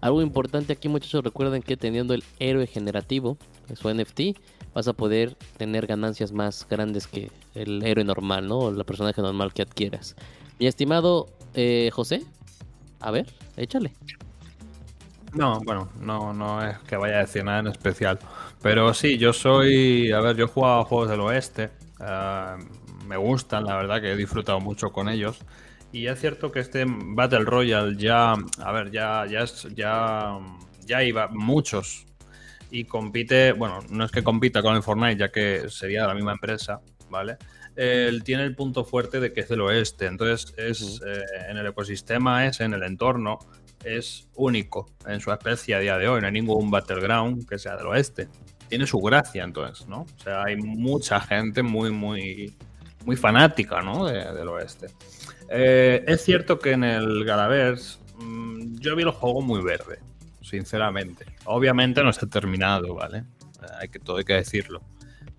[0.00, 3.36] Algo importante aquí, muchachos, recuerden que teniendo el héroe generativo,
[3.74, 4.38] su NFT,
[4.72, 8.58] vas a poder tener ganancias más grandes que el héroe normal, ¿no?
[8.60, 10.16] O el personaje normal que adquieras.
[10.58, 12.22] Mi estimado eh, José,
[13.00, 13.26] a ver,
[13.56, 13.92] échale.
[15.34, 18.18] No, bueno, no, no es que vaya a decir nada en especial.
[18.62, 20.10] Pero sí, yo soy.
[20.12, 21.70] A ver, yo he jugado a juegos del oeste.
[22.00, 22.56] eh,
[23.06, 25.38] me gustan, la verdad que he disfrutado mucho con ellos.
[25.92, 28.32] Y es cierto que este Battle Royale ya.
[28.32, 30.38] A ver, ya, ya, es- ya,
[30.86, 32.04] ya iba muchos.
[32.70, 36.14] y compite, bueno, no es que compita con el Fortnite, ya que sería de la
[36.14, 37.36] misma empresa, ¿vale?
[37.76, 41.66] Él tiene el punto fuerte de que es del oeste, entonces es eh, en el
[41.66, 43.38] ecosistema, es en el entorno,
[43.84, 47.76] es único en su especie a día de hoy, no hay ningún battleground que sea
[47.76, 48.28] del oeste.
[48.68, 50.00] Tiene su gracia entonces, ¿no?
[50.02, 52.54] O sea, hay mucha gente muy, muy,
[53.06, 54.06] muy fanática, ¿no?
[54.06, 54.88] De- del oeste.
[55.48, 59.98] Eh, es cierto que en el Galaverse mm, yo vi el juego muy verde,
[60.42, 61.24] sinceramente.
[61.46, 63.18] Obviamente no está terminado, ¿vale?
[63.18, 64.82] Eh, Hay que, todo hay que decirlo.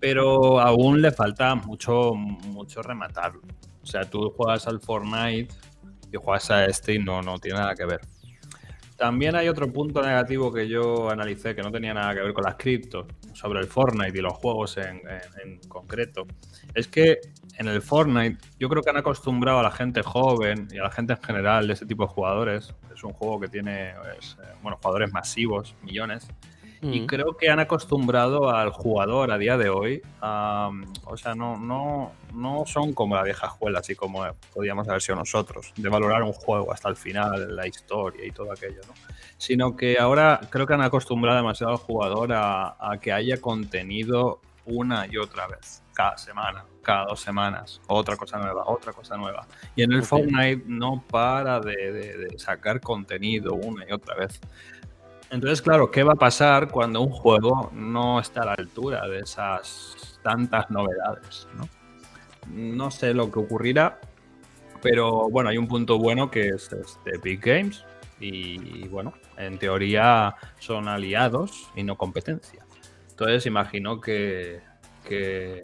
[0.00, 3.42] Pero aún le falta mucho, mucho rematarlo.
[3.82, 5.48] O sea, tú juegas al Fortnite
[6.12, 8.00] y juegas a este y no, no tiene nada que ver.
[9.00, 12.44] También hay otro punto negativo que yo analicé que no tenía nada que ver con
[12.44, 15.00] las criptos, sobre el Fortnite y los juegos en,
[15.68, 16.26] concreto.
[16.74, 17.18] Es que
[17.56, 20.90] en el Fortnite yo creo que han acostumbrado a la gente joven y a la
[20.90, 22.74] gente en general de ese tipo de jugadores.
[22.94, 23.94] Es un juego que tiene eh,
[24.60, 26.28] bueno, jugadores masivos, millones.
[26.82, 27.06] Y Mm.
[27.06, 30.70] creo que han acostumbrado al jugador a día de hoy a,
[31.04, 35.16] o sea, no, no, no son como la vieja escuela, así como podíamos haber sido
[35.16, 38.94] nosotros, de valorar un juego hasta el final, la historia y todo aquello, ¿no?
[39.36, 44.40] Sino que ahora creo que han acostumbrado demasiado al jugador a, a que haya contenido
[44.66, 49.46] una y otra vez, cada semana, cada dos semanas, otra cosa nueva, otra cosa nueva.
[49.76, 50.04] Y en el Ok.
[50.06, 54.40] Fortnite no para de, de- de sacar contenido una y otra vez.
[55.30, 59.20] Entonces, claro, ¿qué va a pasar cuando un juego no está a la altura de
[59.20, 61.46] esas tantas novedades?
[61.56, 61.68] No,
[62.48, 64.00] No sé lo que ocurrirá,
[64.82, 67.84] pero bueno, hay un punto bueno que es este Big Games
[68.18, 72.64] y bueno, en teoría son aliados y no competencia.
[73.10, 74.60] Entonces imagino que,
[75.06, 75.62] que,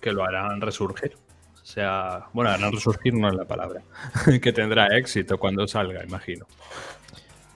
[0.00, 1.16] que lo harán resurgir.
[1.54, 3.82] O sea, bueno, harán resurgir no es la palabra,
[4.40, 6.46] que tendrá éxito cuando salga, imagino.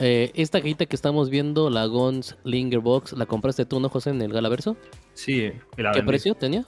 [0.01, 4.11] Eh, esta cajita que estamos viendo, la Gons Linger Box, ¿la compraste tú, no, José,
[4.11, 4.77] en el Galaverso?
[5.13, 6.65] Sí, la ¿Qué vendí precio tenía?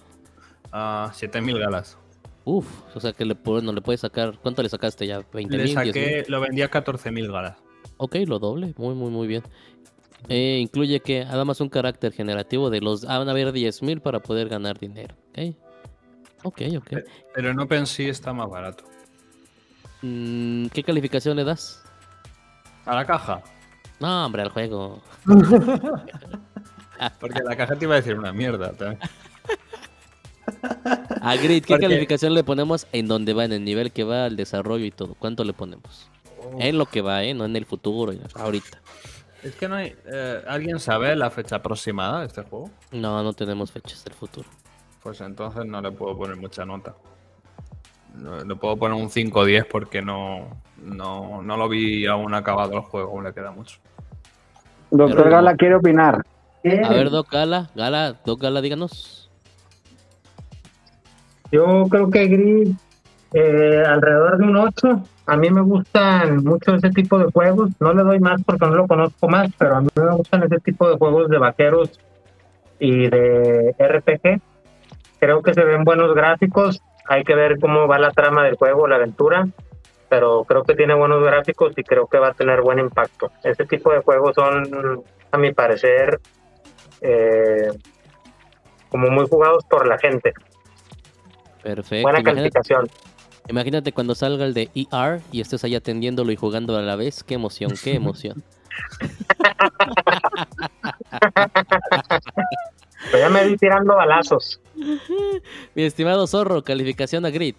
[0.71, 1.99] a 7000 galas.
[2.45, 4.39] Uf, o sea que le, no le puedes sacar.
[4.43, 5.21] ¿Cuánto le sacaste ya?
[5.21, 5.73] ¿20 Le mil?
[5.75, 7.57] saqué, lo vendí a 14.000 galas.
[7.97, 9.43] Ok, lo doble, muy, muy, muy bien.
[10.29, 13.05] Eh, incluye que además un carácter generativo de los.
[13.05, 15.15] ah, Van a haber 10.000 para poder ganar dinero.
[16.45, 17.01] Ok, ok, ok.
[17.35, 18.85] Pero en OpenSea está más barato.
[20.03, 21.82] Mm, ¿Qué calificación le das?
[22.87, 23.41] A la caja.
[24.01, 25.01] No, hombre, al juego.
[27.21, 28.73] Porque la caja te iba a decir una mierda.
[28.73, 28.99] también.
[31.21, 34.27] A Grid, ¿qué Porque- calificación le ponemos en donde va, en el nivel que va,
[34.27, 35.15] el desarrollo y todo?
[35.15, 36.09] ¿Cuánto le ponemos?
[36.59, 37.35] En lo que va, ¿eh?
[37.35, 38.79] No en el futuro, ahorita.
[39.43, 39.95] Es que no hay.
[40.07, 42.71] eh, ¿Alguien sabe la fecha aproximada de este juego?
[42.93, 44.49] No, no tenemos fechas del futuro.
[45.03, 46.95] Pues entonces no le puedo poner mucha nota.
[48.15, 50.49] No, le puedo poner un 5 o 10 porque no,
[50.83, 53.79] no, no lo vi aún acabado el juego, aún le queda mucho.
[54.91, 56.23] Doctor Gala quiere opinar.
[56.65, 59.31] A ver, Doc Gala, Gala, Doc Gala, díganos.
[61.51, 62.75] Yo creo que Grid
[63.35, 65.03] eh, alrededor de un 8.
[65.27, 67.71] A mí me gustan mucho ese tipo de juegos.
[67.81, 70.59] No le doy más porque no lo conozco más, pero a mí me gustan ese
[70.61, 71.91] tipo de juegos de vaqueros
[72.79, 74.41] y de RPG.
[75.19, 76.83] Creo que se ven buenos gráficos.
[77.09, 79.47] Hay que ver cómo va la trama del juego, la aventura.
[80.09, 83.33] Pero creo que tiene buenos gráficos y creo que va a tener buen impacto.
[83.43, 86.21] Ese tipo de juegos son, a mi parecer,
[87.01, 87.69] eh,
[88.91, 90.35] como muy jugados por la gente.
[91.63, 92.03] Perfecto.
[92.03, 92.89] Buena Imagínate, calificación.
[93.49, 97.25] imagínate cuando salga el de ER y estés ahí atendiéndolo y jugando a la vez.
[97.25, 98.43] Qué emoción, qué emoción.
[103.13, 104.59] Pero ya me vi tirando balazos.
[105.75, 107.55] Mi estimado Zorro, calificación a Grid.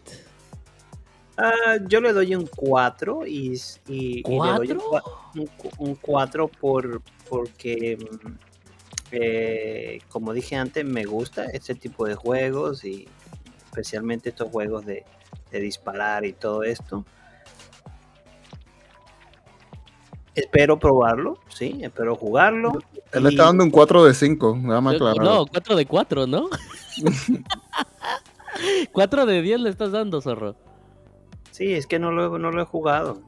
[1.38, 3.54] Ah, yo le doy un 4 y,
[3.88, 5.12] y- y le doy un ¿Cuatro?
[5.36, 8.28] un, un 4 por, porque, mm,
[9.12, 13.08] eh, como dije antes, me gusta este tipo de juegos y
[13.66, 15.04] especialmente estos juegos de,
[15.52, 17.06] de disparar y todo esto.
[20.36, 22.72] Espero probarlo, sí, espero jugarlo.
[23.12, 25.24] Él le está y- dando un 4 de 5, nada más claro.
[25.24, 26.50] No, 4 de 4, ¿no?
[28.92, 30.56] 4 de 10 le estás dando, Zorro.
[31.52, 33.22] Sí, es que no lo, no lo he jugado.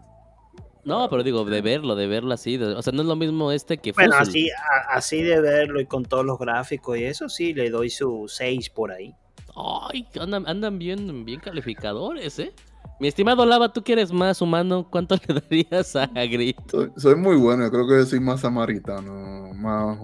[0.84, 2.58] No, pero digo, de verlo, de verlo así.
[2.58, 5.80] de- o sea, no es lo mismo este que Bueno, así, a- así de verlo
[5.82, 9.14] y con todos los gráficos y eso sí, le doy su 6 por ahí.
[9.56, 12.52] Ay, andan, andan bien, bien calificadores, ¿eh?
[13.00, 16.56] Mi estimado Lava, tú que eres más humano, ¿cuánto le darías a Grid?
[16.72, 19.54] Soy, soy muy bueno, yo creo que soy más samaritano.
[19.54, 20.00] Más...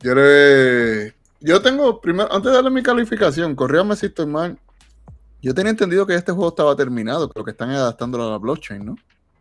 [0.00, 4.58] Yo, le- yo tengo, primero, antes de darle mi calificación, corríame si estoy mal.
[5.42, 8.84] Yo tenía entendido que este juego estaba terminado, pero que están adaptándolo a la blockchain,
[8.86, 8.96] ¿no?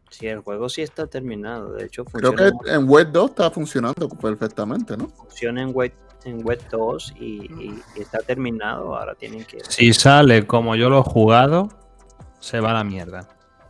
[0.09, 1.73] Sí, el juego sí está terminado.
[1.73, 5.09] De hecho, Creo funciona, que en Web 2 está funcionando perfectamente, ¿no?
[5.09, 5.91] funciona en web
[6.23, 8.95] en web 2 y, y- y está terminado.
[8.95, 9.59] Ahora tienen que.
[9.69, 11.69] Si sale como yo lo he jugado,
[12.47, 13.27] se va a la mierda.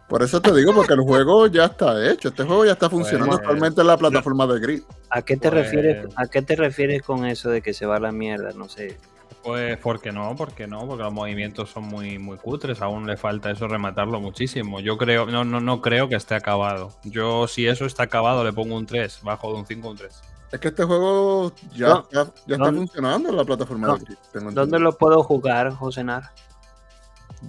[0.08, 2.30] Por eso te digo, porque el juego ya está hecho.
[2.30, 4.84] Este juego ya está funcionando Pues, actualmente en la plataforma de Grid.
[5.10, 6.06] ¿A qué te Pues- refieres?
[6.16, 8.52] ¿A qué te refieres con eso de que se va a la mierda?
[8.54, 8.98] No sé.
[9.44, 10.34] Pues, ¿por qué no?
[10.36, 10.86] ¿Por qué no?
[10.88, 12.82] Porque los movimientos son muy, muy cutres.
[12.82, 14.80] Aún le falta eso rematarlo muchísimo.
[14.80, 16.92] Yo creo, no, no, no creo que esté acabado.
[17.04, 19.20] Yo, si eso está acabado, le pongo un 3.
[19.24, 20.22] Bajo de un 5 a un 3.
[20.54, 23.98] Es que este juego ya, No, ya, ya está funcionando en la plataforma no.
[23.98, 24.16] de Grid.
[24.32, 26.32] tengo ¿Dónde lo puedo jugar, Josenar?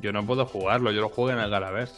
[0.00, 1.94] Yo no puedo jugarlo, yo lo juego en el Galaverse.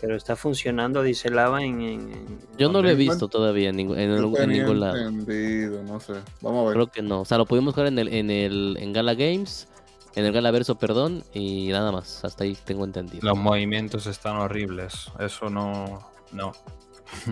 [0.00, 1.80] Pero está funcionando, dice Lava, en...
[1.80, 4.96] en- en- Yo no lo he visto todavía en, ningún- en, en lado.
[4.96, 6.14] entendido, no sé.
[6.42, 6.72] Vamos a ver.
[6.74, 7.20] Creo que no.
[7.22, 9.66] O sea, lo pudimos jugar en el, en el en Gala Games,
[10.14, 12.22] en el Gala Verso, perdón, y nada más.
[12.24, 13.26] Hasta ahí tengo entendido.
[13.26, 15.10] Los movimientos están horribles.
[15.18, 16.06] Eso no.
[16.32, 16.52] No.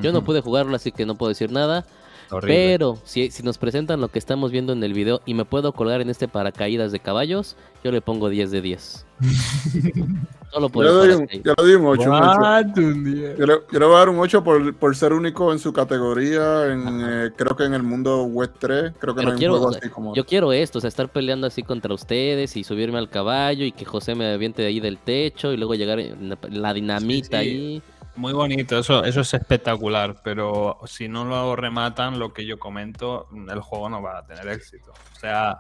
[0.00, 1.84] Yo no pude jugarlo, así que no puedo decir nada.
[2.33, 2.55] Horrible.
[2.55, 5.73] Pero si, si nos presentan lo que estamos viendo en el video y me puedo
[5.73, 9.07] colgar en este paracaídas de caballos, yo le pongo 10 de 10.
[10.52, 11.44] Solo por Yo le doy un, paracaídas.
[11.44, 12.11] yo le doy un 8.
[12.11, 12.78] What?
[12.78, 13.36] Un día.
[13.36, 15.73] Yo le, yo le voy a dar un 8 por, por ser único en su
[15.73, 16.67] categoría.
[16.73, 18.93] En, eh, creo que en el mundo Web 3.
[18.99, 20.15] Creo que Pero no hay quiero- un juego así como.
[20.15, 23.73] Yo quiero esto, o sea, estar peleando así contra ustedes y subirme al caballo y
[23.73, 27.44] que José me aviente de ahí del techo y luego llegar la, la dinamita Sí,
[27.49, 27.51] sí.
[27.51, 27.83] ahí.
[28.15, 33.26] Muy bonito, eso, eso es espectacular, pero si no lo rematan, lo que yo comento,
[33.50, 34.92] el juego no va a tener éxito.
[35.16, 35.57] O sea,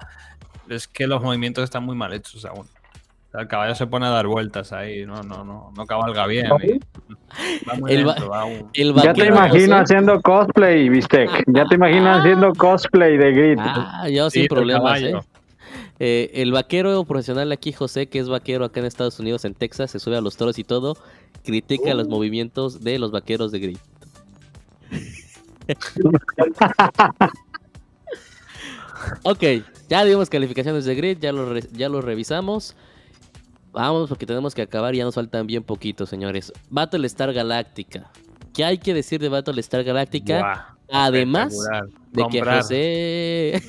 [0.68, 2.66] es que los movimientos están muy mal hechos aún.
[2.66, 6.26] O sea, el caballo se pone a dar vueltas ahí, no, no, no, no cabalga
[6.26, 6.46] bien.
[6.62, 6.78] y-
[7.66, 11.44] va muy El va- lento, va un- El Ya te imagino haciendo cosplay, Bistec.
[11.46, 13.58] Ya te imagino haciendo cosplay de Grid.
[13.60, 15.00] Ah, yo sin problemas.
[15.00, 15.14] ¿eh?
[15.98, 19.90] Eh, El vaquero profesional aquí, José, que es vaquero acá en Estados Unidos, en Texas,
[19.92, 20.96] se sube a los toros y todo,
[21.44, 23.78] critica los movimientos de los vaqueros de Grid.
[29.22, 29.42] ok,
[29.88, 32.76] ya dimos calificaciones de Grid, ya lo, ya lo revisamos.
[33.72, 36.52] Vamos, porque tenemos que acabar y ya nos faltan bien poquitos, señores.
[36.68, 38.10] Battlestar Galactica.
[38.52, 40.40] ¿Qué hay que decir de Battlestar Galactica?
[40.40, 41.56] Buah, Además
[42.10, 42.42] de que.
[42.42, 43.62] José...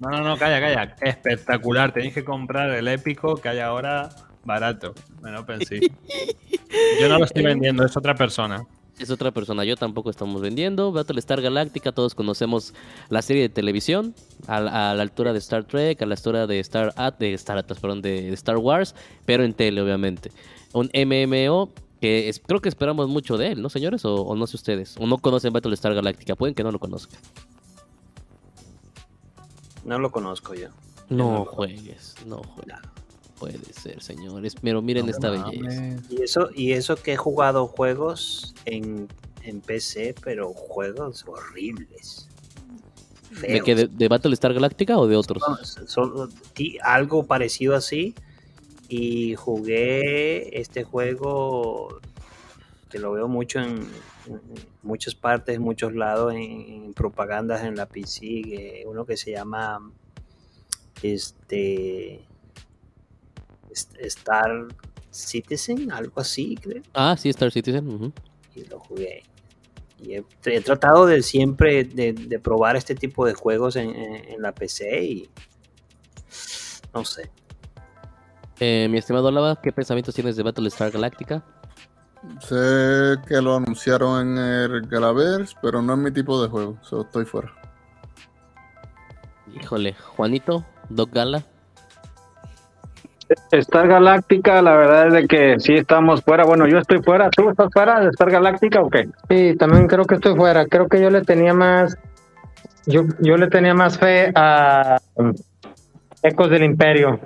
[0.00, 0.96] No, no, no, calla, calla.
[1.00, 1.92] Espectacular.
[1.92, 4.10] Tenéis que comprar el épico que hay ahora
[4.44, 4.94] barato.
[5.20, 5.80] Bueno, pensé.
[7.00, 8.64] Yo no lo estoy vendiendo, es otra persona.
[8.98, 10.92] Es otra persona, yo tampoco estamos vendiendo.
[10.92, 12.74] Battlestar Galactica, todos conocemos
[13.08, 14.14] la serie de televisión,
[14.46, 17.34] a, la- a la altura de Star Trek, a la altura de Star, At- de
[17.34, 18.94] Star Atlas, perdón, de, de Star Wars,
[19.26, 20.30] pero en tele, obviamente.
[20.72, 24.04] Un MMO que es- creo que esperamos mucho de él, ¿no, señores?
[24.04, 27.18] O, o no sé ustedes, o no conocen Battlestar Galactica, pueden que no lo conozcan.
[29.84, 30.68] No lo conozco yo.
[31.08, 32.76] No juegues, no juegues.
[33.38, 35.96] Puede ser, señores, pero miren esta belleza.
[36.08, 39.08] Y eso, y eso que he jugado juegos en,
[39.42, 42.28] en PC, pero juegos horribles.
[43.30, 43.64] ¿De Feos.
[43.64, 43.74] qué?
[43.74, 45.42] ¿De, de Battlestar Galactica o de otros?
[45.64, 48.14] Son- son- ti- algo parecido así.
[48.88, 52.00] Y jugué este juego
[52.90, 53.78] que lo veo mucho en,
[54.28, 54.40] en
[54.84, 58.20] muchas partes, en muchos lados, en, en propagandas en la PC.
[58.20, 59.90] que uno que se llama
[61.02, 62.33] este est-
[63.74, 64.50] Star
[65.10, 66.82] Citizen, algo así, creo.
[66.94, 68.12] Ah, sí, Star Citizen.
[68.54, 69.22] Y lo jugué.
[70.00, 74.28] Y he, he tratado de siempre de, de probar este tipo de juegos en, en-
[74.32, 75.30] en la PC y
[76.92, 77.30] no sé.
[78.60, 81.44] Eh, mi estimado Lava, ¿qué pensamientos tienes de Battlestar Galactica?
[82.40, 86.78] Sé que lo anunciaron en el Galaverse, pero no es mi tipo de juego.
[86.82, 87.52] So, estoy fuera.
[89.54, 91.44] Híjole, Juanito, Doc Gala.
[93.52, 96.44] Star Galáctica, la verdad es de que sí estamos fuera.
[96.44, 97.30] Bueno, yo estoy fuera.
[97.30, 99.08] ¿Tú estás fuera de Star Galáctica o qué?
[99.28, 100.66] Sí, también creo que estoy fuera.
[100.66, 101.96] Creo que yo le tenía más.
[102.86, 104.98] Yo, yo le tenía más fe a
[106.22, 107.20] Ecos del Imperio.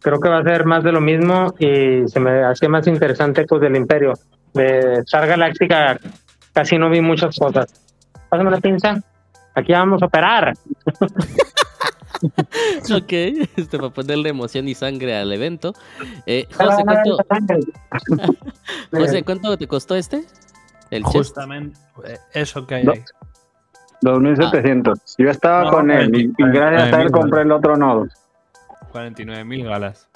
[0.00, 3.42] Creo que va a ser más de lo mismo y se me hacía más interesante
[3.42, 4.14] Ecos del Imperio.
[4.52, 5.98] De Galáctica
[6.52, 7.72] casi no vi muchas cosas.
[8.28, 9.00] Pásame la pinza.
[9.54, 10.54] Aquí vamos a operar.
[12.94, 13.12] ok,
[13.56, 15.72] este, para ponerle emoción y sangre al evento.
[16.26, 17.16] Eh, José, ¿cuánto,
[18.92, 20.24] José, ¿cuánto te costó este?
[20.90, 21.02] El.
[21.04, 22.92] Justamente eh, eso que hay No.
[22.92, 23.02] ahí.
[24.02, 24.98] 2700.
[25.18, 28.06] Yo estaba No, con él y, gracias a él 49.000 compré el otro nodo.
[28.92, 30.08] 49.000 galas.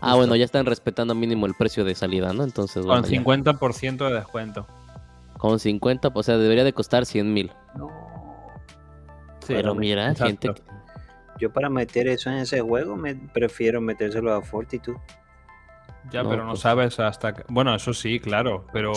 [0.00, 2.44] Ah, bueno, ya están respetando mínimo el precio de salida, ¿no?
[2.44, 3.20] Entonces, Con bueno, ya.
[3.22, 4.66] 50% de descuento.
[5.38, 7.52] con 50, o sea, debería de costar 100 mil.
[9.40, 10.48] Sí, Pero mira, exacto.
[10.48, 10.62] gente,
[11.38, 14.98] Yo para meter eso en ese juego me prefiero metérselo a Fortitude.
[16.12, 17.34] Ya, No, pero no pues- sabes hasta.
[17.34, 18.64] que- Bueno, eso sí, claro.
[18.72, 18.92] Pero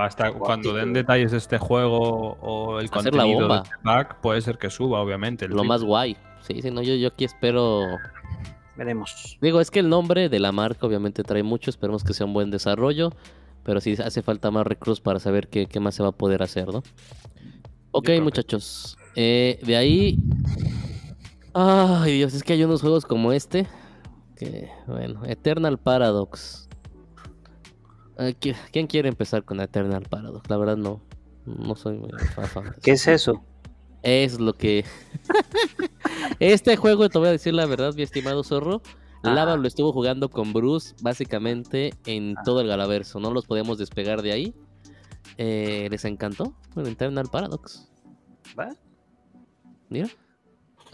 [0.00, 3.62] hasta cuando den detalles de este juego o el Hacer contenido de bomba.
[3.64, 5.46] este pack, puede ser que suba, obviamente.
[5.46, 6.16] el Lo más guay.
[6.42, 7.86] Sí, sí, no, yo, yo aquí espero.
[8.76, 9.36] Veremos.
[9.42, 12.32] Digo, es que el nombre de la marca obviamente trae mucho, esperemos que sea un
[12.32, 13.10] buen desarrollo,
[13.64, 16.42] pero sí hace falta más recursos para saber qué, qué más se va a poder
[16.42, 16.82] hacer, ¿no?
[17.90, 18.96] Ok, muchachos.
[19.14, 20.16] eh, de ahí...
[21.54, 23.66] Ay, Dios, es que hay unos juegos como este,
[24.36, 26.68] que, bueno, Eternal Paradox.
[28.16, 30.48] ¿qui- ¿Quién quiere empezar con Eternal Paradox?
[30.48, 31.00] La verdad no,
[31.44, 32.64] no soy muy fa- fan.
[32.64, 32.70] de.
[32.82, 33.42] ¿Qué es eso?
[34.02, 34.84] Es lo que.
[36.40, 38.82] este juego, te voy a decir la verdad, mi estimado zorro.
[39.22, 43.20] Lava lo estuvo jugando con Bruce básicamente en todo el Galaverso.
[43.20, 44.54] No los podíamos despegar de ahí.
[45.38, 46.56] Eh, ¿Les encantó?
[46.74, 47.88] Bueno, Eternal Paradox.
[48.58, 48.70] ¿Va?
[49.88, 50.08] Mira.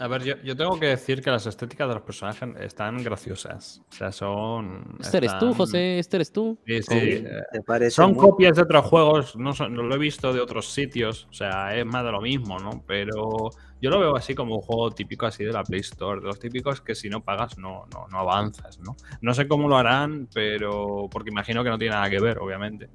[0.01, 3.81] A ver, yo, yo tengo que decir que las estéticas de los personajes están graciosas.
[3.91, 4.95] O sea, son.
[4.99, 5.99] Este eres tú, José.
[5.99, 6.57] Este eres tú.
[6.65, 9.95] Sí, sí, eh, ¿Te parece Son muy- copias de otros juegos, no, son- no lo
[9.95, 12.81] he visto de otros sitios, o sea, es más de lo mismo, ¿no?
[12.87, 13.49] Pero
[13.81, 16.39] yo lo veo así como un juego típico así de la Play Store, de los
[16.39, 18.95] típicos que si no pagas no, no, no avanzas, ¿no?
[19.19, 22.89] No sé cómo lo harán, pero porque imagino que no tiene nada que ver, obviamente.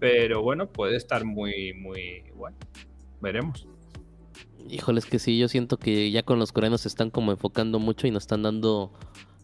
[0.00, 2.56] Pero bueno, puede estar muy, muy bueno.
[3.20, 3.68] Veremos.
[4.68, 7.78] Híjole, es que sí, yo siento que ya con los coreanos se están como enfocando
[7.78, 8.92] mucho y nos están dando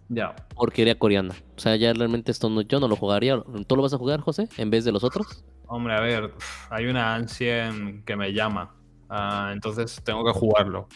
[0.08, 0.34] Ya.
[0.54, 1.34] porquería coreana.
[1.56, 3.42] O sea, ya realmente esto no, yo no lo jugaría.
[3.66, 5.44] ¿Tú lo vas a jugar, José, en vez de los otros?
[5.66, 6.32] Hombre, a ver,
[6.70, 8.74] hay una Ancien que me llama,
[9.10, 10.88] ah, entonces tengo que jugarlo.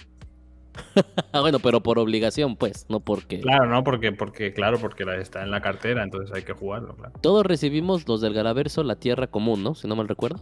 [1.34, 3.40] Ah, bueno, pero por obligación, pues, no porque...
[3.40, 3.82] Claro, ¿no?
[3.84, 7.12] Porque, porque claro, porque está en la cartera, entonces hay que jugarlo, claro.
[7.22, 9.74] Todos recibimos los del Galaverso la tierra común, ¿no?
[9.74, 10.40] Si no mal recuerdo.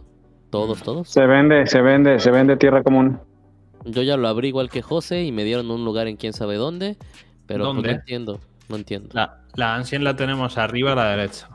[0.49, 1.09] Todos, todos.
[1.09, 3.19] Se vende, se vende, se vende tierra común.
[3.85, 6.55] Yo ya lo abrí igual que José y me dieron un lugar en quién sabe
[6.55, 6.97] dónde.
[7.47, 9.09] Pero pues, no entiendo, no entiendo.
[9.13, 11.49] La, la Ancien la tenemos arriba a la derecha.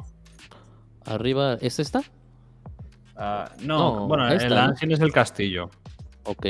[1.05, 2.03] Arriba, ¿es esta?
[3.17, 4.61] Ah, no, No, bueno, esta, el ¿no?
[4.61, 5.71] Ancien es el castillo,
[6.25, 6.47] Ok.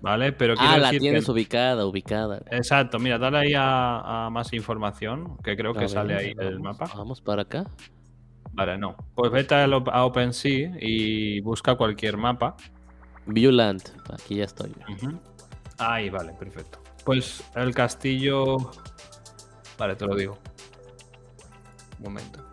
[0.00, 0.32] ¿vale?
[0.32, 2.40] Pero Ah, la decir tienes que- ubicada, ubicada.
[2.50, 6.32] Exacto, mira, dale ahí a, a más información, que creo A que ver, sale ahí
[6.38, 6.90] el vamos, mapa.
[6.96, 7.64] Vamos para acá.
[8.52, 8.96] Vale, no.
[9.14, 12.56] Pues vete a OpenSea y busca cualquier mapa.
[13.26, 13.82] Viewland.
[14.12, 14.74] Aquí ya estoy.
[15.78, 16.82] Ahí, vale, perfecto.
[17.04, 18.56] Pues el castillo.
[19.78, 20.38] Vale, te lo digo.
[21.98, 22.44] Un momento.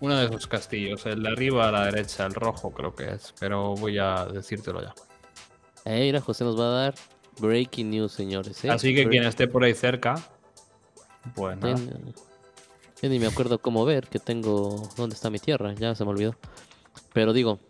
[0.00, 3.32] Uno de esos castillos, el de arriba a la derecha, el rojo creo que es,
[3.38, 4.94] pero voy a decírtelo ya.
[5.84, 6.94] Eh, mira, José nos va a dar
[7.40, 8.64] breaking news, señores.
[8.64, 8.70] ¿eh?
[8.70, 10.14] Así que quien esté por ahí cerca,
[11.34, 11.76] pues nada.
[13.02, 14.88] Yo ni me acuerdo cómo ver, que tengo...
[14.96, 15.74] ¿Dónde está mi tierra?
[15.74, 16.36] Ya se me olvidó.
[17.12, 17.60] Pero digo,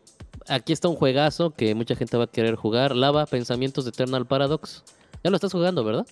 [0.48, 2.94] aquí está un juegazo que mucha gente va a querer jugar.
[2.94, 4.82] Lava, Pensamientos de Eternal Paradox.
[5.22, 6.06] Ya lo estás jugando, ¿verdad?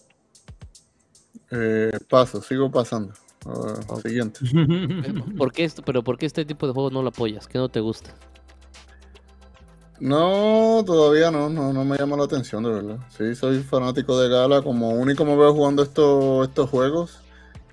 [1.50, 3.12] Eh, paso, sigo pasando.
[3.46, 3.96] Ah.
[4.02, 4.40] Siguiente.
[5.36, 7.46] ¿Por qué esto, pero ¿por qué este tipo de juegos no lo apoyas?
[7.46, 8.14] ¿Qué no te gusta?
[10.00, 12.98] No, todavía no, no, no me llama la atención, de verdad.
[13.16, 17.21] Sí, soy fanático de Gala, como único me veo jugando estos, estos juegos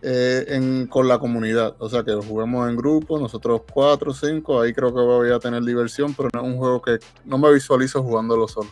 [0.01, 1.75] eh, en, con la comunidad.
[1.79, 5.63] O sea, que juguemos en grupo, nosotros cuatro, cinco, ahí creo que voy a tener
[5.63, 8.69] diversión, pero no es un juego que no me visualizo jugándolo solo.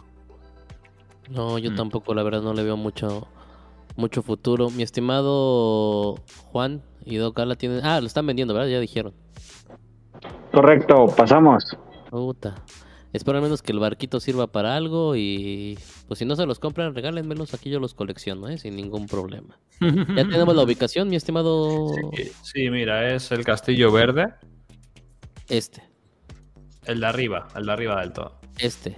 [1.30, 1.76] No, yo Mm.
[1.76, 3.28] tampoco, la verdad, no le veo mucho,
[3.96, 4.70] mucho futuro.
[4.70, 6.16] Mi estimado
[6.52, 7.82] Juan y Doc Gala tienen...
[7.84, 8.70] Ah, lo están vendiendo, ¿verdad?
[8.70, 9.14] Ya dijeron.
[10.52, 11.64] Correcto, pasamos.
[12.10, 12.56] Puta.
[13.14, 16.60] Espero al menos que el barquito sirva para algo y pues si no se los
[16.60, 18.58] compran, regálenmelos, aquí yo los colecciono, ¿eh?
[18.58, 19.60] sin ningún problema.
[19.82, 19.90] Ya
[20.30, 24.34] tenemos la ubicación, mi estimado Sí, sí, mira, es el castillo verde,
[25.50, 25.84] este,
[26.86, 28.40] el de arriba, el de arriba del todo.
[28.58, 28.96] este.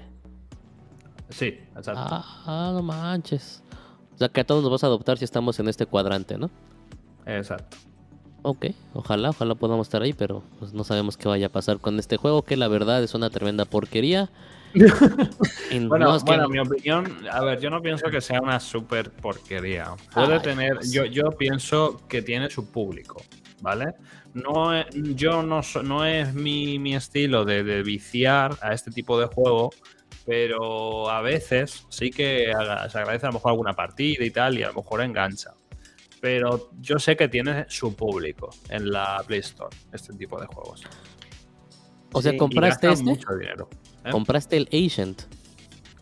[1.29, 1.93] Sí, exacto.
[1.95, 3.63] Ah, ah, no manches.
[4.15, 6.49] O sea que a todos nos vas a adoptar si estamos en este cuadrante, ¿no?
[7.25, 7.77] Exacto.
[8.41, 11.99] Ok, ojalá, ojalá podamos estar ahí, pero pues no sabemos qué vaya a pasar con
[11.99, 14.29] este juego, que la verdad es una tremenda porquería.
[14.73, 18.59] Bueno, no, es que- bueno, mi opinión, a ver, yo no pienso que sea una
[18.59, 19.93] super porquería.
[20.13, 23.21] Puede Ay, tener, yo, yo pienso que tiene su público,
[23.61, 23.93] ¿vale?
[24.33, 29.19] No, yo no, so- no es mi, mi estilo de, de viciar a este tipo
[29.19, 29.71] de juego,
[30.25, 32.51] pero a veces sí que
[32.91, 35.53] se agradece a lo mejor alguna partida y tal, y a lo mejor engancha.
[36.21, 40.83] Pero yo sé que tiene su público en la Play Store, este tipo de juegos.
[42.11, 43.03] o sea, sí, ¿compraste Y este?
[43.03, 43.69] mucho dinero.
[44.05, 44.11] ¿Eh?
[44.11, 45.21] ¿Compraste el Ancient?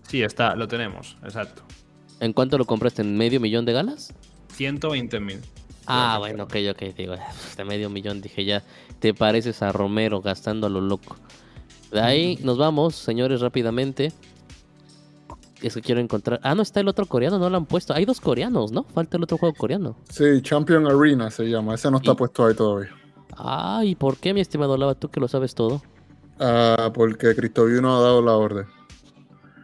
[0.08, 1.64] Sí, está, lo tenemos, exacto.
[2.19, 3.01] ¿En cuánto lo compraste?
[3.01, 4.14] ¿En medio millón de galas?
[4.53, 5.40] 120 mil.
[5.85, 7.16] Ah, que bueno, ok, ok, digo,
[7.58, 8.64] de medio millón, dije ya,
[9.00, 11.16] te pareces a Romero gastando a lo loco.
[11.92, 14.11] De ahí nos vamos, señores, rápidamente.
[15.61, 16.40] Es que quiero encontrar.
[16.43, 17.93] Ah, no está el otro coreano, no lo han puesto.
[17.93, 18.84] Hay dos coreanos, ¿no?
[18.84, 19.95] Falta el otro juego coreano.
[20.09, 22.90] Sí, Champion Arena se llama, ese no está Y- puesto ahí todavía.
[23.35, 24.93] Ay, ¿por qué, mi estimado Lava?
[24.95, 25.82] Tú que lo sabes todo.
[26.40, 28.68] Ah, porque Cristoview no ha dado la orden.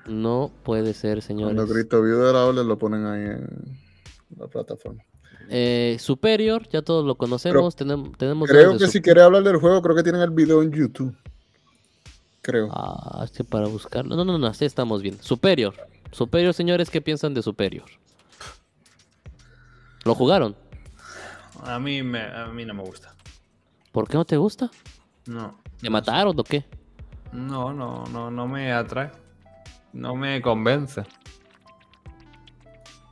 [0.08, 1.56] No puede ser, señores.
[1.56, 3.48] Cuando Cristoview da la orden, lo ponen ahí en
[4.38, 5.03] la plataforma.
[5.50, 7.76] Eh, Superior, ya todos lo conocemos.
[7.76, 10.72] tenemos, tenemos Creo que si quieres hablar del juego, creo que tienen el video en
[10.72, 11.16] YouTube.
[12.42, 12.69] Creo.
[12.72, 14.16] Ah, es que para buscarlo.
[14.16, 15.18] No, no, no, así estamos bien.
[15.22, 15.74] Superior.
[16.11, 17.85] Superior, señores, ¿qué piensan de Superior?
[20.03, 20.56] ¿Lo jugaron?
[21.64, 23.16] A mí, me, a mí no me gusta.
[23.92, 24.69] ¿Por qué no te gusta?
[25.26, 25.62] No.
[25.83, 26.63] ¿Te mataron o qué?
[27.33, 29.11] No, no, no, no me atrae.
[29.91, 31.03] No me convence.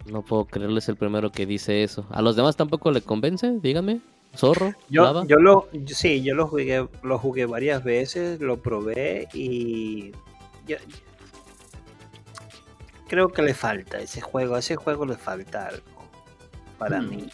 [0.05, 2.05] No puedo creerles el primero que dice eso.
[2.09, 3.59] ¿A los demás tampoco le convence?
[3.61, 3.99] Dígame.
[4.35, 5.25] Zorro, Yo, Lava.
[5.27, 10.11] yo lo, yo- sí, yo lo jugué, lo jugué varias veces, lo probé y
[10.65, 10.77] yo-
[13.09, 15.83] creo que le falta ese juego, a ese juego le falta algo
[16.77, 17.09] para Hmm.
[17.09, 17.29] mí.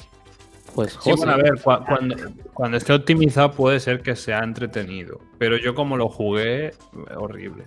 [0.78, 2.16] Pues Sí, bueno, a ver, cua- cuando,
[2.54, 5.20] cuando esté optimizado puede ser que sea entretenido.
[5.40, 6.72] Pero yo como lo jugué,
[7.16, 7.66] horrible.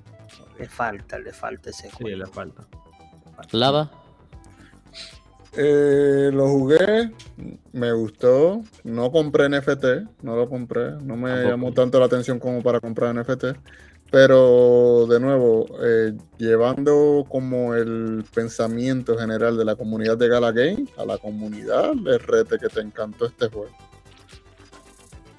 [0.61, 2.19] Le falta, le falta ese Sí, juego.
[2.19, 2.63] le falta.
[3.51, 3.91] Lava.
[5.57, 7.11] Eh, lo jugué,
[7.73, 8.63] me gustó.
[8.85, 9.85] No compré NFT,
[10.23, 10.93] no lo compré.
[11.03, 13.57] No me llamó tanto la atención como para comprar NFT.
[14.11, 20.87] Pero de nuevo, eh, llevando como el pensamiento general de la comunidad de Gala Game
[20.97, 23.71] a la comunidad, le rete que te encantó este juego.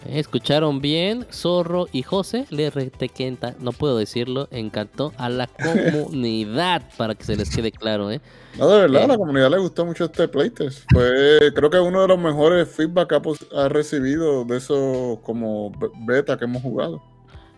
[0.05, 6.81] Eh, Escucharon bien, Zorro y José le retequenta, no puedo decirlo, encantó a la comunidad,
[6.97, 8.21] para que se les quede claro, ¿eh?
[8.57, 9.03] No, de verdad, Eh.
[9.03, 10.85] a la comunidad le gustó mucho este playtest.
[10.93, 15.89] Fue, creo que uno de los mejores feedback que ha, recibido de esos como be-
[16.05, 17.01] beta que hemos jugado.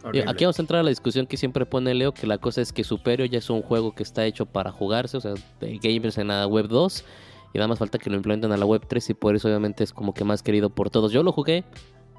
[0.04, 0.30] Horrible.
[0.30, 2.74] Aquí vamos a entrar a la discusión que siempre pone Leo, que la cosa es
[2.74, 6.18] que Superior ya es un juego que está hecho para jugarse, o sea, de gamers
[6.18, 7.06] en la web 2,
[7.54, 9.84] y nada más falta que lo implementen a la web 3 y por eso obviamente
[9.84, 11.12] es como que más querido por todos.
[11.12, 11.64] Yo lo jugué,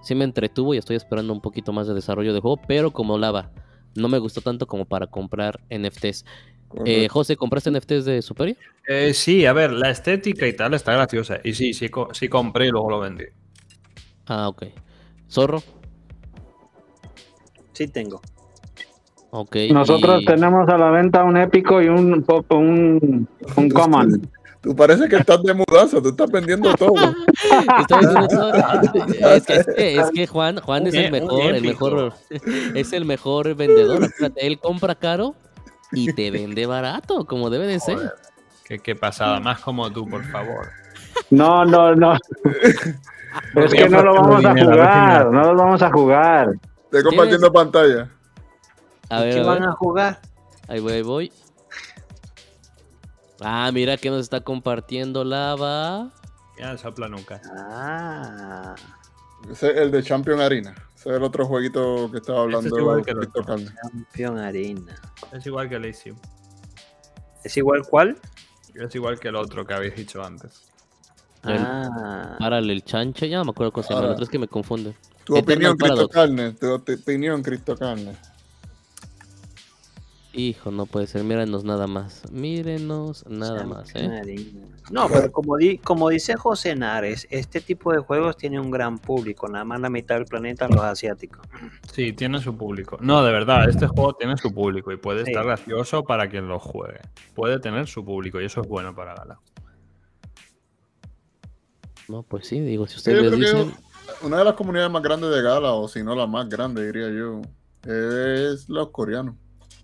[0.03, 3.19] sí me entretuvo y estoy esperando un poquito más de desarrollo de juego, pero como
[3.19, 3.51] lava,
[3.95, 6.25] no me gustó tanto como para comprar NFTs.
[6.87, 8.57] Eh, José, ¿compraste NFTs de Superior?
[8.89, 11.39] Eh, sí, a ver, la estética y tal está graciosa.
[11.45, 11.89] Y sí, sí
[12.29, 13.25] compré y luego lo vendí.
[14.27, 14.65] Ah, ok.
[15.31, 15.63] Zorro,
[17.75, 18.21] Sí tengo.
[19.31, 19.57] ok.
[19.73, 24.29] Nosotros y- tenemos a la venta un épico y un, pop- un, un common.
[24.65, 26.95] Tú parece que estás de mudanza, tú estás vendiendo todo.
[27.81, 28.55] Estoy diciendo todo.
[29.35, 32.13] Es que, es que- es que Juan, Juan es el mejor, el mejor,
[32.75, 34.09] es el mejor vendedor.
[34.37, 35.35] Él compra caro
[35.93, 37.99] y te vende barato, como debe de ser.
[38.65, 40.69] Qué, qué pasada, más como tú, por favor.
[41.29, 42.15] No, no, no.
[43.57, 46.55] Es que no lo vamos a jugar, no lo vamos a jugar.
[46.99, 48.11] Estoy compartiendo pantalla.
[49.11, 49.69] A ver, ¿Qué a van ver.
[49.69, 50.21] a jugar?
[50.69, 51.33] Ahí voy, ahí voy.
[53.41, 56.11] Ah, mira que nos está compartiendo lava.
[56.59, 57.41] Ya no sopla nunca.
[57.59, 58.75] Ah,
[59.51, 60.75] Ese es el de Champion Arena.
[60.95, 63.45] Ese es el otro jueguito que estaba Este es hablando igual que el otro.
[63.45, 64.95] Campeón Arena.
[65.33, 66.17] Es igual que el Elysium.
[67.43, 68.17] ¿Es igual cuál?
[68.75, 70.71] Es igual que el otro que habéis dicho antes.
[71.45, 74.07] El- Ah, Párale el chanche, ya no me acuerdo cómo se llama.
[74.07, 74.95] El otro es que me confunde.
[75.25, 76.09] Tu Eternal opinión, Cristo.
[76.09, 76.53] Carne.
[76.53, 78.15] Tu op- opinión, Cristo Carne.
[80.37, 81.23] Hijo, no puede ser.
[81.23, 82.31] Mírenos nada más.
[82.33, 84.11] Mírenos nada más, ¿eh?
[84.91, 88.99] No, pero como, di- como dice José Nares, este tipo de juegos tiene un gran
[88.99, 91.47] público, nada más la mitad del planeta los asiáticos.
[91.93, 92.99] Sí, tiene su público.
[93.01, 95.31] No, de verdad, este juego tiene su público y puede Sí.
[95.31, 97.01] estar gracioso para quien lo juegue.
[97.35, 99.39] Puede tener su público y eso es bueno para Gala.
[102.09, 103.73] No, pues sí, digo, si ustedes dicen.
[104.23, 107.11] Una de las comunidades más grandes de Gala, o si no la más grande, diría
[107.11, 107.43] yo,
[107.83, 109.35] es los coreanos.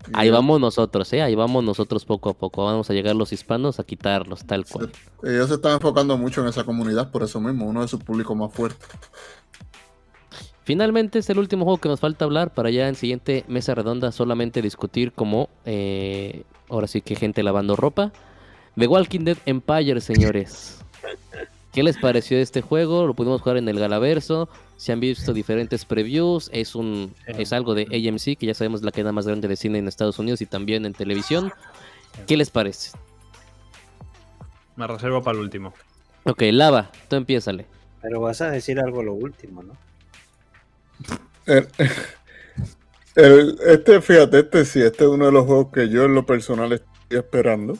[0.07, 1.21] Y Ahí vamos nosotros, ¿eh?
[1.21, 2.65] Ahí vamos nosotros poco a poco.
[2.65, 4.91] Vamos a llegar los hispanos a quitarlos, tal cual.
[5.23, 8.35] Ellos se están enfocando mucho en esa comunidad, por eso mismo, uno de sus públicos
[8.35, 8.87] más fuertes.
[10.63, 14.11] Finalmente es el último juego que nos falta hablar para ya en siguiente mesa redonda
[14.11, 18.11] solamente discutir como, eh, ahora sí que gente lavando ropa.
[18.77, 20.79] The Walking Dead Empire, señores.
[21.71, 23.07] ¿Qué les pareció este juego?
[23.07, 24.49] Lo pudimos jugar en el Galaverso.
[24.75, 26.49] Se han visto diferentes previews.
[26.53, 29.79] Es un es algo de AMC, que ya sabemos la cadena más grande de cine
[29.79, 31.53] en Estados Unidos y también en televisión.
[32.27, 32.91] ¿Qué les parece?
[34.75, 35.73] Me reservo para el último.
[36.23, 37.65] Ok, Lava, tú empiézale.
[38.01, 39.77] Pero vas a decir algo lo último, ¿no?
[41.45, 41.67] El-
[43.15, 46.25] el- este, fíjate, este sí, este es uno de los juegos que yo en lo
[46.25, 47.77] personal estoy esperando.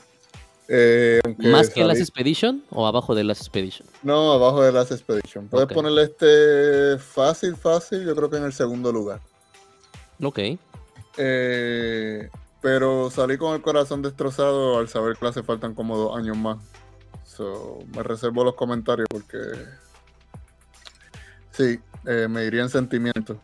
[0.73, 3.85] Eh, ¿Más que Last Expedition o abajo de Last Expedition?
[4.03, 5.49] No, abajo de Last Expedition.
[5.49, 9.19] Puedes ponerle este fácil, fácil, yo creo que en el segundo lugar.
[10.23, 10.39] Ok.
[11.17, 12.29] Eh,
[12.61, 16.37] pero salí con el corazón destrozado al saber que le hace faltan como dos años
[16.37, 16.57] más.
[17.25, 19.37] So, me reservo los comentarios porque.
[21.51, 23.37] Sí, eh, me iría en sentimiento.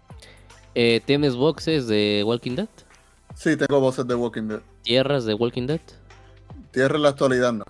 [0.75, 2.69] Eh, ¿Tienes boxes de Walking Dead?
[3.35, 4.61] Sí, tengo voces de Walking Dead.
[4.83, 5.81] ¿Tierras de Walking Dead?
[6.71, 7.63] Tierra en la actualidad no.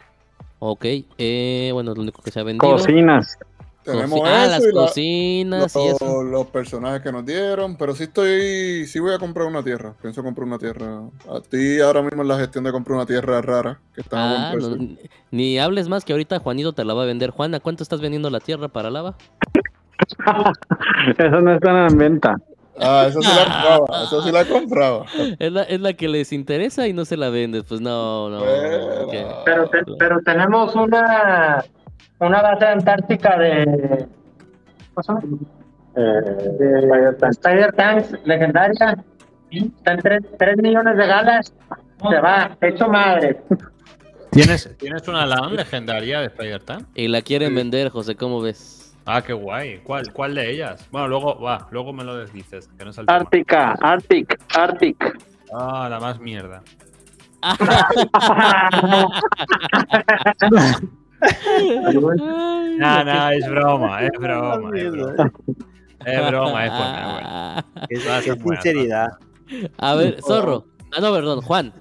[0.59, 0.85] Ok,
[1.17, 2.72] eh, bueno, lo único que se ha vendido.
[2.72, 3.38] Cocinas.
[3.84, 6.24] Tenemos Coci- ah, eso las y la- cocinas y los, eso.
[6.24, 9.93] los personajes que nos dieron, pero sí estoy, sí voy a comprar una tierra.
[10.01, 11.03] Pienso comprar una tierra.
[11.30, 14.50] A ti ahora mismo en la gestión de comprar una tierra rara que está a
[14.51, 14.98] Ah, buen no,
[15.32, 17.30] ni hables más que ahorita Juanito te la va a vender.
[17.30, 19.16] Juana, ¿cuánto estás vendiendo la tierra para lava?
[21.17, 22.35] Eso no está en venta.
[22.80, 25.06] Ah, eso sí la compraba, eso sí la compraba.
[25.39, 27.64] Es la, es la que les interesa y no se la vendes.
[27.67, 28.39] Pues no, no.
[28.39, 29.35] Bueno.
[29.45, 31.64] Pero, te- pero tenemos una,
[32.19, 34.06] una base antártica de.
[35.95, 39.03] De Spider Tanks legendaria.
[39.49, 41.53] Están 3, millones de galas.
[42.09, 43.41] Se va, hecho madre.
[44.31, 46.85] ¿Tienes, ¿Tienes una LAN legendaria de Spider-Man?
[46.93, 48.76] Y la quieren vender, José, ¿cómo ves?
[49.10, 49.80] Ah, qué guay.
[49.86, 50.86] ¿Cuál, ¿Cuál de ellas?
[50.92, 53.19] Bueno, luego, va, luego me lo desdices, que no es el tema.
[53.19, 55.18] Ártica, Arctic, Arctic.
[55.53, 56.61] Ah, la más mierda.
[62.77, 64.77] No, no, es broma, es broma.
[64.77, 65.32] Es broma,
[66.06, 68.36] es, broma, es buena, es buena.
[68.61, 69.10] Sinceridad.
[69.80, 70.66] A ver, Zorro.
[70.95, 71.74] Ah, no, perdón, Juan.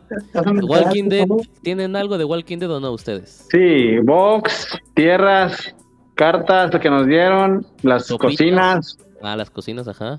[0.63, 1.27] Walking Dead,
[1.63, 3.47] ¿tienen algo de Walking Dead o no ustedes?
[3.51, 5.75] Sí, box, tierras,
[6.17, 8.31] cartas que nos dieron, las Sopitas.
[8.33, 8.99] cocinas.
[9.23, 10.17] Ah, las cocinas, ajá.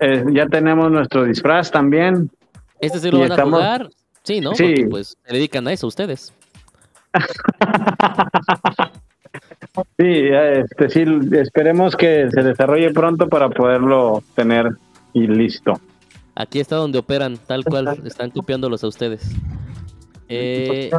[0.00, 2.30] eh, ya tenemos nuestro disfraz también.
[2.80, 3.90] ¿Este sí lo van estamos- a jugar?
[4.24, 4.54] Sí, ¿no?
[4.54, 4.64] Sí.
[4.68, 6.32] Porque pues se dedican a eso ustedes.
[9.98, 14.68] Sí, este, sí, esperemos que se desarrolle pronto para poderlo tener
[15.14, 15.80] y listo.
[16.34, 19.30] Aquí está donde operan, tal cual, están copiándolos a ustedes.
[20.28, 20.90] Eh,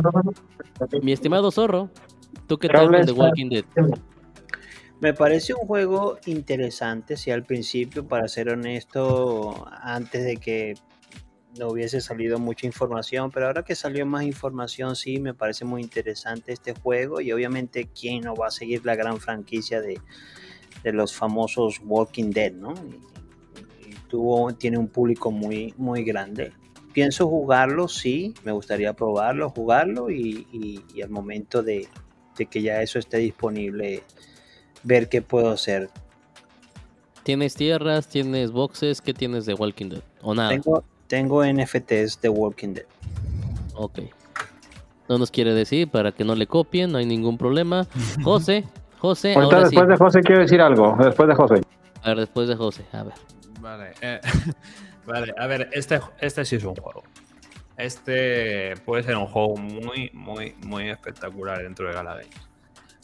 [1.04, 1.90] mi estimado Zorro,
[2.48, 3.66] ¿tú qué tal con The Walking Dead?
[5.04, 10.76] Me parece un juego interesante, si al principio, para ser honesto, antes de que
[11.60, 15.82] no hubiese salido mucha información, pero ahora que salió más información, sí, me parece muy
[15.82, 20.00] interesante este juego y obviamente quién no va a seguir la gran franquicia de,
[20.86, 22.74] los famosos Walking Dead, ¿no?
[23.86, 26.54] Y tuvo, tiene un público muy, muy grande.
[26.94, 31.90] Pienso jugarlo, sí, me gustaría probarlo, jugarlo y, y- y al momento de,
[32.38, 34.04] de que ya eso esté disponible,
[34.84, 35.90] ver qué puedo hacer.
[37.24, 38.08] ¿Tienes tierras?
[38.08, 39.02] ¿Tienes boxes?
[39.02, 40.02] ¿Qué tienes de Walking Dead?
[40.22, 40.50] ¿O nada?
[40.50, 42.86] Tengo, tengo NFTs de Walking Dead.
[43.76, 44.00] Ok.
[45.08, 47.88] No nos quiere decir para que no le copien, no hay ningún problema.
[48.24, 48.66] José,
[49.00, 49.76] José, Ahorita ahora sí.
[49.76, 51.62] después de José quiero decir algo, después de José.
[52.02, 53.14] A ver, después de José, a ver.
[53.60, 54.20] Vale, eh,
[55.06, 57.04] vale, a ver, este, este sí es un juego.
[57.78, 62.53] Este puede ser un juego muy, muy, muy espectacular dentro de Gala Games.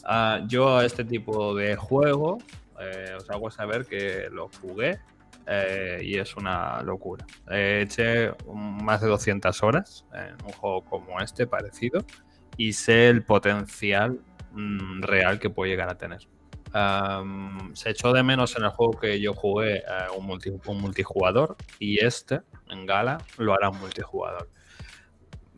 [0.04, 2.38] Ah, yo a este tipo de juego
[2.80, 4.98] eh, os hago saber que lo jugué
[5.46, 7.26] eh, y es una locura.
[7.50, 12.04] Eh, eché más de 200 horas en un juego como este, parecido,
[12.56, 14.20] y sé el potencial
[14.52, 16.28] mm, real que puede llegar a tener.
[17.74, 19.82] Se echó de menos en el juego que yo jugué eh,
[20.16, 20.30] un,
[20.66, 24.48] un multijugador y este, en Gala, lo hará un multijugador.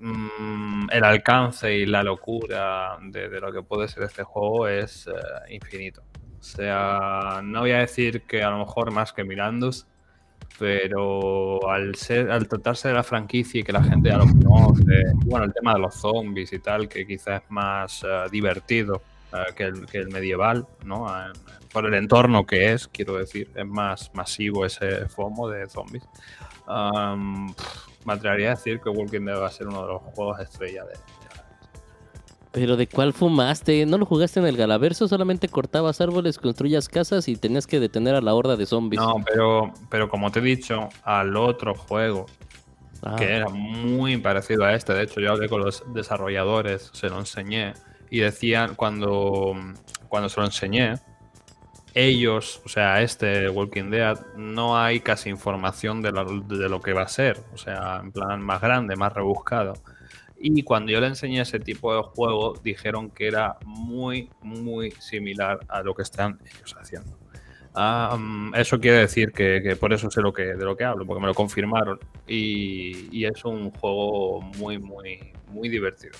[0.05, 5.06] Mm, el alcance y la locura de, de lo que puede ser este juego es
[5.06, 6.02] eh, infinito.
[6.40, 9.86] O sea, no voy a decir que a lo mejor más que Mirandus,
[10.58, 15.05] pero al ser, al tratarse de la franquicia y que la gente ya lo conoce,
[15.24, 19.52] bueno, el tema de los zombies y tal, que quizás es más eh, divertido eh,
[19.55, 21.06] que, el, que el medieval, ¿no?
[21.26, 21.32] En-
[21.72, 26.05] por el entorno que es, quiero decir, es más masivo ese FOMO de zombies.
[26.66, 30.02] Am, pff, me atrevería a decir que Walking Dead va a ser uno de los
[30.02, 30.94] juegos estrella de,
[32.52, 33.86] Pero ¿de cuál fumaste?
[33.86, 35.08] ¿No lo jugaste en el Galaverso?
[35.08, 39.00] Solamente cortabas árboles, construías casas y tenías que detener a la horda de zombies.
[39.00, 42.26] No, pero, pero como te he dicho, al otro juego,
[43.05, 47.08] Ah, que era muy parecido a este, de hecho yo hablé con los desarrolladores, se
[47.08, 47.74] lo enseñé,
[48.10, 49.56] y decían cuando,
[50.08, 50.94] cuando se lo enseñé,
[51.95, 56.93] ellos, o sea, este Walking Dead, no hay casi información de lo, de lo que
[56.93, 59.75] va a ser, o sea, en plan más grande, más rebuscado.
[60.45, 65.61] Y cuando yo le enseñé ese tipo de juego, dijeron que era muy, muy similar
[65.69, 67.17] a lo que están ellos haciendo.
[67.75, 71.07] Mm, eso quiere decir que, que por eso sé lo que, de lo que hablo,
[71.07, 71.99] porque me lo confirmaron.
[72.27, 76.15] Y, y es un juego muy, muy, muy divertido.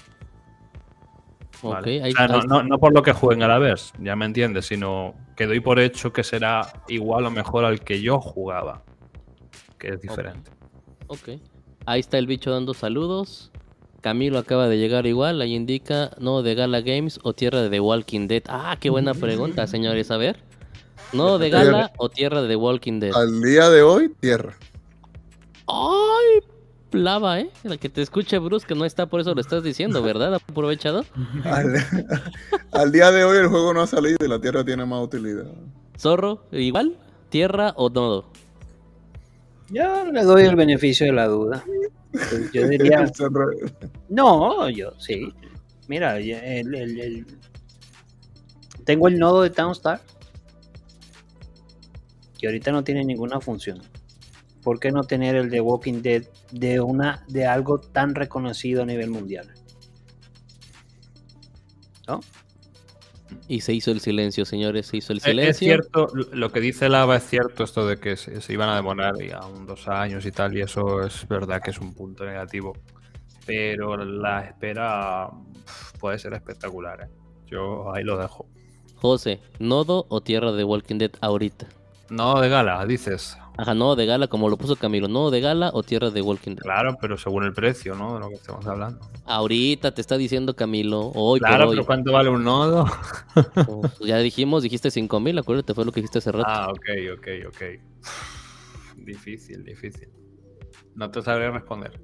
[1.63, 2.03] Ok, ¿vale?
[2.03, 4.17] ahí- O sea, no, ahí- no- no por lo que jueguen a la vez, ya
[4.17, 8.21] me entiendes, sino que doy por hecho que será igual o mejor al que yo
[8.21, 8.83] jugaba,
[9.79, 10.51] que es diferente.
[11.07, 11.31] Ok.
[11.87, 13.51] Ahí está el bicho dando saludos.
[14.01, 15.41] Camilo acaba de llegar igual.
[15.41, 18.43] Ahí indica, no, de Gala Games o Tierra de The Walking Dead.
[18.49, 20.11] Ah, qué buena pregunta, señores.
[20.11, 20.39] A ver.
[21.13, 23.13] ¿Nodo de gala o tierra de The Walking Dead?
[23.15, 24.55] Al día de hoy, tierra.
[25.69, 26.41] ¡Ay!
[26.93, 27.51] Lava, ¿eh?
[27.65, 30.35] La que te escuche Bruce, que no está, por eso lo estás diciendo, ¿verdad?
[30.35, 31.05] Aprovechado.
[31.45, 31.75] Al,
[32.73, 35.47] al día de hoy el juego no ha salido y la tierra tiene más utilidad.
[35.99, 36.97] Zorro, igual,
[37.31, 38.27] tierra o nodo.
[39.71, 41.65] Yo le doy el beneficio de la duda.
[42.53, 43.11] Yo diría.
[44.11, 45.33] No, yo sí.
[45.89, 47.27] Mira, el- el- el-
[48.85, 50.03] tengo el nodo de Townstar.
[52.39, 53.81] Que ahorita no tiene ninguna función.
[54.63, 58.87] ¿Por qué no tener el de Walking Dead de una de algo tan reconocido a
[58.87, 59.49] nivel mundial?
[62.07, 62.21] ¿No?
[63.49, 65.51] Y se hizo el silencio, señores, se hizo el Eh, silencio.
[65.51, 68.77] Es cierto, lo que dice Lava es cierto, esto de que se, se iban a
[68.77, 72.25] demorar y aún dos años y tal, y eso es verdad que es un punto
[72.25, 72.75] negativo.
[73.47, 75.29] Pero la espera
[75.99, 77.03] puede ser espectacular.
[77.03, 77.09] ¿eh?
[77.47, 78.47] Yo ahí lo dejo.
[78.97, 81.67] José, ¿nodo o tierra de Walking Dead ahorita?
[82.11, 83.37] No de gala, dices.
[83.59, 86.53] Ajá, nodo de gala, como lo puso Camilo, ¿nodo de gala o tierra de Walking
[86.53, 86.63] Dead?
[86.63, 88.15] Claro, pero según el precio, ¿no?
[88.15, 89.01] De lo que estamos hablando.
[89.27, 91.87] Ahorita te está diciendo Camilo, hoy claro, por pero.
[91.87, 92.87] ¿cuánto vale un nodo?
[93.35, 96.47] Pues ya dijimos, dijiste 5000, acuérdate, fue lo que dijiste hace rato.
[96.49, 97.63] Ah, ok, ok, ok.
[98.97, 100.09] Difícil, difícil.
[100.95, 102.01] No te sabré responder.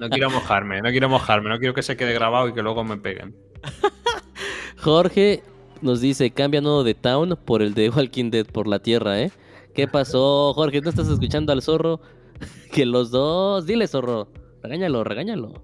[0.00, 2.84] No quiero mojarme, no quiero mojarme, no quiero que se quede grabado y que luego
[2.84, 3.36] me peguen.
[4.78, 5.42] Jorge
[5.82, 9.30] nos dice, cambia nodo de Town por el de Walking Dead, por la tierra, ¿eh?
[9.74, 10.80] ¿Qué pasó, Jorge?
[10.80, 12.00] ¿No estás escuchando al zorro?
[12.72, 14.28] que los dos, dile zorro,
[14.62, 15.62] regáñalo, regáñalo.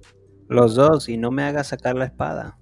[0.49, 2.58] Los dos, y no me hagas sacar la espada.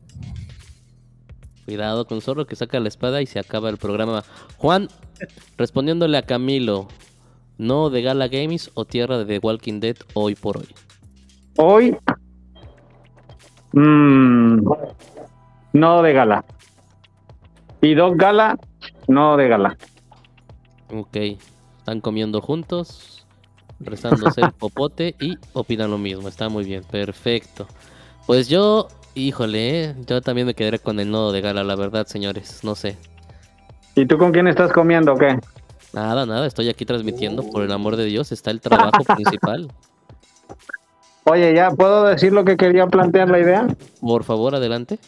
[1.65, 4.25] Cuidado con zorro que saca la espada y se acaba el programa.
[4.59, 4.89] Juan,
[5.57, 6.89] respondiéndole a Camilo,
[7.59, 10.69] ¿no de Gala Games o tierra de The Walking Dead hoy por hoy?
[11.57, 11.97] Hoy,
[13.73, 14.62] mm,
[15.73, 16.45] no de gala.
[17.83, 18.59] Y dos gala,
[19.09, 19.76] no de gala.
[20.92, 21.17] Ok,
[21.78, 23.26] están comiendo juntos,
[23.78, 26.28] rezándose el popote y opinan lo mismo.
[26.28, 27.67] Está muy bien, perfecto.
[28.26, 29.94] Pues yo, híjole, ¿eh?
[30.07, 32.62] yo también me quedaré con el nodo de gala, la verdad, señores.
[32.65, 32.97] No sé.
[33.94, 35.39] ¿Y tú con quién estás comiendo o qué?
[35.92, 39.73] Nada, nada, estoy aquí transmitiendo, por el amor de Dios, está el trabajo principal.
[41.25, 43.67] Oye, ¿ya puedo decir lo que quería plantear la idea?
[44.00, 44.99] Por favor, adelante.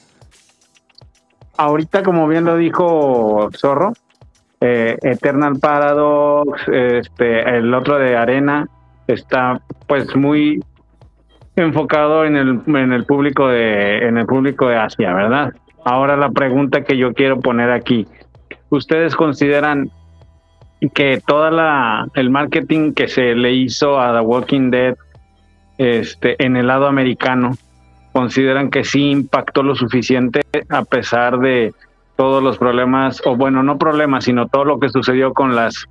[1.57, 3.93] Ahorita, como bien lo dijo Zorro,
[4.61, 8.69] eh, Eternal Paradox, este, el otro de Arena,
[9.07, 10.63] está pues muy
[11.57, 15.53] enfocado en el, en el público de, en el público de Asia, ¿verdad?
[15.85, 18.07] Ahora la pregunta que yo quiero poner aquí,
[18.71, 19.91] ¿ustedes consideran
[20.95, 24.97] que toda la el marketing que se le hizo a The Walking Dead
[25.79, 27.53] este en el lado americano
[28.13, 31.73] consideran que sí impactó lo suficiente a pesar de
[32.17, 35.87] todos los problemas o bueno no problemas sino todo lo que sucedió con las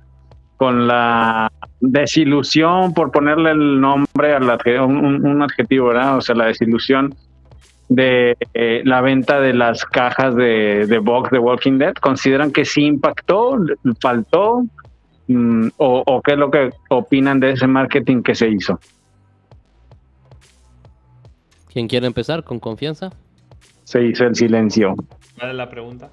[0.56, 4.44] con la desilusión por ponerle el nombre al
[4.80, 7.14] un, un- adjetivo verdad o sea la desilusión
[7.88, 12.64] de eh, la venta de las cajas de, de box de Walking Dead consideran que
[12.64, 13.58] sí impactó
[14.00, 14.64] faltó
[15.28, 18.80] Mm, o, o qué es lo que opinan de ese marketing que se hizo
[21.72, 23.10] ¿Quién quiere empezar con confianza?
[23.84, 24.94] se hizo el silencio
[25.38, 26.08] ¿Cuál es la pregunta?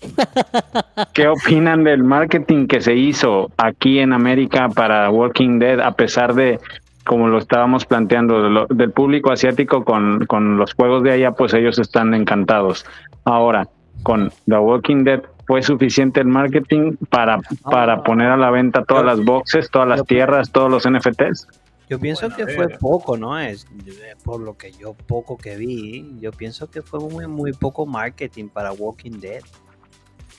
[1.14, 6.34] ¿Qué opinan del marketing que se hizo aquí en América para Walking Dead a pesar
[6.34, 6.58] de,
[7.04, 11.32] como lo estábamos planteando, de lo- del público asiático con, con los juegos de allá,
[11.32, 12.84] pues ellos están encantados.
[13.24, 13.68] Ahora,
[14.02, 19.04] con The Walking Dead, ¿fue suficiente el marketing para, para poner a la venta todas
[19.04, 21.46] las boxes, todas las tierras, todos los NFTs?
[21.90, 23.38] Yo pienso Bueno, que fue poco, ¿no?
[23.38, 27.52] Es eh, por lo que yo poco que vi, yo pienso que fue muy muy
[27.52, 29.42] poco marketing para Walking Dead.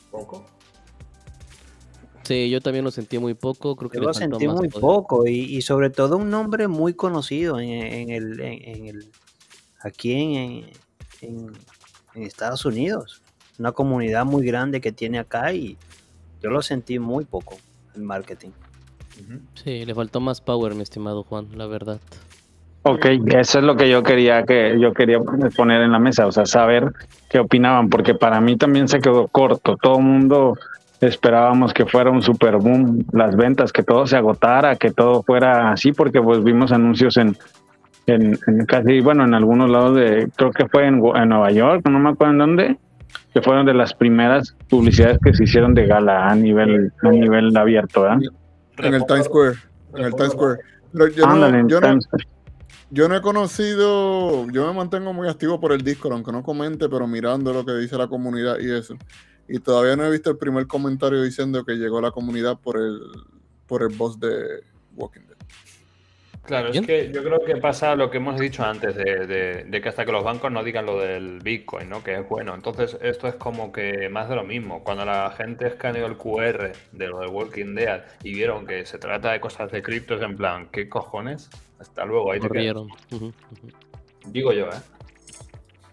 [0.10, 0.46] Poco.
[2.24, 4.82] Sí, yo también lo sentí muy poco, creo que Yo lo sentí muy poder.
[4.82, 9.12] poco y, y sobre todo un nombre muy conocido en, en el, en, en el
[9.82, 10.70] aquí en,
[11.22, 11.52] en,
[12.14, 13.22] en Estados Unidos,
[13.60, 15.78] una comunidad muy grande que tiene acá y
[16.42, 17.58] yo lo sentí muy poco
[17.96, 18.52] el marketing.
[19.56, 22.00] Sí, le faltó más power, mi estimado Juan, la verdad.
[22.84, 25.20] Ok, eso es lo que yo quería que yo quería
[25.56, 26.92] poner en la mesa, o sea, saber
[27.30, 29.78] qué opinaban, porque para mí también se quedó corto.
[29.78, 30.58] Todo el mundo
[31.00, 35.72] esperábamos que fuera un super boom las ventas, que todo se agotara, que todo fuera
[35.72, 37.38] así, porque pues vimos anuncios en,
[38.08, 41.88] en, en casi, bueno, en algunos lados de, creo que fue en, en Nueva York,
[41.88, 42.78] no me acuerdo en dónde,
[43.34, 47.56] que fueron de las primeras publicidades que se hicieron de gala a nivel, a nivel
[47.56, 48.20] abierto, ¿verdad?
[48.84, 49.56] En el Times Square.
[49.96, 50.60] En el Times Square.
[50.94, 52.28] Pero yo no- Ándale, yo no, entonces,
[52.90, 56.90] Yo no he conocido, yo me mantengo muy activo por el Discord, aunque no comente,
[56.90, 58.96] pero mirando lo que dice la comunidad y eso.
[59.48, 62.78] y todavía no he visto el primer comentario diciendo que llegó a la comunidad por
[62.78, 63.02] el,
[63.68, 64.62] por el boss de
[64.96, 65.31] Walking Dead.
[66.52, 69.82] Claro, es que yo creo que pasa lo que hemos dicho antes, de, de- de
[69.82, 72.04] que hasta que los bancos no digan lo del Bitcoin, ¿no?
[72.04, 72.54] Que es bueno.
[72.54, 74.84] Entonces, esto es como que más de lo mismo.
[74.84, 78.98] Cuando la gente escaneó el QR de lo de Walking Dead y vieron que se
[78.98, 81.50] trata de cosas de criptos, en plan, ¿qué cojones?
[81.80, 82.48] Hasta luego, ahí te.
[83.12, 83.34] Ujú, ujú.
[84.26, 84.82] Digo yo, ¿eh?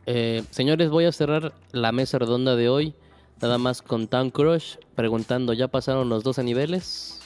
[0.07, 2.95] Eh, señores, voy a cerrar la mesa redonda de hoy.
[3.41, 4.75] Nada más con Town Crush.
[4.97, 7.18] Preguntando, ¿ya pasaron los 12 niveles?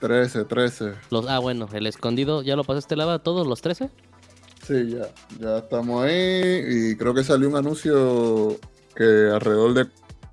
[0.00, 0.94] 13, 13.
[1.10, 3.90] Los, ah, bueno, el escondido, ¿ya lo pasaste lava todos los 13?
[4.66, 8.58] Sí, ya, ya estamos ahí y creo que salió un anuncio
[8.94, 9.86] que alrededor de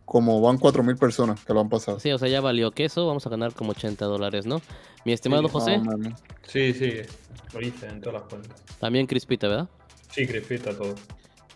[0.05, 1.99] como van 4.000 personas que lo han pasado.
[1.99, 3.05] Sí, o sea, ya valió queso.
[3.05, 4.61] Vamos a ganar como 80 dólares, ¿no?
[5.03, 5.81] Mi estimado Sí, José.
[6.47, 6.93] Sí, sí,
[7.53, 8.63] lo hice en todas las cuentas.
[8.79, 9.69] también Crispita, ¿verdad?
[10.11, 10.95] Sí, Crispita, todo.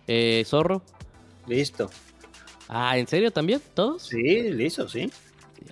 [0.05, 0.81] Eh, Zorro.
[1.47, 1.89] Listo.
[2.67, 3.61] Ah, ¿en serio también?
[3.73, 4.03] ¿Todos?
[4.03, 5.09] Sí, listo, sí.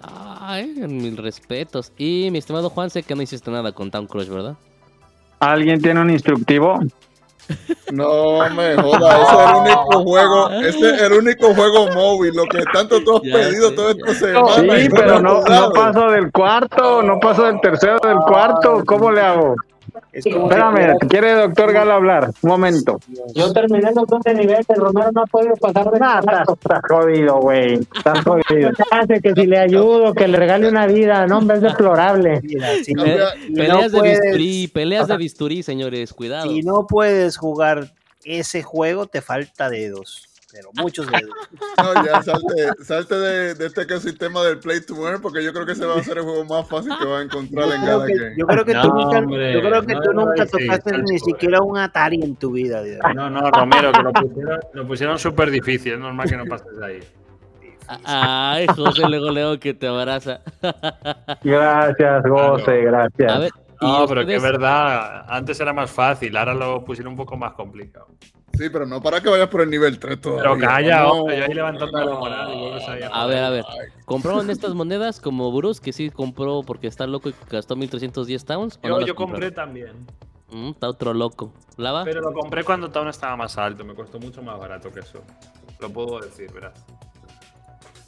[0.01, 1.91] Ah, eh, mil respetos.
[1.97, 4.55] Y mi estimado Juan, sé que no hiciste nada con Town Crush, ¿verdad?
[5.39, 6.79] ¿Alguien tiene un instructivo?
[7.91, 12.43] No me jodas, ese es el único juego, ese es el único juego móvil, lo
[12.45, 13.89] que tanto tú has Ya pedido sé, ya.
[13.89, 14.53] esta semana.
[14.79, 18.83] Sí, no pero no, no paso del cuarto, no paso del tercero del cuarto.
[18.85, 19.55] ¿Cómo le hago?
[20.11, 22.31] Es como si Espérame, fuera- quiere doctor Galo hablar.
[22.41, 22.99] Un momento.
[23.35, 27.39] Yo terminé los 12 niveles, Romero no ha podido pasar de Ah, estás, estás jodido,
[27.39, 27.73] güey.
[27.95, 28.71] Estás jodido.
[28.91, 32.39] Hace que si le ayudo, que le regale una vida, no, en vez deplorable.
[32.43, 36.49] Mira, si, Cambia- no- si no Peleas de puedes- bisturí, peleas de bisturí, señores, cuidado.
[36.49, 37.91] si no puedes jugar
[38.23, 40.28] ese juego, te falta dedos.
[40.51, 41.29] Pero muchos dedos.
[41.77, 45.65] No, ya salte, salte de, de este ecosistema del Play to Earn, porque yo creo
[45.65, 47.85] que ese va a ser el juego más fácil que vas a encontrar en Yo
[47.85, 48.35] creo cada que, game.
[48.37, 50.97] yo creo que tú nunca, hombre, yo creo que no, tú no, nunca sí, tocaste
[50.97, 52.81] ni siquiera un Atari en tu vida.
[52.81, 52.99] Dios.
[53.13, 55.93] No, no, Romero, que lo pusieron, lo pusieron súper difícil.
[55.93, 56.99] Es normal que no pases de ahí.
[58.05, 60.41] Ay, José, luego leo que te abraza.
[61.43, 63.31] Gracias, José, gracias.
[63.31, 65.25] A ver, ¿y No, pero que es verdad.
[65.27, 68.07] Antes era más fácil, ahora lo pusieron un poco más complicado.
[68.59, 70.43] Sí, pero no para que vayas por el nivel 3 todavía.
[70.43, 73.65] Pero calla, No, hombre, yo ahí levantando la moral A ver, a ver.
[74.03, 78.79] ¿Compraron estas monedas como Bruce, que sí compró porque está loco y gastó 1310 towns?
[78.83, 80.05] ¿o no Yo, yo compré también.
[80.51, 81.53] Mm, está otro loco.
[81.77, 82.03] ¿Lava?
[82.03, 83.85] Pero lo compré cuando Town estaba más alto.
[83.85, 85.23] Me costó mucho más barato que eso.
[85.79, 86.73] Lo puedo decir, verás.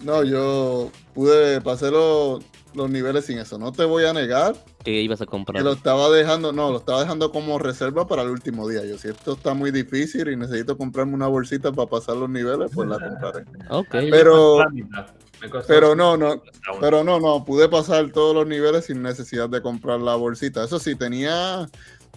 [0.01, 2.43] No, yo pude pasar los,
[2.73, 3.57] los niveles sin eso.
[3.57, 5.63] No te voy a negar Que ibas a que comprar.
[5.63, 8.85] lo estaba dejando, no, lo estaba dejando como reserva para el último día.
[8.85, 12.71] Yo, si esto está muy difícil y necesito comprarme una bolsita para pasar los niveles,
[12.73, 13.45] pues la compraré.
[13.69, 13.87] Ok.
[13.91, 14.59] Pero-
[15.67, 16.41] Pero no, no.
[16.79, 20.63] Pero no, no, pude pasar todos los niveles sin necesidad de comprar la bolsita.
[20.63, 21.67] Eso sí, tenía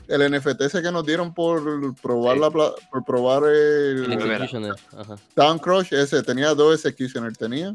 [0.09, 2.41] el NFT ese que nos dieron por probar Sí.
[2.43, 4.13] la por probar el, El.
[4.13, 4.75] Executioner.
[4.99, 5.17] Ajá.
[5.35, 7.75] Town Crush, ese tenía dos Executioner tenía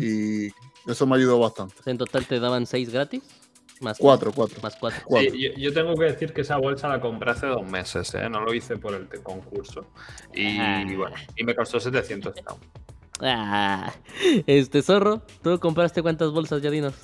[0.00, 0.48] y
[0.86, 1.74] eso me ayudó bastante.
[1.86, 3.22] En total te daban 6 gratis.
[3.80, 4.58] Más Cuatro, cuatro.
[4.62, 5.02] Más 4.
[5.04, 5.30] Cuatro.
[5.32, 8.26] Sí, yo, yo tengo que decir que esa bolsa la compré hace dos meses, ¿eh?
[8.30, 9.84] no lo hice por el concurso.
[10.32, 10.82] Y Ah.
[10.96, 12.64] bueno, y me costó 700 pounds.
[13.20, 13.92] Ah,
[14.46, 16.94] este zorro, ¿tú compraste cuántas bolsas ya dinos?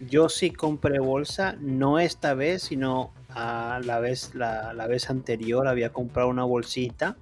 [0.00, 5.66] Yo sí compré bolsa, no esta vez, sino a la vez, la, la vez anterior
[5.68, 7.16] había comprado una bolsita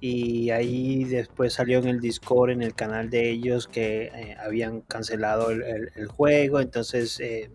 [0.00, 4.80] y ahí después salió en el Discord, en el canal de ellos, que eh, habían
[4.80, 7.50] cancelado el, juego, entonces eh,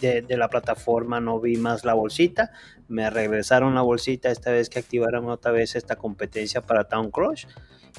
[0.00, 2.52] de, de la plataforma no vi más la bolsita,
[2.88, 7.46] me regresaron la bolsita esta vez que activaron otra vez esta competencia para Town Crush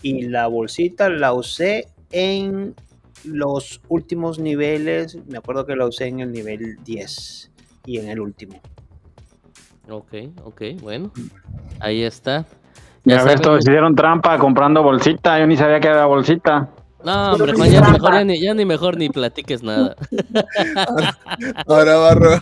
[0.02, 2.76] y la bolsita la usé en
[3.24, 7.52] los últimos niveles, me acuerdo que la usé en el nivel 10
[7.86, 8.62] y en el último.
[9.90, 11.12] Ok, ok, bueno.
[11.80, 12.46] Ahí está.
[13.06, 15.40] Ya ves, todos hicieron trampa comprando bolsita.
[15.40, 16.70] Yo ni sabía que era bolsita.
[17.04, 19.96] No, hombre, Juan, ya, mejor, ya, ni, ya ni mejor ni platiques nada.
[21.68, 22.42] Ahora va,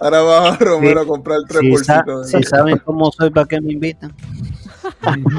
[0.00, 2.28] ahora va Romero a comprar tres Si, sa- bolsitos.
[2.30, 4.12] si saben cómo soy, ¿para qué me invitan?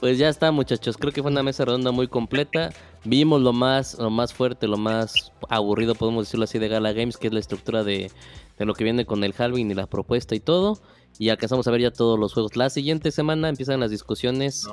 [0.00, 0.96] Pues ya está, muchachos.
[0.96, 2.70] Creo que fue una mesa redonda muy completa.
[3.04, 7.16] Vimos lo más, lo más fuerte, lo más aburrido, podemos decirlo así, de Gala Games,
[7.16, 8.10] que es la estructura de,
[8.58, 10.80] de lo que viene con el Halving y la propuesta y todo.
[11.18, 12.56] Y alcanzamos a ver ya todos los juegos.
[12.56, 14.72] La siguiente semana empiezan las discusiones No,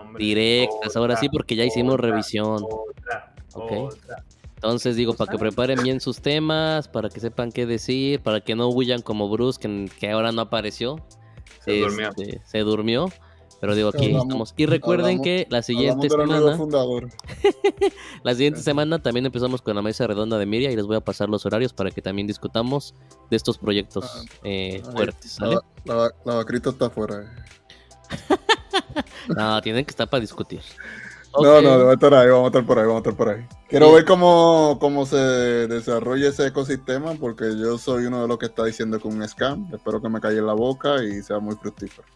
[0.00, 2.62] hombre, directas, ahora sí, porque ya hicimos otra, revisión.
[3.54, 4.24] Otra.
[4.54, 8.54] Entonces digo, para que preparen bien sus temas, para que sepan qué decir, para que
[8.54, 10.96] no huyan como Bruce, que, que ahora no apareció.
[11.64, 12.08] Se durmió.
[12.08, 13.08] Este, se durmió.
[13.60, 14.54] Pero digo, aquí Hablamos- estamos.
[14.56, 17.12] Y recuerden hablamos- que la siguiente semana, fundadores.
[18.22, 21.00] la siguiente semana también empezamos con la mesa redonda de Miria y les voy a
[21.00, 22.94] pasar los horarios para que también discutamos
[23.30, 25.32] de estos proyectos eh, Ay, fuertes.
[25.32, 25.58] ¿sale?
[25.84, 27.22] La, la, la vacrita está afuera.
[27.22, 28.36] eh.
[29.36, 30.60] No, tienen que estar para discutir.
[31.40, 33.28] No, no, vamos a estar ahí, vamos a estar por ahí, vamos a estar por
[33.28, 33.46] ahí.
[33.68, 38.46] Quiero ver cómo, cómo se desarrolla ese ecosistema, porque yo soy uno de los que
[38.46, 39.68] está diciendo que es un scam.
[39.72, 42.08] Espero que me calle en la boca y sea muy fructífero.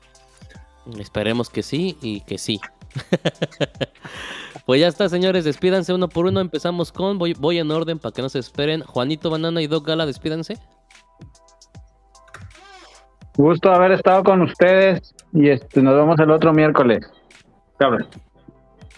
[0.99, 2.61] Esperemos que sí y que sí.
[4.67, 6.41] pues ya está, señores, despídanse uno por uno.
[6.41, 8.83] Empezamos con, voy, voy en orden para que no se esperen.
[8.83, 10.59] Juanito Banana y Doc Gala, despídanse.
[13.36, 17.01] Gusto haber estado con ustedes y este, nos vemos el otro miércoles.
[17.78, 18.07] Cabros.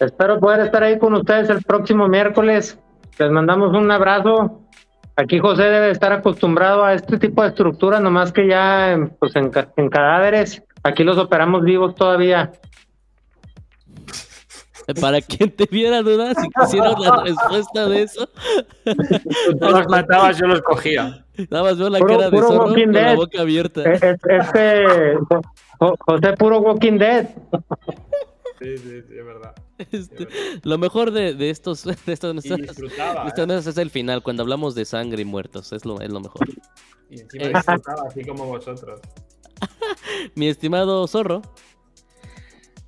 [0.00, 2.78] Espero poder estar ahí con ustedes el próximo miércoles.
[3.18, 4.60] Les mandamos un abrazo.
[5.16, 9.88] Aquí José debe estar acostumbrado a este tipo de estructuras, nomás que ya pues, en
[9.88, 10.60] cadáveres.
[10.84, 12.52] Aquí los operamos vivos todavía.
[15.00, 18.28] Para quien te viera dudas si quisieron la respuesta de eso.
[18.84, 21.24] Tú los matabas, yo los cogía.
[21.50, 23.82] Nada más veo la Puro- cara de puro zorro con la boca abierta.
[23.82, 25.40] Eh, Este Jo-
[25.78, 27.28] Jo- José puro Walking Dead.
[28.60, 29.54] Sí, sí, sí, es verdad.
[29.90, 30.28] Este,
[30.62, 32.60] lo mejor de, de estos de estas estas
[33.66, 33.70] ¿eh?
[33.70, 35.72] es el final, cuando hablamos de sangre y muertos.
[35.72, 36.46] Es lo, es lo mejor.
[37.10, 37.52] Y encima Eh.
[37.54, 39.00] disfrutaba así como vosotros.
[40.34, 41.42] Mi estimado zorro.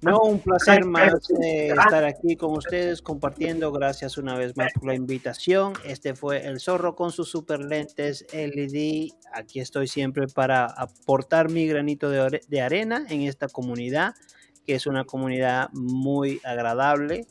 [0.03, 3.73] No, un placer más eh, estar aquí con ustedes compartiendo.
[3.73, 5.73] Gracias una vez más por la invitación.
[5.85, 9.09] Este fue El Zorro con sus super lentes LED.
[9.33, 14.15] Aquí estoy siempre para aportar mi granito de arena en esta comunidad,
[14.67, 17.27] que es una comunidad muy agradable,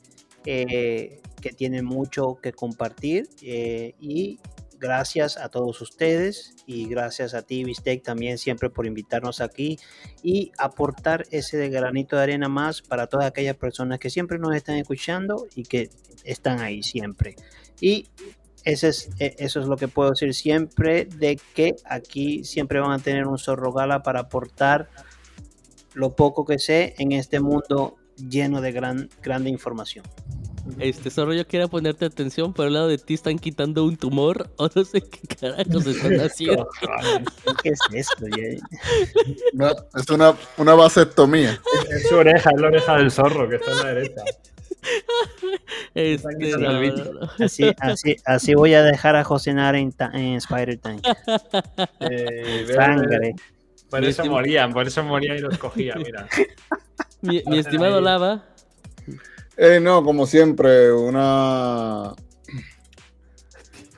[0.46, 3.30] eh, que tiene mucho que compartir.
[3.44, 4.40] eh, y
[4.80, 9.80] gracias a todos ustedes y gracias a ti, Bistec, también siempre por invitarnos aquí
[10.24, 14.56] y aportar ese de granito de arena más para todas aquellas personas que siempre nos
[14.56, 15.90] están escuchando y que
[16.24, 17.36] están ahí siempre.
[17.80, 18.08] Y
[18.64, 22.92] ese es, e- eso es lo que puedo decir siempre, de que aquí siempre van
[22.92, 24.90] a tener un zorro gala para aportar
[25.94, 30.06] lo poco que sé en este mundo lleno de gran, grande información.
[30.80, 34.50] Este zorro, yo quería ponerte atención, pero al lado de ti están quitando un tumor
[34.58, 36.68] o no sé qué carajos están haciendo.
[37.62, 38.26] ¿Qué es esto?
[39.54, 41.60] Una- es una, una vasectomía.
[41.90, 44.22] Es su oreja, es la oreja del zorro que está a la derecha.
[45.96, 47.30] Este, no, no, no.
[47.44, 51.02] Así, así, así voy a dejar a Josenar en, ta- en Spider Tank.
[52.02, 53.36] Eh, Sangre.
[53.90, 56.28] Por eso morían, por eso morían y los cogía, mira.
[57.22, 58.44] Mi, mi estimado Lava,
[59.58, 62.14] Eh, no, como siempre, una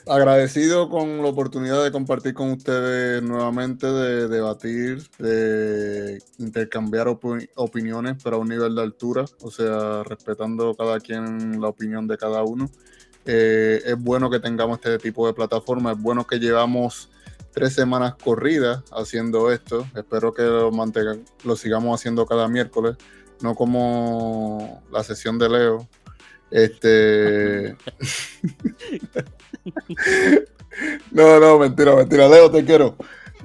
[0.06, 8.16] agradecido con la oportunidad de compartir con ustedes nuevamente, de debatir, de intercambiar opi- opiniones,
[8.24, 12.44] pero a un nivel de altura, o sea, respetando cada quien la opinión de cada
[12.44, 12.70] uno.
[13.26, 17.10] Eh, es bueno que tengamos este tipo de plataforma, es bueno que llevamos
[17.52, 19.86] tres semanas corridas haciendo esto.
[19.96, 20.72] Espero que lo,
[21.44, 22.96] lo sigamos haciendo cada miércoles,
[23.42, 25.88] no como la sesión de Leo.
[26.50, 27.76] Este.
[31.12, 32.28] no, no, mentira, mentira.
[32.30, 32.96] Leo, te quiero.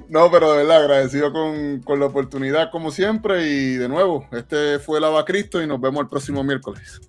[0.09, 3.47] No, pero de verdad, agradecido con, con la oportunidad, como siempre.
[3.47, 7.01] Y de nuevo, este fue Lava Cristo y nos vemos el próximo miércoles.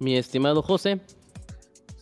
[0.00, 1.00] mi estimado José.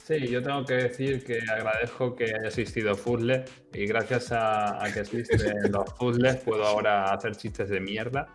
[0.07, 4.93] Sí, yo tengo que decir que agradezco que haya existido Fuzzle y gracias a, a
[4.93, 8.29] que existen los puzzles puedo ahora hacer chistes de mierda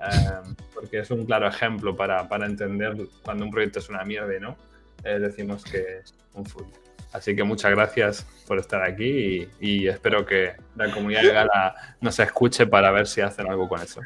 [0.00, 4.38] eh, porque es un claro ejemplo para, para entender cuando un proyecto es una mierda
[4.40, 4.56] no
[5.04, 6.72] eh, decimos que es un puzzle.
[7.12, 12.18] Así que muchas gracias por estar aquí y, espero que la comunidad de Gala nos
[12.18, 14.00] escuche para ver si hacen algo con eso.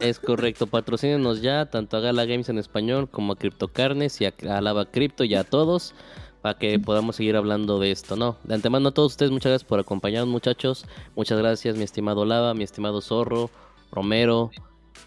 [0.00, 4.34] Es correcto, patrocínenos ya tanto a Gala Games en español como a Criptocarnes y a,
[4.50, 5.94] a Lava Crypto y a todos
[6.42, 8.36] para que podamos seguir hablando de esto, ¿no?
[8.44, 10.84] De antemano a todos ustedes, muchas gracias por acompañarnos, muchachos.
[11.14, 13.48] Muchas gracias, mi estimado Lava, mi estimado Zorro,
[13.92, 14.50] Romero,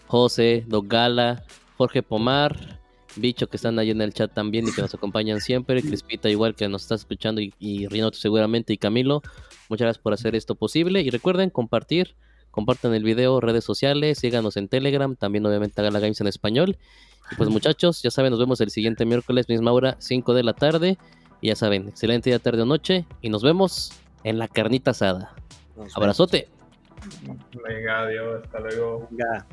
[0.06, 1.44] José, Doc Gala,
[1.76, 2.80] Jorge Pomar,
[3.16, 6.54] Bicho que están ahí en el chat también y que nos acompañan siempre, Crispita igual
[6.54, 9.22] que nos está escuchando y, y Rinoto seguramente y Camilo.
[9.68, 12.14] Muchas gracias por hacer esto posible y recuerden compartir,
[12.50, 16.78] compartan el video, redes sociales, síganos en Telegram, también obviamente hagan la Games en español.
[17.30, 20.54] Y pues muchachos, ya saben, nos vemos el siguiente miércoles, misma hora, 5 de la
[20.54, 20.98] tarde.
[21.40, 23.04] Y ya saben, excelente día, tarde o noche.
[23.20, 23.92] Y nos vemos
[24.24, 25.34] en la carnita asada.
[25.94, 26.48] Abrazote.
[27.68, 29.08] Venga, adiós, hasta luego.
[29.10, 29.46] Venga.